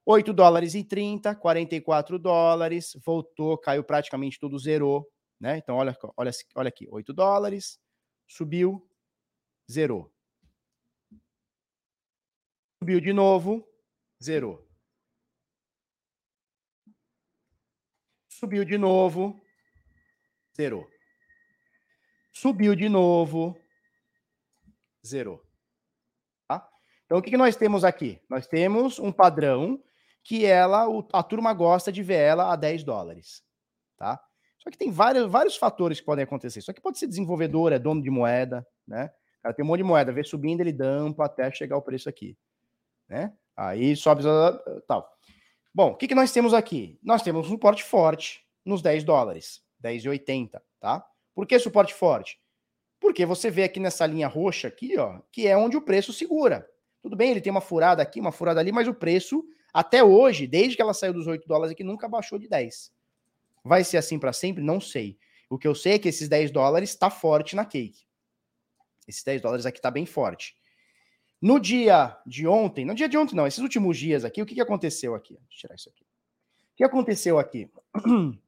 8 0.05 0.31
dólares 0.31 0.75
e 0.75 0.83
30, 0.83 1.33
44 1.33 2.19
dólares, 2.19 2.95
voltou, 3.03 3.57
caiu 3.57 3.83
praticamente 3.83 4.39
tudo, 4.39 4.59
zerou, 4.59 5.07
né? 5.39 5.57
Então 5.57 5.75
olha, 5.75 5.97
olha, 6.15 6.31
olha 6.55 6.69
aqui, 6.69 6.87
8 6.89 7.13
dólares, 7.13 7.79
subiu, 8.27 8.87
zerou. 9.69 10.13
Subiu 12.79 13.01
de 13.01 13.13
novo, 13.13 13.67
zerou. 14.21 14.67
Subiu 18.29 18.63
de 18.63 18.77
novo, 18.77 19.41
zerou. 20.55 20.87
Subiu 22.31 22.75
de 22.75 22.87
novo, 22.87 23.59
zerou. 25.05 25.43
Tá? 26.47 26.69
Então, 27.05 27.17
o 27.17 27.21
que, 27.21 27.35
nós 27.35 27.55
temos 27.55 27.83
aqui? 27.83 28.21
Nós 28.29 28.45
temos 28.45 28.99
um 28.99 29.11
padrão 29.11 29.83
que 30.23 30.45
ela, 30.45 30.85
a 31.13 31.23
turma 31.23 31.51
gosta 31.51 31.91
de 31.91 32.03
ver 32.03 32.19
ela 32.19 32.53
a 32.53 32.55
10 32.55 32.83
dólares. 32.83 33.43
Tá? 33.97 34.23
Só 34.67 34.71
que 34.71 34.77
tem 34.77 34.91
vários, 34.91 35.31
vários 35.31 35.55
fatores 35.55 36.01
que 36.01 36.05
podem 36.05 36.25
acontecer. 36.25 36.59
Isso 36.59 36.69
aqui 36.69 36.81
pode 36.81 36.99
ser 36.99 37.07
desenvolvedor, 37.07 37.71
é 37.71 37.79
dono 37.79 38.03
de 38.03 38.09
moeda, 38.09 38.67
né? 38.85 39.09
cara 39.47 39.53
tem 39.53 39.63
um 39.63 39.67
monte 39.69 39.77
de 39.77 39.83
moeda, 39.85 40.11
vê 40.11 40.25
subindo, 40.25 40.59
ele 40.59 40.73
dampa 40.73 41.23
até 41.23 41.49
chegar 41.49 41.77
o 41.77 41.81
preço 41.81 42.09
aqui. 42.09 42.37
Né? 43.07 43.33
Aí 43.55 43.95
sobe 43.95 44.23
tal. 44.85 45.09
Bom, 45.73 45.91
o 45.91 45.95
que, 45.95 46.05
que 46.05 46.15
nós 46.15 46.33
temos 46.33 46.53
aqui? 46.53 46.99
Nós 47.01 47.21
temos 47.21 47.47
um 47.47 47.51
suporte 47.51 47.81
forte 47.81 48.43
nos 48.65 48.81
10 48.81 49.05
dólares, 49.05 49.61
10,80, 49.81 50.59
tá? 50.81 51.05
Por 51.33 51.47
que 51.47 51.57
suporte 51.59 51.93
forte? 51.93 52.37
Porque 52.99 53.25
você 53.25 53.49
vê 53.49 53.63
aqui 53.63 53.79
nessa 53.79 54.05
linha 54.05 54.27
roxa 54.27 54.67
aqui, 54.67 54.97
ó, 54.97 55.21
que 55.31 55.47
é 55.47 55.55
onde 55.55 55.77
o 55.77 55.81
preço 55.81 56.11
segura. 56.11 56.67
Tudo 57.01 57.15
bem, 57.15 57.31
ele 57.31 57.39
tem 57.39 57.51
uma 57.51 57.61
furada 57.61 58.03
aqui, 58.03 58.19
uma 58.19 58.33
furada 58.33 58.59
ali, 58.59 58.73
mas 58.73 58.87
o 58.87 58.93
preço, 58.93 59.45
até 59.73 60.03
hoje, 60.03 60.45
desde 60.45 60.75
que 60.75 60.81
ela 60.81 60.93
saiu 60.93 61.13
dos 61.13 61.25
8 61.25 61.47
dólares 61.47 61.71
aqui, 61.71 61.85
nunca 61.85 62.09
baixou 62.09 62.37
de 62.37 62.49
10. 62.49 62.91
Vai 63.67 63.83
ser 63.83 63.97
assim 63.97 64.17
para 64.17 64.33
sempre? 64.33 64.63
Não 64.63 64.79
sei. 64.79 65.17
O 65.49 65.57
que 65.57 65.67
eu 65.67 65.75
sei 65.75 65.93
é 65.93 65.99
que 65.99 66.07
esses 66.07 66.27
10 66.27 66.51
dólares 66.51 66.89
está 66.89 67.09
forte 67.09 67.55
na 67.55 67.65
cake. 67.65 68.05
Esses 69.07 69.23
10 69.23 69.41
dólares 69.41 69.65
aqui 69.65 69.79
está 69.79 69.91
bem 69.91 70.05
forte. 70.05 70.55
No 71.41 71.59
dia 71.59 72.17
de 72.25 72.47
ontem, 72.47 72.83
no 72.83 72.95
dia 72.95 73.07
de 73.07 73.17
ontem 73.17 73.35
não, 73.35 73.45
esses 73.45 73.59
últimos 73.59 73.97
dias 73.97 74.25
aqui, 74.25 74.41
o 74.41 74.45
que, 74.45 74.55
que 74.55 74.61
aconteceu 74.61 75.13
aqui? 75.13 75.35
Deixa 75.35 75.45
eu 75.53 75.59
tirar 75.59 75.75
isso 75.75 75.89
aqui. 75.89 76.03
O 76.03 76.77
que 76.77 76.83
aconteceu 76.83 77.37
aqui? 77.37 77.69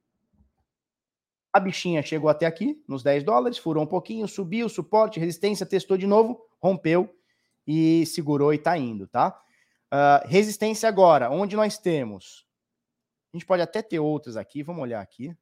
A 1.51 1.59
bichinha 1.59 2.01
chegou 2.03 2.29
até 2.29 2.45
aqui, 2.45 2.83
nos 2.87 3.01
10 3.01 3.23
dólares, 3.23 3.57
furou 3.57 3.83
um 3.83 3.87
pouquinho, 3.87 4.27
subiu, 4.27 4.69
suporte, 4.69 5.19
resistência, 5.19 5.65
testou 5.65 5.97
de 5.97 6.05
novo, 6.05 6.39
rompeu 6.61 7.15
e 7.65 8.05
segurou 8.05 8.53
e 8.53 8.57
está 8.57 8.77
indo, 8.77 9.07
tá? 9.07 9.39
Uh, 9.91 10.27
resistência 10.27 10.87
agora, 10.87 11.31
onde 11.31 11.55
nós 11.55 11.77
temos? 11.77 12.45
A 13.31 13.37
gente 13.37 13.45
pode 13.45 13.61
até 13.61 13.81
ter 13.81 13.99
outras 13.99 14.35
aqui, 14.35 14.63
vamos 14.63 14.81
olhar 14.81 15.01
aqui. 15.01 15.35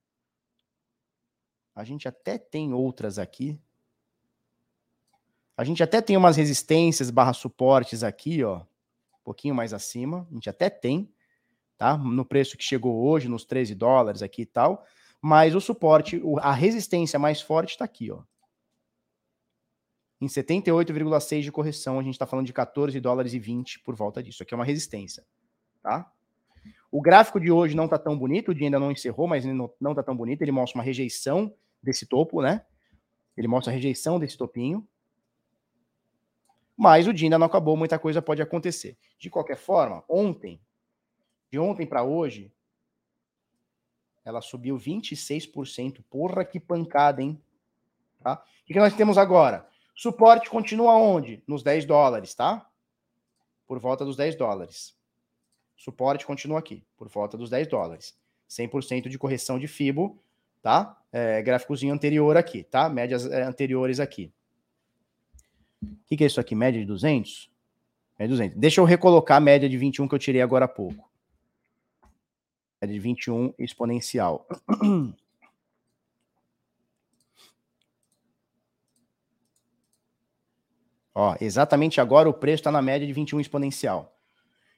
A 1.73 1.83
gente 1.83 2.07
até 2.07 2.37
tem 2.37 2.73
outras 2.73 3.17
aqui. 3.17 3.59
A 5.55 5.63
gente 5.63 5.81
até 5.81 6.01
tem 6.01 6.17
umas 6.17 6.35
resistências 6.35 7.09
barra 7.09 7.33
suportes 7.33 8.03
aqui, 8.03 8.43
ó, 8.43 8.59
um 8.59 9.23
pouquinho 9.23 9.55
mais 9.55 9.73
acima, 9.73 10.27
a 10.29 10.33
gente 10.33 10.49
até 10.49 10.69
tem, 10.69 11.11
tá? 11.77 11.97
No 11.97 12.25
preço 12.25 12.57
que 12.57 12.63
chegou 12.63 13.07
hoje, 13.07 13.27
nos 13.27 13.45
13 13.45 13.73
dólares 13.73 14.21
aqui 14.21 14.43
e 14.43 14.45
tal, 14.45 14.85
mas 15.21 15.55
o 15.55 15.61
suporte, 15.61 16.21
a 16.41 16.51
resistência 16.51 17.17
mais 17.17 17.41
forte 17.41 17.71
está 17.71 17.85
aqui, 17.85 18.11
ó. 18.11 18.21
Em 20.19 20.27
78,6 20.27 21.41
de 21.41 21.51
correção, 21.51 21.99
a 21.99 22.03
gente 22.03 22.15
está 22.15 22.25
falando 22.25 22.47
de 22.47 22.53
14 22.53 22.99
dólares 22.99 23.33
e 23.33 23.39
20 23.39 23.79
por 23.81 23.95
volta 23.95 24.21
disso. 24.21 24.41
Aqui 24.41 24.53
é 24.53 24.57
uma 24.57 24.65
resistência, 24.65 25.25
tá? 25.81 26.11
O 26.91 27.01
gráfico 27.01 27.39
de 27.39 27.51
hoje 27.51 27.75
não 27.75 27.85
está 27.85 27.97
tão 27.97 28.17
bonito, 28.17 28.51
o 28.51 28.55
dia 28.55 28.67
ainda 28.67 28.79
não 28.79 28.91
encerrou, 28.91 29.27
mas 29.27 29.43
não, 29.45 29.71
não 29.79 29.93
tá 29.93 30.01
tão 30.01 30.15
bonito. 30.15 30.41
Ele 30.41 30.51
mostra 30.51 30.79
uma 30.79 30.83
rejeição 30.83 31.53
desse 31.83 32.05
topo, 32.05 32.41
né? 32.41 32.65
Ele 33.35 33.47
mostra 33.47 33.71
a 33.71 33.75
rejeição 33.75 34.19
desse 34.19 34.37
topinho, 34.37 34.87
mas 36.75 37.07
o 37.07 37.13
dia 37.13 37.25
ainda 37.25 37.39
não 37.39 37.47
acabou, 37.47 37.75
muita 37.75 37.97
coisa 37.97 38.21
pode 38.21 38.41
acontecer. 38.41 38.97
De 39.19 39.29
qualquer 39.29 39.57
forma, 39.57 40.03
ontem, 40.07 40.61
de 41.51 41.57
ontem 41.57 41.85
para 41.85 42.03
hoje, 42.03 42.51
ela 44.23 44.41
subiu 44.41 44.75
26%. 44.77 46.03
Porra, 46.09 46.43
que 46.43 46.59
pancada, 46.59 47.21
hein? 47.21 47.41
Tá? 48.19 48.43
O 48.63 48.67
que 48.67 48.79
nós 48.79 48.93
temos 48.93 49.17
agora? 49.17 49.67
Suporte 49.95 50.49
continua 50.49 50.95
onde? 50.95 51.43
Nos 51.47 51.63
10 51.63 51.85
dólares, 51.85 52.35
tá? 52.35 52.69
Por 53.65 53.79
volta 53.79 54.03
dos 54.03 54.17
10 54.17 54.35
dólares. 54.35 54.96
Suporte 55.77 56.25
continua 56.25 56.57
aqui, 56.57 56.83
por 56.97 57.07
volta 57.07 57.37
dos 57.37 57.49
10 57.51 57.67
dólares. 57.67 58.17
100% 58.49 59.07
de 59.07 59.17
correção 59.17 59.59
de 59.59 59.67
FIBO, 59.67 60.19
tá? 60.61 60.99
É, 61.11 61.41
gráficozinho 61.41 61.93
anterior 61.93 62.35
aqui, 62.35 62.63
tá? 62.63 62.89
Médias 62.89 63.25
é, 63.27 63.43
anteriores 63.43 63.99
aqui. 63.99 64.33
O 65.81 65.87
que, 66.07 66.17
que, 66.17 66.23
é 66.23 66.27
isso 66.27 66.39
aqui? 66.39 66.55
Média 66.55 66.79
de 66.79 66.85
200? 66.87 67.51
Média 68.17 68.27
de 68.27 68.33
200. 68.33 68.57
Deixa 68.57 68.81
eu 68.81 68.85
recolocar 68.85 69.37
a 69.37 69.41
média 69.41 69.69
de 69.69 69.77
21 69.77 70.07
que 70.07 70.15
eu 70.15 70.19
tirei 70.19 70.41
agora 70.41 70.65
há 70.65 70.67
pouco. 70.67 71.07
É 72.81 72.87
de 72.87 72.97
21 72.97 73.53
exponencial. 73.59 74.47
Ó, 81.13 81.35
exatamente 81.41 81.99
agora 81.99 82.29
o 82.29 82.33
preço 82.33 82.61
está 82.61 82.71
na 82.71 82.81
média 82.81 83.05
de 83.05 83.13
21 83.13 83.39
exponencial. 83.39 84.16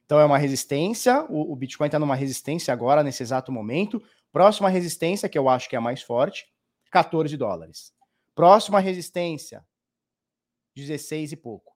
Então 0.10 0.20
é 0.20 0.26
uma 0.26 0.40
resistência, 0.40 1.24
o, 1.30 1.54
o 1.54 1.56
Bitcoin 1.56 1.86
está 1.86 2.00
numa 2.00 2.16
resistência 2.16 2.74
agora, 2.74 3.04
nesse 3.04 3.22
exato 3.22 3.52
momento. 3.52 4.02
Próxima 4.32 4.68
resistência, 4.68 5.30
que 5.30 5.38
eu 5.38 5.48
acho 5.48 5.70
que 5.70 5.76
é 5.76 5.78
a 5.78 5.82
mais 5.82 6.02
forte, 6.02 6.48
14 6.90 7.38
dólares. 7.38 7.94
Próxima 8.34 8.80
resistência, 8.80 9.64
16 10.76 11.34
e 11.34 11.36
pouco. 11.36 11.76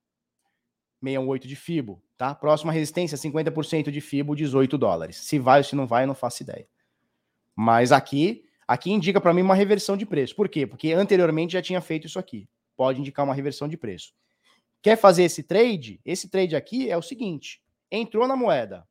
68 1.00 1.48
de 1.48 1.56
FIBO, 1.56 2.02
tá? 2.18 2.34
Próxima 2.34 2.74
resistência, 2.74 3.20
50% 3.20 3.92
de 3.92 4.02
FIBO, 4.02 4.36
18 4.36 4.80
dólares. 4.80 5.18
Se 5.18 5.38
vai 5.38 5.60
ou 5.60 5.64
se 5.64 5.76
não 5.76 5.86
vai, 5.86 6.06
eu 6.06 6.08
não 6.08 6.16
faço 6.16 6.42
ideia. 6.42 6.68
Mas 7.56 7.92
aqui, 7.92 8.46
aqui 8.68 8.92
indica 8.92 9.22
para 9.22 9.32
mim 9.32 9.44
uma 9.44 9.54
reversão 9.54 9.96
de 9.96 10.08
preço. 10.08 10.36
Por 10.36 10.50
quê? 10.50 10.66
Porque 10.66 10.92
anteriormente 10.92 11.54
já 11.54 11.62
tinha 11.62 11.82
feito 11.82 12.08
isso 12.08 12.18
aqui. 12.18 12.50
Pode 12.76 13.00
indicar 13.00 13.26
uma 13.26 13.36
reversão 13.36 13.68
de 13.68 13.78
preço. 13.78 14.12
Quer 14.82 14.98
fazer 14.98 15.22
esse 15.22 15.44
trade? 15.44 16.02
Esse 16.04 16.28
trade 16.28 16.56
aqui 16.56 16.90
é 16.90 16.98
o 16.98 17.02
seguinte: 17.04 17.63
entrou 17.98 18.28
na 18.28 18.36
moeda. 18.36 18.88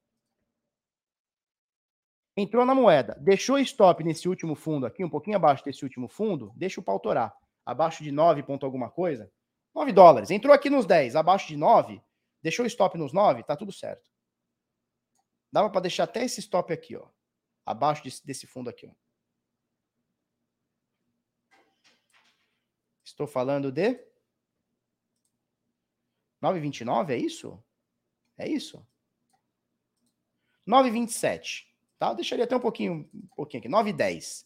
Entrou 2.36 2.64
na 2.64 2.74
moeda, 2.74 3.14
deixou 3.20 3.58
stop 3.58 4.02
nesse 4.02 4.28
último 4.28 4.54
fundo 4.54 4.86
aqui, 4.86 5.04
um 5.04 5.10
pouquinho 5.10 5.36
abaixo 5.36 5.62
desse 5.64 5.84
último 5.84 6.08
fundo, 6.08 6.50
deixa 6.56 6.80
o 6.80 6.82
pau 6.82 6.98
torar. 6.98 7.36
Abaixo 7.66 8.02
de 8.02 8.10
9 8.10 8.42
ponto 8.44 8.64
alguma 8.64 8.90
coisa, 8.90 9.30
9 9.74 9.92
dólares. 9.92 10.30
Entrou 10.30 10.54
aqui 10.54 10.70
nos 10.70 10.86
10, 10.86 11.16
abaixo 11.16 11.48
de 11.48 11.56
9, 11.56 12.00
deixou 12.40 12.64
stop 12.64 12.96
nos 12.96 13.12
9, 13.12 13.42
tá 13.42 13.54
tudo 13.56 13.72
certo. 13.72 14.10
Dava 15.52 15.68
para 15.68 15.82
deixar 15.82 16.04
até 16.04 16.24
esse 16.24 16.40
stop 16.40 16.72
aqui, 16.72 16.96
ó. 16.96 17.06
Abaixo 17.66 18.02
desse, 18.02 18.24
desse 18.24 18.46
fundo 18.46 18.70
aqui, 18.70 18.86
ó. 18.86 18.92
Estou 23.04 23.26
falando 23.26 23.70
de 23.70 24.00
9,29 26.42 27.10
é 27.10 27.16
isso? 27.18 27.62
É 28.38 28.48
isso? 28.48 28.84
9,27. 30.66 31.64
Tá? 31.98 32.10
Eu 32.10 32.14
deixaria 32.14 32.44
até 32.44 32.56
um 32.56 32.60
pouquinho, 32.60 33.08
um 33.14 33.26
pouquinho 33.36 33.60
aqui. 33.60 33.68
9,10. 33.68 34.44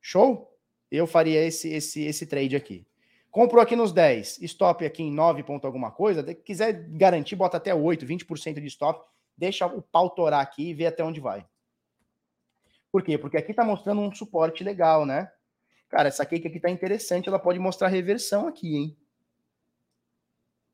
Show? 0.00 0.52
Eu 0.90 1.06
faria 1.06 1.44
esse, 1.44 1.68
esse, 1.68 2.04
esse 2.04 2.26
trade 2.26 2.54
aqui. 2.54 2.86
Comprou 3.30 3.60
aqui 3.60 3.76
nos 3.76 3.92
10, 3.92 4.40
stop 4.42 4.84
aqui 4.86 5.02
em 5.02 5.12
9 5.12 5.42
ponto 5.42 5.66
alguma 5.66 5.90
coisa. 5.90 6.24
Se 6.24 6.34
quiser 6.36 6.88
garantir, 6.90 7.36
bota 7.36 7.58
até 7.58 7.74
8, 7.74 8.06
20% 8.06 8.60
de 8.60 8.66
stop. 8.66 9.04
Deixa 9.36 9.66
o 9.66 9.82
pau 9.82 10.08
torar 10.08 10.40
aqui 10.40 10.70
e 10.70 10.74
vê 10.74 10.86
até 10.86 11.04
onde 11.04 11.20
vai. 11.20 11.46
Por 12.90 13.02
quê? 13.02 13.18
Porque 13.18 13.36
aqui 13.36 13.52
tá 13.52 13.62
mostrando 13.62 14.00
um 14.00 14.14
suporte 14.14 14.64
legal, 14.64 15.04
né? 15.04 15.30
Cara, 15.88 16.08
essa 16.08 16.24
cake 16.24 16.48
aqui 16.48 16.58
tá 16.58 16.70
interessante, 16.70 17.28
ela 17.28 17.38
pode 17.38 17.58
mostrar 17.58 17.88
reversão 17.88 18.48
aqui, 18.48 18.76
hein? 18.76 18.96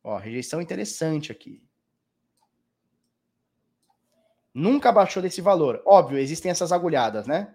Ó, 0.04 0.16
rejeição 0.16 0.60
interessante 0.60 1.32
aqui. 1.32 1.62
Nunca 4.54 4.92
baixou 4.92 5.22
desse 5.22 5.40
valor. 5.40 5.82
Óbvio, 5.86 6.18
existem 6.18 6.50
essas 6.50 6.72
agulhadas, 6.72 7.26
né? 7.26 7.54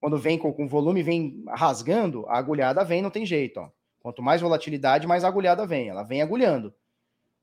Quando 0.00 0.18
vem 0.18 0.38
com, 0.38 0.52
com 0.52 0.68
volume, 0.68 1.02
vem 1.02 1.44
rasgando, 1.48 2.26
a 2.28 2.38
agulhada 2.38 2.84
vem, 2.84 3.02
não 3.02 3.10
tem 3.10 3.24
jeito. 3.24 3.60
Ó. 3.60 3.70
Quanto 4.00 4.22
mais 4.22 4.40
volatilidade, 4.40 5.06
mais 5.06 5.24
agulhada 5.24 5.66
vem. 5.66 5.88
Ela 5.88 6.02
vem 6.02 6.22
agulhando. 6.22 6.74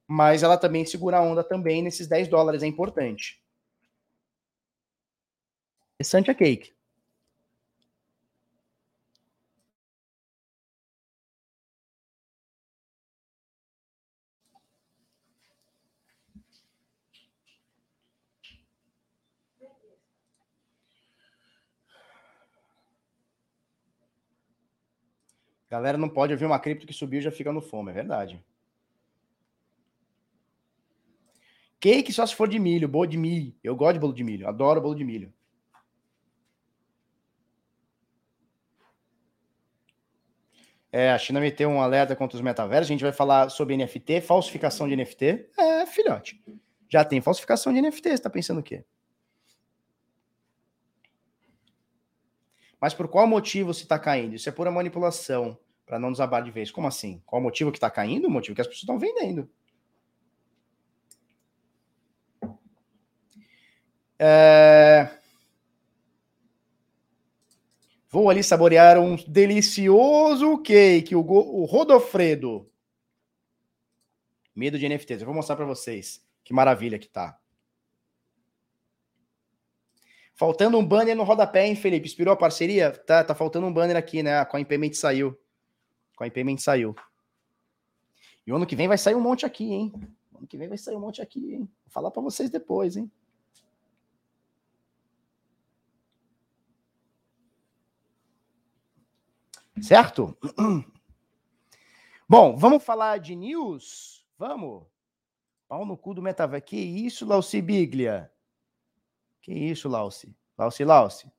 Mas 0.07 0.43
ela 0.43 0.57
também 0.57 0.85
segura 0.85 1.17
a 1.17 1.21
onda 1.21 1.43
também 1.43 1.81
nesses 1.81 2.07
10 2.07 2.27
dólares, 2.27 2.63
é 2.63 2.67
importante. 2.67 3.41
Interessante 5.95 6.29
a 6.29 6.35
cake. 6.35 6.74
Galera 25.69 25.97
não 25.97 26.09
pode 26.09 26.33
ouvir 26.33 26.45
uma 26.45 26.59
cripto 26.59 26.85
que 26.85 26.93
subiu 26.93 27.21
já 27.21 27.31
fica 27.31 27.51
no 27.51 27.61
fome, 27.61 27.91
é 27.91 27.93
verdade. 27.93 28.43
Cake 31.79 32.11
só 32.13 32.25
se 32.25 32.35
for 32.35 32.47
de 32.47 32.57
milho, 32.57 32.87
bolo 32.87 33.05
de 33.05 33.17
milho. 33.17 33.53
Eu 33.63 33.75
gosto 33.75 33.93
de 33.93 33.99
bolo 33.99 34.13
de 34.13 34.23
milho, 34.23 34.47
adoro 34.47 34.81
bolo 34.81 34.95
de 34.95 35.03
milho. 35.03 35.33
É, 40.91 41.11
a 41.11 41.17
China 41.17 41.41
meteu 41.41 41.69
um 41.69 41.81
alerta 41.81 42.15
contra 42.15 42.37
os 42.37 42.41
metaversos. 42.41 42.89
A 42.89 42.93
gente 42.93 43.03
vai 43.03 43.11
falar 43.11 43.49
sobre 43.49 43.75
NFT, 43.75 44.21
falsificação 44.21 44.87
de 44.87 44.95
NFT. 44.95 45.49
É, 45.57 45.85
filhote. 45.85 46.41
Já 46.87 47.03
tem 47.03 47.19
falsificação 47.19 47.73
de 47.73 47.81
NFT, 47.81 48.11
você 48.11 48.23
tá 48.23 48.29
pensando 48.29 48.61
o 48.61 48.63
quê? 48.63 48.85
Mas 52.79 52.93
por 52.93 53.07
qual 53.07 53.27
motivo 53.27 53.73
se 53.73 53.83
está 53.83 53.97
caindo? 53.97 54.35
Isso 54.35 54.49
é 54.49 54.51
pura 54.51 54.71
manipulação 54.71 55.57
para 55.85 55.99
não 55.99 56.11
desabar 56.11 56.43
de 56.43 56.51
vez. 56.51 56.71
Como 56.71 56.87
assim? 56.87 57.21
Qual 57.25 57.39
o 57.39 57.43
motivo 57.43 57.71
que 57.71 57.77
está 57.77 57.89
caindo? 57.89 58.27
O 58.27 58.31
motivo 58.31 58.55
que 58.55 58.61
as 58.61 58.67
pessoas 58.67 58.83
estão 58.83 58.99
vendendo. 58.99 59.49
É... 64.17 65.09
Vou 68.09 68.29
ali 68.29 68.41
saborear 68.41 68.97
um 68.97 69.17
delicioso 69.27 70.57
cake, 70.59 71.15
o, 71.15 71.19
o 71.19 71.65
Rodofredo. 71.65 72.69
Medo 74.55 74.79
de 74.79 74.87
NFTs. 74.87 75.19
Eu 75.19 75.25
vou 75.25 75.35
mostrar 75.35 75.57
para 75.57 75.65
vocês 75.65 76.25
que 76.43 76.53
maravilha 76.53 76.97
que 76.97 77.09
tá. 77.09 77.37
Faltando 80.35 80.77
um 80.77 80.85
banner 80.85 81.15
no 81.15 81.23
rodapé, 81.23 81.65
hein, 81.65 81.77
Felipe? 81.77 82.07
Inspirou 82.07 82.33
a 82.33 82.37
parceria? 82.37 82.91
Tá, 82.91 83.23
tá 83.23 83.33
faltando 83.33 83.67
um 83.67 83.73
banner 83.73 83.95
aqui, 83.95 84.21
né? 84.21 84.37
A 84.37 84.45
CoinPayment 84.45 84.93
saiu. 84.93 85.37
CoinPayment 86.17 86.57
saiu. 86.57 86.93
E 88.45 88.51
o 88.51 88.55
ano 88.57 88.65
que 88.65 88.75
vem 88.75 88.87
vai 88.87 88.97
sair 88.97 89.15
um 89.15 89.21
monte 89.21 89.45
aqui, 89.45 89.71
hein? 89.71 89.93
O 90.33 90.39
ano 90.39 90.47
que 90.47 90.57
vem 90.57 90.67
vai 90.67 90.77
sair 90.77 90.95
um 90.95 90.99
monte 90.99 91.21
aqui, 91.21 91.53
hein? 91.53 91.69
Vou 91.85 91.89
falar 91.89 92.11
para 92.11 92.21
vocês 92.21 92.49
depois, 92.49 92.97
hein? 92.97 93.09
Certo? 99.81 100.37
Bom, 102.27 102.57
vamos 102.57 102.83
falar 102.83 103.19
de 103.19 103.35
news? 103.35 104.27
Vamos? 104.37 104.83
Pau 105.67 105.85
no 105.85 105.97
cu 105.97 106.13
do 106.13 106.21
metaverso. 106.21 106.65
Que 106.65 106.77
isso, 106.77 107.25
Lauci 107.25 107.61
Biglia? 107.61 108.29
Que 109.45 109.53
isso, 109.53 109.87
Lauci? 109.87 110.35
Lauci, 110.57 110.83
Lauci. 110.83 111.31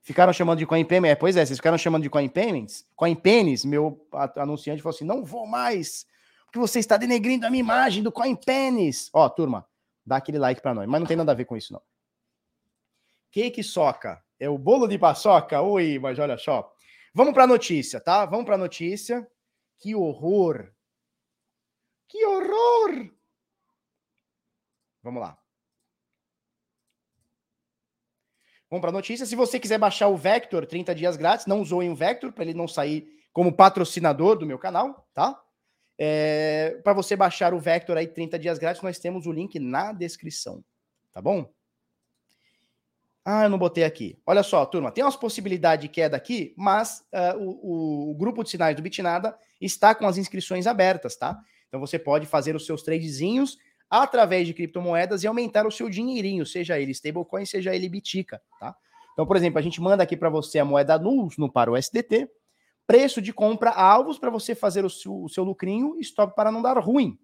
Ficaram 0.00 0.32
chamando 0.32 0.60
de 0.60 0.64
coin 0.64 0.82
payment. 0.82 1.08
É, 1.08 1.14
pois 1.14 1.36
é, 1.36 1.44
vocês 1.44 1.58
ficaram 1.58 1.76
chamando 1.76 2.04
de 2.04 2.08
coin 2.08 2.26
payments. 2.26 2.88
Coin 2.96 3.14
pennies, 3.14 3.66
meu 3.66 4.08
anunciante 4.34 4.80
falou 4.80 4.96
assim: 4.96 5.04
não 5.04 5.22
vou 5.22 5.46
mais, 5.46 6.06
porque 6.46 6.58
você 6.58 6.78
está 6.78 6.96
denegrindo 6.96 7.46
a 7.46 7.50
minha 7.50 7.60
imagem 7.60 8.02
do 8.02 8.10
coin 8.10 8.34
pennies. 8.34 9.10
Ó, 9.12 9.28
turma, 9.28 9.68
dá 10.06 10.16
aquele 10.16 10.38
like 10.38 10.62
para 10.62 10.72
nós. 10.72 10.88
Mas 10.88 11.00
não 11.00 11.06
tem 11.06 11.18
nada 11.18 11.32
a 11.32 11.34
ver 11.34 11.44
com 11.44 11.54
isso, 11.54 11.74
não. 11.74 11.82
Cake 13.30 13.62
soca. 13.62 14.24
É 14.38 14.48
o 14.48 14.56
bolo 14.56 14.88
de 14.88 14.98
paçoca? 14.98 15.60
Ui, 15.60 15.98
mas 15.98 16.18
olha 16.18 16.38
só. 16.38 16.72
Vamos 17.12 17.34
para 17.34 17.44
a 17.44 17.46
notícia, 17.46 18.00
tá? 18.00 18.24
Vamos 18.24 18.46
para 18.46 18.54
a 18.54 18.58
notícia. 18.58 19.30
Que 19.78 19.94
horror! 19.94 20.72
Que 22.08 22.24
horror! 22.24 23.10
Vamos 25.02 25.20
lá. 25.20 25.38
Vamos 28.70 28.82
para 28.82 28.90
a 28.90 28.92
notícia. 28.92 29.26
Se 29.26 29.34
você 29.34 29.58
quiser 29.58 29.78
baixar 29.78 30.06
o 30.06 30.16
Vector 30.16 30.64
30 30.64 30.94
dias 30.94 31.16
grátis, 31.16 31.46
não 31.46 31.64
zoem 31.64 31.90
o 31.90 31.96
Vector 31.96 32.32
para 32.32 32.44
ele 32.44 32.54
não 32.54 32.68
sair 32.68 33.08
como 33.32 33.52
patrocinador 33.52 34.36
do 34.38 34.46
meu 34.46 34.58
canal, 34.58 35.08
tá? 35.12 35.40
É, 35.98 36.80
para 36.84 36.92
você 36.92 37.16
baixar 37.16 37.52
o 37.52 37.58
Vector 37.58 37.96
aí 37.96 38.06
30 38.06 38.38
dias 38.38 38.58
grátis, 38.58 38.80
nós 38.80 38.98
temos 38.98 39.26
o 39.26 39.32
link 39.32 39.58
na 39.58 39.92
descrição, 39.92 40.64
tá 41.12 41.20
bom? 41.20 41.52
Ah, 43.24 43.44
eu 43.44 43.50
não 43.50 43.58
botei 43.58 43.84
aqui. 43.84 44.18
Olha 44.24 44.42
só, 44.42 44.64
turma, 44.64 44.90
tem 44.90 45.04
umas 45.04 45.16
possibilidades 45.16 45.82
de 45.82 45.88
queda 45.88 46.16
aqui, 46.16 46.54
mas 46.56 47.04
uh, 47.12 47.38
o, 47.38 48.12
o, 48.12 48.14
grupo 48.14 48.42
de 48.42 48.50
sinais 48.50 48.74
do 48.74 48.82
Bitnada 48.82 49.36
está 49.60 49.94
com 49.94 50.06
as 50.06 50.16
inscrições 50.16 50.66
abertas, 50.66 51.16
tá? 51.16 51.38
Então 51.68 51.78
você 51.78 51.98
pode 51.98 52.26
fazer 52.26 52.56
os 52.56 52.64
seus 52.64 52.82
tradezinhos 52.82 53.58
através 53.90 54.46
de 54.46 54.54
criptomoedas 54.54 55.24
e 55.24 55.26
aumentar 55.26 55.66
o 55.66 55.70
seu 55.70 55.90
dinheirinho, 55.90 56.46
seja 56.46 56.78
ele 56.78 56.92
stablecoin, 56.92 57.44
seja 57.44 57.74
ele 57.74 57.88
bitica, 57.88 58.40
tá? 58.60 58.76
Então, 59.12 59.26
por 59.26 59.36
exemplo, 59.36 59.58
a 59.58 59.62
gente 59.62 59.80
manda 59.80 60.02
aqui 60.02 60.16
para 60.16 60.30
você 60.30 60.60
a 60.60 60.64
moeda 60.64 60.98
NUS 60.98 61.36
no 61.36 61.50
para 61.50 61.70
o 61.70 61.76
SDT, 61.76 62.30
preço 62.86 63.20
de 63.20 63.32
compra 63.32 63.70
alvos 63.70 64.18
para 64.18 64.30
você 64.30 64.54
fazer 64.54 64.84
o 64.84 64.90
seu, 64.90 65.24
o 65.24 65.28
seu 65.28 65.42
lucrinho 65.42 65.98
stop 66.00 66.34
para 66.34 66.52
não 66.52 66.62
dar 66.62 66.78
ruim. 66.78 67.18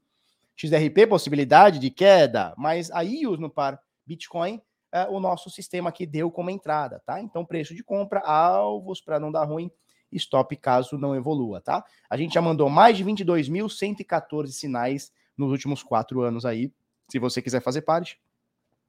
XRP, 0.57 1.07
possibilidade 1.07 1.79
de 1.79 1.91
queda, 1.91 2.55
mas 2.57 2.91
a 2.91 3.03
IOS 3.03 3.39
no 3.39 3.51
par 3.51 3.79
Bitcoin, 4.05 4.61
é, 4.91 5.05
o 5.05 5.21
nosso 5.21 5.51
sistema 5.51 5.91
aqui 5.91 6.07
deu 6.07 6.31
como 6.31 6.51
entrada, 6.51 7.03
tá? 7.05 7.21
Então, 7.21 7.45
preço 7.45 7.75
de 7.75 7.85
compra, 7.85 8.21
alvos 8.21 9.01
para 9.01 9.21
não 9.21 9.31
dar 9.31 9.45
ruim, 9.45 9.71
stop 10.13 10.57
caso 10.57 10.97
não 10.97 11.15
evolua, 11.15 11.61
tá? 11.61 11.85
A 12.09 12.17
gente 12.17 12.35
já 12.35 12.41
mandou 12.41 12.71
mais 12.71 12.97
de 12.97 13.05
22.114 13.05 14.49
sinais 14.49 15.13
nos 15.37 15.51
últimos 15.51 15.83
quatro 15.83 16.23
anos 16.23 16.47
aí. 16.47 16.73
Se 17.09 17.19
você 17.19 17.43
quiser 17.43 17.61
fazer 17.61 17.83
parte, 17.83 18.21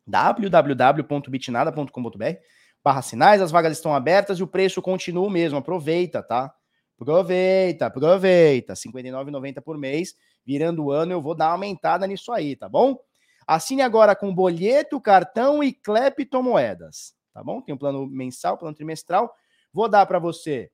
www.bitnada.com.br 0.05 2.37
barra 2.83 3.01
sinais, 3.01 3.41
as 3.41 3.51
vagas 3.51 3.73
estão 3.73 3.93
abertas 3.93 4.39
e 4.39 4.43
o 4.43 4.47
preço 4.47 4.81
continua 4.81 5.27
o 5.27 5.29
mesmo. 5.29 5.57
Aproveita, 5.57 6.23
tá? 6.23 6.53
Aproveita, 6.99 7.87
aproveita. 7.87 8.73
R$ 8.73 8.79
59,90 8.79 9.61
por 9.61 9.77
mês. 9.77 10.15
Virando 10.45 10.85
o 10.85 10.91
ano, 10.91 11.11
eu 11.11 11.21
vou 11.21 11.35
dar 11.35 11.47
uma 11.47 11.53
aumentada 11.53 12.07
nisso 12.07 12.31
aí, 12.31 12.55
tá 12.55 12.69
bom? 12.69 12.97
Assine 13.45 13.81
agora 13.81 14.15
com 14.15 14.33
boleto, 14.33 14.99
cartão 15.01 15.61
e 15.61 15.73
cleptomoedas, 15.73 17.13
tá 17.33 17.43
bom? 17.43 17.61
Tem 17.61 17.75
um 17.75 17.77
plano 17.77 18.07
mensal, 18.07 18.57
plano 18.57 18.75
trimestral. 18.75 19.33
Vou 19.73 19.89
dar 19.89 20.05
para 20.05 20.19
você. 20.19 20.71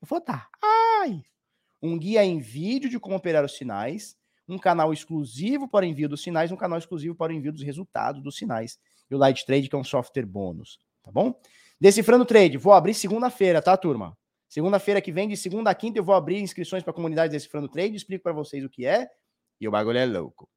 vou 0.00 0.22
dar. 0.24 0.48
Ai! 0.62 1.22
Um 1.82 1.98
guia 1.98 2.24
em 2.24 2.38
vídeo 2.38 2.88
de 2.88 2.98
como 2.98 3.16
operar 3.16 3.44
os 3.44 3.56
sinais, 3.56 4.16
um 4.48 4.58
canal 4.58 4.92
exclusivo 4.92 5.68
para 5.68 5.84
o 5.84 5.88
envio 5.88 6.08
dos 6.08 6.22
sinais, 6.22 6.52
um 6.52 6.56
canal 6.56 6.78
exclusivo 6.78 7.14
para 7.14 7.32
o 7.32 7.34
envio 7.34 7.52
dos 7.52 7.62
resultados 7.62 8.22
dos 8.22 8.36
sinais. 8.36 8.78
E 9.10 9.14
o 9.14 9.18
Light 9.18 9.44
Trade, 9.44 9.68
que 9.68 9.74
é 9.74 9.78
um 9.78 9.84
software 9.84 10.26
bônus, 10.26 10.78
tá 11.02 11.10
bom? 11.10 11.38
Decifrando 11.80 12.24
Trade, 12.24 12.56
vou 12.56 12.72
abrir 12.72 12.94
segunda-feira, 12.94 13.60
tá, 13.60 13.76
turma? 13.76 14.16
Segunda-feira 14.48 15.00
que 15.00 15.12
vem, 15.12 15.28
de 15.28 15.36
segunda 15.36 15.70
a 15.70 15.74
quinta, 15.74 15.98
eu 15.98 16.04
vou 16.04 16.14
abrir 16.14 16.40
inscrições 16.40 16.82
para 16.82 16.92
a 16.92 16.94
comunidade 16.94 17.32
Decifrando 17.32 17.68
Trade, 17.68 17.96
explico 17.96 18.22
para 18.22 18.32
vocês 18.32 18.64
o 18.64 18.70
que 18.70 18.86
é, 18.86 19.08
e 19.60 19.66
o 19.66 19.70
bagulho 19.70 19.98
é 19.98 20.06
louco. 20.06 20.48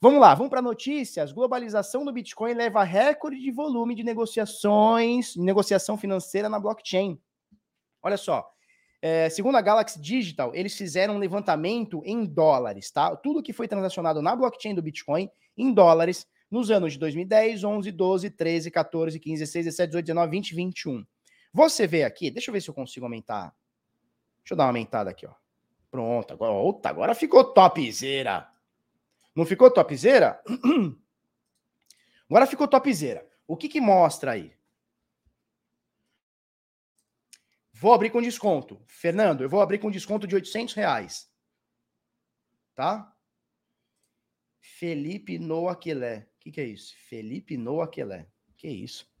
Vamos 0.00 0.20
lá, 0.20 0.34
vamos 0.34 0.50
para 0.50 0.60
notícias. 0.60 1.30
Globalização 1.30 2.04
do 2.04 2.12
Bitcoin 2.12 2.54
leva 2.54 2.82
recorde 2.82 3.38
de 3.38 3.52
volume 3.52 3.94
de 3.94 4.02
negociações, 4.02 5.36
negociação 5.36 5.96
financeira 5.96 6.48
na 6.48 6.58
blockchain. 6.58 7.20
Olha 8.02 8.16
só, 8.16 8.50
é, 9.04 9.28
segundo 9.28 9.56
a 9.56 9.60
Galaxy 9.60 10.00
Digital, 10.00 10.54
eles 10.54 10.76
fizeram 10.76 11.16
um 11.16 11.18
levantamento 11.18 12.00
em 12.04 12.24
dólares, 12.24 12.88
tá? 12.92 13.16
Tudo 13.16 13.42
que 13.42 13.52
foi 13.52 13.66
transacionado 13.66 14.22
na 14.22 14.36
blockchain 14.36 14.76
do 14.76 14.80
Bitcoin 14.80 15.28
em 15.56 15.74
dólares 15.74 16.24
nos 16.48 16.70
anos 16.70 16.92
de 16.92 17.00
2010, 17.00 17.64
11, 17.64 17.90
12, 17.90 18.30
13, 18.30 18.70
14, 18.70 19.18
15, 19.18 19.40
16, 19.40 19.64
17, 19.64 19.88
18, 19.88 20.06
19, 20.06 20.30
20, 20.30 20.54
21. 20.54 21.06
Você 21.52 21.84
vê 21.84 22.04
aqui, 22.04 22.30
deixa 22.30 22.50
eu 22.50 22.52
ver 22.52 22.60
se 22.60 22.70
eu 22.70 22.74
consigo 22.74 23.04
aumentar. 23.04 23.52
Deixa 24.38 24.52
eu 24.52 24.56
dar 24.56 24.64
uma 24.64 24.70
aumentada 24.70 25.10
aqui, 25.10 25.26
ó. 25.26 25.34
Pronto, 25.90 26.32
agora, 26.32 26.52
outra, 26.52 26.90
agora 26.92 27.14
ficou 27.14 27.42
topzera. 27.42 28.48
Não 29.34 29.44
ficou 29.44 29.68
topzera? 29.68 30.40
Agora 32.30 32.46
ficou 32.46 32.66
topzera. 32.66 33.26
O 33.46 33.58
que 33.58 33.68
que 33.68 33.78
mostra 33.78 34.30
aí? 34.30 34.54
Vou 37.82 37.92
abrir 37.92 38.10
com 38.10 38.22
desconto. 38.22 38.80
Fernando, 38.86 39.42
eu 39.42 39.48
vou 39.48 39.60
abrir 39.60 39.80
com 39.80 39.90
desconto 39.90 40.24
de 40.24 40.36
800 40.36 40.72
reais. 40.72 41.28
Tá? 42.76 43.12
Felipe 44.60 45.36
Noaquilé. 45.36 46.28
O 46.36 46.38
que, 46.38 46.52
que 46.52 46.60
é 46.60 46.64
isso? 46.64 46.94
Felipe 47.08 47.56
Noaquilé. 47.56 48.28
Que 48.56 48.68
isso? 48.68 49.12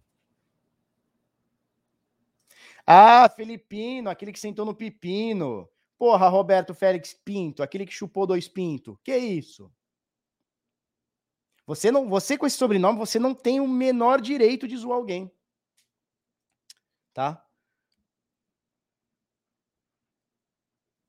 Ah, 2.86 3.28
Felipino, 3.28 4.08
aquele 4.08 4.30
que 4.32 4.38
sentou 4.38 4.64
no 4.64 4.76
pepino. 4.76 5.68
Porra, 5.98 6.28
Roberto 6.28 6.72
Félix 6.72 7.12
Pinto, 7.12 7.64
aquele 7.64 7.84
que 7.84 7.92
chupou 7.92 8.28
dois 8.28 8.46
pintos. 8.46 8.96
Que 9.02 9.16
isso? 9.16 9.72
Você 11.66 11.90
não, 11.90 12.08
você 12.08 12.38
com 12.38 12.46
esse 12.46 12.56
sobrenome, 12.56 12.96
você 12.96 13.18
não 13.18 13.34
tem 13.34 13.58
o 13.58 13.66
menor 13.66 14.20
direito 14.20 14.68
de 14.68 14.76
zoar 14.76 14.98
alguém. 14.98 15.28
Tá? 17.12 17.44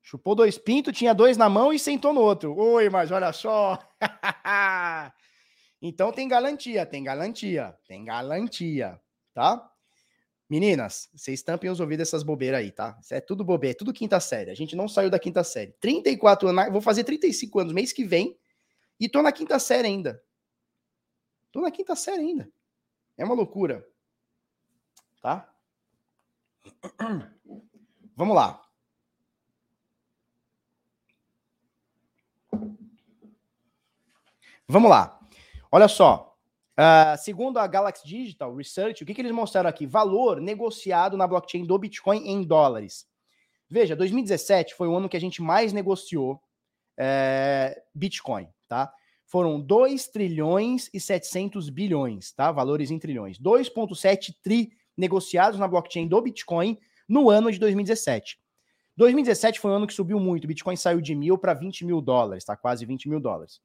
Chupou 0.06 0.34
dois 0.34 0.58
pintos, 0.58 0.96
tinha 0.96 1.14
dois 1.14 1.38
na 1.38 1.48
mão 1.48 1.72
e 1.72 1.78
sentou 1.78 2.12
no 2.12 2.20
outro. 2.20 2.54
Oi, 2.54 2.90
mas 2.90 3.10
olha 3.10 3.32
só. 3.32 3.78
então 5.80 6.12
tem 6.12 6.28
garantia, 6.28 6.84
tem 6.84 7.02
garantia, 7.02 7.74
tem 7.88 8.04
garantia, 8.04 9.00
tá? 9.32 9.66
Meninas, 10.48 11.08
vocês 11.14 11.42
tampem 11.42 11.70
os 11.70 11.80
ouvidos 11.80 12.06
dessas 12.06 12.22
bobeiras 12.22 12.60
aí, 12.60 12.70
tá? 12.70 12.98
Isso 13.00 13.14
é 13.14 13.20
tudo 13.20 13.42
bobeira, 13.42 13.74
é 13.74 13.78
tudo 13.78 13.94
quinta 13.94 14.20
série. 14.20 14.50
A 14.50 14.54
gente 14.54 14.76
não 14.76 14.86
saiu 14.86 15.08
da 15.08 15.18
quinta 15.18 15.42
série. 15.42 15.72
34 15.80 16.48
anos, 16.48 16.70
vou 16.70 16.82
fazer 16.82 17.02
35 17.04 17.60
anos 17.60 17.72
mês 17.72 17.90
que 17.90 18.04
vem 18.04 18.38
e 19.00 19.08
tô 19.08 19.22
na 19.22 19.32
quinta 19.32 19.58
série 19.58 19.88
ainda. 19.88 20.22
Tô 21.50 21.62
na 21.62 21.70
quinta 21.70 21.96
série 21.96 22.20
ainda. 22.20 22.52
É 23.16 23.24
uma 23.24 23.34
loucura. 23.34 23.88
Tá? 25.22 25.50
Vamos 28.14 28.36
lá. 28.36 28.63
Vamos 34.68 34.90
lá. 34.90 35.18
Olha 35.70 35.88
só. 35.88 36.36
Uh, 36.78 37.16
segundo 37.18 37.58
a 37.58 37.66
Galaxy 37.66 38.06
Digital 38.06 38.54
Research, 38.54 39.02
o 39.02 39.06
que, 39.06 39.14
que 39.14 39.20
eles 39.20 39.32
mostraram 39.32 39.68
aqui? 39.68 39.86
Valor 39.86 40.40
negociado 40.40 41.16
na 41.16 41.26
blockchain 41.26 41.64
do 41.64 41.78
Bitcoin 41.78 42.28
em 42.28 42.42
dólares. 42.42 43.06
Veja, 43.70 43.94
2017 43.94 44.74
foi 44.74 44.88
o 44.88 44.96
ano 44.96 45.08
que 45.08 45.16
a 45.16 45.20
gente 45.20 45.40
mais 45.40 45.72
negociou 45.72 46.40
é, 46.98 47.82
Bitcoin, 47.94 48.48
tá? 48.68 48.92
foram 49.26 49.60
2 49.60 50.08
trilhões 50.08 50.88
e 50.92 51.00
700 51.00 51.68
bilhões, 51.68 52.32
tá? 52.32 52.52
Valores 52.52 52.90
em 52.90 52.98
trilhões. 53.00 53.38
2,7 53.38 54.34
tri 54.42 54.72
negociados 54.96 55.58
na 55.58 55.66
blockchain 55.66 56.06
do 56.06 56.20
Bitcoin 56.20 56.78
no 57.08 57.30
ano 57.30 57.50
de 57.50 57.58
2017. 57.58 58.38
2017 58.96 59.58
foi 59.58 59.72
um 59.72 59.74
ano 59.74 59.86
que 59.86 59.92
subiu 59.92 60.20
muito. 60.20 60.44
O 60.44 60.46
Bitcoin 60.46 60.76
saiu 60.76 61.00
de 61.00 61.14
mil 61.16 61.36
para 61.36 61.52
20 61.52 61.84
mil 61.84 62.00
dólares, 62.00 62.44
tá? 62.44 62.56
Quase 62.56 62.86
20 62.86 63.08
mil 63.08 63.18
dólares. 63.18 63.60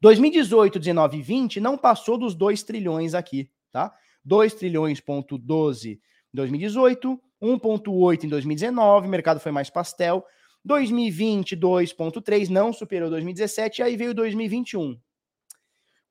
2018, 0.00 0.78
19 0.78 1.18
e 1.18 1.22
20 1.22 1.60
não 1.60 1.76
passou 1.76 2.16
dos 2.16 2.34
2 2.34 2.62
trilhões 2.62 3.14
aqui, 3.14 3.50
tá? 3.70 3.94
2 4.24 4.54
trilhões 4.54 5.00
ponto 5.00 5.36
12 5.36 5.92
em 5.92 6.36
2018, 6.36 7.20
1.8 7.42 8.24
em 8.24 8.28
2019, 8.28 9.06
o 9.06 9.10
mercado 9.10 9.40
foi 9.40 9.52
mais 9.52 9.70
pastel. 9.70 10.24
2020, 10.64 11.56
2,3, 11.56 12.48
não 12.48 12.72
superou 12.72 13.08
2017, 13.08 13.82
aí 13.82 13.96
veio 13.96 14.12
2021. 14.12 15.00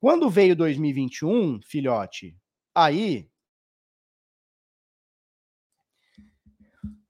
Quando 0.00 0.30
veio 0.30 0.56
2021, 0.56 1.60
filhote, 1.62 2.36
aí. 2.74 3.28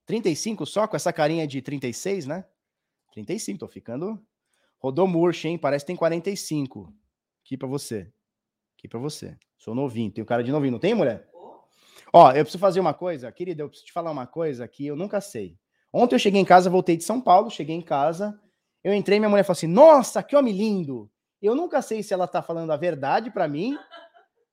35 0.06 0.64
só, 0.64 0.88
com 0.88 0.96
essa 0.96 1.12
carinha 1.12 1.46
de 1.46 1.60
36, 1.60 2.26
né? 2.26 2.44
35, 3.12 3.58
tô 3.58 3.68
ficando. 3.68 4.22
Rodou 4.78 5.06
murcho, 5.06 5.48
hein? 5.48 5.58
Parece 5.58 5.84
que 5.84 5.88
tem 5.88 5.96
45. 5.96 6.92
Aqui 7.44 7.56
para 7.56 7.68
você. 7.68 8.12
Aqui 8.78 8.88
para 8.88 8.98
você. 8.98 9.36
Sou 9.56 9.74
novinho, 9.74 10.10
tenho 10.10 10.26
cara 10.26 10.44
de 10.44 10.52
novinho, 10.52 10.72
não 10.72 10.78
tem, 10.78 10.94
mulher? 10.94 11.28
Ó, 12.12 12.30
eu 12.30 12.44
preciso 12.44 12.58
fazer 12.58 12.80
uma 12.80 12.94
coisa, 12.94 13.30
querida, 13.30 13.62
eu 13.62 13.68
preciso 13.68 13.86
te 13.86 13.92
falar 13.92 14.10
uma 14.10 14.26
coisa 14.26 14.66
que 14.66 14.86
eu 14.86 14.96
nunca 14.96 15.20
sei. 15.20 15.58
Ontem 15.92 16.14
eu 16.14 16.18
cheguei 16.18 16.40
em 16.40 16.44
casa, 16.44 16.70
voltei 16.70 16.96
de 16.96 17.04
São 17.04 17.20
Paulo, 17.20 17.50
cheguei 17.50 17.74
em 17.74 17.82
casa, 17.82 18.40
eu 18.82 18.94
entrei, 18.94 19.18
minha 19.18 19.28
mulher 19.28 19.42
falou 19.42 19.56
assim: 19.56 19.66
Nossa, 19.66 20.22
que 20.22 20.36
homem 20.36 20.54
lindo! 20.54 21.10
Eu 21.40 21.54
nunca 21.54 21.82
sei 21.82 22.02
se 22.02 22.14
ela 22.14 22.26
tá 22.26 22.42
falando 22.42 22.72
a 22.72 22.76
verdade 22.76 23.30
para 23.30 23.46
mim 23.46 23.78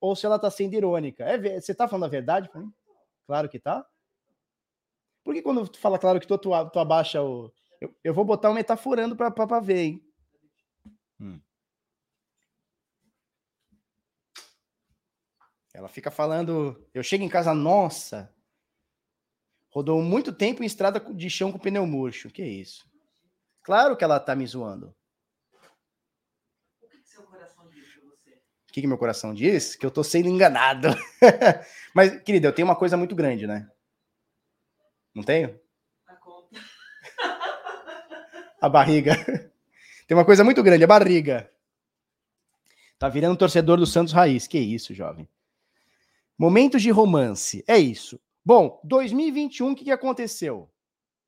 ou 0.00 0.14
se 0.14 0.26
ela 0.26 0.38
tá 0.38 0.50
sendo 0.50 0.74
irônica. 0.74 1.24
É, 1.24 1.60
você 1.60 1.74
tá 1.74 1.88
falando 1.88 2.04
a 2.04 2.08
verdade 2.08 2.48
para 2.48 2.60
mim? 2.60 2.72
Claro 3.26 3.48
que 3.48 3.58
tá. 3.58 3.84
Por 5.24 5.34
que 5.34 5.42
quando 5.42 5.66
tu 5.66 5.78
fala 5.78 5.98
claro 5.98 6.20
que 6.20 6.26
tu, 6.26 6.38
tu, 6.38 6.50
tu 6.70 6.78
abaixa 6.78 7.22
o. 7.22 7.52
Eu, 7.80 7.94
eu, 8.04 8.14
vou 8.14 8.24
botar 8.24 8.50
um 8.50 8.54
metaforando 8.54 9.16
pra, 9.16 9.30
pra, 9.30 9.46
pra 9.46 9.60
ver, 9.60 9.82
hein? 9.82 10.05
Ela 15.76 15.88
fica 15.88 16.10
falando. 16.10 16.82
Eu 16.94 17.02
chego 17.02 17.22
em 17.22 17.28
casa, 17.28 17.52
nossa, 17.54 18.34
Rodou 19.76 20.00
muito 20.00 20.32
tempo 20.32 20.62
em 20.62 20.66
estrada 20.66 20.98
de 20.98 21.28
chão 21.28 21.52
com 21.52 21.58
pneu 21.58 21.86
murcho. 21.86 22.30
Que 22.30 22.42
isso? 22.42 22.90
Claro 23.62 23.94
que 23.94 24.02
ela 24.02 24.18
tá 24.18 24.34
me 24.34 24.46
zoando. 24.46 24.96
O 26.80 26.88
que, 26.88 26.96
que 26.96 27.06
seu 27.06 27.22
coração 27.24 27.68
diz 27.68 27.84
pra 27.92 28.08
você? 28.08 28.30
O 28.30 28.72
que, 28.72 28.80
que 28.80 28.86
meu 28.86 28.96
coração 28.96 29.34
diz? 29.34 29.76
Que 29.76 29.84
eu 29.84 29.90
tô 29.90 30.02
sendo 30.02 30.30
enganado. 30.30 30.88
Mas, 31.94 32.22
querida, 32.22 32.48
eu 32.48 32.54
tenho 32.54 32.66
uma 32.66 32.74
coisa 32.74 32.96
muito 32.96 33.14
grande, 33.14 33.46
né? 33.46 33.70
Não 35.14 35.22
tenho? 35.22 35.60
A 36.06 36.14
conta. 36.14 36.58
a 38.58 38.68
barriga. 38.70 39.14
Tem 40.06 40.16
uma 40.16 40.24
coisa 40.24 40.42
muito 40.42 40.62
grande, 40.62 40.84
a 40.84 40.86
barriga. 40.86 41.52
Tá 42.98 43.10
virando 43.10 43.36
torcedor 43.36 43.76
do 43.76 43.84
Santos 43.84 44.14
Raiz. 44.14 44.46
Que 44.46 44.58
isso, 44.58 44.94
jovem. 44.94 45.28
Momentos 46.38 46.82
de 46.82 46.90
romance. 46.90 47.64
É 47.66 47.78
isso. 47.78 48.20
Bom, 48.44 48.80
2021, 48.84 49.72
o 49.72 49.74
que, 49.74 49.84
que 49.84 49.90
aconteceu? 49.90 50.70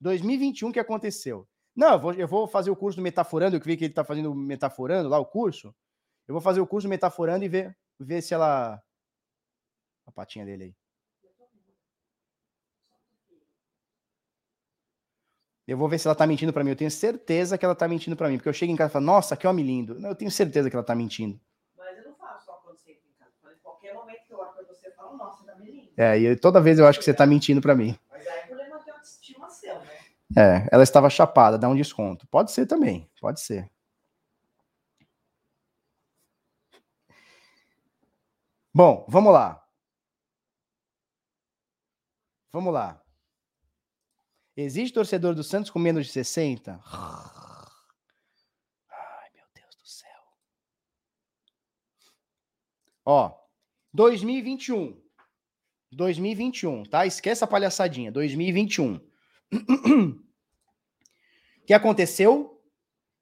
2021, 0.00 0.68
o 0.68 0.72
que 0.72 0.78
aconteceu? 0.78 1.48
Não, 1.74 1.92
eu 1.92 1.98
vou, 1.98 2.12
eu 2.14 2.28
vou 2.28 2.46
fazer 2.46 2.70
o 2.70 2.76
curso 2.76 2.96
do 2.96 3.02
Metaforando, 3.02 3.56
eu 3.56 3.60
vi 3.60 3.76
que 3.76 3.84
ele 3.84 3.92
está 3.92 4.04
fazendo 4.04 4.34
Metaforando 4.34 5.08
lá, 5.08 5.18
o 5.18 5.26
curso. 5.26 5.74
Eu 6.26 6.34
vou 6.34 6.40
fazer 6.40 6.60
o 6.60 6.66
curso 6.66 6.88
Metaforando 6.88 7.44
e 7.44 7.48
ver. 7.48 7.76
ver 7.98 8.20
se 8.22 8.34
ela. 8.34 8.82
A 10.06 10.12
patinha 10.12 10.44
dele 10.44 10.64
aí. 10.64 10.74
Eu 15.66 15.76
vou 15.76 15.88
ver 15.88 15.98
se 15.98 16.06
ela 16.06 16.14
tá 16.14 16.26
mentindo 16.26 16.52
para 16.52 16.64
mim. 16.64 16.70
Eu 16.70 16.76
tenho 16.76 16.90
certeza 16.90 17.58
que 17.58 17.64
ela 17.64 17.74
tá 17.74 17.86
mentindo 17.86 18.16
para 18.16 18.28
mim. 18.28 18.38
Porque 18.38 18.48
eu 18.48 18.54
chego 18.54 18.72
em 18.72 18.76
casa 18.76 18.90
e 18.90 18.92
falo, 18.94 19.04
nossa, 19.04 19.36
que 19.36 19.46
homem 19.46 19.64
lindo. 19.64 19.98
Eu 20.06 20.14
tenho 20.14 20.30
certeza 20.30 20.70
que 20.70 20.76
ela 20.76 20.84
tá 20.84 20.94
mentindo. 20.94 21.38
Mas 21.76 21.98
eu 21.98 22.04
não 22.04 22.14
faço 22.16 22.46
só 22.46 22.52
quando 22.54 22.78
você 22.78 22.92
em 22.92 23.12
casa. 23.18 23.32
Em 23.54 23.58
qualquer 23.58 23.94
momento 23.94 24.26
que 24.26 24.32
eu 24.32 24.40
nossa, 25.16 25.44
tá 25.44 25.54
lindo. 25.54 25.88
É, 25.96 26.18
e 26.18 26.36
toda 26.36 26.60
vez 26.60 26.78
eu 26.78 26.86
acho 26.86 26.98
que 26.98 27.04
você 27.04 27.14
tá 27.14 27.26
mentindo 27.26 27.60
para 27.60 27.74
mim. 27.74 27.98
Mas 28.10 28.26
aí 28.26 28.38
é 28.38 28.46
problema 28.46 28.76
autoestima 28.76 29.48
seu, 29.50 29.74
né? 29.80 29.90
É, 30.36 30.68
ela 30.70 30.82
estava 30.82 31.08
chapada, 31.08 31.58
dá 31.58 31.68
um 31.68 31.76
desconto. 31.76 32.26
Pode 32.28 32.52
ser 32.52 32.66
também, 32.66 33.08
pode 33.20 33.40
ser. 33.40 33.70
Bom, 38.74 39.04
vamos 39.08 39.32
lá. 39.32 39.64
Vamos 42.52 42.72
lá. 42.72 43.02
Existe 44.56 44.94
torcedor 44.94 45.34
do 45.34 45.44
Santos 45.44 45.70
com 45.70 45.78
menos 45.78 46.06
de 46.06 46.12
60? 46.12 46.80
Ai, 46.84 47.70
meu 49.34 49.44
Deus 49.54 49.76
do 49.76 49.86
céu. 49.86 50.20
Ó, 53.04 53.37
2021. 53.98 54.96
2021, 55.90 56.84
tá? 56.84 57.04
Esquece 57.04 57.42
a 57.42 57.48
palhaçadinha. 57.48 58.12
2021. 58.12 58.94
O 58.94 60.14
que 61.66 61.74
aconteceu? 61.74 62.62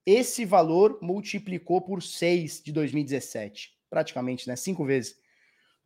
Esse 0.05 0.44
valor 0.44 0.98
multiplicou 1.01 1.81
por 1.81 2.03
6 2.03 2.62
de 2.62 2.73
2017. 2.73 3.74
Praticamente, 3.89 4.47
né? 4.47 4.55
Cinco 4.55 4.85
vezes. 4.85 5.19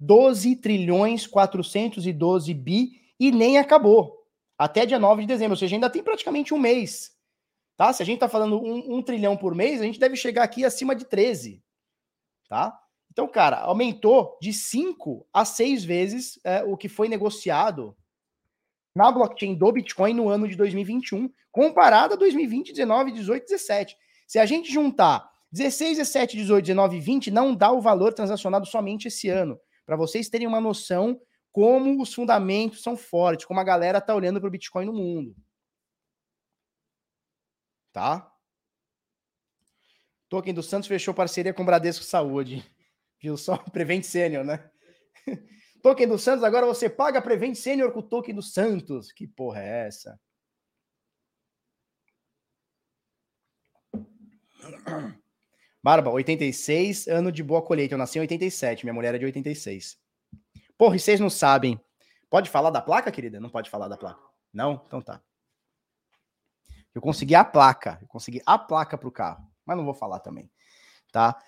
12 0.00 0.56
trilhões 0.56 1.24
412 1.24 2.52
bi 2.52 3.00
e 3.20 3.30
nem 3.30 3.58
acabou 3.58 4.26
até 4.58 4.84
dia 4.84 4.98
9 4.98 5.22
de 5.22 5.28
dezembro, 5.28 5.52
ou 5.52 5.56
seja, 5.56 5.76
ainda 5.76 5.88
tem 5.88 6.02
praticamente 6.02 6.52
um 6.52 6.58
mês. 6.58 7.12
Tá? 7.76 7.92
Se 7.92 8.02
a 8.02 8.06
gente 8.06 8.16
está 8.16 8.28
falando 8.28 8.60
um, 8.60 8.96
um, 8.96 9.02
trilhão 9.02 9.36
por 9.36 9.54
mês, 9.54 9.80
a 9.80 9.84
gente 9.84 10.00
deve 10.00 10.16
chegar 10.16 10.42
aqui 10.42 10.64
acima 10.64 10.96
de 10.96 11.04
13. 11.04 11.62
Tá? 12.48 12.76
Então, 13.10 13.26
cara, 13.26 13.58
aumentou 13.60 14.38
de 14.40 14.52
5 14.52 15.26
a 15.32 15.44
6 15.44 15.84
vezes 15.84 16.38
é, 16.44 16.62
o 16.62 16.76
que 16.76 16.88
foi 16.88 17.08
negociado 17.08 17.96
na 18.94 19.10
blockchain 19.10 19.54
do 19.54 19.72
Bitcoin 19.72 20.14
no 20.14 20.28
ano 20.28 20.48
de 20.48 20.56
2021, 20.56 21.30
comparado 21.50 22.14
a 22.14 22.16
2020, 22.16 22.72
19, 22.72 23.12
18, 23.12 23.46
17. 23.46 23.96
Se 24.26 24.38
a 24.38 24.46
gente 24.46 24.72
juntar 24.72 25.28
16, 25.52 25.98
17, 25.98 26.36
18, 26.36 26.64
19 26.66 26.96
e 26.96 27.00
20, 27.00 27.30
não 27.30 27.54
dá 27.54 27.72
o 27.72 27.80
valor 27.80 28.12
transacionado 28.12 28.66
somente 28.66 29.08
esse 29.08 29.28
ano. 29.28 29.58
Para 29.84 29.96
vocês 29.96 30.28
terem 30.28 30.46
uma 30.46 30.60
noção 30.60 31.20
como 31.52 32.00
os 32.00 32.14
fundamentos 32.14 32.82
são 32.82 32.96
fortes, 32.96 33.44
como 33.44 33.58
a 33.58 33.64
galera 33.64 34.00
tá 34.00 34.14
olhando 34.14 34.40
para 34.40 34.46
o 34.46 34.50
Bitcoin 34.50 34.86
no 34.86 34.92
mundo. 34.92 35.34
Tá? 37.92 38.32
Token 40.28 40.54
do 40.54 40.62
Santos 40.62 40.86
fechou 40.86 41.12
parceria 41.12 41.52
com 41.52 41.64
Bradesco 41.64 42.04
Saúde. 42.04 42.64
Só? 43.36 43.56
Prevent 43.72 44.02
Sênior, 44.04 44.44
né? 44.44 44.70
token 45.82 46.08
do 46.08 46.18
Santos, 46.18 46.44
agora 46.44 46.66
você 46.66 46.88
paga 46.88 47.22
Prevent 47.22 47.54
Sênior 47.54 47.92
com 47.92 48.00
o 48.00 48.08
token 48.08 48.34
do 48.34 48.42
Santos. 48.42 49.12
Que 49.12 49.26
porra 49.26 49.62
é 49.62 49.86
essa? 49.86 50.20
Barba, 55.82 56.10
86, 56.10 57.08
ano 57.08 57.32
de 57.32 57.42
boa 57.42 57.62
colheita. 57.62 57.94
Eu 57.94 57.98
nasci 57.98 58.18
em 58.18 58.22
87, 58.22 58.84
minha 58.84 58.92
mulher 58.92 59.14
é 59.14 59.18
de 59.18 59.24
86. 59.24 59.98
Porra, 60.76 60.96
e 60.96 60.98
vocês 60.98 61.18
não 61.20 61.30
sabem. 61.30 61.80
Pode 62.28 62.50
falar 62.50 62.70
da 62.70 62.80
placa, 62.80 63.10
querida? 63.10 63.40
Não 63.40 63.50
pode 63.50 63.70
falar 63.70 63.88
da 63.88 63.96
placa. 63.96 64.20
Não? 64.52 64.82
Então 64.86 65.00
tá. 65.00 65.20
Eu 66.94 67.00
consegui 67.00 67.34
a 67.34 67.44
placa. 67.44 67.98
Eu 68.00 68.08
consegui 68.08 68.42
a 68.44 68.58
placa 68.58 68.98
para 68.98 69.08
o 69.08 69.12
carro. 69.12 69.50
Mas 69.64 69.76
não 69.76 69.84
vou 69.84 69.94
falar 69.94 70.20
também. 70.20 70.50
Tá? 71.12 71.40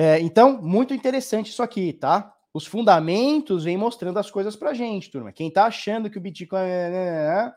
É, 0.00 0.20
então, 0.20 0.62
muito 0.62 0.94
interessante 0.94 1.50
isso 1.50 1.60
aqui, 1.60 1.92
tá? 1.92 2.32
Os 2.54 2.64
fundamentos 2.64 3.64
vêm 3.64 3.76
mostrando 3.76 4.16
as 4.16 4.30
coisas 4.30 4.54
pra 4.54 4.72
gente, 4.72 5.10
turma. 5.10 5.32
Quem 5.32 5.50
tá 5.50 5.66
achando 5.66 6.08
que 6.08 6.16
o 6.16 6.20
Bitcoin 6.20 6.60
é, 6.60 6.62
é, 6.62 7.46
é, 7.48 7.52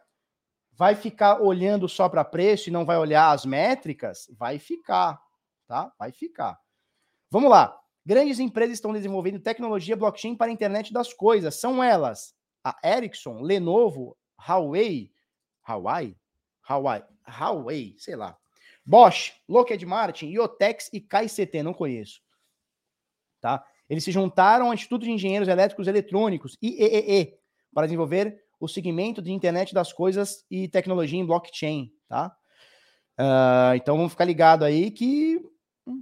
vai 0.74 0.96
ficar 0.96 1.40
olhando 1.40 1.88
só 1.88 2.10
para 2.10 2.26
preço 2.26 2.68
e 2.68 2.72
não 2.72 2.84
vai 2.84 2.98
olhar 2.98 3.30
as 3.30 3.46
métricas, 3.46 4.26
vai 4.32 4.58
ficar, 4.58 5.22
tá? 5.68 5.94
Vai 6.00 6.12
ficar. 6.12 6.60
Vamos 7.30 7.52
lá. 7.52 7.80
Grandes 8.04 8.40
empresas 8.40 8.74
estão 8.74 8.92
desenvolvendo 8.92 9.40
tecnologia 9.40 9.96
blockchain 9.96 10.36
para 10.36 10.48
a 10.48 10.54
internet 10.54 10.92
das 10.92 11.14
coisas. 11.14 11.54
São 11.54 11.84
elas 11.84 12.34
a 12.64 12.76
Ericsson, 12.84 13.40
Lenovo, 13.42 14.18
Huawei, 14.50 15.12
Huawei, 15.70 16.18
Huawei, 16.68 17.04
Huawei, 17.40 17.96
sei 18.00 18.16
lá. 18.16 18.36
Bosch, 18.84 19.34
Lockheed 19.48 19.86
Martin, 19.86 20.32
Iotex 20.32 20.90
e 20.92 21.00
KCT, 21.00 21.62
não 21.62 21.72
conheço. 21.72 22.20
Tá? 23.42 23.64
Eles 23.90 24.04
se 24.04 24.12
juntaram 24.12 24.68
ao 24.68 24.74
Instituto 24.74 25.04
de 25.04 25.12
Engenheiros 25.12 25.50
Elétricos 25.50 25.88
e 25.88 25.90
Eletrônicos, 25.90 26.58
IEEE, 26.62 27.34
para 27.74 27.88
desenvolver 27.88 28.42
o 28.60 28.68
segmento 28.68 29.22
de 29.22 29.32
internet 29.32 29.74
das 29.74 29.92
coisas 29.92 30.46
e 30.50 30.68
tecnologia 30.68 31.20
em 31.20 31.26
blockchain, 31.26 31.92
tá? 32.08 32.36
Uh, 33.20 33.76
então 33.76 33.98
vamos 33.98 34.14
ficar 34.14 34.26
ligado 34.26 34.64
aí 34.64 34.92
que 34.92 35.42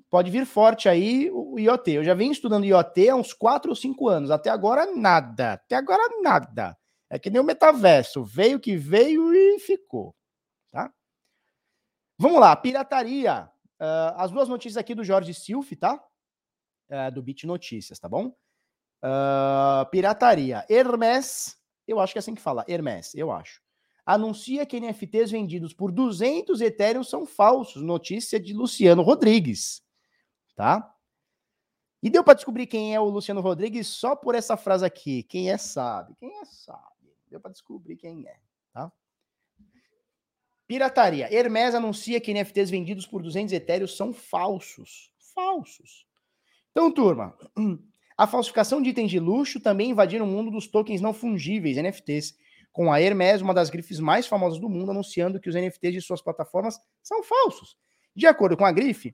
pode 0.10 0.30
vir 0.30 0.46
forte 0.46 0.88
aí 0.88 1.30
o 1.32 1.58
IoT. 1.58 1.92
Eu 1.92 2.04
já 2.04 2.14
venho 2.14 2.32
estudando 2.32 2.66
IoT 2.66 3.10
há 3.10 3.16
uns 3.16 3.34
4 3.34 3.70
ou 3.70 3.76
5 3.76 4.08
anos. 4.08 4.32
Até 4.32 4.50
agora, 4.50 4.96
nada. 4.96 5.54
Até 5.54 5.76
agora, 5.76 6.02
nada. 6.22 6.78
É 7.10 7.18
que 7.18 7.30
nem 7.30 7.42
o 7.42 7.44
metaverso. 7.44 8.24
Veio 8.24 8.60
que 8.60 8.76
veio 8.76 9.34
e 9.34 9.60
ficou. 9.60 10.16
Tá? 10.72 10.92
Vamos 12.18 12.40
lá. 12.40 12.56
Pirataria. 12.56 13.50
Uh, 13.80 14.14
as 14.18 14.32
duas 14.32 14.48
notícias 14.48 14.78
aqui 14.78 14.94
do 14.94 15.04
Jorge 15.04 15.34
Silf, 15.34 15.72
tá? 15.76 16.02
Uh, 16.90 17.12
do 17.14 17.22
Bit 17.22 17.46
Notícias, 17.46 18.00
tá 18.00 18.10
bom? 18.10 18.36
Uh, 19.04 19.90
pirataria. 19.92 20.66
Hermes. 20.70 21.58
Eu 21.88 22.00
acho 22.00 22.14
que 22.14 22.20
é 22.20 22.22
assim 22.22 22.36
que 22.36 22.42
fala. 22.42 22.66
Hermes, 22.68 23.14
eu 23.16 23.32
acho 23.32 23.62
anuncia 24.14 24.66
que 24.66 24.80
NFTs 24.80 25.30
vendidos 25.30 25.72
por 25.72 25.92
200 25.92 26.62
Ethereum 26.62 27.04
são 27.04 27.28
falsos. 27.28 27.84
Notícia 27.84 28.40
de 28.40 28.54
Luciano 28.54 29.04
Rodrigues, 29.04 29.84
tá? 30.56 30.96
E 32.02 32.10
deu 32.10 32.24
para 32.24 32.34
descobrir 32.34 32.66
quem 32.66 32.96
é 32.96 33.00
o 33.00 33.10
Luciano 33.10 33.40
Rodrigues 33.40 33.88
só 33.88 34.16
por 34.16 34.34
essa 34.34 34.58
frase 34.58 34.84
aqui. 34.84 35.22
Quem 35.24 35.52
é 35.52 35.58
sabe, 35.58 36.16
quem 36.16 36.40
é 36.40 36.46
sabe. 36.46 37.14
Deu 37.30 37.40
para 37.40 37.52
descobrir 37.52 37.98
quem 37.98 38.28
é, 38.28 38.40
tá? 38.74 38.92
Pirataria. 40.66 41.32
Hermes 41.32 41.76
anuncia 41.76 42.20
que 42.20 42.34
NFTs 42.34 42.72
vendidos 42.72 43.06
por 43.06 43.22
200 43.22 43.54
Ethereum 43.54 43.88
são 43.88 44.12
falsos. 44.12 45.12
Falsos. 45.36 46.08
Então, 46.80 46.90
turma, 46.90 47.38
a 48.18 48.26
falsificação 48.26 48.82
de 48.82 48.92
itens 48.92 49.12
de 49.12 49.20
luxo 49.20 49.60
também 49.60 49.90
invadiram 49.90 50.24
o 50.24 50.30
mundo 50.30 50.50
dos 50.50 50.66
tokens 50.66 51.02
não 51.02 51.14
fungíveis, 51.14 51.76
NFTs 51.76 52.38
com 52.72 52.90
a 52.90 53.02
Hermes, 53.02 53.42
uma 53.42 53.54
das 53.54 53.70
grifes 53.70 54.00
mais 54.00 54.28
famosas 54.28 54.62
do 54.62 54.70
mundo, 54.70 54.92
anunciando 54.92 55.42
que 55.42 55.50
os 55.50 55.56
NFTs 55.56 55.96
de 55.96 56.02
suas 56.02 56.22
plataformas 56.22 56.80
são 57.04 57.22
falsos. 57.22 57.76
De 58.16 58.26
acordo 58.26 58.56
com 58.56 58.64
a 58.64 58.72
grife, 58.72 59.14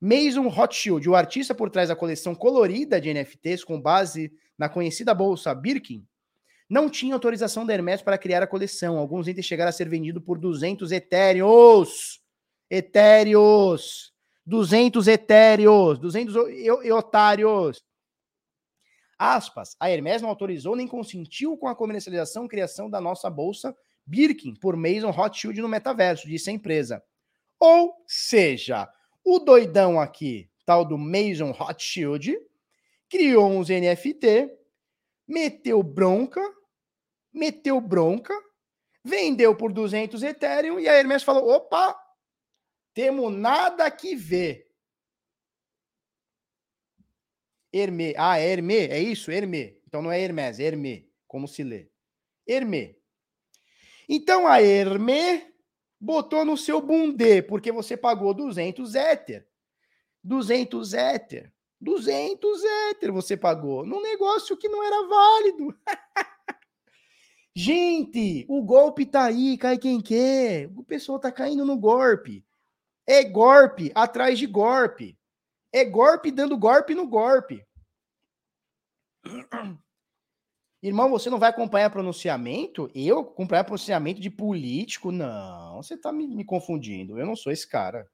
Mason 0.00 0.48
Rothschild, 0.48 1.06
o 1.06 1.14
artista 1.14 1.54
por 1.54 1.68
trás 1.68 1.90
da 1.90 1.96
coleção 1.96 2.34
colorida 2.34 2.98
de 2.98 3.12
NFTs 3.12 3.62
com 3.62 3.78
base 3.78 4.32
na 4.56 4.66
conhecida 4.66 5.12
bolsa 5.12 5.54
Birkin, 5.54 6.02
não 6.66 6.88
tinha 6.88 7.12
autorização 7.12 7.66
da 7.66 7.74
Hermes 7.74 8.00
para 8.00 8.16
criar 8.16 8.42
a 8.42 8.46
coleção. 8.46 8.96
Alguns 8.96 9.28
itens 9.28 9.44
chegaram 9.44 9.68
a 9.68 9.72
ser 9.72 9.86
vendidos 9.86 10.24
por 10.24 10.38
200 10.38 10.92
etéreos. 10.92 12.22
Etéreos. 12.70 14.15
200 14.46 15.08
etéreos. 15.08 15.98
200 15.98 16.34
otários. 16.92 17.84
Aspas, 19.18 19.74
a 19.80 19.90
Hermes 19.90 20.20
não 20.20 20.28
autorizou 20.28 20.76
nem 20.76 20.86
consentiu 20.86 21.56
com 21.56 21.68
a 21.68 21.74
comercialização 21.74 22.44
e 22.44 22.48
criação 22.48 22.90
da 22.90 23.00
nossa 23.00 23.30
bolsa 23.30 23.74
Birkin 24.06 24.54
por 24.54 24.76
Mason 24.76 25.10
Rothschild 25.10 25.60
no 25.60 25.68
metaverso, 25.68 26.28
disse 26.28 26.50
a 26.50 26.52
empresa. 26.52 27.02
Ou 27.58 27.94
seja, 28.06 28.88
o 29.24 29.38
doidão 29.38 29.98
aqui, 29.98 30.48
tal 30.64 30.84
do 30.84 30.96
Mason 30.96 31.50
Rothschild, 31.50 32.38
criou 33.08 33.50
uns 33.50 33.68
NFT, 33.68 34.50
meteu 35.26 35.82
bronca, 35.82 36.40
meteu 37.32 37.80
bronca, 37.80 38.34
vendeu 39.02 39.56
por 39.56 39.72
200 39.72 40.22
Ethereum 40.22 40.78
e 40.78 40.88
a 40.88 40.94
Hermes 40.94 41.22
falou: 41.22 41.48
opa, 41.48 41.98
temos 42.96 43.30
nada 43.30 43.90
que 43.90 44.16
ver. 44.16 44.72
Hermé. 47.70 48.14
Ah, 48.16 48.38
é 48.38 48.50
Hermé, 48.50 48.86
é 48.86 48.98
isso? 48.98 49.30
Hermé. 49.30 49.76
Então 49.86 50.00
não 50.00 50.10
é 50.10 50.18
Hermès, 50.18 50.58
é 50.58 50.62
Hermé, 50.62 51.04
como 51.28 51.46
se 51.46 51.62
lê. 51.62 51.90
Hermé. 52.46 52.96
Então 54.08 54.46
a 54.46 54.62
Hermé 54.62 55.52
botou 56.00 56.42
no 56.42 56.56
seu 56.56 56.80
bundê, 56.80 57.42
porque 57.42 57.70
você 57.70 57.98
pagou 57.98 58.32
200 58.32 58.94
Ether. 58.94 59.46
200 60.24 60.94
Ether. 60.94 61.52
200 61.78 62.64
Ether 62.64 63.12
você 63.12 63.36
pagou 63.36 63.84
num 63.84 64.00
negócio 64.00 64.56
que 64.56 64.70
não 64.70 64.82
era 64.82 65.06
válido. 65.06 65.78
Gente, 67.54 68.46
o 68.48 68.62
golpe 68.62 69.04
tá 69.04 69.24
aí, 69.24 69.58
cai 69.58 69.76
quem 69.76 70.00
quer. 70.00 70.70
O 70.74 70.82
pessoal 70.82 71.18
tá 71.18 71.30
caindo 71.30 71.64
no 71.66 71.76
golpe. 71.76 72.42
É 73.06 73.22
golpe 73.24 73.92
atrás 73.94 74.38
de 74.38 74.46
golpe. 74.46 75.18
É 75.72 75.84
golpe 75.84 76.30
dando 76.30 76.58
golpe 76.58 76.94
no 76.94 77.06
golpe. 77.06 77.64
Irmão, 80.82 81.10
você 81.10 81.28
não 81.30 81.38
vai 81.38 81.50
acompanhar 81.50 81.90
pronunciamento? 81.90 82.90
Eu 82.94 83.20
acompanhar 83.20 83.64
pronunciamento 83.64 84.20
de 84.20 84.30
político? 84.30 85.10
Não, 85.10 85.76
você 85.82 85.96
tá 85.96 86.12
me, 86.12 86.26
me 86.26 86.44
confundindo. 86.44 87.18
Eu 87.18 87.26
não 87.26 87.36
sou 87.36 87.52
esse 87.52 87.66
cara. 87.68 88.08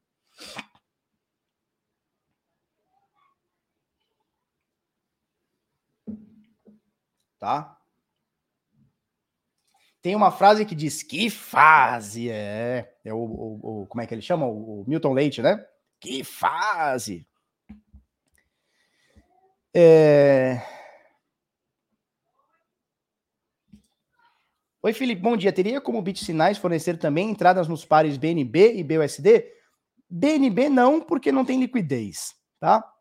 Tá? 7.39 7.82
Tem 10.03 10.17
uma 10.17 10.33
frase 10.33 10.67
que 10.67 10.75
diz 10.75 11.01
que 11.05 11.31
fase 11.31 12.29
é. 12.29 12.93
É 13.05 13.15
o, 13.15 13.19
o, 13.19 13.83
o 13.83 13.87
como 13.87 14.03
é 14.03 14.07
que 14.07 14.13
ele 14.13 14.21
chama? 14.21 14.47
O, 14.47 14.83
o 14.83 14.85
Milton 14.87 15.13
Leite, 15.13 15.41
né? 15.41 15.65
Que 16.01 16.25
fase. 16.25 17.25
É... 19.73 20.61
Oi, 24.83 24.93
Felipe, 24.93 25.23
bom 25.23 25.37
dia. 25.37 25.53
Teria 25.53 25.81
como 25.81 26.03
Bit 26.03 26.25
Sinais 26.25 26.59
fornecer 26.59 26.99
também 26.99 27.31
entradas 27.31 27.69
nos 27.69 27.85
pares 27.85 28.17
BNB 28.17 28.75
e 28.75 28.83
BUSD? 28.83 29.47
BNB 30.11 30.69
não, 30.69 31.01
porque 31.01 31.31
não 31.31 31.45
tem 31.45 31.61
liquidez, 31.61 32.35
tá? 32.59 32.92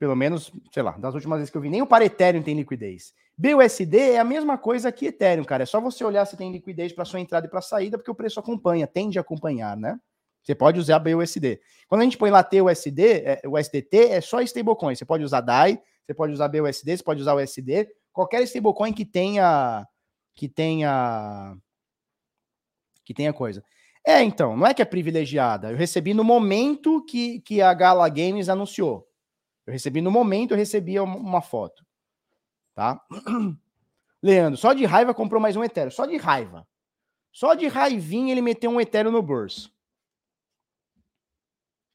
Pelo 0.00 0.16
menos, 0.16 0.50
sei 0.72 0.82
lá, 0.82 0.92
das 0.92 1.14
últimas 1.14 1.38
vezes 1.38 1.50
que 1.50 1.58
eu 1.58 1.60
vi, 1.60 1.68
nem 1.68 1.82
o 1.82 1.86
par 1.86 2.00
Ethereum 2.00 2.42
tem 2.42 2.56
liquidez. 2.56 3.12
BUSD 3.36 3.98
é 3.98 4.18
a 4.18 4.24
mesma 4.24 4.56
coisa 4.56 4.90
que 4.90 5.06
Ethereum, 5.06 5.44
cara. 5.44 5.64
É 5.64 5.66
só 5.66 5.78
você 5.78 6.02
olhar 6.02 6.24
se 6.24 6.38
tem 6.38 6.50
liquidez 6.50 6.90
para 6.90 7.04
sua 7.04 7.20
entrada 7.20 7.46
e 7.46 7.50
para 7.50 7.60
saída, 7.60 7.98
porque 7.98 8.10
o 8.10 8.14
preço 8.14 8.40
acompanha, 8.40 8.86
tende 8.86 9.18
a 9.18 9.20
acompanhar, 9.20 9.76
né? 9.76 10.00
Você 10.42 10.54
pode 10.54 10.80
usar 10.80 10.98
BUSD. 11.00 11.60
Quando 11.86 12.00
a 12.00 12.04
gente 12.04 12.16
põe 12.16 12.30
lá 12.30 12.42
TUSD, 12.42 13.02
é, 13.02 13.42
o 13.46 13.58
SDT 13.58 14.08
é 14.08 14.20
só 14.22 14.40
stablecoin. 14.40 14.94
Você 14.94 15.04
pode 15.04 15.22
usar 15.22 15.42
DAI, 15.42 15.78
você 16.06 16.14
pode 16.14 16.32
usar 16.32 16.48
BUSD, 16.48 16.96
você 16.96 17.04
pode 17.04 17.20
usar 17.20 17.34
USD. 17.34 17.86
Qualquer 18.10 18.42
stablecoin 18.44 18.94
que 18.94 19.04
tenha 19.04 19.86
que 20.34 20.48
tenha 20.48 21.54
que 23.04 23.12
tenha 23.12 23.34
coisa. 23.34 23.62
É, 24.06 24.22
então, 24.22 24.56
não 24.56 24.66
é 24.66 24.72
que 24.72 24.80
é 24.80 24.86
privilegiada. 24.86 25.70
Eu 25.70 25.76
recebi 25.76 26.14
no 26.14 26.24
momento 26.24 27.04
que, 27.04 27.40
que 27.40 27.60
a 27.60 27.74
Gala 27.74 28.08
Games 28.08 28.48
anunciou. 28.48 29.09
Eu 29.66 29.72
recebi 29.72 30.00
no 30.00 30.10
momento, 30.10 30.52
eu 30.52 30.56
recebi 30.56 30.98
uma 30.98 31.42
foto. 31.42 31.84
Tá? 32.74 33.04
Leandro, 34.22 34.56
só 34.56 34.72
de 34.72 34.84
raiva 34.84 35.14
comprou 35.14 35.40
mais 35.40 35.56
um 35.56 35.64
Ethereum. 35.64 35.90
Só 35.90 36.06
de 36.06 36.16
raiva. 36.16 36.66
Só 37.32 37.54
de 37.54 37.66
raivinha 37.66 38.32
ele 38.32 38.42
meteu 38.42 38.70
um 38.70 38.80
Ethereum 38.80 39.12
no 39.12 39.22
bolso. 39.22 39.72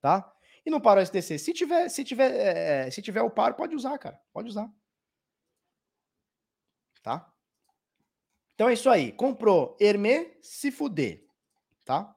Tá? 0.02 0.32
E 0.66 0.70
não 0.70 0.80
para 0.80 1.02
o 1.02 1.06
STC. 1.06 1.38
Se 1.38 1.54
tiver, 1.54 1.90
se 1.90 2.04
tiver, 2.04 2.32
é, 2.32 2.92
se 2.92 3.02
tiver 3.02 3.22
o 3.22 3.30
par, 3.30 3.56
pode 3.56 3.76
usar, 3.76 3.98
cara. 3.98 4.20
Pode 4.34 4.50
usar. 4.50 4.72
Tá? 7.04 7.32
Então 8.56 8.70
é 8.70 8.74
isso 8.74 8.90
aí. 8.90 9.12
Comprou 9.12 9.78
Hermê, 9.80 10.38
se 10.42 10.72
fuder. 10.72 11.28
Tá? 11.84 12.16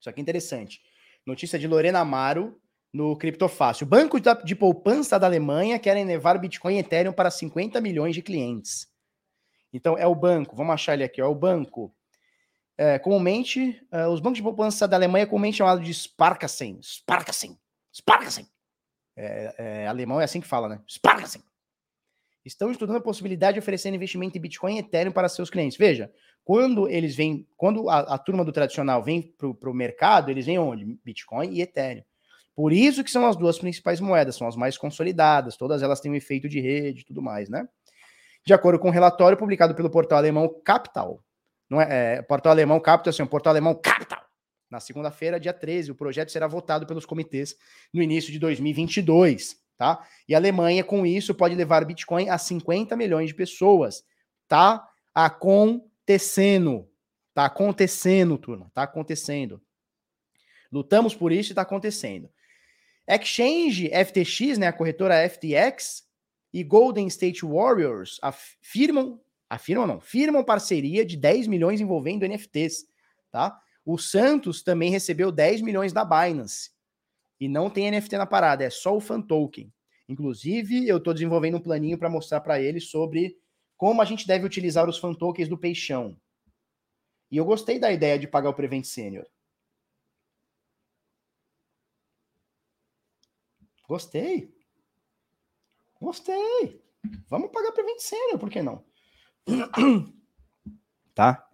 Isso 0.00 0.08
aqui 0.08 0.20
é 0.20 0.22
interessante. 0.22 0.82
Notícia 1.26 1.58
de 1.58 1.66
Lorena 1.66 2.00
Amaro 2.00 2.60
no 2.96 3.14
Criptofácil. 3.14 3.86
Banco 3.86 4.18
de 4.42 4.56
poupança 4.56 5.18
da 5.18 5.26
Alemanha 5.26 5.78
querem 5.78 6.06
levar 6.06 6.38
Bitcoin 6.38 6.76
e 6.76 6.78
Ethereum 6.78 7.12
para 7.12 7.30
50 7.30 7.78
milhões 7.78 8.14
de 8.14 8.22
clientes. 8.22 8.88
Então 9.70 9.98
é 9.98 10.06
o 10.06 10.14
banco, 10.14 10.56
vamos 10.56 10.72
achar 10.72 10.94
ele 10.94 11.04
aqui, 11.04 11.20
é 11.20 11.24
o 11.24 11.34
banco. 11.34 11.94
É, 12.78 12.98
comumente, 12.98 13.86
é, 13.92 14.06
os 14.06 14.18
bancos 14.18 14.38
de 14.38 14.42
poupança 14.42 14.88
da 14.88 14.96
Alemanha 14.96 15.26
comumente 15.26 15.58
chamados 15.58 15.84
de 15.84 15.92
Sparkassen. 15.92 16.80
Sparkassen. 16.82 17.58
Sparkassen. 17.94 18.48
É, 19.14 19.54
é, 19.58 19.86
alemão 19.86 20.18
é 20.18 20.24
assim 20.24 20.40
que 20.40 20.46
fala, 20.46 20.66
né? 20.66 20.80
Sparkassen 20.88 21.42
estão 22.46 22.70
estudando 22.70 22.96
a 22.96 23.00
possibilidade 23.00 23.54
de 23.54 23.58
oferecer 23.58 23.92
investimento 23.92 24.38
em 24.38 24.40
Bitcoin 24.40 24.76
e 24.76 24.78
Ethereum 24.78 25.12
para 25.12 25.28
seus 25.28 25.50
clientes. 25.50 25.76
Veja, 25.76 26.12
quando 26.44 26.88
eles 26.88 27.16
vêm, 27.16 27.46
quando 27.56 27.90
a, 27.90 27.98
a 28.14 28.18
turma 28.18 28.44
do 28.44 28.52
tradicional 28.52 29.02
vem 29.02 29.20
para 29.20 29.70
o 29.70 29.74
mercado, 29.74 30.30
eles 30.30 30.46
vêm 30.46 30.58
onde? 30.58 30.84
Bitcoin 31.04 31.50
e 31.52 31.60
Ethereum. 31.60 32.04
Por 32.56 32.72
isso 32.72 33.04
que 33.04 33.10
são 33.10 33.26
as 33.26 33.36
duas 33.36 33.58
principais 33.58 34.00
moedas, 34.00 34.34
são 34.34 34.48
as 34.48 34.56
mais 34.56 34.76
consolidadas, 34.76 35.56
todas 35.56 35.82
elas 35.82 36.00
têm 36.00 36.10
um 36.10 36.16
efeito 36.16 36.48
de 36.48 36.58
rede 36.58 37.02
e 37.02 37.04
tudo 37.04 37.22
mais, 37.22 37.48
né? 37.48 37.68
De 38.44 38.54
acordo 38.54 38.78
com 38.78 38.88
um 38.88 38.92
relatório 38.92 39.36
publicado 39.36 39.74
pelo 39.74 39.90
portal 39.90 40.18
alemão 40.18 40.48
Capital, 40.64 41.22
não 41.68 41.80
é, 41.80 42.16
é 42.16 42.22
portal 42.22 42.52
alemão 42.52 42.80
Capital, 42.80 43.10
assim, 43.10 43.26
portal 43.26 43.52
alemão 43.52 43.74
Capital, 43.74 44.24
na 44.70 44.80
segunda-feira, 44.80 45.38
dia 45.38 45.52
13, 45.52 45.92
o 45.92 45.94
projeto 45.94 46.32
será 46.32 46.46
votado 46.46 46.86
pelos 46.86 47.04
comitês 47.04 47.54
no 47.92 48.02
início 48.02 48.32
de 48.32 48.38
2022 48.38 49.64
tá? 49.76 50.04
E 50.28 50.34
a 50.34 50.38
Alemanha, 50.38 50.82
com 50.82 51.04
isso, 51.04 51.34
pode 51.34 51.54
levar 51.54 51.84
Bitcoin 51.84 52.28
a 52.28 52.38
50 52.38 52.96
milhões 52.96 53.28
de 53.28 53.34
pessoas. 53.34 54.02
Tá 54.48 54.88
acontecendo. 55.14 56.88
Tá 57.34 57.44
acontecendo, 57.46 58.38
turma. 58.38 58.70
Tá 58.72 58.82
acontecendo. 58.84 59.60
Lutamos 60.72 61.14
por 61.14 61.30
isso 61.30 61.52
e 61.52 61.54
tá 61.54 61.62
acontecendo. 61.62 62.30
Exchange 63.08 63.90
FTX, 63.90 64.58
né, 64.58 64.66
a 64.66 64.72
corretora 64.72 65.28
FTX 65.28 66.04
e 66.52 66.64
Golden 66.64 67.06
State 67.06 67.44
Warriors 67.44 68.18
afirmam, 68.22 69.20
afirmam 69.48 69.86
não, 69.86 70.00
firmam 70.00 70.42
parceria 70.42 71.04
de 71.04 71.16
10 71.16 71.46
milhões 71.46 71.80
envolvendo 71.80 72.26
NFTs, 72.26 72.86
tá? 73.30 73.60
O 73.84 73.96
Santos 73.96 74.62
também 74.62 74.90
recebeu 74.90 75.30
10 75.30 75.62
milhões 75.62 75.92
da 75.92 76.04
Binance. 76.04 76.70
E 77.38 77.48
não 77.48 77.70
tem 77.70 77.90
NFT 77.90 78.16
na 78.16 78.26
parada, 78.26 78.64
é 78.64 78.70
só 78.70 78.96
o 78.96 79.00
fan 79.00 79.20
token. 79.20 79.72
Inclusive, 80.08 80.88
eu 80.88 80.96
estou 80.96 81.12
desenvolvendo 81.12 81.58
um 81.58 81.62
planinho 81.62 81.98
para 81.98 82.10
mostrar 82.10 82.40
para 82.40 82.60
ele 82.60 82.80
sobre 82.80 83.36
como 83.76 84.00
a 84.00 84.04
gente 84.04 84.26
deve 84.26 84.46
utilizar 84.46 84.88
os 84.88 84.98
fan 84.98 85.14
tokens 85.14 85.48
do 85.48 85.58
Peixão. 85.58 86.16
E 87.30 87.36
eu 87.36 87.44
gostei 87.44 87.78
da 87.78 87.92
ideia 87.92 88.18
de 88.18 88.26
pagar 88.26 88.50
o 88.50 88.54
Prevent 88.54 88.84
Senior. 88.84 89.26
Gostei. 93.88 94.52
Gostei. 96.00 96.82
Vamos 97.28 97.50
pagar 97.50 97.72
Prevent 97.72 98.00
Senior, 98.00 98.38
por 98.38 98.50
que 98.50 98.62
não? 98.62 98.84
Tá? 101.14 101.48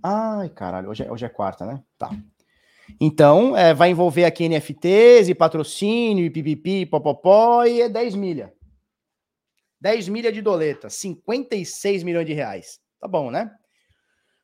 Ai, 0.00 0.48
caralho, 0.48 0.90
hoje 0.90 1.02
é, 1.02 1.10
hoje 1.10 1.24
é 1.24 1.28
quarta, 1.28 1.66
né? 1.66 1.82
Tá. 1.98 2.08
Então, 3.00 3.56
é, 3.56 3.74
vai 3.74 3.90
envolver 3.90 4.24
aqui 4.24 4.48
NFTs 4.48 5.28
e 5.28 5.34
patrocínio 5.34 6.24
e 6.24 6.30
pipipi, 6.30 6.86
popopó, 6.86 7.64
e 7.64 7.82
é 7.82 7.88
10 7.88 8.14
milha. 8.14 8.54
10 9.80 10.08
milha 10.08 10.30
de 10.30 10.40
doleta, 10.40 10.88
56 10.88 12.04
milhões 12.04 12.26
de 12.26 12.32
reais. 12.32 12.78
Tá 13.00 13.08
bom, 13.08 13.28
né? 13.28 13.50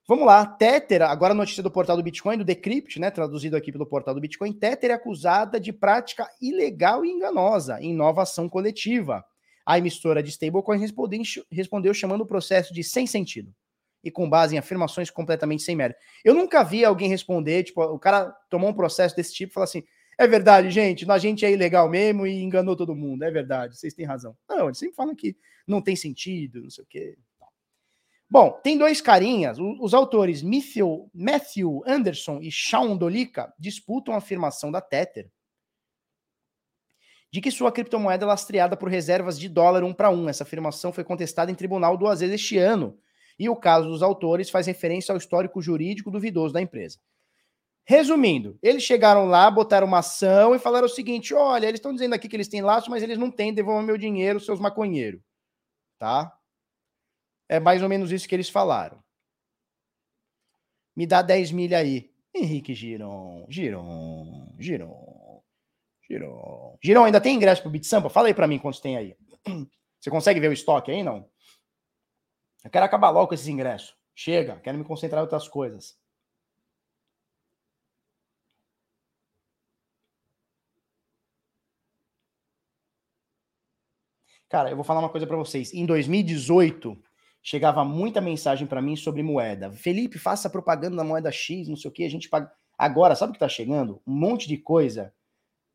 Vamos 0.09 0.25
lá, 0.25 0.47
Tether, 0.47 1.03
agora 1.03 1.33
a 1.33 1.37
notícia 1.37 1.65
do 1.65 1.71
portal 1.71 1.97
do 1.97 2.03
Bitcoin, 2.03 2.39
do 2.39 2.45
Decrypt, 2.45 3.01
né, 3.01 3.11
traduzido 3.11 3.57
aqui 3.57 3.73
pelo 3.73 3.85
portal 3.85 4.15
do 4.15 4.21
Bitcoin, 4.21 4.53
Tether 4.53 4.93
é 4.93 4.95
acusada 4.95 5.59
de 5.59 5.73
prática 5.73 6.31
ilegal 6.41 7.05
e 7.05 7.11
enganosa 7.11 7.81
em 7.81 7.93
nova 7.93 8.23
ação 8.23 8.49
coletiva. 8.49 9.25
A 9.67 9.79
emissora 9.79 10.23
de 10.23 10.31
stablecoins 10.31 10.81
respondeu, 10.81 11.23
respondeu 11.51 11.93
chamando 11.93 12.21
o 12.21 12.27
processo 12.27 12.73
de 12.73 12.85
sem 12.85 13.05
sentido 13.05 13.53
e 14.05 14.09
com 14.09 14.31
base 14.31 14.55
em 14.55 14.59
afirmações 14.59 15.11
completamente 15.11 15.65
sem 15.65 15.75
mérito. 15.75 15.99
Eu 16.25 16.35
nunca 16.35 16.63
vi 16.63 16.85
alguém 16.85 17.09
responder, 17.09 17.65
tipo, 17.65 17.83
o 17.83 17.99
cara 17.99 18.31
tomou 18.49 18.71
um 18.71 18.75
processo 18.75 19.17
desse 19.17 19.35
tipo 19.35 19.51
e 19.51 19.55
falou 19.55 19.65
assim: 19.65 19.83
é 20.17 20.29
verdade, 20.29 20.71
gente, 20.71 21.11
a 21.11 21.19
gente 21.19 21.45
é 21.45 21.51
ilegal 21.51 21.91
mesmo 21.91 22.29
e 22.29 22.41
enganou 22.45 22.77
todo 22.77 22.95
mundo, 22.95 23.25
é 23.25 23.31
verdade, 23.33 23.77
vocês 23.77 23.93
têm 23.93 24.07
razão. 24.07 24.37
Não, 24.49 24.67
eles 24.67 24.79
sempre 24.79 24.95
falam 24.95 25.17
que 25.17 25.37
não 25.67 25.83
tem 25.83 25.97
sentido, 25.97 26.63
não 26.63 26.71
sei 26.71 26.85
o 26.85 26.87
quê. 26.87 27.19
Bom, 28.29 28.61
tem 28.63 28.77
dois 28.77 29.01
carinhas, 29.01 29.57
os 29.59 29.95
autores 29.95 30.43
Matthew, 30.43 31.09
Matthew 31.15 31.83
Anderson 31.87 32.41
e 32.43 32.51
Sean 32.51 32.97
Dolica 32.97 33.55
disputam 33.59 34.15
a 34.15 34.19
afirmação 34.19 34.73
da 34.73 34.81
Tether 34.81 35.31
de 37.37 37.41
que 37.43 37.51
sua 37.51 37.71
criptomoeda 37.71 38.25
é 38.25 38.29
lastreada 38.29 38.77
por 38.77 38.89
reservas 38.89 39.39
de 39.39 39.47
dólar 39.47 39.85
um 39.85 39.93
para 39.93 40.11
um. 40.11 40.27
Essa 40.27 40.43
afirmação 40.43 40.91
foi 40.93 41.05
contestada 41.05 41.51
em 41.51 41.55
tribunal 41.55 41.97
duas 41.97 42.21
vezes 42.21 42.37
este 42.37 42.59
ano, 42.59 42.99
e 43.39 43.49
o 43.49 43.57
caso 43.57 43.89
dos 43.89 44.03
autores 44.03 44.49
faz 44.49 44.67
referência 44.67 45.13
ao 45.13 45.19
histórico 45.19 45.61
jurídico 45.61 46.11
duvidoso 46.11 46.55
da 46.55 46.63
empresa. 46.63 46.99
Resumindo, 47.85 48.59
eles 48.63 48.83
chegaram 48.83 49.27
lá, 49.27 49.51
botaram 49.51 49.87
uma 49.87 49.99
ação 49.99 50.55
e 50.55 50.59
falaram 50.59 50.87
o 50.87 50.89
seguinte: 50.89 51.35
olha, 51.35 51.67
eles 51.67 51.79
estão 51.79 51.93
dizendo 51.93 52.15
aqui 52.15 52.29
que 52.29 52.35
eles 52.35 52.49
têm 52.49 52.63
laço, 52.63 52.91
mas 52.91 53.03
eles 53.03 53.19
não 53.19 53.31
têm, 53.31 53.53
devolvam 53.55 53.83
meu 53.83 53.99
dinheiro, 53.99 54.41
seus 54.41 54.59
maconheiros. 54.59 55.21
Tá? 55.99 56.36
É 57.49 57.61
mais 57.61 57.83
ou 57.83 57.89
menos 57.89 58.11
isso 58.11 58.29
que 58.29 58.35
eles 58.35 58.49
falaram. 58.49 59.03
Me 60.95 61.07
dá 61.07 61.23
10 61.23 61.53
milha 61.53 61.79
aí. 61.79 62.11
Henrique 62.35 62.75
Giron, 62.75 63.47
Giron, 63.49 64.55
Giron, 64.59 65.43
Girão. 66.09 66.79
Girão, 66.83 67.05
ainda 67.05 67.21
tem 67.21 67.35
ingresso 67.35 67.63
pro 67.63 67.71
Beat 67.71 67.85
Sampa? 67.85 68.09
Fala 68.09 68.29
aí 68.29 68.35
pra 68.35 68.47
mim 68.47 68.59
quantos 68.59 68.81
tem 68.81 68.97
aí. 68.97 69.17
Você 70.01 70.11
consegue 70.11 70.39
ver 70.41 70.49
o 70.49 70.53
estoque 70.53 70.91
aí, 70.91 71.03
não? 71.03 71.29
Eu 72.65 72.71
quero 72.71 72.85
acabar 72.85 73.11
logo 73.11 73.29
com 73.29 73.35
esses 73.35 73.49
ingressos. 73.49 73.97
Chega, 74.15 74.61
quero 74.61 74.79
me 74.79 74.85
concentrar 74.85 75.21
em 75.21 75.23
outras 75.23 75.49
coisas. 75.49 75.99
Cara, 84.49 84.71
eu 84.71 84.77
vou 84.77 84.85
falar 84.85 85.01
uma 85.01 85.09
coisa 85.09 85.27
para 85.27 85.37
vocês. 85.37 85.75
Em 85.75 85.85
2018, 85.85 86.97
chegava 87.47 87.85
muita 87.85 88.21
mensagem 88.21 88.67
para 88.67 88.83
mim 88.83 88.97
sobre 88.97 89.23
moeda. 89.23 89.71
Felipe, 89.71 90.19
faça 90.19 90.51
propaganda 90.51 90.97
da 90.97 91.05
moeda 91.05 91.31
X, 91.31 91.69
não 91.69 91.77
sei 91.77 91.89
o 91.89 91.95
que, 91.95 92.05
a 92.05 92.11
gente 92.11 92.29
paga. 92.29 92.51
Agora, 92.77 93.15
sabe 93.15 93.31
o 93.31 93.33
que 93.35 93.39
tá 93.39 93.49
chegando? 93.49 94.03
Um 94.05 94.15
monte 94.15 94.49
de 94.49 94.59
coisa 94.59 95.15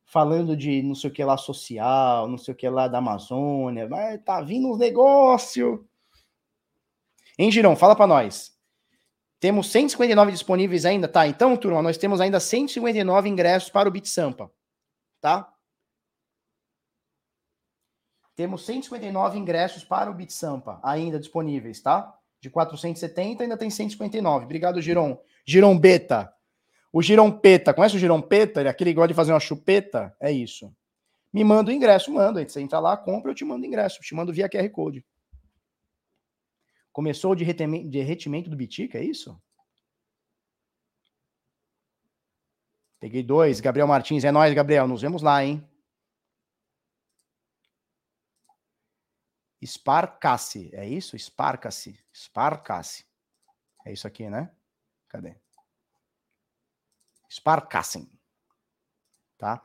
falando 0.06 0.58
de 0.58 0.84
não 0.84 0.94
sei 0.94 1.10
o 1.10 1.14
que 1.14 1.24
lá 1.24 1.38
social, 1.38 2.28
não 2.28 2.38
sei 2.38 2.54
o 2.54 2.58
que 2.58 2.68
lá 2.68 2.90
da 2.90 2.98
Amazônia, 2.98 3.88
mas 3.88 4.22
tá 4.22 4.42
vindo 4.42 4.70
uns 4.70 4.78
negócios. 4.80 5.80
Hein, 7.40 7.50
Girão, 7.50 7.74
fala 7.74 7.96
para 7.96 8.06
nós. 8.06 8.52
Temos 9.40 9.72
159 9.72 10.30
disponíveis 10.34 10.84
ainda, 10.84 11.08
tá? 11.08 11.26
Então, 11.26 11.56
turma, 11.56 11.82
nós 11.82 11.98
temos 11.98 12.20
ainda 12.20 12.42
159 12.42 13.30
ingressos 13.30 13.70
para 13.70 13.88
o 13.88 13.92
Bit 13.92 14.10
Sampa, 14.10 14.52
tá? 15.22 15.51
Temos 18.42 18.66
159 18.66 19.38
ingressos 19.38 19.84
para 19.84 20.10
o 20.10 20.16
Bit 20.16 20.34
Sampa 20.34 20.80
ainda 20.82 21.20
disponíveis, 21.20 21.80
tá? 21.80 22.12
De 22.42 22.50
470 22.50 23.44
ainda 23.44 23.56
tem 23.56 23.70
159. 23.70 24.46
Obrigado, 24.46 24.82
Giron. 24.82 25.22
Giron 25.46 25.78
Beta. 25.78 26.34
O 26.92 27.04
Giron 27.04 27.32
Peta, 27.32 27.72
conhece 27.72 27.98
o 27.98 28.00
Giron 28.00 28.20
Peta? 28.20 28.60
Ele 28.60 28.68
é 28.68 28.72
aquele 28.72 28.90
que 28.90 28.96
gosta 28.96 29.10
de 29.10 29.14
fazer 29.14 29.32
uma 29.32 29.40
chupeta? 29.40 30.18
É 30.20 30.32
isso. 30.32 30.76
Me 31.32 31.44
manda 31.44 31.70
o 31.70 31.72
ingresso, 31.72 32.12
manda. 32.12 32.44
Você 32.44 32.60
entra 32.60 32.80
lá, 32.80 32.98
compra, 32.98 33.30
eu 33.30 33.36
te 33.36 33.46
mando 33.46 33.62
o 33.62 33.68
ingresso. 33.68 34.02
te 34.02 34.16
mando 34.16 34.34
via 34.34 34.50
QR 34.50 34.68
Code. 34.72 35.06
Começou 36.92 37.34
o 37.34 37.36
derretimento 37.36 38.50
do 38.50 38.56
Bitica, 38.56 38.98
é 38.98 39.04
isso? 39.04 39.40
Peguei 43.00 43.22
dois. 43.22 43.60
Gabriel 43.60 43.86
Martins, 43.86 44.24
é 44.24 44.32
nóis, 44.32 44.52
Gabriel. 44.52 44.88
Nos 44.88 45.04
vemos 45.04 45.22
lá, 45.22 45.46
hein? 45.46 45.64
Sparkasse, 49.66 50.70
é 50.74 50.88
isso? 50.88 51.18
Sparkasse, 51.18 52.00
Sparkasse. 52.14 53.06
É 53.86 53.94
isso 53.94 54.08
aqui, 54.08 54.30
né? 54.30 54.52
Cadê? 55.08 55.36
Sparkassen. 57.30 58.10
Tá? 59.38 59.62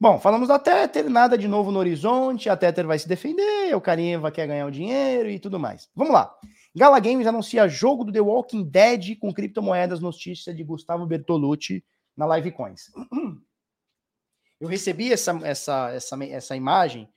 Bom, 0.00 0.20
falamos 0.20 0.46
da 0.46 0.60
Tether, 0.60 1.10
nada 1.10 1.36
de 1.36 1.48
novo 1.48 1.72
no 1.72 1.80
horizonte, 1.80 2.48
a 2.48 2.56
Tether 2.56 2.86
vai 2.86 2.98
se 3.00 3.08
defender, 3.08 3.74
o 3.74 3.80
carinha 3.80 4.20
vai 4.20 4.30
querer 4.30 4.46
ganhar 4.46 4.66
o 4.66 4.70
dinheiro 4.70 5.28
e 5.28 5.40
tudo 5.40 5.58
mais. 5.58 5.90
Vamos 5.92 6.12
lá. 6.12 6.32
Gala 6.74 7.00
Games 7.00 7.26
anuncia 7.26 7.68
jogo 7.68 8.04
do 8.04 8.12
The 8.12 8.20
Walking 8.20 8.62
Dead 8.62 9.18
com 9.18 9.34
criptomoedas, 9.34 9.98
notícia 9.98 10.54
de 10.54 10.62
Gustavo 10.62 11.04
Bertolucci 11.04 11.84
na 12.16 12.26
Live 12.26 12.52
Coins. 12.52 12.92
Eu 14.60 14.68
recebi 14.68 15.12
essa, 15.12 15.32
essa, 15.42 15.90
essa, 15.90 16.24
essa 16.24 16.56
imagem 16.56 17.08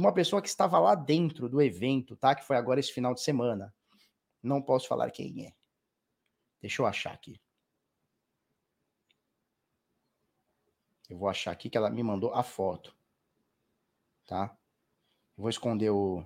uma 0.00 0.12
pessoa 0.12 0.40
que 0.40 0.48
estava 0.48 0.78
lá 0.78 0.94
dentro 0.94 1.48
do 1.48 1.60
evento, 1.60 2.16
tá? 2.16 2.34
Que 2.34 2.44
foi 2.44 2.56
agora 2.56 2.80
esse 2.80 2.92
final 2.92 3.14
de 3.14 3.20
semana. 3.20 3.72
Não 4.42 4.62
posso 4.62 4.88
falar 4.88 5.10
quem 5.10 5.46
é. 5.46 5.52
Deixa 6.60 6.82
eu 6.82 6.86
achar 6.86 7.12
aqui. 7.12 7.40
Eu 11.08 11.18
vou 11.18 11.28
achar 11.28 11.50
aqui 11.50 11.68
que 11.68 11.76
ela 11.76 11.90
me 11.90 12.02
mandou 12.02 12.32
a 12.32 12.42
foto. 12.42 12.96
Tá? 14.26 14.56
Eu 15.36 15.42
vou 15.42 15.50
esconder 15.50 15.90
o. 15.90 16.24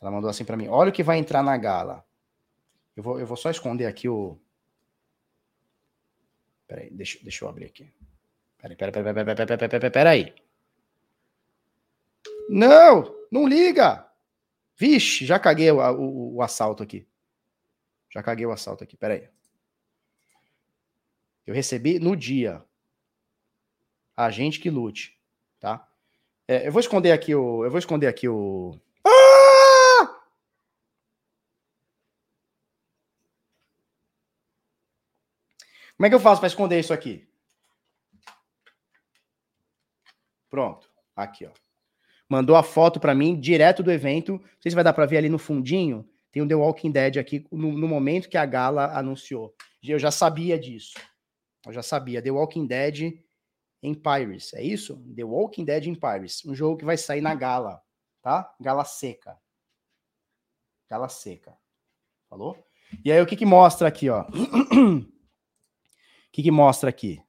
Ela 0.00 0.10
mandou 0.10 0.28
assim 0.28 0.44
para 0.44 0.56
mim: 0.56 0.68
olha 0.68 0.90
o 0.90 0.92
que 0.92 1.02
vai 1.02 1.18
entrar 1.18 1.42
na 1.42 1.56
gala. 1.56 2.04
Eu 2.96 3.02
vou, 3.02 3.18
eu 3.18 3.26
vou 3.26 3.36
só 3.36 3.50
esconder 3.50 3.86
aqui 3.86 4.08
o. 4.08 4.38
Peraí, 6.66 6.90
deixa, 6.90 7.18
deixa 7.22 7.44
eu 7.44 7.48
abrir 7.48 7.66
aqui. 7.66 7.92
Peraí, 8.58 8.76
peraí, 8.76 8.92
peraí, 8.92 9.14
peraí, 9.14 9.36
peraí, 9.36 9.46
peraí, 9.46 9.68
peraí, 9.68 9.90
peraí. 9.90 10.43
Não, 12.48 13.14
não 13.30 13.46
liga. 13.46 14.08
Vixe, 14.76 15.24
já 15.24 15.38
caguei 15.38 15.70
o, 15.70 15.78
o, 15.78 16.36
o 16.36 16.42
assalto 16.42 16.82
aqui. 16.82 17.06
Já 18.10 18.22
caguei 18.22 18.46
o 18.46 18.52
assalto 18.52 18.84
aqui, 18.84 18.96
peraí. 18.96 19.28
Eu 21.46 21.54
recebi 21.54 21.98
no 21.98 22.16
dia. 22.16 22.64
A 24.16 24.30
gente 24.30 24.60
que 24.60 24.70
lute, 24.70 25.18
tá? 25.58 25.88
É, 26.46 26.66
eu 26.68 26.72
vou 26.72 26.80
esconder 26.80 27.12
aqui 27.12 27.34
o. 27.34 27.64
Eu 27.64 27.70
vou 27.70 27.78
esconder 27.78 28.06
aqui 28.06 28.28
o. 28.28 28.78
Ah! 29.04 30.20
Como 35.96 36.06
é 36.06 36.08
que 36.08 36.14
eu 36.14 36.20
faço 36.20 36.40
para 36.40 36.48
esconder 36.48 36.78
isso 36.78 36.92
aqui? 36.92 37.28
Pronto. 40.48 40.88
Aqui, 41.16 41.46
ó 41.46 41.63
mandou 42.34 42.56
a 42.56 42.62
foto 42.62 42.98
para 42.98 43.14
mim 43.14 43.38
direto 43.38 43.82
do 43.82 43.92
evento. 43.92 44.32
Não 44.32 44.60
sei 44.60 44.70
se 44.70 44.74
vai 44.74 44.84
dar 44.84 44.92
para 44.92 45.06
ver 45.06 45.18
ali 45.18 45.28
no 45.28 45.38
fundinho. 45.38 46.08
Tem 46.32 46.42
o 46.42 46.48
The 46.48 46.54
Walking 46.54 46.90
Dead 46.90 47.16
aqui 47.16 47.46
no, 47.50 47.72
no, 47.72 47.86
momento 47.86 48.28
que 48.28 48.36
a 48.36 48.44
gala 48.44 48.86
anunciou. 48.98 49.54
Eu 49.82 49.98
já 49.98 50.10
sabia 50.10 50.58
disso. 50.58 50.94
Eu 51.64 51.72
já 51.72 51.82
sabia. 51.82 52.20
The 52.20 52.32
Walking 52.32 52.66
Dead 52.66 53.22
em 53.82 53.94
Paris. 53.94 54.52
É 54.54 54.62
isso? 54.62 54.96
The 55.14 55.22
Walking 55.22 55.64
Dead 55.64 55.86
em 55.86 55.94
Paris. 55.94 56.44
Um 56.44 56.54
jogo 56.54 56.76
que 56.76 56.84
vai 56.84 56.96
sair 56.96 57.20
na 57.20 57.34
gala, 57.34 57.80
tá? 58.20 58.52
Gala 58.60 58.84
seca. 58.84 59.38
Gala 60.90 61.08
seca. 61.08 61.56
Falou? 62.28 62.66
E 63.04 63.12
aí 63.12 63.20
o 63.20 63.26
que 63.26 63.36
que 63.36 63.46
mostra 63.46 63.86
aqui, 63.86 64.10
ó? 64.10 64.24
o 64.28 65.06
que 66.32 66.42
que 66.42 66.50
mostra 66.50 66.90
aqui? 66.90 67.22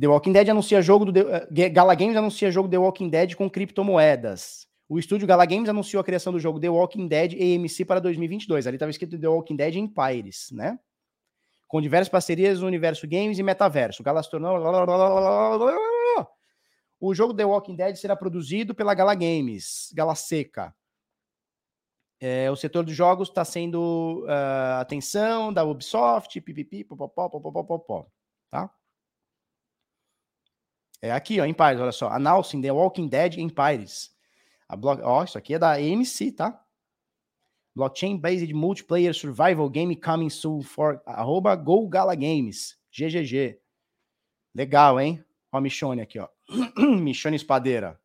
The 0.00 0.06
Walking 0.06 0.32
Dead 0.32 0.48
anuncia 0.48 0.80
jogo 0.80 1.04
do 1.04 1.12
The, 1.12 1.20
uh, 1.20 1.70
Gala 1.70 1.94
Games 1.94 2.16
anuncia 2.16 2.50
jogo 2.50 2.70
The 2.70 2.78
Walking 2.78 3.10
Dead 3.10 3.34
com 3.34 3.50
criptomoedas. 3.50 4.66
O 4.88 4.98
estúdio 4.98 5.28
Gala 5.28 5.44
Games 5.44 5.68
anunciou 5.68 6.00
a 6.00 6.04
criação 6.04 6.32
do 6.32 6.40
jogo 6.40 6.58
The 6.58 6.70
Walking 6.70 7.06
Dead 7.06 7.34
AMC 7.34 7.84
para 7.84 8.00
2022. 8.00 8.66
Ali 8.66 8.76
estava 8.76 8.90
escrito 8.90 9.20
The 9.20 9.28
Walking 9.28 9.56
Dead 9.56 9.74
Empires, 9.76 10.48
né? 10.52 10.78
Com 11.68 11.82
diversas 11.82 12.08
parcerias 12.08 12.60
no 12.60 12.66
universo 12.66 13.06
games 13.06 13.38
e 13.38 13.42
metaverso. 13.42 14.02
Gala 14.02 14.22
se 14.22 14.30
tornou... 14.30 14.56
O 16.98 17.14
jogo 17.14 17.34
The 17.34 17.44
Walking 17.44 17.76
Dead 17.76 17.94
será 17.96 18.16
produzido 18.16 18.74
pela 18.74 18.94
Gala 18.94 19.14
Games, 19.14 19.92
Gala 19.94 20.14
Seca. 20.14 20.74
É, 22.18 22.50
o 22.50 22.56
setor 22.56 22.84
dos 22.84 22.94
jogos 22.94 23.28
está 23.28 23.44
sendo 23.44 24.24
uh, 24.24 24.80
atenção 24.80 25.52
da 25.52 25.62
Ubisoft, 25.62 26.40
pipipi, 26.40 26.84
popopó, 26.84 27.28
popopó, 27.28 28.06
tá? 28.50 28.70
É 31.02 31.10
aqui, 31.10 31.40
ó, 31.40 31.44
Empires, 31.46 31.80
olha 31.80 31.92
só. 31.92 32.08
Announcing 32.10 32.60
The 32.60 32.72
Walking 32.72 33.08
Dead 33.08 33.38
Empires. 33.38 34.14
A 34.68 34.76
block, 34.76 35.02
ó, 35.02 35.24
isso 35.24 35.38
aqui 35.38 35.54
é 35.54 35.58
da 35.58 35.72
AMC, 35.72 36.32
tá? 36.32 36.64
Blockchain-based 37.74 38.52
multiplayer 38.52 39.14
survival 39.14 39.68
game 39.70 39.96
coming 39.96 40.28
soon 40.28 40.62
for 40.62 41.00
arroba 41.06 41.56
Go 41.56 41.88
Gala 41.88 42.14
Games. 42.14 42.76
GGG. 42.90 43.58
Legal, 44.54 45.00
hein? 45.00 45.24
Ó 45.52 45.58
a 45.58 45.60
Michone 45.60 46.00
aqui, 46.00 46.18
ó. 46.18 46.28
Michone 46.78 47.36
Espadeira. 47.36 48.00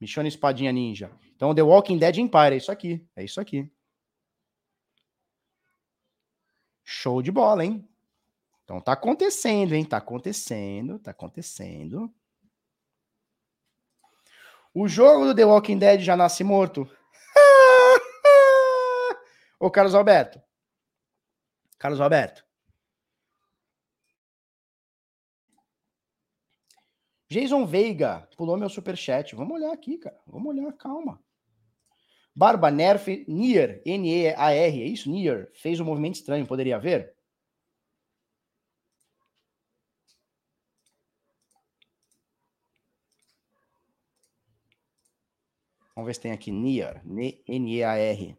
Michone 0.00 0.28
Espadinha 0.28 0.72
Ninja. 0.72 1.10
Então, 1.34 1.54
The 1.54 1.62
Walking 1.62 1.98
Dead 1.98 2.18
Empire, 2.18 2.54
é 2.54 2.56
isso 2.56 2.70
aqui. 2.70 3.04
É 3.14 3.24
isso 3.24 3.40
aqui. 3.40 3.70
Show 6.84 7.22
de 7.22 7.32
bola, 7.32 7.64
hein? 7.64 7.88
Então 8.66 8.80
tá 8.80 8.92
acontecendo, 8.94 9.74
hein? 9.76 9.84
Tá 9.84 9.98
acontecendo, 9.98 10.98
tá 10.98 11.12
acontecendo. 11.12 12.12
O 14.74 14.88
jogo 14.88 15.26
do 15.26 15.34
The 15.36 15.44
Walking 15.44 15.78
Dead 15.78 16.00
já 16.00 16.16
nasce 16.16 16.42
morto. 16.42 16.90
Ô, 19.60 19.70
Carlos 19.70 19.94
Alberto. 19.94 20.42
Carlos 21.78 22.00
Alberto. 22.00 22.44
Jason 27.28 27.64
Veiga 27.66 28.28
pulou 28.36 28.56
meu 28.56 28.68
superchat. 28.68 29.36
Vamos 29.36 29.54
olhar 29.54 29.72
aqui, 29.72 29.96
cara. 29.96 30.18
Vamos 30.26 30.48
olhar, 30.48 30.72
calma. 30.72 31.22
Barba 32.34 32.68
Nerf 32.72 33.24
Nier, 33.28 33.80
N-E-A-R, 33.86 34.82
é 34.82 34.86
isso? 34.86 35.08
Nier, 35.08 35.52
fez 35.54 35.78
um 35.78 35.84
movimento 35.84 36.16
estranho, 36.16 36.44
poderia 36.44 36.80
ver? 36.80 37.15
Vamos 45.96 46.08
ver 46.08 46.14
se 46.14 46.20
tem 46.20 46.32
aqui 46.32 46.52
NEAR, 46.52 47.02
N-E-A-R. 47.06 48.36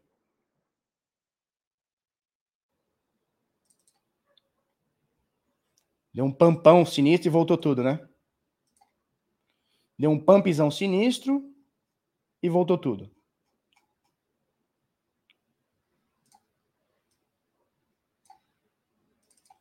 Deu 6.13 6.23
um 6.23 6.31
pampão 6.31 6.85
sinistro 6.85 7.29
e 7.29 7.31
voltou 7.31 7.57
tudo, 7.57 7.83
né? 7.83 8.07
Deu 9.97 10.11
um 10.11 10.19
pumpzão 10.19 10.69
sinistro 10.69 11.51
e 12.43 12.47
voltou 12.47 12.77
tudo. 12.77 13.09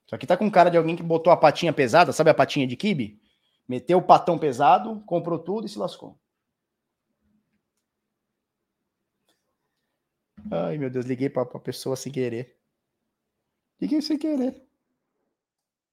Isso 0.04 0.14
aqui 0.14 0.26
tá 0.26 0.36
com 0.36 0.50
cara 0.50 0.70
de 0.70 0.76
alguém 0.76 0.94
que 0.94 1.02
botou 1.02 1.32
a 1.32 1.36
patinha 1.36 1.72
pesada, 1.72 2.12
sabe 2.12 2.28
a 2.28 2.34
patinha 2.34 2.66
de 2.66 2.76
kibe? 2.76 3.18
Meteu 3.66 3.98
o 3.98 4.02
patão 4.02 4.38
pesado, 4.38 5.02
comprou 5.06 5.38
tudo 5.38 5.66
e 5.66 5.68
se 5.70 5.78
lascou. 5.78 6.18
Ai, 10.50 10.78
meu 10.78 10.90
Deus, 10.90 11.06
liguei 11.06 11.28
para 11.28 11.42
a 11.42 11.60
pessoa 11.60 11.96
sem 11.96 12.12
querer. 12.12 12.56
Liguei 13.80 14.00
sem 14.00 14.18
querer. 14.18 14.62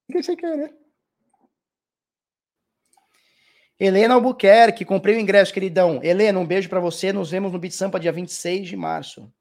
Liguei 0.07 0.23
sem 0.23 0.35
querer. 0.35 0.75
Helena 3.79 4.13
Albuquerque, 4.13 4.85
comprei 4.85 5.15
o 5.15 5.19
ingresso, 5.19 5.53
queridão. 5.53 6.01
Helena, 6.03 6.39
um 6.39 6.45
beijo 6.45 6.69
para 6.69 6.79
você. 6.79 7.11
Nos 7.11 7.31
vemos 7.31 7.51
no 7.51 7.59
Beat 7.59 7.73
Sampa 7.73 7.99
dia 7.99 8.11
26 8.11 8.67
de 8.67 8.77
março. 8.77 9.33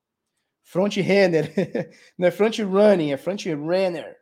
Front 0.65 0.97
runner. 0.97 1.53
Não 2.19 2.29
é 2.29 2.31
front 2.31 2.59
running, 2.59 3.13
é 3.13 3.17
front 3.17 3.45
runner. 3.47 4.17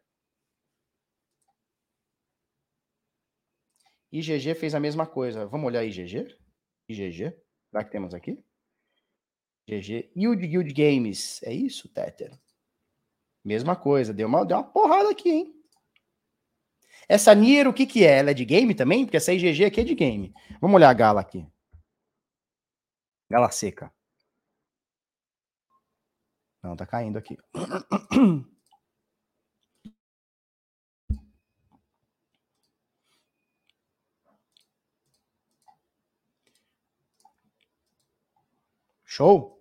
IGG 4.12 4.54
fez 4.56 4.74
a 4.74 4.80
mesma 4.80 5.06
coisa. 5.06 5.46
Vamos 5.46 5.68
olhar 5.68 5.84
IGG? 5.84 6.36
IGG? 6.88 7.32
Será 7.70 7.84
que 7.84 7.92
temos 7.92 8.12
aqui? 8.12 8.44
GG. 9.68 10.10
Guild 10.14 10.72
Games. 10.72 11.42
É 11.42 11.52
isso, 11.52 11.88
Tether? 11.88 12.38
Mesma 13.44 13.76
coisa. 13.76 14.12
Deu 14.12 14.28
uma, 14.28 14.44
deu 14.44 14.56
uma 14.56 14.64
porrada 14.64 15.10
aqui, 15.10 15.30
hein? 15.30 15.54
Essa 17.08 17.34
Nier, 17.34 17.66
o 17.66 17.72
que 17.72 17.86
que 17.86 18.04
é? 18.04 18.18
Ela 18.18 18.30
é 18.30 18.34
de 18.34 18.44
game 18.44 18.74
também? 18.74 19.04
Porque 19.04 19.16
essa 19.16 19.32
IGG 19.32 19.64
aqui 19.64 19.80
é 19.80 19.84
de 19.84 19.94
game. 19.94 20.32
Vamos 20.60 20.76
olhar 20.76 20.90
a 20.90 20.94
Gala 20.94 21.20
aqui. 21.20 21.46
Gala 23.28 23.50
seca. 23.50 23.92
Não, 26.62 26.76
tá 26.76 26.86
caindo 26.86 27.16
aqui. 27.16 27.36
Show? 39.20 39.60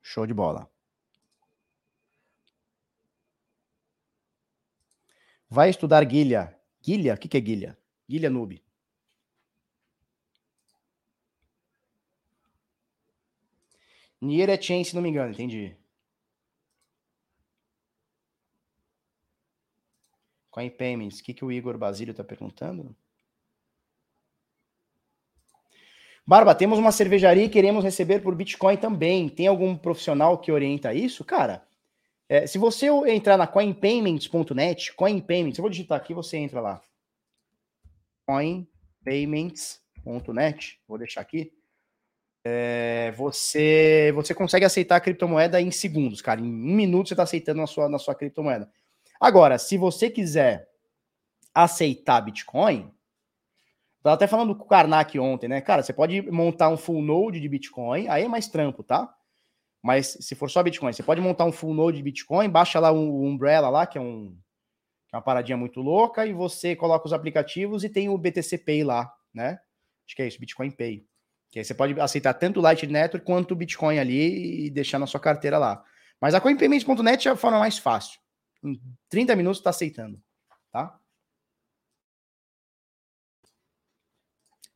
Show 0.00 0.26
de 0.26 0.32
bola. 0.32 0.66
Vai 5.50 5.68
estudar 5.68 6.02
guilha. 6.06 6.58
Guilha? 6.80 7.12
O 7.12 7.18
que, 7.18 7.28
que 7.28 7.36
é 7.36 7.40
guilha? 7.40 7.78
Guilha 8.08 8.30
noob. 8.30 8.64
Nier 14.22 14.48
é 14.48 14.58
chain, 14.58 14.82
se 14.82 14.94
não 14.94 15.02
me 15.02 15.10
engano, 15.10 15.32
entendi. 15.34 15.76
Coin 20.50 20.70
Payments, 20.70 21.20
o 21.20 21.22
que, 21.22 21.34
que 21.34 21.44
o 21.44 21.52
Igor 21.52 21.76
Basílio 21.76 22.12
está 22.12 22.24
perguntando? 22.24 22.96
Barba, 26.26 26.54
temos 26.54 26.78
uma 26.78 26.90
cervejaria 26.90 27.44
e 27.44 27.50
queremos 27.50 27.84
receber 27.84 28.20
por 28.20 28.34
Bitcoin 28.34 28.78
também. 28.78 29.28
Tem 29.28 29.46
algum 29.46 29.76
profissional 29.76 30.38
que 30.38 30.50
orienta 30.50 30.94
isso? 30.94 31.22
Cara, 31.22 31.62
é, 32.28 32.46
se 32.46 32.56
você 32.56 32.86
entrar 33.08 33.36
na 33.36 33.46
coinpayments.net, 33.46 34.94
coinpayments, 34.94 35.58
eu 35.58 35.62
vou 35.62 35.70
digitar 35.70 35.98
aqui, 35.98 36.14
você 36.14 36.38
entra 36.38 36.62
lá. 36.62 36.80
coinpayments.net, 38.26 40.80
vou 40.88 40.96
deixar 40.96 41.20
aqui. 41.20 41.52
É, 42.46 43.12
você 43.12 44.12
você 44.14 44.34
consegue 44.34 44.64
aceitar 44.64 44.96
a 44.96 45.00
criptomoeda 45.00 45.60
em 45.60 45.70
segundos, 45.70 46.22
cara. 46.22 46.40
Em 46.40 46.44
um 46.44 46.74
minuto 46.74 47.08
você 47.08 47.14
está 47.14 47.22
aceitando 47.22 47.60
na 47.60 47.66
sua, 47.66 47.86
na 47.88 47.98
sua 47.98 48.14
criptomoeda. 48.14 48.70
Agora, 49.20 49.58
se 49.58 49.76
você 49.76 50.08
quiser 50.10 50.68
aceitar 51.54 52.22
Bitcoin, 52.22 52.90
Tava 54.04 54.16
até 54.16 54.26
falando 54.26 54.54
com 54.54 54.64
o 54.64 54.68
Karnak 54.68 55.18
ontem, 55.18 55.48
né? 55.48 55.62
Cara, 55.62 55.82
você 55.82 55.90
pode 55.90 56.20
montar 56.30 56.68
um 56.68 56.76
full 56.76 57.00
node 57.00 57.40
de 57.40 57.48
Bitcoin, 57.48 58.06
aí 58.08 58.24
é 58.24 58.28
mais 58.28 58.46
trampo, 58.46 58.82
tá? 58.82 59.10
Mas 59.82 60.18
se 60.20 60.34
for 60.34 60.50
só 60.50 60.62
Bitcoin, 60.62 60.92
você 60.92 61.02
pode 61.02 61.22
montar 61.22 61.46
um 61.46 61.52
full 61.52 61.72
node 61.72 61.96
de 61.96 62.02
Bitcoin, 62.02 62.50
baixa 62.50 62.78
lá 62.78 62.92
o 62.92 63.24
Umbrella 63.24 63.70
lá, 63.70 63.86
que 63.86 63.96
é, 63.96 64.00
um, 64.02 64.36
é 65.10 65.16
uma 65.16 65.22
paradinha 65.22 65.56
muito 65.56 65.80
louca, 65.80 66.26
e 66.26 66.34
você 66.34 66.76
coloca 66.76 67.06
os 67.06 67.14
aplicativos 67.14 67.82
e 67.82 67.88
tem 67.88 68.10
o 68.10 68.18
BTC 68.18 68.58
Pay 68.58 68.84
lá, 68.84 69.10
né? 69.32 69.58
Acho 70.06 70.14
que 70.14 70.20
é 70.20 70.26
isso, 70.26 70.38
Bitcoin 70.38 70.70
Pay. 70.70 71.06
Que 71.50 71.60
aí 71.60 71.64
você 71.64 71.72
pode 71.72 71.98
aceitar 71.98 72.34
tanto 72.34 72.60
o 72.60 72.62
Lightning 72.62 72.92
Network 72.92 73.24
quanto 73.24 73.52
o 73.52 73.56
Bitcoin 73.56 73.98
ali 73.98 74.66
e 74.66 74.70
deixar 74.70 74.98
na 74.98 75.06
sua 75.06 75.18
carteira 75.20 75.56
lá. 75.56 75.82
Mas 76.20 76.34
a 76.34 76.42
CoinPayments.net 76.42 77.26
é 77.26 77.30
a 77.30 77.36
forma 77.36 77.58
mais 77.58 77.78
fácil. 77.78 78.20
Em 78.62 78.78
30 79.08 79.34
minutos 79.34 79.60
está 79.60 79.70
aceitando, 79.70 80.20
tá? 80.70 80.94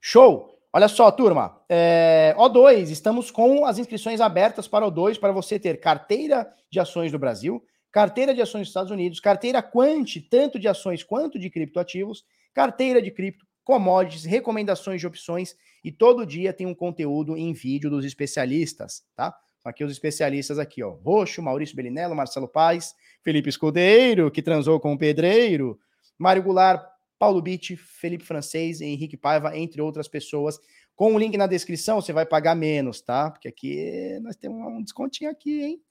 Show! 0.00 0.58
Olha 0.72 0.86
só, 0.86 1.10
turma. 1.10 1.60
É, 1.68 2.34
O2, 2.36 2.90
estamos 2.90 3.30
com 3.30 3.64
as 3.64 3.78
inscrições 3.78 4.20
abertas 4.20 4.68
para 4.68 4.86
O2 4.86 5.18
para 5.18 5.32
você 5.32 5.58
ter 5.58 5.80
carteira 5.80 6.46
de 6.70 6.78
ações 6.78 7.10
do 7.10 7.18
Brasil, 7.18 7.64
carteira 7.90 8.34
de 8.34 8.42
ações 8.42 8.62
dos 8.62 8.68
Estados 8.68 8.90
Unidos, 8.90 9.18
carteira 9.18 9.62
Quant, 9.62 10.06
tanto 10.30 10.58
de 10.58 10.68
ações 10.68 11.02
quanto 11.02 11.38
de 11.38 11.48
criptoativos, 11.48 12.24
carteira 12.52 13.00
de 13.00 13.10
cripto, 13.10 13.46
commodities, 13.64 14.24
recomendações 14.24 15.00
de 15.00 15.06
opções 15.06 15.56
e 15.82 15.90
todo 15.90 16.26
dia 16.26 16.52
tem 16.52 16.66
um 16.66 16.74
conteúdo 16.74 17.36
em 17.36 17.52
vídeo 17.52 17.90
dos 17.90 18.04
especialistas, 18.04 19.04
tá? 19.16 19.34
Aqui 19.64 19.84
os 19.84 19.92
especialistas 19.92 20.58
aqui, 20.58 20.82
ó. 20.82 20.90
Roxo, 20.90 21.42
Maurício 21.42 21.76
Belinello, 21.76 22.14
Marcelo 22.14 22.48
Paz, 22.48 22.94
Felipe 23.22 23.48
Escudeiro, 23.48 24.30
que 24.30 24.42
transou 24.42 24.78
com 24.80 24.92
o 24.92 24.98
Pedreiro, 24.98 25.78
Mário 26.18 26.42
Goulart, 26.42 26.82
Paulo 27.18 27.42
Bitti, 27.42 27.76
Felipe 27.76 28.24
Francês, 28.24 28.80
Henrique 28.80 29.16
Paiva, 29.16 29.56
entre 29.56 29.82
outras 29.82 30.06
pessoas. 30.06 30.58
Com 30.94 31.14
o 31.14 31.18
link 31.18 31.36
na 31.36 31.46
descrição, 31.46 32.00
você 32.00 32.12
vai 32.12 32.24
pagar 32.24 32.54
menos, 32.54 33.00
tá? 33.00 33.30
Porque 33.30 33.48
aqui 33.48 34.18
nós 34.22 34.36
temos 34.36 34.58
um 34.66 34.82
descontinho 34.82 35.30
aqui, 35.30 35.62
hein? 35.62 35.82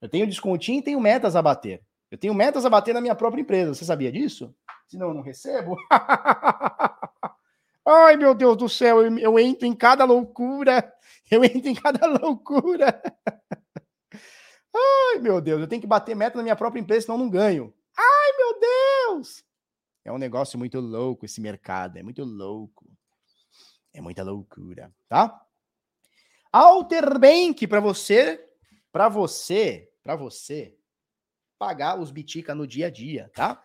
Eu 0.00 0.08
tenho 0.08 0.26
descontinho 0.26 0.80
e 0.80 0.82
tenho 0.82 1.00
metas 1.00 1.34
a 1.36 1.42
bater. 1.42 1.82
Eu 2.10 2.18
tenho 2.18 2.34
metas 2.34 2.64
a 2.64 2.70
bater 2.70 2.92
na 2.92 3.00
minha 3.00 3.14
própria 3.14 3.40
empresa. 3.40 3.74
Você 3.74 3.84
sabia 3.84 4.12
disso? 4.12 4.54
Senão 4.86 5.08
eu 5.08 5.14
não 5.14 5.22
recebo. 5.22 5.76
Ai, 7.86 8.16
meu 8.16 8.34
Deus 8.34 8.56
do 8.56 8.68
céu, 8.68 9.02
eu, 9.02 9.18
eu 9.18 9.38
entro 9.38 9.66
em 9.66 9.74
cada 9.74 10.04
loucura. 10.04 10.92
Eu 11.30 11.42
entro 11.42 11.68
em 11.68 11.74
cada 11.74 12.06
loucura. 12.06 13.02
Ai, 14.76 15.18
meu 15.20 15.40
Deus, 15.40 15.60
eu 15.60 15.66
tenho 15.66 15.80
que 15.80 15.86
bater 15.86 16.14
meta 16.14 16.36
na 16.36 16.42
minha 16.42 16.56
própria 16.56 16.80
empresa, 16.80 17.06
senão 17.06 17.16
eu 17.16 17.24
não 17.24 17.30
ganho. 17.30 17.72
Ai, 17.96 18.32
meu 18.36 18.60
Deus! 18.60 19.44
É 20.04 20.12
um 20.12 20.18
negócio 20.18 20.58
muito 20.58 20.80
louco 20.80 21.24
esse 21.24 21.40
mercado, 21.40 21.96
é 21.96 22.02
muito 22.02 22.22
louco. 22.24 22.84
É 23.92 24.00
muita 24.00 24.22
loucura, 24.22 24.92
tá? 25.08 25.40
Alterbank 26.52 27.66
para 27.66 27.80
você, 27.80 28.44
para 28.92 29.08
você, 29.08 29.88
para 30.02 30.14
você 30.14 30.76
pagar 31.58 31.98
os 31.98 32.10
bitica 32.10 32.54
no 32.54 32.66
dia 32.66 32.88
a 32.88 32.90
dia, 32.90 33.30
tá? 33.34 33.62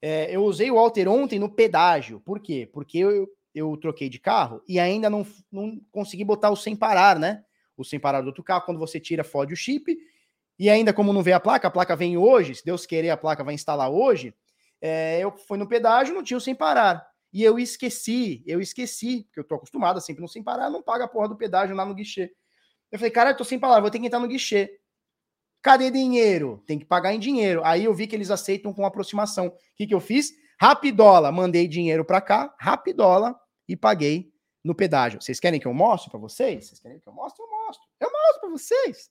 É, 0.00 0.34
eu 0.34 0.44
usei 0.44 0.70
o 0.70 0.78
Alter 0.78 1.08
ontem 1.08 1.38
no 1.38 1.50
pedágio. 1.50 2.20
Por 2.20 2.40
quê? 2.40 2.68
Porque 2.72 2.98
eu, 2.98 3.28
eu 3.54 3.76
troquei 3.76 4.08
de 4.08 4.18
carro 4.18 4.62
e 4.66 4.78
ainda 4.78 5.10
não, 5.10 5.26
não 5.50 5.80
consegui 5.90 6.24
botar 6.24 6.50
o 6.50 6.56
sem 6.56 6.74
parar, 6.74 7.18
né? 7.18 7.44
O 7.76 7.84
sem 7.84 7.98
parar 7.98 8.20
do 8.20 8.28
outro 8.28 8.42
carro, 8.42 8.64
quando 8.64 8.78
você 8.78 8.98
tira, 9.00 9.24
fode 9.24 9.52
o 9.52 9.56
chip. 9.56 9.96
E 10.58 10.70
ainda 10.70 10.92
como 10.92 11.12
não 11.12 11.22
vê 11.22 11.32
a 11.32 11.40
placa, 11.40 11.68
a 11.68 11.70
placa 11.70 11.96
vem 11.96 12.16
hoje, 12.16 12.54
se 12.54 12.64
Deus 12.64 12.86
querer, 12.86 13.10
a 13.10 13.16
placa 13.16 13.42
vai 13.42 13.54
instalar 13.54 13.90
hoje 13.90 14.32
é, 14.86 15.18
eu 15.18 15.32
fui 15.32 15.56
no 15.56 15.66
pedágio, 15.66 16.14
não 16.14 16.22
tinha 16.22 16.36
o 16.36 16.40
sem 16.40 16.54
parar. 16.54 17.08
E 17.32 17.42
eu 17.42 17.58
esqueci, 17.58 18.44
eu 18.46 18.60
esqueci, 18.60 19.22
porque 19.24 19.40
eu 19.40 19.44
tô 19.44 19.54
acostumado 19.54 19.98
sempre 19.98 20.20
no 20.20 20.28
sem 20.28 20.42
parar, 20.42 20.68
não 20.68 20.82
paga 20.82 21.04
a 21.04 21.08
porra 21.08 21.26
do 21.26 21.36
pedágio 21.38 21.74
lá 21.74 21.86
no 21.86 21.94
guichê. 21.94 22.30
Eu 22.92 22.98
falei, 22.98 23.10
cara, 23.10 23.30
eu 23.30 23.36
tô 23.36 23.44
sem 23.44 23.58
parar, 23.58 23.80
vou 23.80 23.90
ter 23.90 23.98
que 23.98 24.04
entrar 24.04 24.20
no 24.20 24.28
guichê. 24.28 24.78
Cadê 25.62 25.90
dinheiro? 25.90 26.62
Tem 26.66 26.78
que 26.78 26.84
pagar 26.84 27.14
em 27.14 27.18
dinheiro. 27.18 27.62
Aí 27.64 27.84
eu 27.84 27.94
vi 27.94 28.06
que 28.06 28.14
eles 28.14 28.30
aceitam 28.30 28.74
com 28.74 28.84
aproximação. 28.84 29.46
O 29.46 29.52
que, 29.74 29.86
que 29.86 29.94
eu 29.94 30.00
fiz? 30.00 30.34
Rapidola, 30.60 31.32
mandei 31.32 31.66
dinheiro 31.66 32.04
para 32.04 32.20
cá, 32.20 32.54
rapidola 32.60 33.34
e 33.66 33.74
paguei 33.74 34.30
no 34.62 34.74
pedágio. 34.74 35.18
Vocês 35.22 35.40
querem 35.40 35.58
que 35.58 35.66
eu 35.66 35.72
mostre 35.72 36.10
para 36.10 36.20
vocês? 36.20 36.66
Vocês 36.66 36.78
querem 36.78 37.00
que 37.00 37.08
eu 37.08 37.12
mostre? 37.14 37.42
Eu 37.42 37.50
mostro. 37.50 37.82
Eu 38.00 38.12
mostro 38.12 38.40
para 38.42 38.50
vocês. 38.50 39.10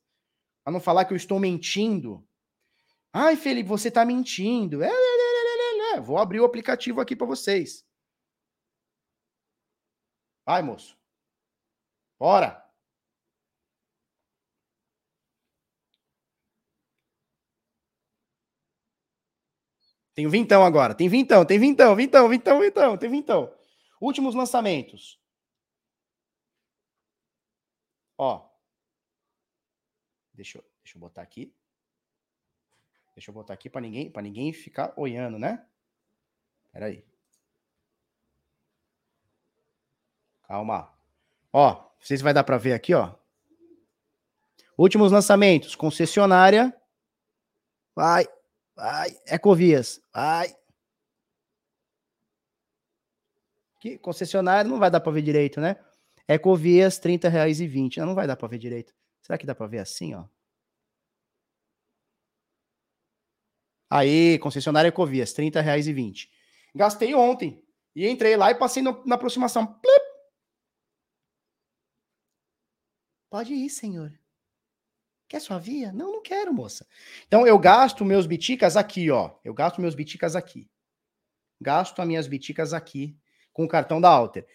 Para 0.63 0.71
não 0.71 0.79
falar 0.79 1.05
que 1.05 1.13
eu 1.13 1.17
estou 1.17 1.39
mentindo. 1.39 2.23
Ai, 3.11 3.35
Felipe, 3.35 3.69
você 3.69 3.91
tá 3.91 4.05
mentindo. 4.05 4.83
É, 4.83 4.89
é, 5.93 5.99
vou 5.99 6.17
abrir 6.17 6.39
o 6.39 6.45
aplicativo 6.45 7.01
aqui 7.01 7.15
para 7.15 7.27
vocês. 7.27 7.85
Vai, 10.45 10.61
moço. 10.61 10.97
Bora. 12.19 12.63
Tem 20.13 20.27
vintão 20.27 20.63
agora. 20.63 20.93
Tem 20.93 21.09
vintão, 21.09 21.45
tem 21.45 21.59
vintão, 21.59 21.95
vintão, 21.95 22.29
vintão, 22.29 22.59
vintão, 22.59 22.97
tem 22.97 23.09
vintão. 23.09 23.53
Últimos 23.99 24.35
lançamentos. 24.35 25.19
Ó. 28.17 28.49
Deixa 30.33 30.57
eu, 30.57 30.63
deixa 30.83 30.97
eu 30.97 30.99
botar 30.99 31.21
aqui. 31.21 31.55
Deixa 33.15 33.29
eu 33.29 33.33
botar 33.33 33.53
aqui 33.53 33.69
para 33.69 33.81
ninguém, 33.81 34.11
para 34.11 34.21
ninguém 34.21 34.51
ficar 34.53 34.93
olhando, 34.97 35.37
né? 35.39 35.67
Pera 36.73 36.87
aí. 36.87 37.05
Calma. 40.47 40.91
Ó, 41.53 41.89
vocês 41.99 42.19
vai 42.21 42.33
dar 42.33 42.43
para 42.43 42.57
ver 42.57 42.73
aqui, 42.73 42.93
ó. 42.95 43.15
Últimos 44.77 45.11
lançamentos, 45.11 45.75
concessionária. 45.75 46.75
Vai, 47.95 48.25
vai, 48.75 49.15
Ecovias, 49.27 50.01
vai. 50.11 50.55
Que 53.79 53.99
concessionária 53.99 54.69
não 54.69 54.79
vai 54.79 54.89
dar 54.89 54.99
para 54.99 55.11
ver 55.11 55.21
direito, 55.21 55.61
né? 55.61 55.75
Ecovias, 56.27 56.97
R$ 56.97 57.17
30,20. 57.19 57.97
Não, 57.97 58.07
não 58.07 58.15
vai 58.15 58.25
dar 58.25 58.35
para 58.35 58.47
ver 58.47 58.57
direito. 58.57 58.93
Será 59.21 59.37
que 59.37 59.45
dá 59.45 59.53
para 59.53 59.67
ver 59.67 59.79
assim, 59.79 60.15
ó? 60.15 60.25
Aí, 63.89 64.39
concessionária 64.39 64.87
Ecovias, 64.87 65.37
R$ 65.37 65.51
30,20. 65.51 66.29
Gastei 66.73 67.13
ontem. 67.13 67.63
E 67.95 68.07
entrei 68.07 68.35
lá 68.35 68.51
e 68.51 68.55
passei 68.55 68.81
no, 68.81 69.03
na 69.05 69.15
aproximação. 69.15 69.65
Plip. 69.65 70.03
Pode 73.29 73.53
ir, 73.53 73.69
senhor. 73.69 74.11
Quer 75.27 75.39
sua 75.39 75.57
via? 75.57 75.91
Não, 75.91 76.11
não 76.11 76.21
quero, 76.21 76.53
moça. 76.53 76.85
Então 77.27 77.47
eu 77.47 77.57
gasto 77.57 78.05
meus 78.05 78.27
biticas 78.27 78.77
aqui, 78.77 79.09
ó. 79.09 79.35
Eu 79.43 79.53
gasto 79.53 79.81
meus 79.81 79.95
biticas 79.95 80.35
aqui. 80.35 80.69
Gasto 81.59 81.99
as 81.99 82.07
minhas 82.07 82.27
biticas 82.27 82.73
aqui 82.73 83.17
com 83.51 83.63
o 83.63 83.67
cartão 83.67 83.99
da 83.99 84.09
Alter. 84.09 84.45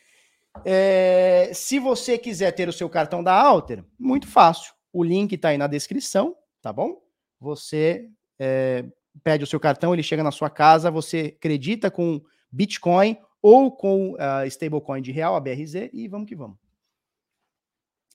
É, 0.65 1.51
se 1.55 1.79
você 1.79 2.19
quiser 2.19 2.53
ter 2.53 2.69
o 2.69 2.73
seu 2.73 2.89
cartão 2.89 3.23
da 3.23 3.33
Alter, 3.33 3.85
muito 3.99 4.27
fácil. 4.27 4.73
O 4.93 5.03
link 5.03 5.33
está 5.33 5.49
aí 5.49 5.59
na 5.59 5.67
descrição, 5.67 6.37
tá 6.61 6.73
bom? 6.73 7.01
Você 7.41 8.11
é, 8.39 8.85
pede 9.23 9.45
o 9.45 9.47
seu 9.47 9.61
cartão, 9.61 9.93
ele 9.93 10.03
chega 10.03 10.23
na 10.23 10.31
sua 10.31 10.51
casa, 10.51 10.91
você 10.91 11.35
acredita 11.37 11.91
com 11.91 12.21
Bitcoin 12.51 13.17
ou 13.41 13.71
com 13.71 14.13
uh, 14.13 14.47
stablecoin 14.47 15.01
de 15.01 15.13
real, 15.13 15.37
a 15.37 15.41
BRZ, 15.41 15.91
e 15.93 16.09
vamos 16.09 16.29
que 16.29 16.37
vamos. 16.37 16.59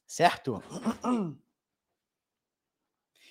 Certo? 0.06 0.62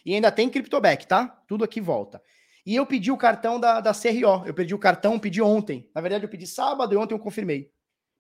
E 0.05 0.15
ainda 0.15 0.33
tem 0.33 0.51
CryptoBack, 0.51 1.07
tá? 1.07 1.29
Tudo 1.47 1.63
aqui 1.63 1.81
volta. 1.81 2.21
E 2.65 2.75
eu 2.75 2.87
pedi 2.87 3.11
o 3.11 3.17
cartão 3.17 3.59
da, 3.59 3.81
da 3.81 3.93
CRO. 3.93 4.47
Eu 4.47 4.55
pedi 4.55 4.75
o 4.75 4.79
cartão, 4.79 5.19
pedi 5.19 5.41
ontem. 5.41 5.89
Na 5.95 6.01
verdade, 6.01 6.25
eu 6.25 6.29
pedi 6.29 6.47
sábado 6.47 6.93
e 6.93 6.97
ontem 6.97 7.15
eu 7.15 7.19
confirmei. 7.19 7.73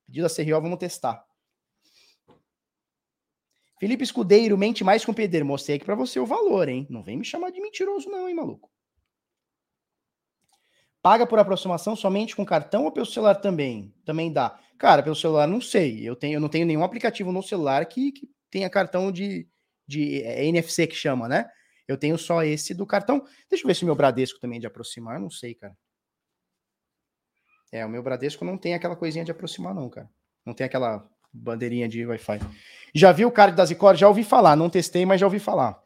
Pedido 0.06 0.28
da 0.28 0.34
CRO, 0.34 0.60
vamos 0.60 0.78
testar. 0.78 1.24
Felipe 3.80 4.04
Escudeiro, 4.04 4.56
mente 4.56 4.84
mais 4.84 5.04
com 5.04 5.10
o 5.10 5.14
Pedro. 5.14 5.44
Mostrei 5.44 5.76
aqui 5.76 5.84
pra 5.84 5.96
você 5.96 6.20
o 6.20 6.26
valor, 6.26 6.68
hein? 6.68 6.86
Não 6.88 7.02
vem 7.02 7.16
me 7.16 7.24
chamar 7.24 7.50
de 7.50 7.60
mentiroso, 7.60 8.08
não, 8.08 8.28
hein, 8.28 8.34
maluco? 8.34 8.71
Paga 11.02 11.26
por 11.26 11.38
aproximação 11.38 11.96
somente 11.96 12.36
com 12.36 12.46
cartão 12.46 12.84
ou 12.84 12.92
pelo 12.92 13.04
celular 13.04 13.34
também? 13.34 13.92
Também 14.04 14.32
dá. 14.32 14.56
Cara, 14.78 15.02
pelo 15.02 15.16
celular 15.16 15.48
não 15.48 15.60
sei. 15.60 16.08
Eu, 16.08 16.14
tenho, 16.14 16.34
eu 16.34 16.40
não 16.40 16.48
tenho 16.48 16.64
nenhum 16.64 16.84
aplicativo 16.84 17.32
no 17.32 17.42
celular 17.42 17.84
que, 17.86 18.12
que 18.12 18.30
tenha 18.48 18.70
cartão 18.70 19.10
de, 19.10 19.48
de 19.86 20.22
é, 20.22 20.44
NFC 20.46 20.86
que 20.86 20.94
chama, 20.94 21.28
né? 21.28 21.50
Eu 21.88 21.98
tenho 21.98 22.16
só 22.16 22.44
esse 22.44 22.72
do 22.72 22.86
cartão. 22.86 23.26
Deixa 23.50 23.64
eu 23.64 23.68
ver 23.68 23.74
se 23.74 23.82
o 23.82 23.86
meu 23.86 23.96
Bradesco 23.96 24.38
também 24.38 24.58
é 24.58 24.60
de 24.60 24.66
aproximar. 24.66 25.18
Não 25.18 25.28
sei, 25.28 25.54
cara. 25.54 25.76
É, 27.72 27.84
o 27.84 27.88
meu 27.88 28.02
Bradesco 28.02 28.44
não 28.44 28.56
tem 28.56 28.74
aquela 28.74 28.94
coisinha 28.94 29.24
de 29.24 29.32
aproximar, 29.32 29.74
não, 29.74 29.90
cara. 29.90 30.08
Não 30.46 30.54
tem 30.54 30.66
aquela 30.66 31.08
bandeirinha 31.32 31.88
de 31.88 32.06
Wi-Fi. 32.06 32.38
Já 32.94 33.10
vi 33.10 33.24
o 33.24 33.32
card 33.32 33.56
da 33.56 33.64
Zicor? 33.64 33.96
Já 33.96 34.06
ouvi 34.06 34.22
falar. 34.22 34.54
Não 34.54 34.70
testei, 34.70 35.04
mas 35.04 35.20
já 35.20 35.26
ouvi 35.26 35.40
falar. 35.40 35.81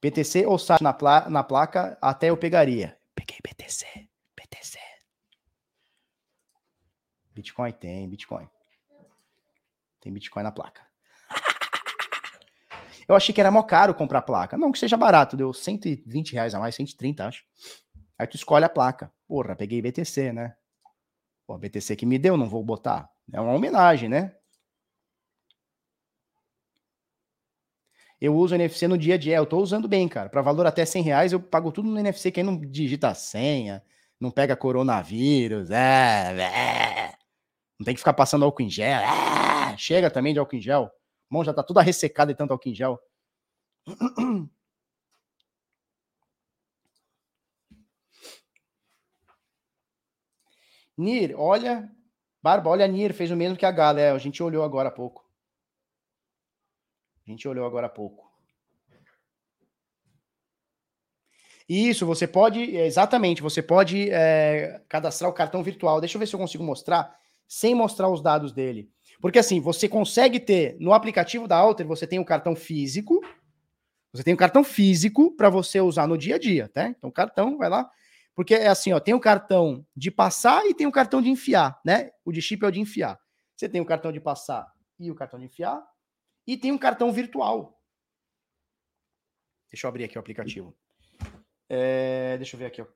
PTC 0.00 0.46
ou 0.46 0.58
SAT 0.58 0.80
na, 0.80 0.92
pla 0.92 1.28
na 1.28 1.44
placa, 1.44 1.98
até 2.00 2.30
eu 2.30 2.36
pegaria. 2.36 2.96
Peguei 3.14 3.38
BTC. 3.42 3.86
BTC. 4.34 4.78
Bitcoin 7.34 7.72
tem, 7.72 8.08
Bitcoin. 8.08 8.48
Tem 10.00 10.12
Bitcoin 10.12 10.42
na 10.42 10.52
placa. 10.52 10.82
Eu 13.06 13.14
achei 13.14 13.34
que 13.34 13.40
era 13.40 13.50
mó 13.50 13.62
caro 13.62 13.94
comprar 13.94 14.22
placa. 14.22 14.56
Não 14.56 14.72
que 14.72 14.78
seja 14.78 14.96
barato, 14.96 15.36
deu 15.36 15.52
120 15.52 16.32
reais 16.32 16.54
a 16.54 16.58
mais, 16.58 16.74
130, 16.74 17.26
acho. 17.26 17.44
Aí 18.18 18.26
tu 18.26 18.36
escolhe 18.36 18.64
a 18.64 18.68
placa. 18.68 19.12
Porra, 19.28 19.54
peguei 19.54 19.82
BTC, 19.82 20.32
né? 20.32 20.56
Pô, 21.46 21.58
BTC 21.58 21.96
que 21.96 22.06
me 22.06 22.18
deu, 22.18 22.36
não 22.36 22.48
vou 22.48 22.64
botar. 22.64 23.10
É 23.32 23.40
uma 23.40 23.52
homenagem, 23.52 24.08
né? 24.08 24.34
Eu 28.20 28.36
uso 28.36 28.54
NFC 28.54 28.86
no 28.86 28.98
dia 28.98 29.14
a 29.14 29.18
dia. 29.18 29.36
Eu 29.36 29.46
tô 29.46 29.58
usando 29.58 29.88
bem, 29.88 30.06
cara. 30.08 30.28
Para 30.28 30.42
valor 30.42 30.66
até 30.66 30.84
100 30.84 31.02
reais, 31.02 31.32
eu 31.32 31.40
pago 31.40 31.72
tudo 31.72 31.88
no 31.88 31.98
NFC. 31.98 32.30
Quem 32.30 32.44
não 32.44 32.60
digita 32.60 33.08
a 33.08 33.14
senha, 33.14 33.82
não 34.20 34.30
pega 34.30 34.56
coronavírus, 34.56 35.70
é, 35.70 36.36
é, 36.38 37.14
não 37.78 37.84
tem 37.84 37.94
que 37.94 38.00
ficar 38.00 38.12
passando 38.14 38.44
álcool 38.44 38.62
em 38.62 38.70
gel. 38.70 39.00
É, 39.00 39.76
chega 39.78 40.10
também 40.10 40.32
de 40.34 40.38
álcool 40.38 40.56
em 40.56 40.60
gel. 40.60 40.90
mão 41.30 41.44
já 41.44 41.54
tá 41.54 41.62
toda 41.62 41.82
ressecada 41.82 42.32
de 42.32 42.38
tanto 42.38 42.52
álcool 42.52 42.68
em 42.68 42.74
gel. 42.74 43.00
Nir, 50.96 51.34
olha. 51.38 51.90
Barba, 52.42 52.70
olha, 52.70 52.86
Nir 52.86 53.14
fez 53.14 53.30
o 53.30 53.36
mesmo 53.36 53.56
que 53.56 53.66
a 53.66 53.70
Gala. 53.70 54.00
É, 54.00 54.10
a 54.10 54.18
gente 54.18 54.42
olhou 54.42 54.62
agora 54.64 54.88
há 54.88 54.92
pouco. 54.92 55.29
A 57.30 57.32
gente 57.32 57.46
olhou 57.46 57.64
agora 57.64 57.86
há 57.86 57.90
pouco. 57.90 58.28
Isso, 61.68 62.04
você 62.04 62.26
pode, 62.26 62.60
exatamente, 62.74 63.40
você 63.40 63.62
pode 63.62 64.10
é, 64.10 64.82
cadastrar 64.88 65.30
o 65.30 65.32
cartão 65.32 65.62
virtual. 65.62 66.00
Deixa 66.00 66.16
eu 66.16 66.18
ver 66.18 66.26
se 66.26 66.34
eu 66.34 66.40
consigo 66.40 66.64
mostrar, 66.64 67.16
sem 67.46 67.72
mostrar 67.72 68.08
os 68.08 68.20
dados 68.20 68.50
dele. 68.50 68.90
Porque 69.20 69.38
assim, 69.38 69.60
você 69.60 69.88
consegue 69.88 70.40
ter, 70.40 70.76
no 70.80 70.92
aplicativo 70.92 71.46
da 71.46 71.56
Alter, 71.56 71.86
você 71.86 72.04
tem 72.04 72.18
o 72.18 72.22
um 72.22 72.24
cartão 72.24 72.56
físico, 72.56 73.20
você 74.12 74.24
tem 74.24 74.34
um 74.34 74.36
cartão 74.36 74.64
físico 74.64 75.30
para 75.36 75.48
você 75.48 75.80
usar 75.80 76.08
no 76.08 76.18
dia 76.18 76.34
a 76.34 76.38
dia, 76.38 76.68
tá? 76.68 76.88
Então, 76.88 77.10
o 77.10 77.12
cartão, 77.12 77.56
vai 77.56 77.68
lá. 77.68 77.88
Porque 78.34 78.56
é 78.56 78.66
assim, 78.66 78.92
ó, 78.92 78.98
tem 78.98 79.14
o 79.14 79.20
cartão 79.20 79.86
de 79.94 80.10
passar 80.10 80.66
e 80.66 80.74
tem 80.74 80.88
o 80.88 80.92
cartão 80.92 81.22
de 81.22 81.30
enfiar, 81.30 81.80
né? 81.84 82.10
O 82.24 82.32
de 82.32 82.42
chip 82.42 82.64
é 82.64 82.68
o 82.68 82.72
de 82.72 82.80
enfiar. 82.80 83.16
Você 83.54 83.68
tem 83.68 83.80
o 83.80 83.86
cartão 83.86 84.10
de 84.10 84.18
passar 84.18 84.66
e 84.98 85.08
o 85.12 85.14
cartão 85.14 85.38
de 85.38 85.46
enfiar, 85.46 85.80
e 86.46 86.56
tem 86.56 86.72
um 86.72 86.78
cartão 86.78 87.12
virtual. 87.12 87.80
Deixa 89.70 89.86
eu 89.86 89.88
abrir 89.88 90.04
aqui 90.04 90.16
o 90.16 90.20
aplicativo. 90.20 90.74
É, 91.68 92.36
deixa 92.36 92.56
eu 92.56 92.58
ver 92.58 92.66
aqui. 92.66 92.82
É, 92.82 92.86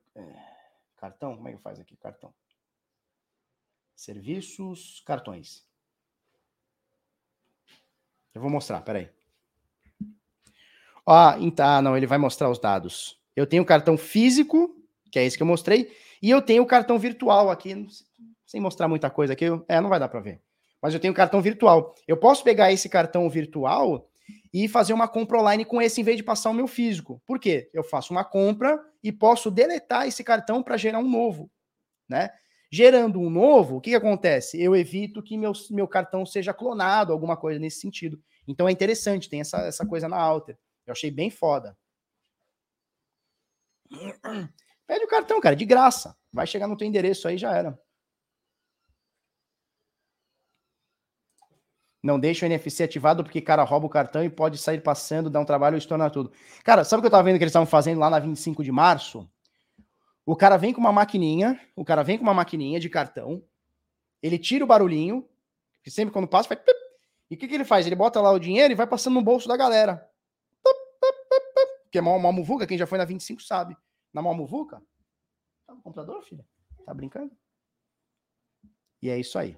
cartão? 0.97 1.35
Como 1.35 1.47
é 1.47 1.53
que 1.53 1.61
faz 1.61 1.79
aqui? 1.79 1.95
Cartão. 1.95 2.33
Serviços, 3.95 5.01
cartões. 5.05 5.65
Eu 8.33 8.41
vou 8.41 8.49
mostrar, 8.49 8.81
peraí. 8.81 9.09
Ah, 11.07 11.37
então, 11.39 11.65
ah, 11.65 11.81
não, 11.81 11.95
ele 11.95 12.07
vai 12.07 12.17
mostrar 12.17 12.49
os 12.49 12.59
dados. 12.59 13.17
Eu 13.35 13.47
tenho 13.47 13.63
o 13.63 13.65
cartão 13.65 13.97
físico, 13.97 14.75
que 15.09 15.19
é 15.19 15.23
esse 15.23 15.37
que 15.37 15.43
eu 15.43 15.47
mostrei, 15.47 15.95
e 16.21 16.29
eu 16.29 16.41
tenho 16.41 16.63
o 16.63 16.67
cartão 16.67 16.99
virtual 16.99 17.49
aqui, 17.49 17.87
sem 18.45 18.59
mostrar 18.59 18.89
muita 18.89 19.09
coisa 19.09 19.31
aqui. 19.31 19.45
É, 19.69 19.79
não 19.79 19.89
vai 19.89 19.99
dar 19.99 20.09
para 20.09 20.19
ver 20.19 20.44
mas 20.85 20.93
eu 20.93 20.99
tenho 20.99 21.15
cartão 21.15 21.41
virtual. 21.41 21.95
Eu 22.07 22.15
posso 22.15 22.43
pegar 22.43 22.71
esse 22.71 22.87
cartão 22.87 23.27
virtual 23.27 24.07
e 24.53 24.67
fazer 24.67 24.93
uma 24.93 25.07
compra 25.07 25.39
online 25.39 25.65
com 25.65 25.81
esse 25.81 25.99
em 25.99 26.03
vez 26.03 26.15
de 26.15 26.21
passar 26.21 26.51
o 26.51 26.53
meu 26.53 26.67
físico. 26.67 27.19
Por 27.25 27.39
quê? 27.39 27.71
Eu 27.73 27.83
faço 27.83 28.13
uma 28.13 28.23
compra 28.23 28.79
e 29.03 29.11
posso 29.11 29.49
deletar 29.49 30.07
esse 30.07 30.23
cartão 30.23 30.61
para 30.61 30.77
gerar 30.77 30.99
um 30.99 31.09
novo, 31.09 31.49
né? 32.07 32.29
Gerando 32.71 33.19
um 33.19 33.31
novo, 33.31 33.77
o 33.77 33.81
que, 33.81 33.89
que 33.89 33.95
acontece? 33.95 34.61
Eu 34.61 34.75
evito 34.75 35.23
que 35.23 35.39
meu, 35.39 35.53
meu 35.71 35.87
cartão 35.87 36.23
seja 36.23 36.53
clonado, 36.53 37.11
alguma 37.11 37.35
coisa 37.35 37.59
nesse 37.59 37.79
sentido. 37.79 38.21
Então 38.47 38.69
é 38.69 38.71
interessante, 38.71 39.27
tem 39.27 39.41
essa, 39.41 39.57
essa 39.61 39.87
coisa 39.87 40.07
na 40.07 40.17
Alter. 40.17 40.55
Eu 40.85 40.91
achei 40.91 41.09
bem 41.09 41.31
foda. 41.31 41.75
Pede 44.85 45.03
o 45.03 45.07
cartão, 45.07 45.41
cara, 45.41 45.55
de 45.55 45.65
graça. 45.65 46.15
Vai 46.31 46.45
chegar 46.45 46.67
no 46.67 46.77
teu 46.77 46.87
endereço 46.87 47.27
aí, 47.27 47.39
já 47.39 47.57
era. 47.57 47.75
Não 52.05 52.19
deixa 52.19 52.45
o 52.45 52.47
NFC 52.47 52.83
ativado 52.83 53.23
porque 53.23 53.41
cara 53.41 53.63
rouba 53.63 53.87
o 53.87 53.89
cartão 53.89 54.23
e 54.23 54.29
pode 54.29 54.59
sair 54.59 54.79
passando, 54.79 55.27
dar 55.27 55.39
um 55.39 55.45
trabalho 55.45 55.73
e 55.73 55.79
estornar 55.79 56.11
tudo. 56.11 56.31
Cara, 56.63 56.83
sabe 56.83 56.99
o 56.99 57.01
que 57.01 57.07
eu 57.07 57.11
tava 57.11 57.23
vendo 57.23 57.39
que 57.39 57.43
eles 57.43 57.49
estavam 57.49 57.65
fazendo 57.65 57.97
lá 57.99 58.11
na 58.11 58.19
25 58.19 58.63
de 58.63 58.71
março? 58.71 59.27
O 60.23 60.35
cara 60.35 60.55
vem 60.55 60.71
com 60.71 60.79
uma 60.79 60.91
maquininha, 60.91 61.59
o 61.75 61.83
cara 61.83 62.03
vem 62.03 62.19
com 62.19 62.23
uma 62.23 62.33
maquininha 62.33 62.79
de 62.79 62.91
cartão, 62.91 63.43
ele 64.21 64.37
tira 64.37 64.63
o 64.63 64.67
barulhinho, 64.67 65.27
que 65.83 65.89
sempre 65.89 66.13
quando 66.13 66.27
passa 66.27 66.47
faz 66.47 66.61
pip, 66.61 66.77
e 67.31 67.33
o 67.33 67.37
que, 67.39 67.47
que 67.47 67.55
ele 67.55 67.65
faz? 67.65 67.87
Ele 67.87 67.95
bota 67.95 68.21
lá 68.21 68.31
o 68.31 68.37
dinheiro 68.37 68.71
e 68.71 68.75
vai 68.75 68.85
passando 68.85 69.15
no 69.15 69.23
bolso 69.23 69.47
da 69.47 69.57
galera. 69.57 70.07
que 71.91 71.97
é 71.97 72.01
Malmuvuca, 72.01 72.67
quem 72.67 72.77
já 72.77 72.85
foi 72.85 72.99
na 72.99 73.05
25 73.05 73.41
sabe. 73.41 73.75
Na 74.13 74.21
Malmuvuca, 74.21 74.79
tá 75.65 75.73
no 75.73 75.81
computador, 75.81 76.23
filha? 76.23 76.45
Tá 76.85 76.93
brincando? 76.93 77.35
E 79.01 79.09
é 79.09 79.17
isso 79.17 79.39
aí. 79.39 79.57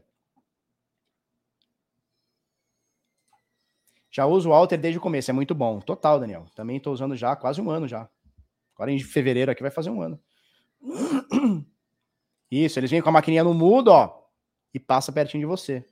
Já 4.17 4.25
uso 4.25 4.49
o 4.49 4.53
Alter 4.53 4.81
desde 4.81 4.97
o 4.97 5.01
começo, 5.01 5.29
é 5.29 5.33
muito 5.33 5.53
bom. 5.53 5.79
Total, 5.79 6.19
Daniel. 6.19 6.47
Também 6.55 6.77
estou 6.77 6.91
usando 6.91 7.15
já 7.15 7.35
quase 7.35 7.61
um 7.61 7.69
ano 7.69 7.87
já. 7.87 8.09
Agora 8.73 8.91
em 8.91 8.99
fevereiro 8.99 9.51
aqui 9.51 9.61
vai 9.61 9.69
fazer 9.69 9.91
um 9.91 10.01
ano. 10.01 10.19
Isso, 12.49 12.79
eles 12.79 12.89
vêm 12.89 12.99
com 12.99 13.09
a 13.09 13.11
maquininha 13.11 13.43
no 13.43 13.53
mudo, 13.53 13.89
ó, 13.89 14.23
e 14.73 14.79
passa 14.79 15.11
pertinho 15.11 15.41
de 15.41 15.45
você. 15.45 15.85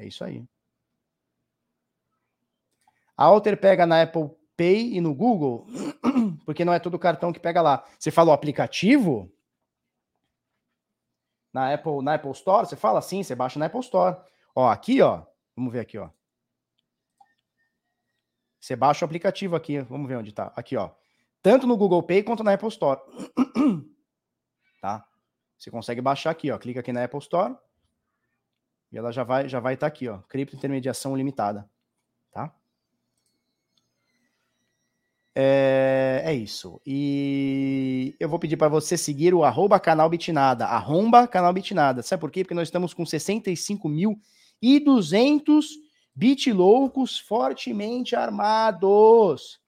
É 0.00 0.04
isso 0.04 0.24
aí. 0.24 0.44
A 3.16 3.26
Alter 3.26 3.56
pega 3.56 3.86
na 3.86 4.02
Apple 4.02 4.28
Pay 4.56 4.96
e 4.96 5.00
no 5.00 5.14
Google, 5.14 5.68
porque 6.44 6.64
não 6.64 6.72
é 6.72 6.80
todo 6.80 6.98
cartão 6.98 7.32
que 7.32 7.38
pega 7.38 7.62
lá. 7.62 7.84
Você 8.00 8.10
falou 8.10 8.34
aplicativo? 8.34 9.32
Na 11.52 11.72
Apple, 11.72 12.02
na 12.02 12.14
Apple 12.14 12.32
Store, 12.32 12.66
você 12.66 12.74
fala 12.74 12.98
assim, 12.98 13.22
você 13.22 13.36
baixa 13.36 13.60
na 13.60 13.66
Apple 13.66 13.78
Store. 13.78 14.16
Ó, 14.56 14.68
aqui, 14.68 15.00
ó, 15.00 15.22
vamos 15.54 15.72
ver 15.72 15.80
aqui, 15.80 15.98
ó. 15.98 16.10
Você 18.62 18.76
baixa 18.76 19.04
o 19.04 19.06
aplicativo 19.06 19.56
aqui, 19.56 19.80
vamos 19.80 20.06
ver 20.06 20.16
onde 20.16 20.30
tá. 20.30 20.52
Aqui, 20.54 20.76
ó. 20.76 20.90
Tanto 21.42 21.66
no 21.66 21.76
Google 21.76 22.00
Pay 22.00 22.22
quanto 22.22 22.44
na 22.44 22.52
Apple 22.52 22.68
Store. 22.68 23.00
tá? 24.80 25.04
Você 25.58 25.68
consegue 25.68 26.00
baixar 26.00 26.30
aqui, 26.30 26.48
ó. 26.48 26.56
Clica 26.56 26.78
aqui 26.78 26.92
na 26.92 27.02
Apple 27.02 27.18
Store. 27.18 27.56
E 28.92 28.98
ela 28.98 29.10
já 29.10 29.24
vai 29.24 29.48
já 29.48 29.58
vai 29.58 29.74
estar 29.74 29.90
tá 29.90 29.92
aqui, 29.92 30.08
ó. 30.08 30.18
Cripto 30.28 30.54
intermediação 30.54 31.16
limitada, 31.16 31.68
tá? 32.30 32.54
É, 35.34 36.22
é, 36.26 36.32
isso. 36.32 36.80
E 36.86 38.14
eu 38.20 38.28
vou 38.28 38.38
pedir 38.38 38.56
para 38.56 38.68
você 38.68 38.96
seguir 38.96 39.34
o 39.34 39.42
arroba 39.42 39.80
canal 39.80 40.08
Bitnada. 40.08 40.66
Arromba 40.66 41.26
canal 41.26 41.52
Bitnada. 41.52 42.00
Sabe 42.00 42.20
por 42.20 42.30
quê? 42.30 42.44
Porque 42.44 42.54
nós 42.54 42.68
estamos 42.68 42.94
com 42.94 43.02
65.200 43.02 45.64
Bit 46.14 46.52
loucos 46.52 47.18
fortemente 47.18 48.14
armados. 48.14 49.60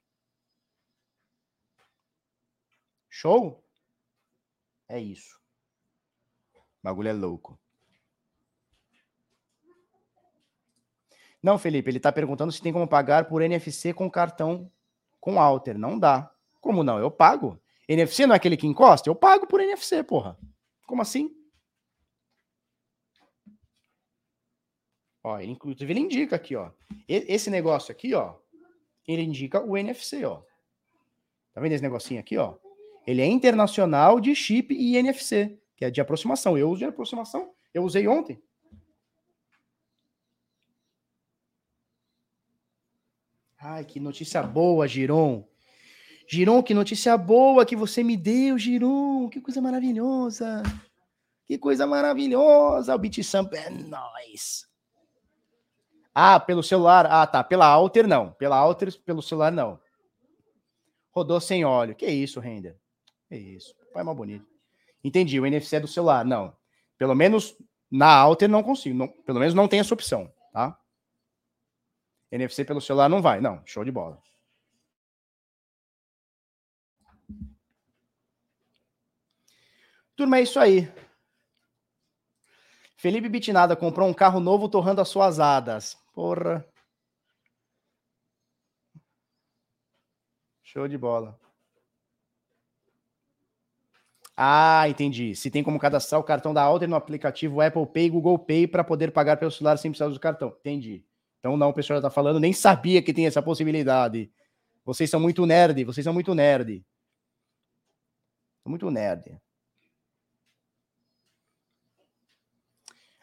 Show? 3.08 3.64
É 4.88 5.00
isso. 5.00 5.40
O 6.54 6.60
bagulho 6.82 7.08
é 7.08 7.12
louco. 7.12 7.58
Não, 11.42 11.58
Felipe, 11.58 11.90
ele 11.90 11.98
está 11.98 12.10
perguntando 12.10 12.52
se 12.52 12.60
tem 12.62 12.72
como 12.72 12.88
pagar 12.88 13.26
por 13.26 13.42
NFC 13.42 13.92
com 13.92 14.10
cartão 14.10 14.70
com 15.20 15.40
Alter. 15.40 15.78
Não 15.78 15.98
dá. 15.98 16.30
Como 16.60 16.82
não? 16.82 16.98
Eu 16.98 17.10
pago. 17.10 17.60
NFC 17.88 18.26
não 18.26 18.34
é 18.34 18.36
aquele 18.36 18.56
que 18.56 18.66
encosta? 18.66 19.08
Eu 19.08 19.14
pago 19.14 19.46
por 19.46 19.60
NFC, 19.60 20.02
porra. 20.02 20.38
Como 20.86 21.02
assim? 21.02 21.34
Ó, 25.24 25.40
ele, 25.40 25.52
inclusive 25.52 25.90
ele 25.90 26.00
indica 26.00 26.36
aqui, 26.36 26.54
ó. 26.54 26.70
Esse 27.08 27.48
negócio 27.48 27.90
aqui, 27.90 28.12
ó, 28.12 28.36
ele 29.08 29.22
indica 29.22 29.64
o 29.64 29.74
NFC, 29.74 30.22
ó. 30.22 30.42
Tá 31.54 31.62
vendo 31.62 31.72
esse 31.72 31.82
negocinho 31.82 32.20
aqui, 32.20 32.36
ó? 32.36 32.58
Ele 33.06 33.22
é 33.22 33.26
internacional 33.26 34.20
de 34.20 34.34
chip 34.34 34.74
e 34.74 34.96
NFC, 34.96 35.58
que 35.76 35.84
é 35.84 35.90
de 35.90 36.00
aproximação. 36.00 36.58
Eu 36.58 36.68
uso 36.68 36.80
de 36.80 36.84
aproximação. 36.84 37.54
Eu 37.72 37.84
usei 37.84 38.06
ontem. 38.06 38.42
Ai, 43.58 43.84
que 43.84 43.98
notícia 43.98 44.42
boa, 44.42 44.86
Giron. 44.86 45.48
Giron, 46.28 46.62
que 46.62 46.74
notícia 46.74 47.16
boa 47.16 47.64
que 47.64 47.76
você 47.76 48.02
me 48.02 48.16
deu, 48.16 48.58
Giron. 48.58 49.30
Que 49.30 49.40
coisa 49.40 49.60
maravilhosa. 49.62 50.62
Que 51.46 51.56
coisa 51.56 51.86
maravilhosa. 51.86 52.94
O 52.94 52.98
BitSamp 52.98 53.54
é 53.54 53.70
nóis. 53.70 54.73
Ah, 56.14 56.38
pelo 56.38 56.62
celular. 56.62 57.06
Ah, 57.06 57.26
tá. 57.26 57.42
Pela 57.42 57.66
Alter, 57.66 58.06
não. 58.06 58.30
Pela 58.32 58.56
Alter, 58.56 58.96
pelo 59.02 59.20
celular, 59.20 59.50
não. 59.50 59.80
Rodou 61.10 61.40
sem 61.40 61.64
óleo. 61.64 61.94
Que 61.94 62.06
isso, 62.06 62.38
Render? 62.38 62.76
Que 63.28 63.36
isso. 63.36 63.74
Pai 63.92 64.02
é 64.02 64.04
mais 64.04 64.16
bonito. 64.16 64.46
Entendi. 65.02 65.40
O 65.40 65.46
NFC 65.46 65.76
é 65.76 65.80
do 65.80 65.88
celular. 65.88 66.24
Não. 66.24 66.56
Pelo 66.96 67.14
menos 67.14 67.56
na 67.90 68.14
Alter 68.14 68.48
não 68.48 68.62
consigo. 68.62 68.96
Não, 68.96 69.08
pelo 69.08 69.40
menos 69.40 69.54
não 69.54 69.68
tem 69.68 69.80
essa 69.80 69.94
opção, 69.94 70.32
tá? 70.52 70.78
NFC 72.30 72.64
pelo 72.64 72.80
celular 72.80 73.08
não 73.08 73.20
vai. 73.20 73.40
Não. 73.40 73.60
Show 73.64 73.84
de 73.84 73.90
bola. 73.90 74.22
Turma, 80.16 80.38
é 80.38 80.42
isso 80.42 80.60
aí. 80.60 80.92
Felipe 82.96 83.28
Bitnada 83.28 83.76
comprou 83.76 84.08
um 84.08 84.14
carro 84.14 84.40
novo 84.40 84.68
torrando 84.68 85.00
as 85.00 85.08
suas 85.08 85.38
hadas. 85.38 85.96
Porra. 86.14 86.64
Show 90.62 90.88
de 90.88 90.96
bola. 90.96 91.38
Ah, 94.36 94.88
entendi. 94.88 95.34
Se 95.36 95.50
tem 95.50 95.62
como 95.62 95.78
cadastrar 95.78 96.20
o 96.20 96.24
cartão 96.24 96.54
da 96.54 96.62
Alter 96.62 96.88
no 96.88 96.96
aplicativo 96.96 97.60
Apple 97.60 97.86
Pay, 97.86 98.10
Google 98.10 98.38
Pay 98.38 98.66
para 98.66 98.82
poder 98.82 99.12
pagar 99.12 99.36
pelo 99.36 99.50
celular 99.50 99.76
sem 99.76 99.90
precisar 99.90 100.08
do 100.08 100.18
cartão. 100.18 100.48
Entendi. 100.60 101.04
Então 101.38 101.56
não, 101.56 101.70
o 101.70 101.74
pessoal 101.74 101.98
já 101.98 102.02
tá 102.02 102.10
falando, 102.10 102.40
nem 102.40 102.52
sabia 102.52 103.02
que 103.02 103.12
tem 103.12 103.26
essa 103.26 103.42
possibilidade. 103.42 104.32
Vocês 104.84 105.10
são 105.10 105.20
muito 105.20 105.46
nerd, 105.46 105.84
vocês 105.84 106.04
são 106.04 106.12
muito 106.12 106.34
nerd. 106.34 106.84
Muito 108.64 108.90
nerd. 108.90 109.40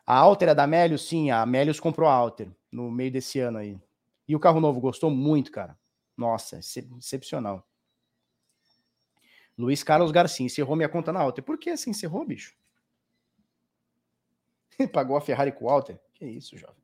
A 0.05 0.15
Alter 0.17 0.49
é 0.49 0.55
da 0.55 0.67
Melius? 0.67 1.07
Sim, 1.07 1.31
a 1.31 1.45
Melius 1.45 1.79
comprou 1.79 2.07
a 2.07 2.13
Alter 2.13 2.51
no 2.71 2.89
meio 2.89 3.11
desse 3.11 3.39
ano 3.39 3.57
aí. 3.57 3.79
E 4.27 4.35
o 4.35 4.39
carro 4.39 4.59
novo 4.59 4.79
gostou 4.79 5.11
muito, 5.11 5.51
cara. 5.51 5.77
Nossa, 6.15 6.59
excepcional. 6.59 7.67
Luiz 9.57 9.83
Carlos 9.83 10.11
Garcia 10.11 10.45
encerrou 10.45 10.75
minha 10.75 10.89
conta 10.89 11.11
na 11.11 11.19
Alter. 11.19 11.43
Por 11.43 11.57
que 11.57 11.75
você 11.75 11.89
encerrou, 11.89 12.25
bicho? 12.25 12.55
Pagou 14.93 15.17
a 15.17 15.21
Ferrari 15.21 15.51
com 15.51 15.65
o 15.65 15.69
Alter? 15.69 15.99
Que 16.13 16.25
isso, 16.25 16.57
jovem. 16.57 16.81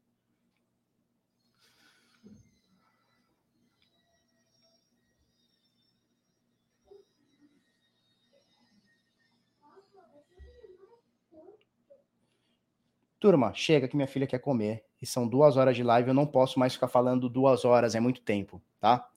Turma, 13.20 13.54
chega 13.54 13.88
que 13.88 13.96
minha 13.96 14.08
filha 14.08 14.28
quer 14.28 14.40
comer 14.40 14.87
e 15.02 15.06
são 15.06 15.28
duas 15.28 15.58
horas 15.58 15.76
de 15.76 15.84
live, 15.84 16.10
eu 16.10 16.14
não 16.14 16.26
posso 16.26 16.60
mais 16.60 16.74
ficar 16.74 16.88
falando 16.88 17.30
duas 17.30 17.66
horas, 17.66 17.96
é 17.96 18.00
muito 18.00 18.22
tempo, 18.22 18.62
tá? 18.80 19.08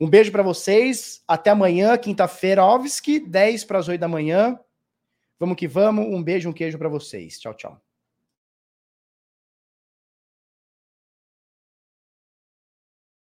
Um 0.00 0.08
beijo 0.08 0.32
para 0.32 0.42
vocês, 0.42 1.22
até 1.28 1.50
amanhã, 1.50 1.96
quinta-feira, 1.96 2.64
Ovski, 2.64 3.20
10 3.20 3.64
para 3.64 3.78
as 3.78 3.88
8 3.88 4.00
da 4.00 4.08
manhã. 4.08 4.58
Vamos 5.38 5.56
que 5.56 5.68
vamos, 5.68 6.06
um 6.06 6.22
beijo, 6.22 6.48
um 6.48 6.52
queijo 6.52 6.76
para 6.76 6.88
vocês. 6.88 7.38
Tchau, 7.38 7.54
tchau. 7.54 7.80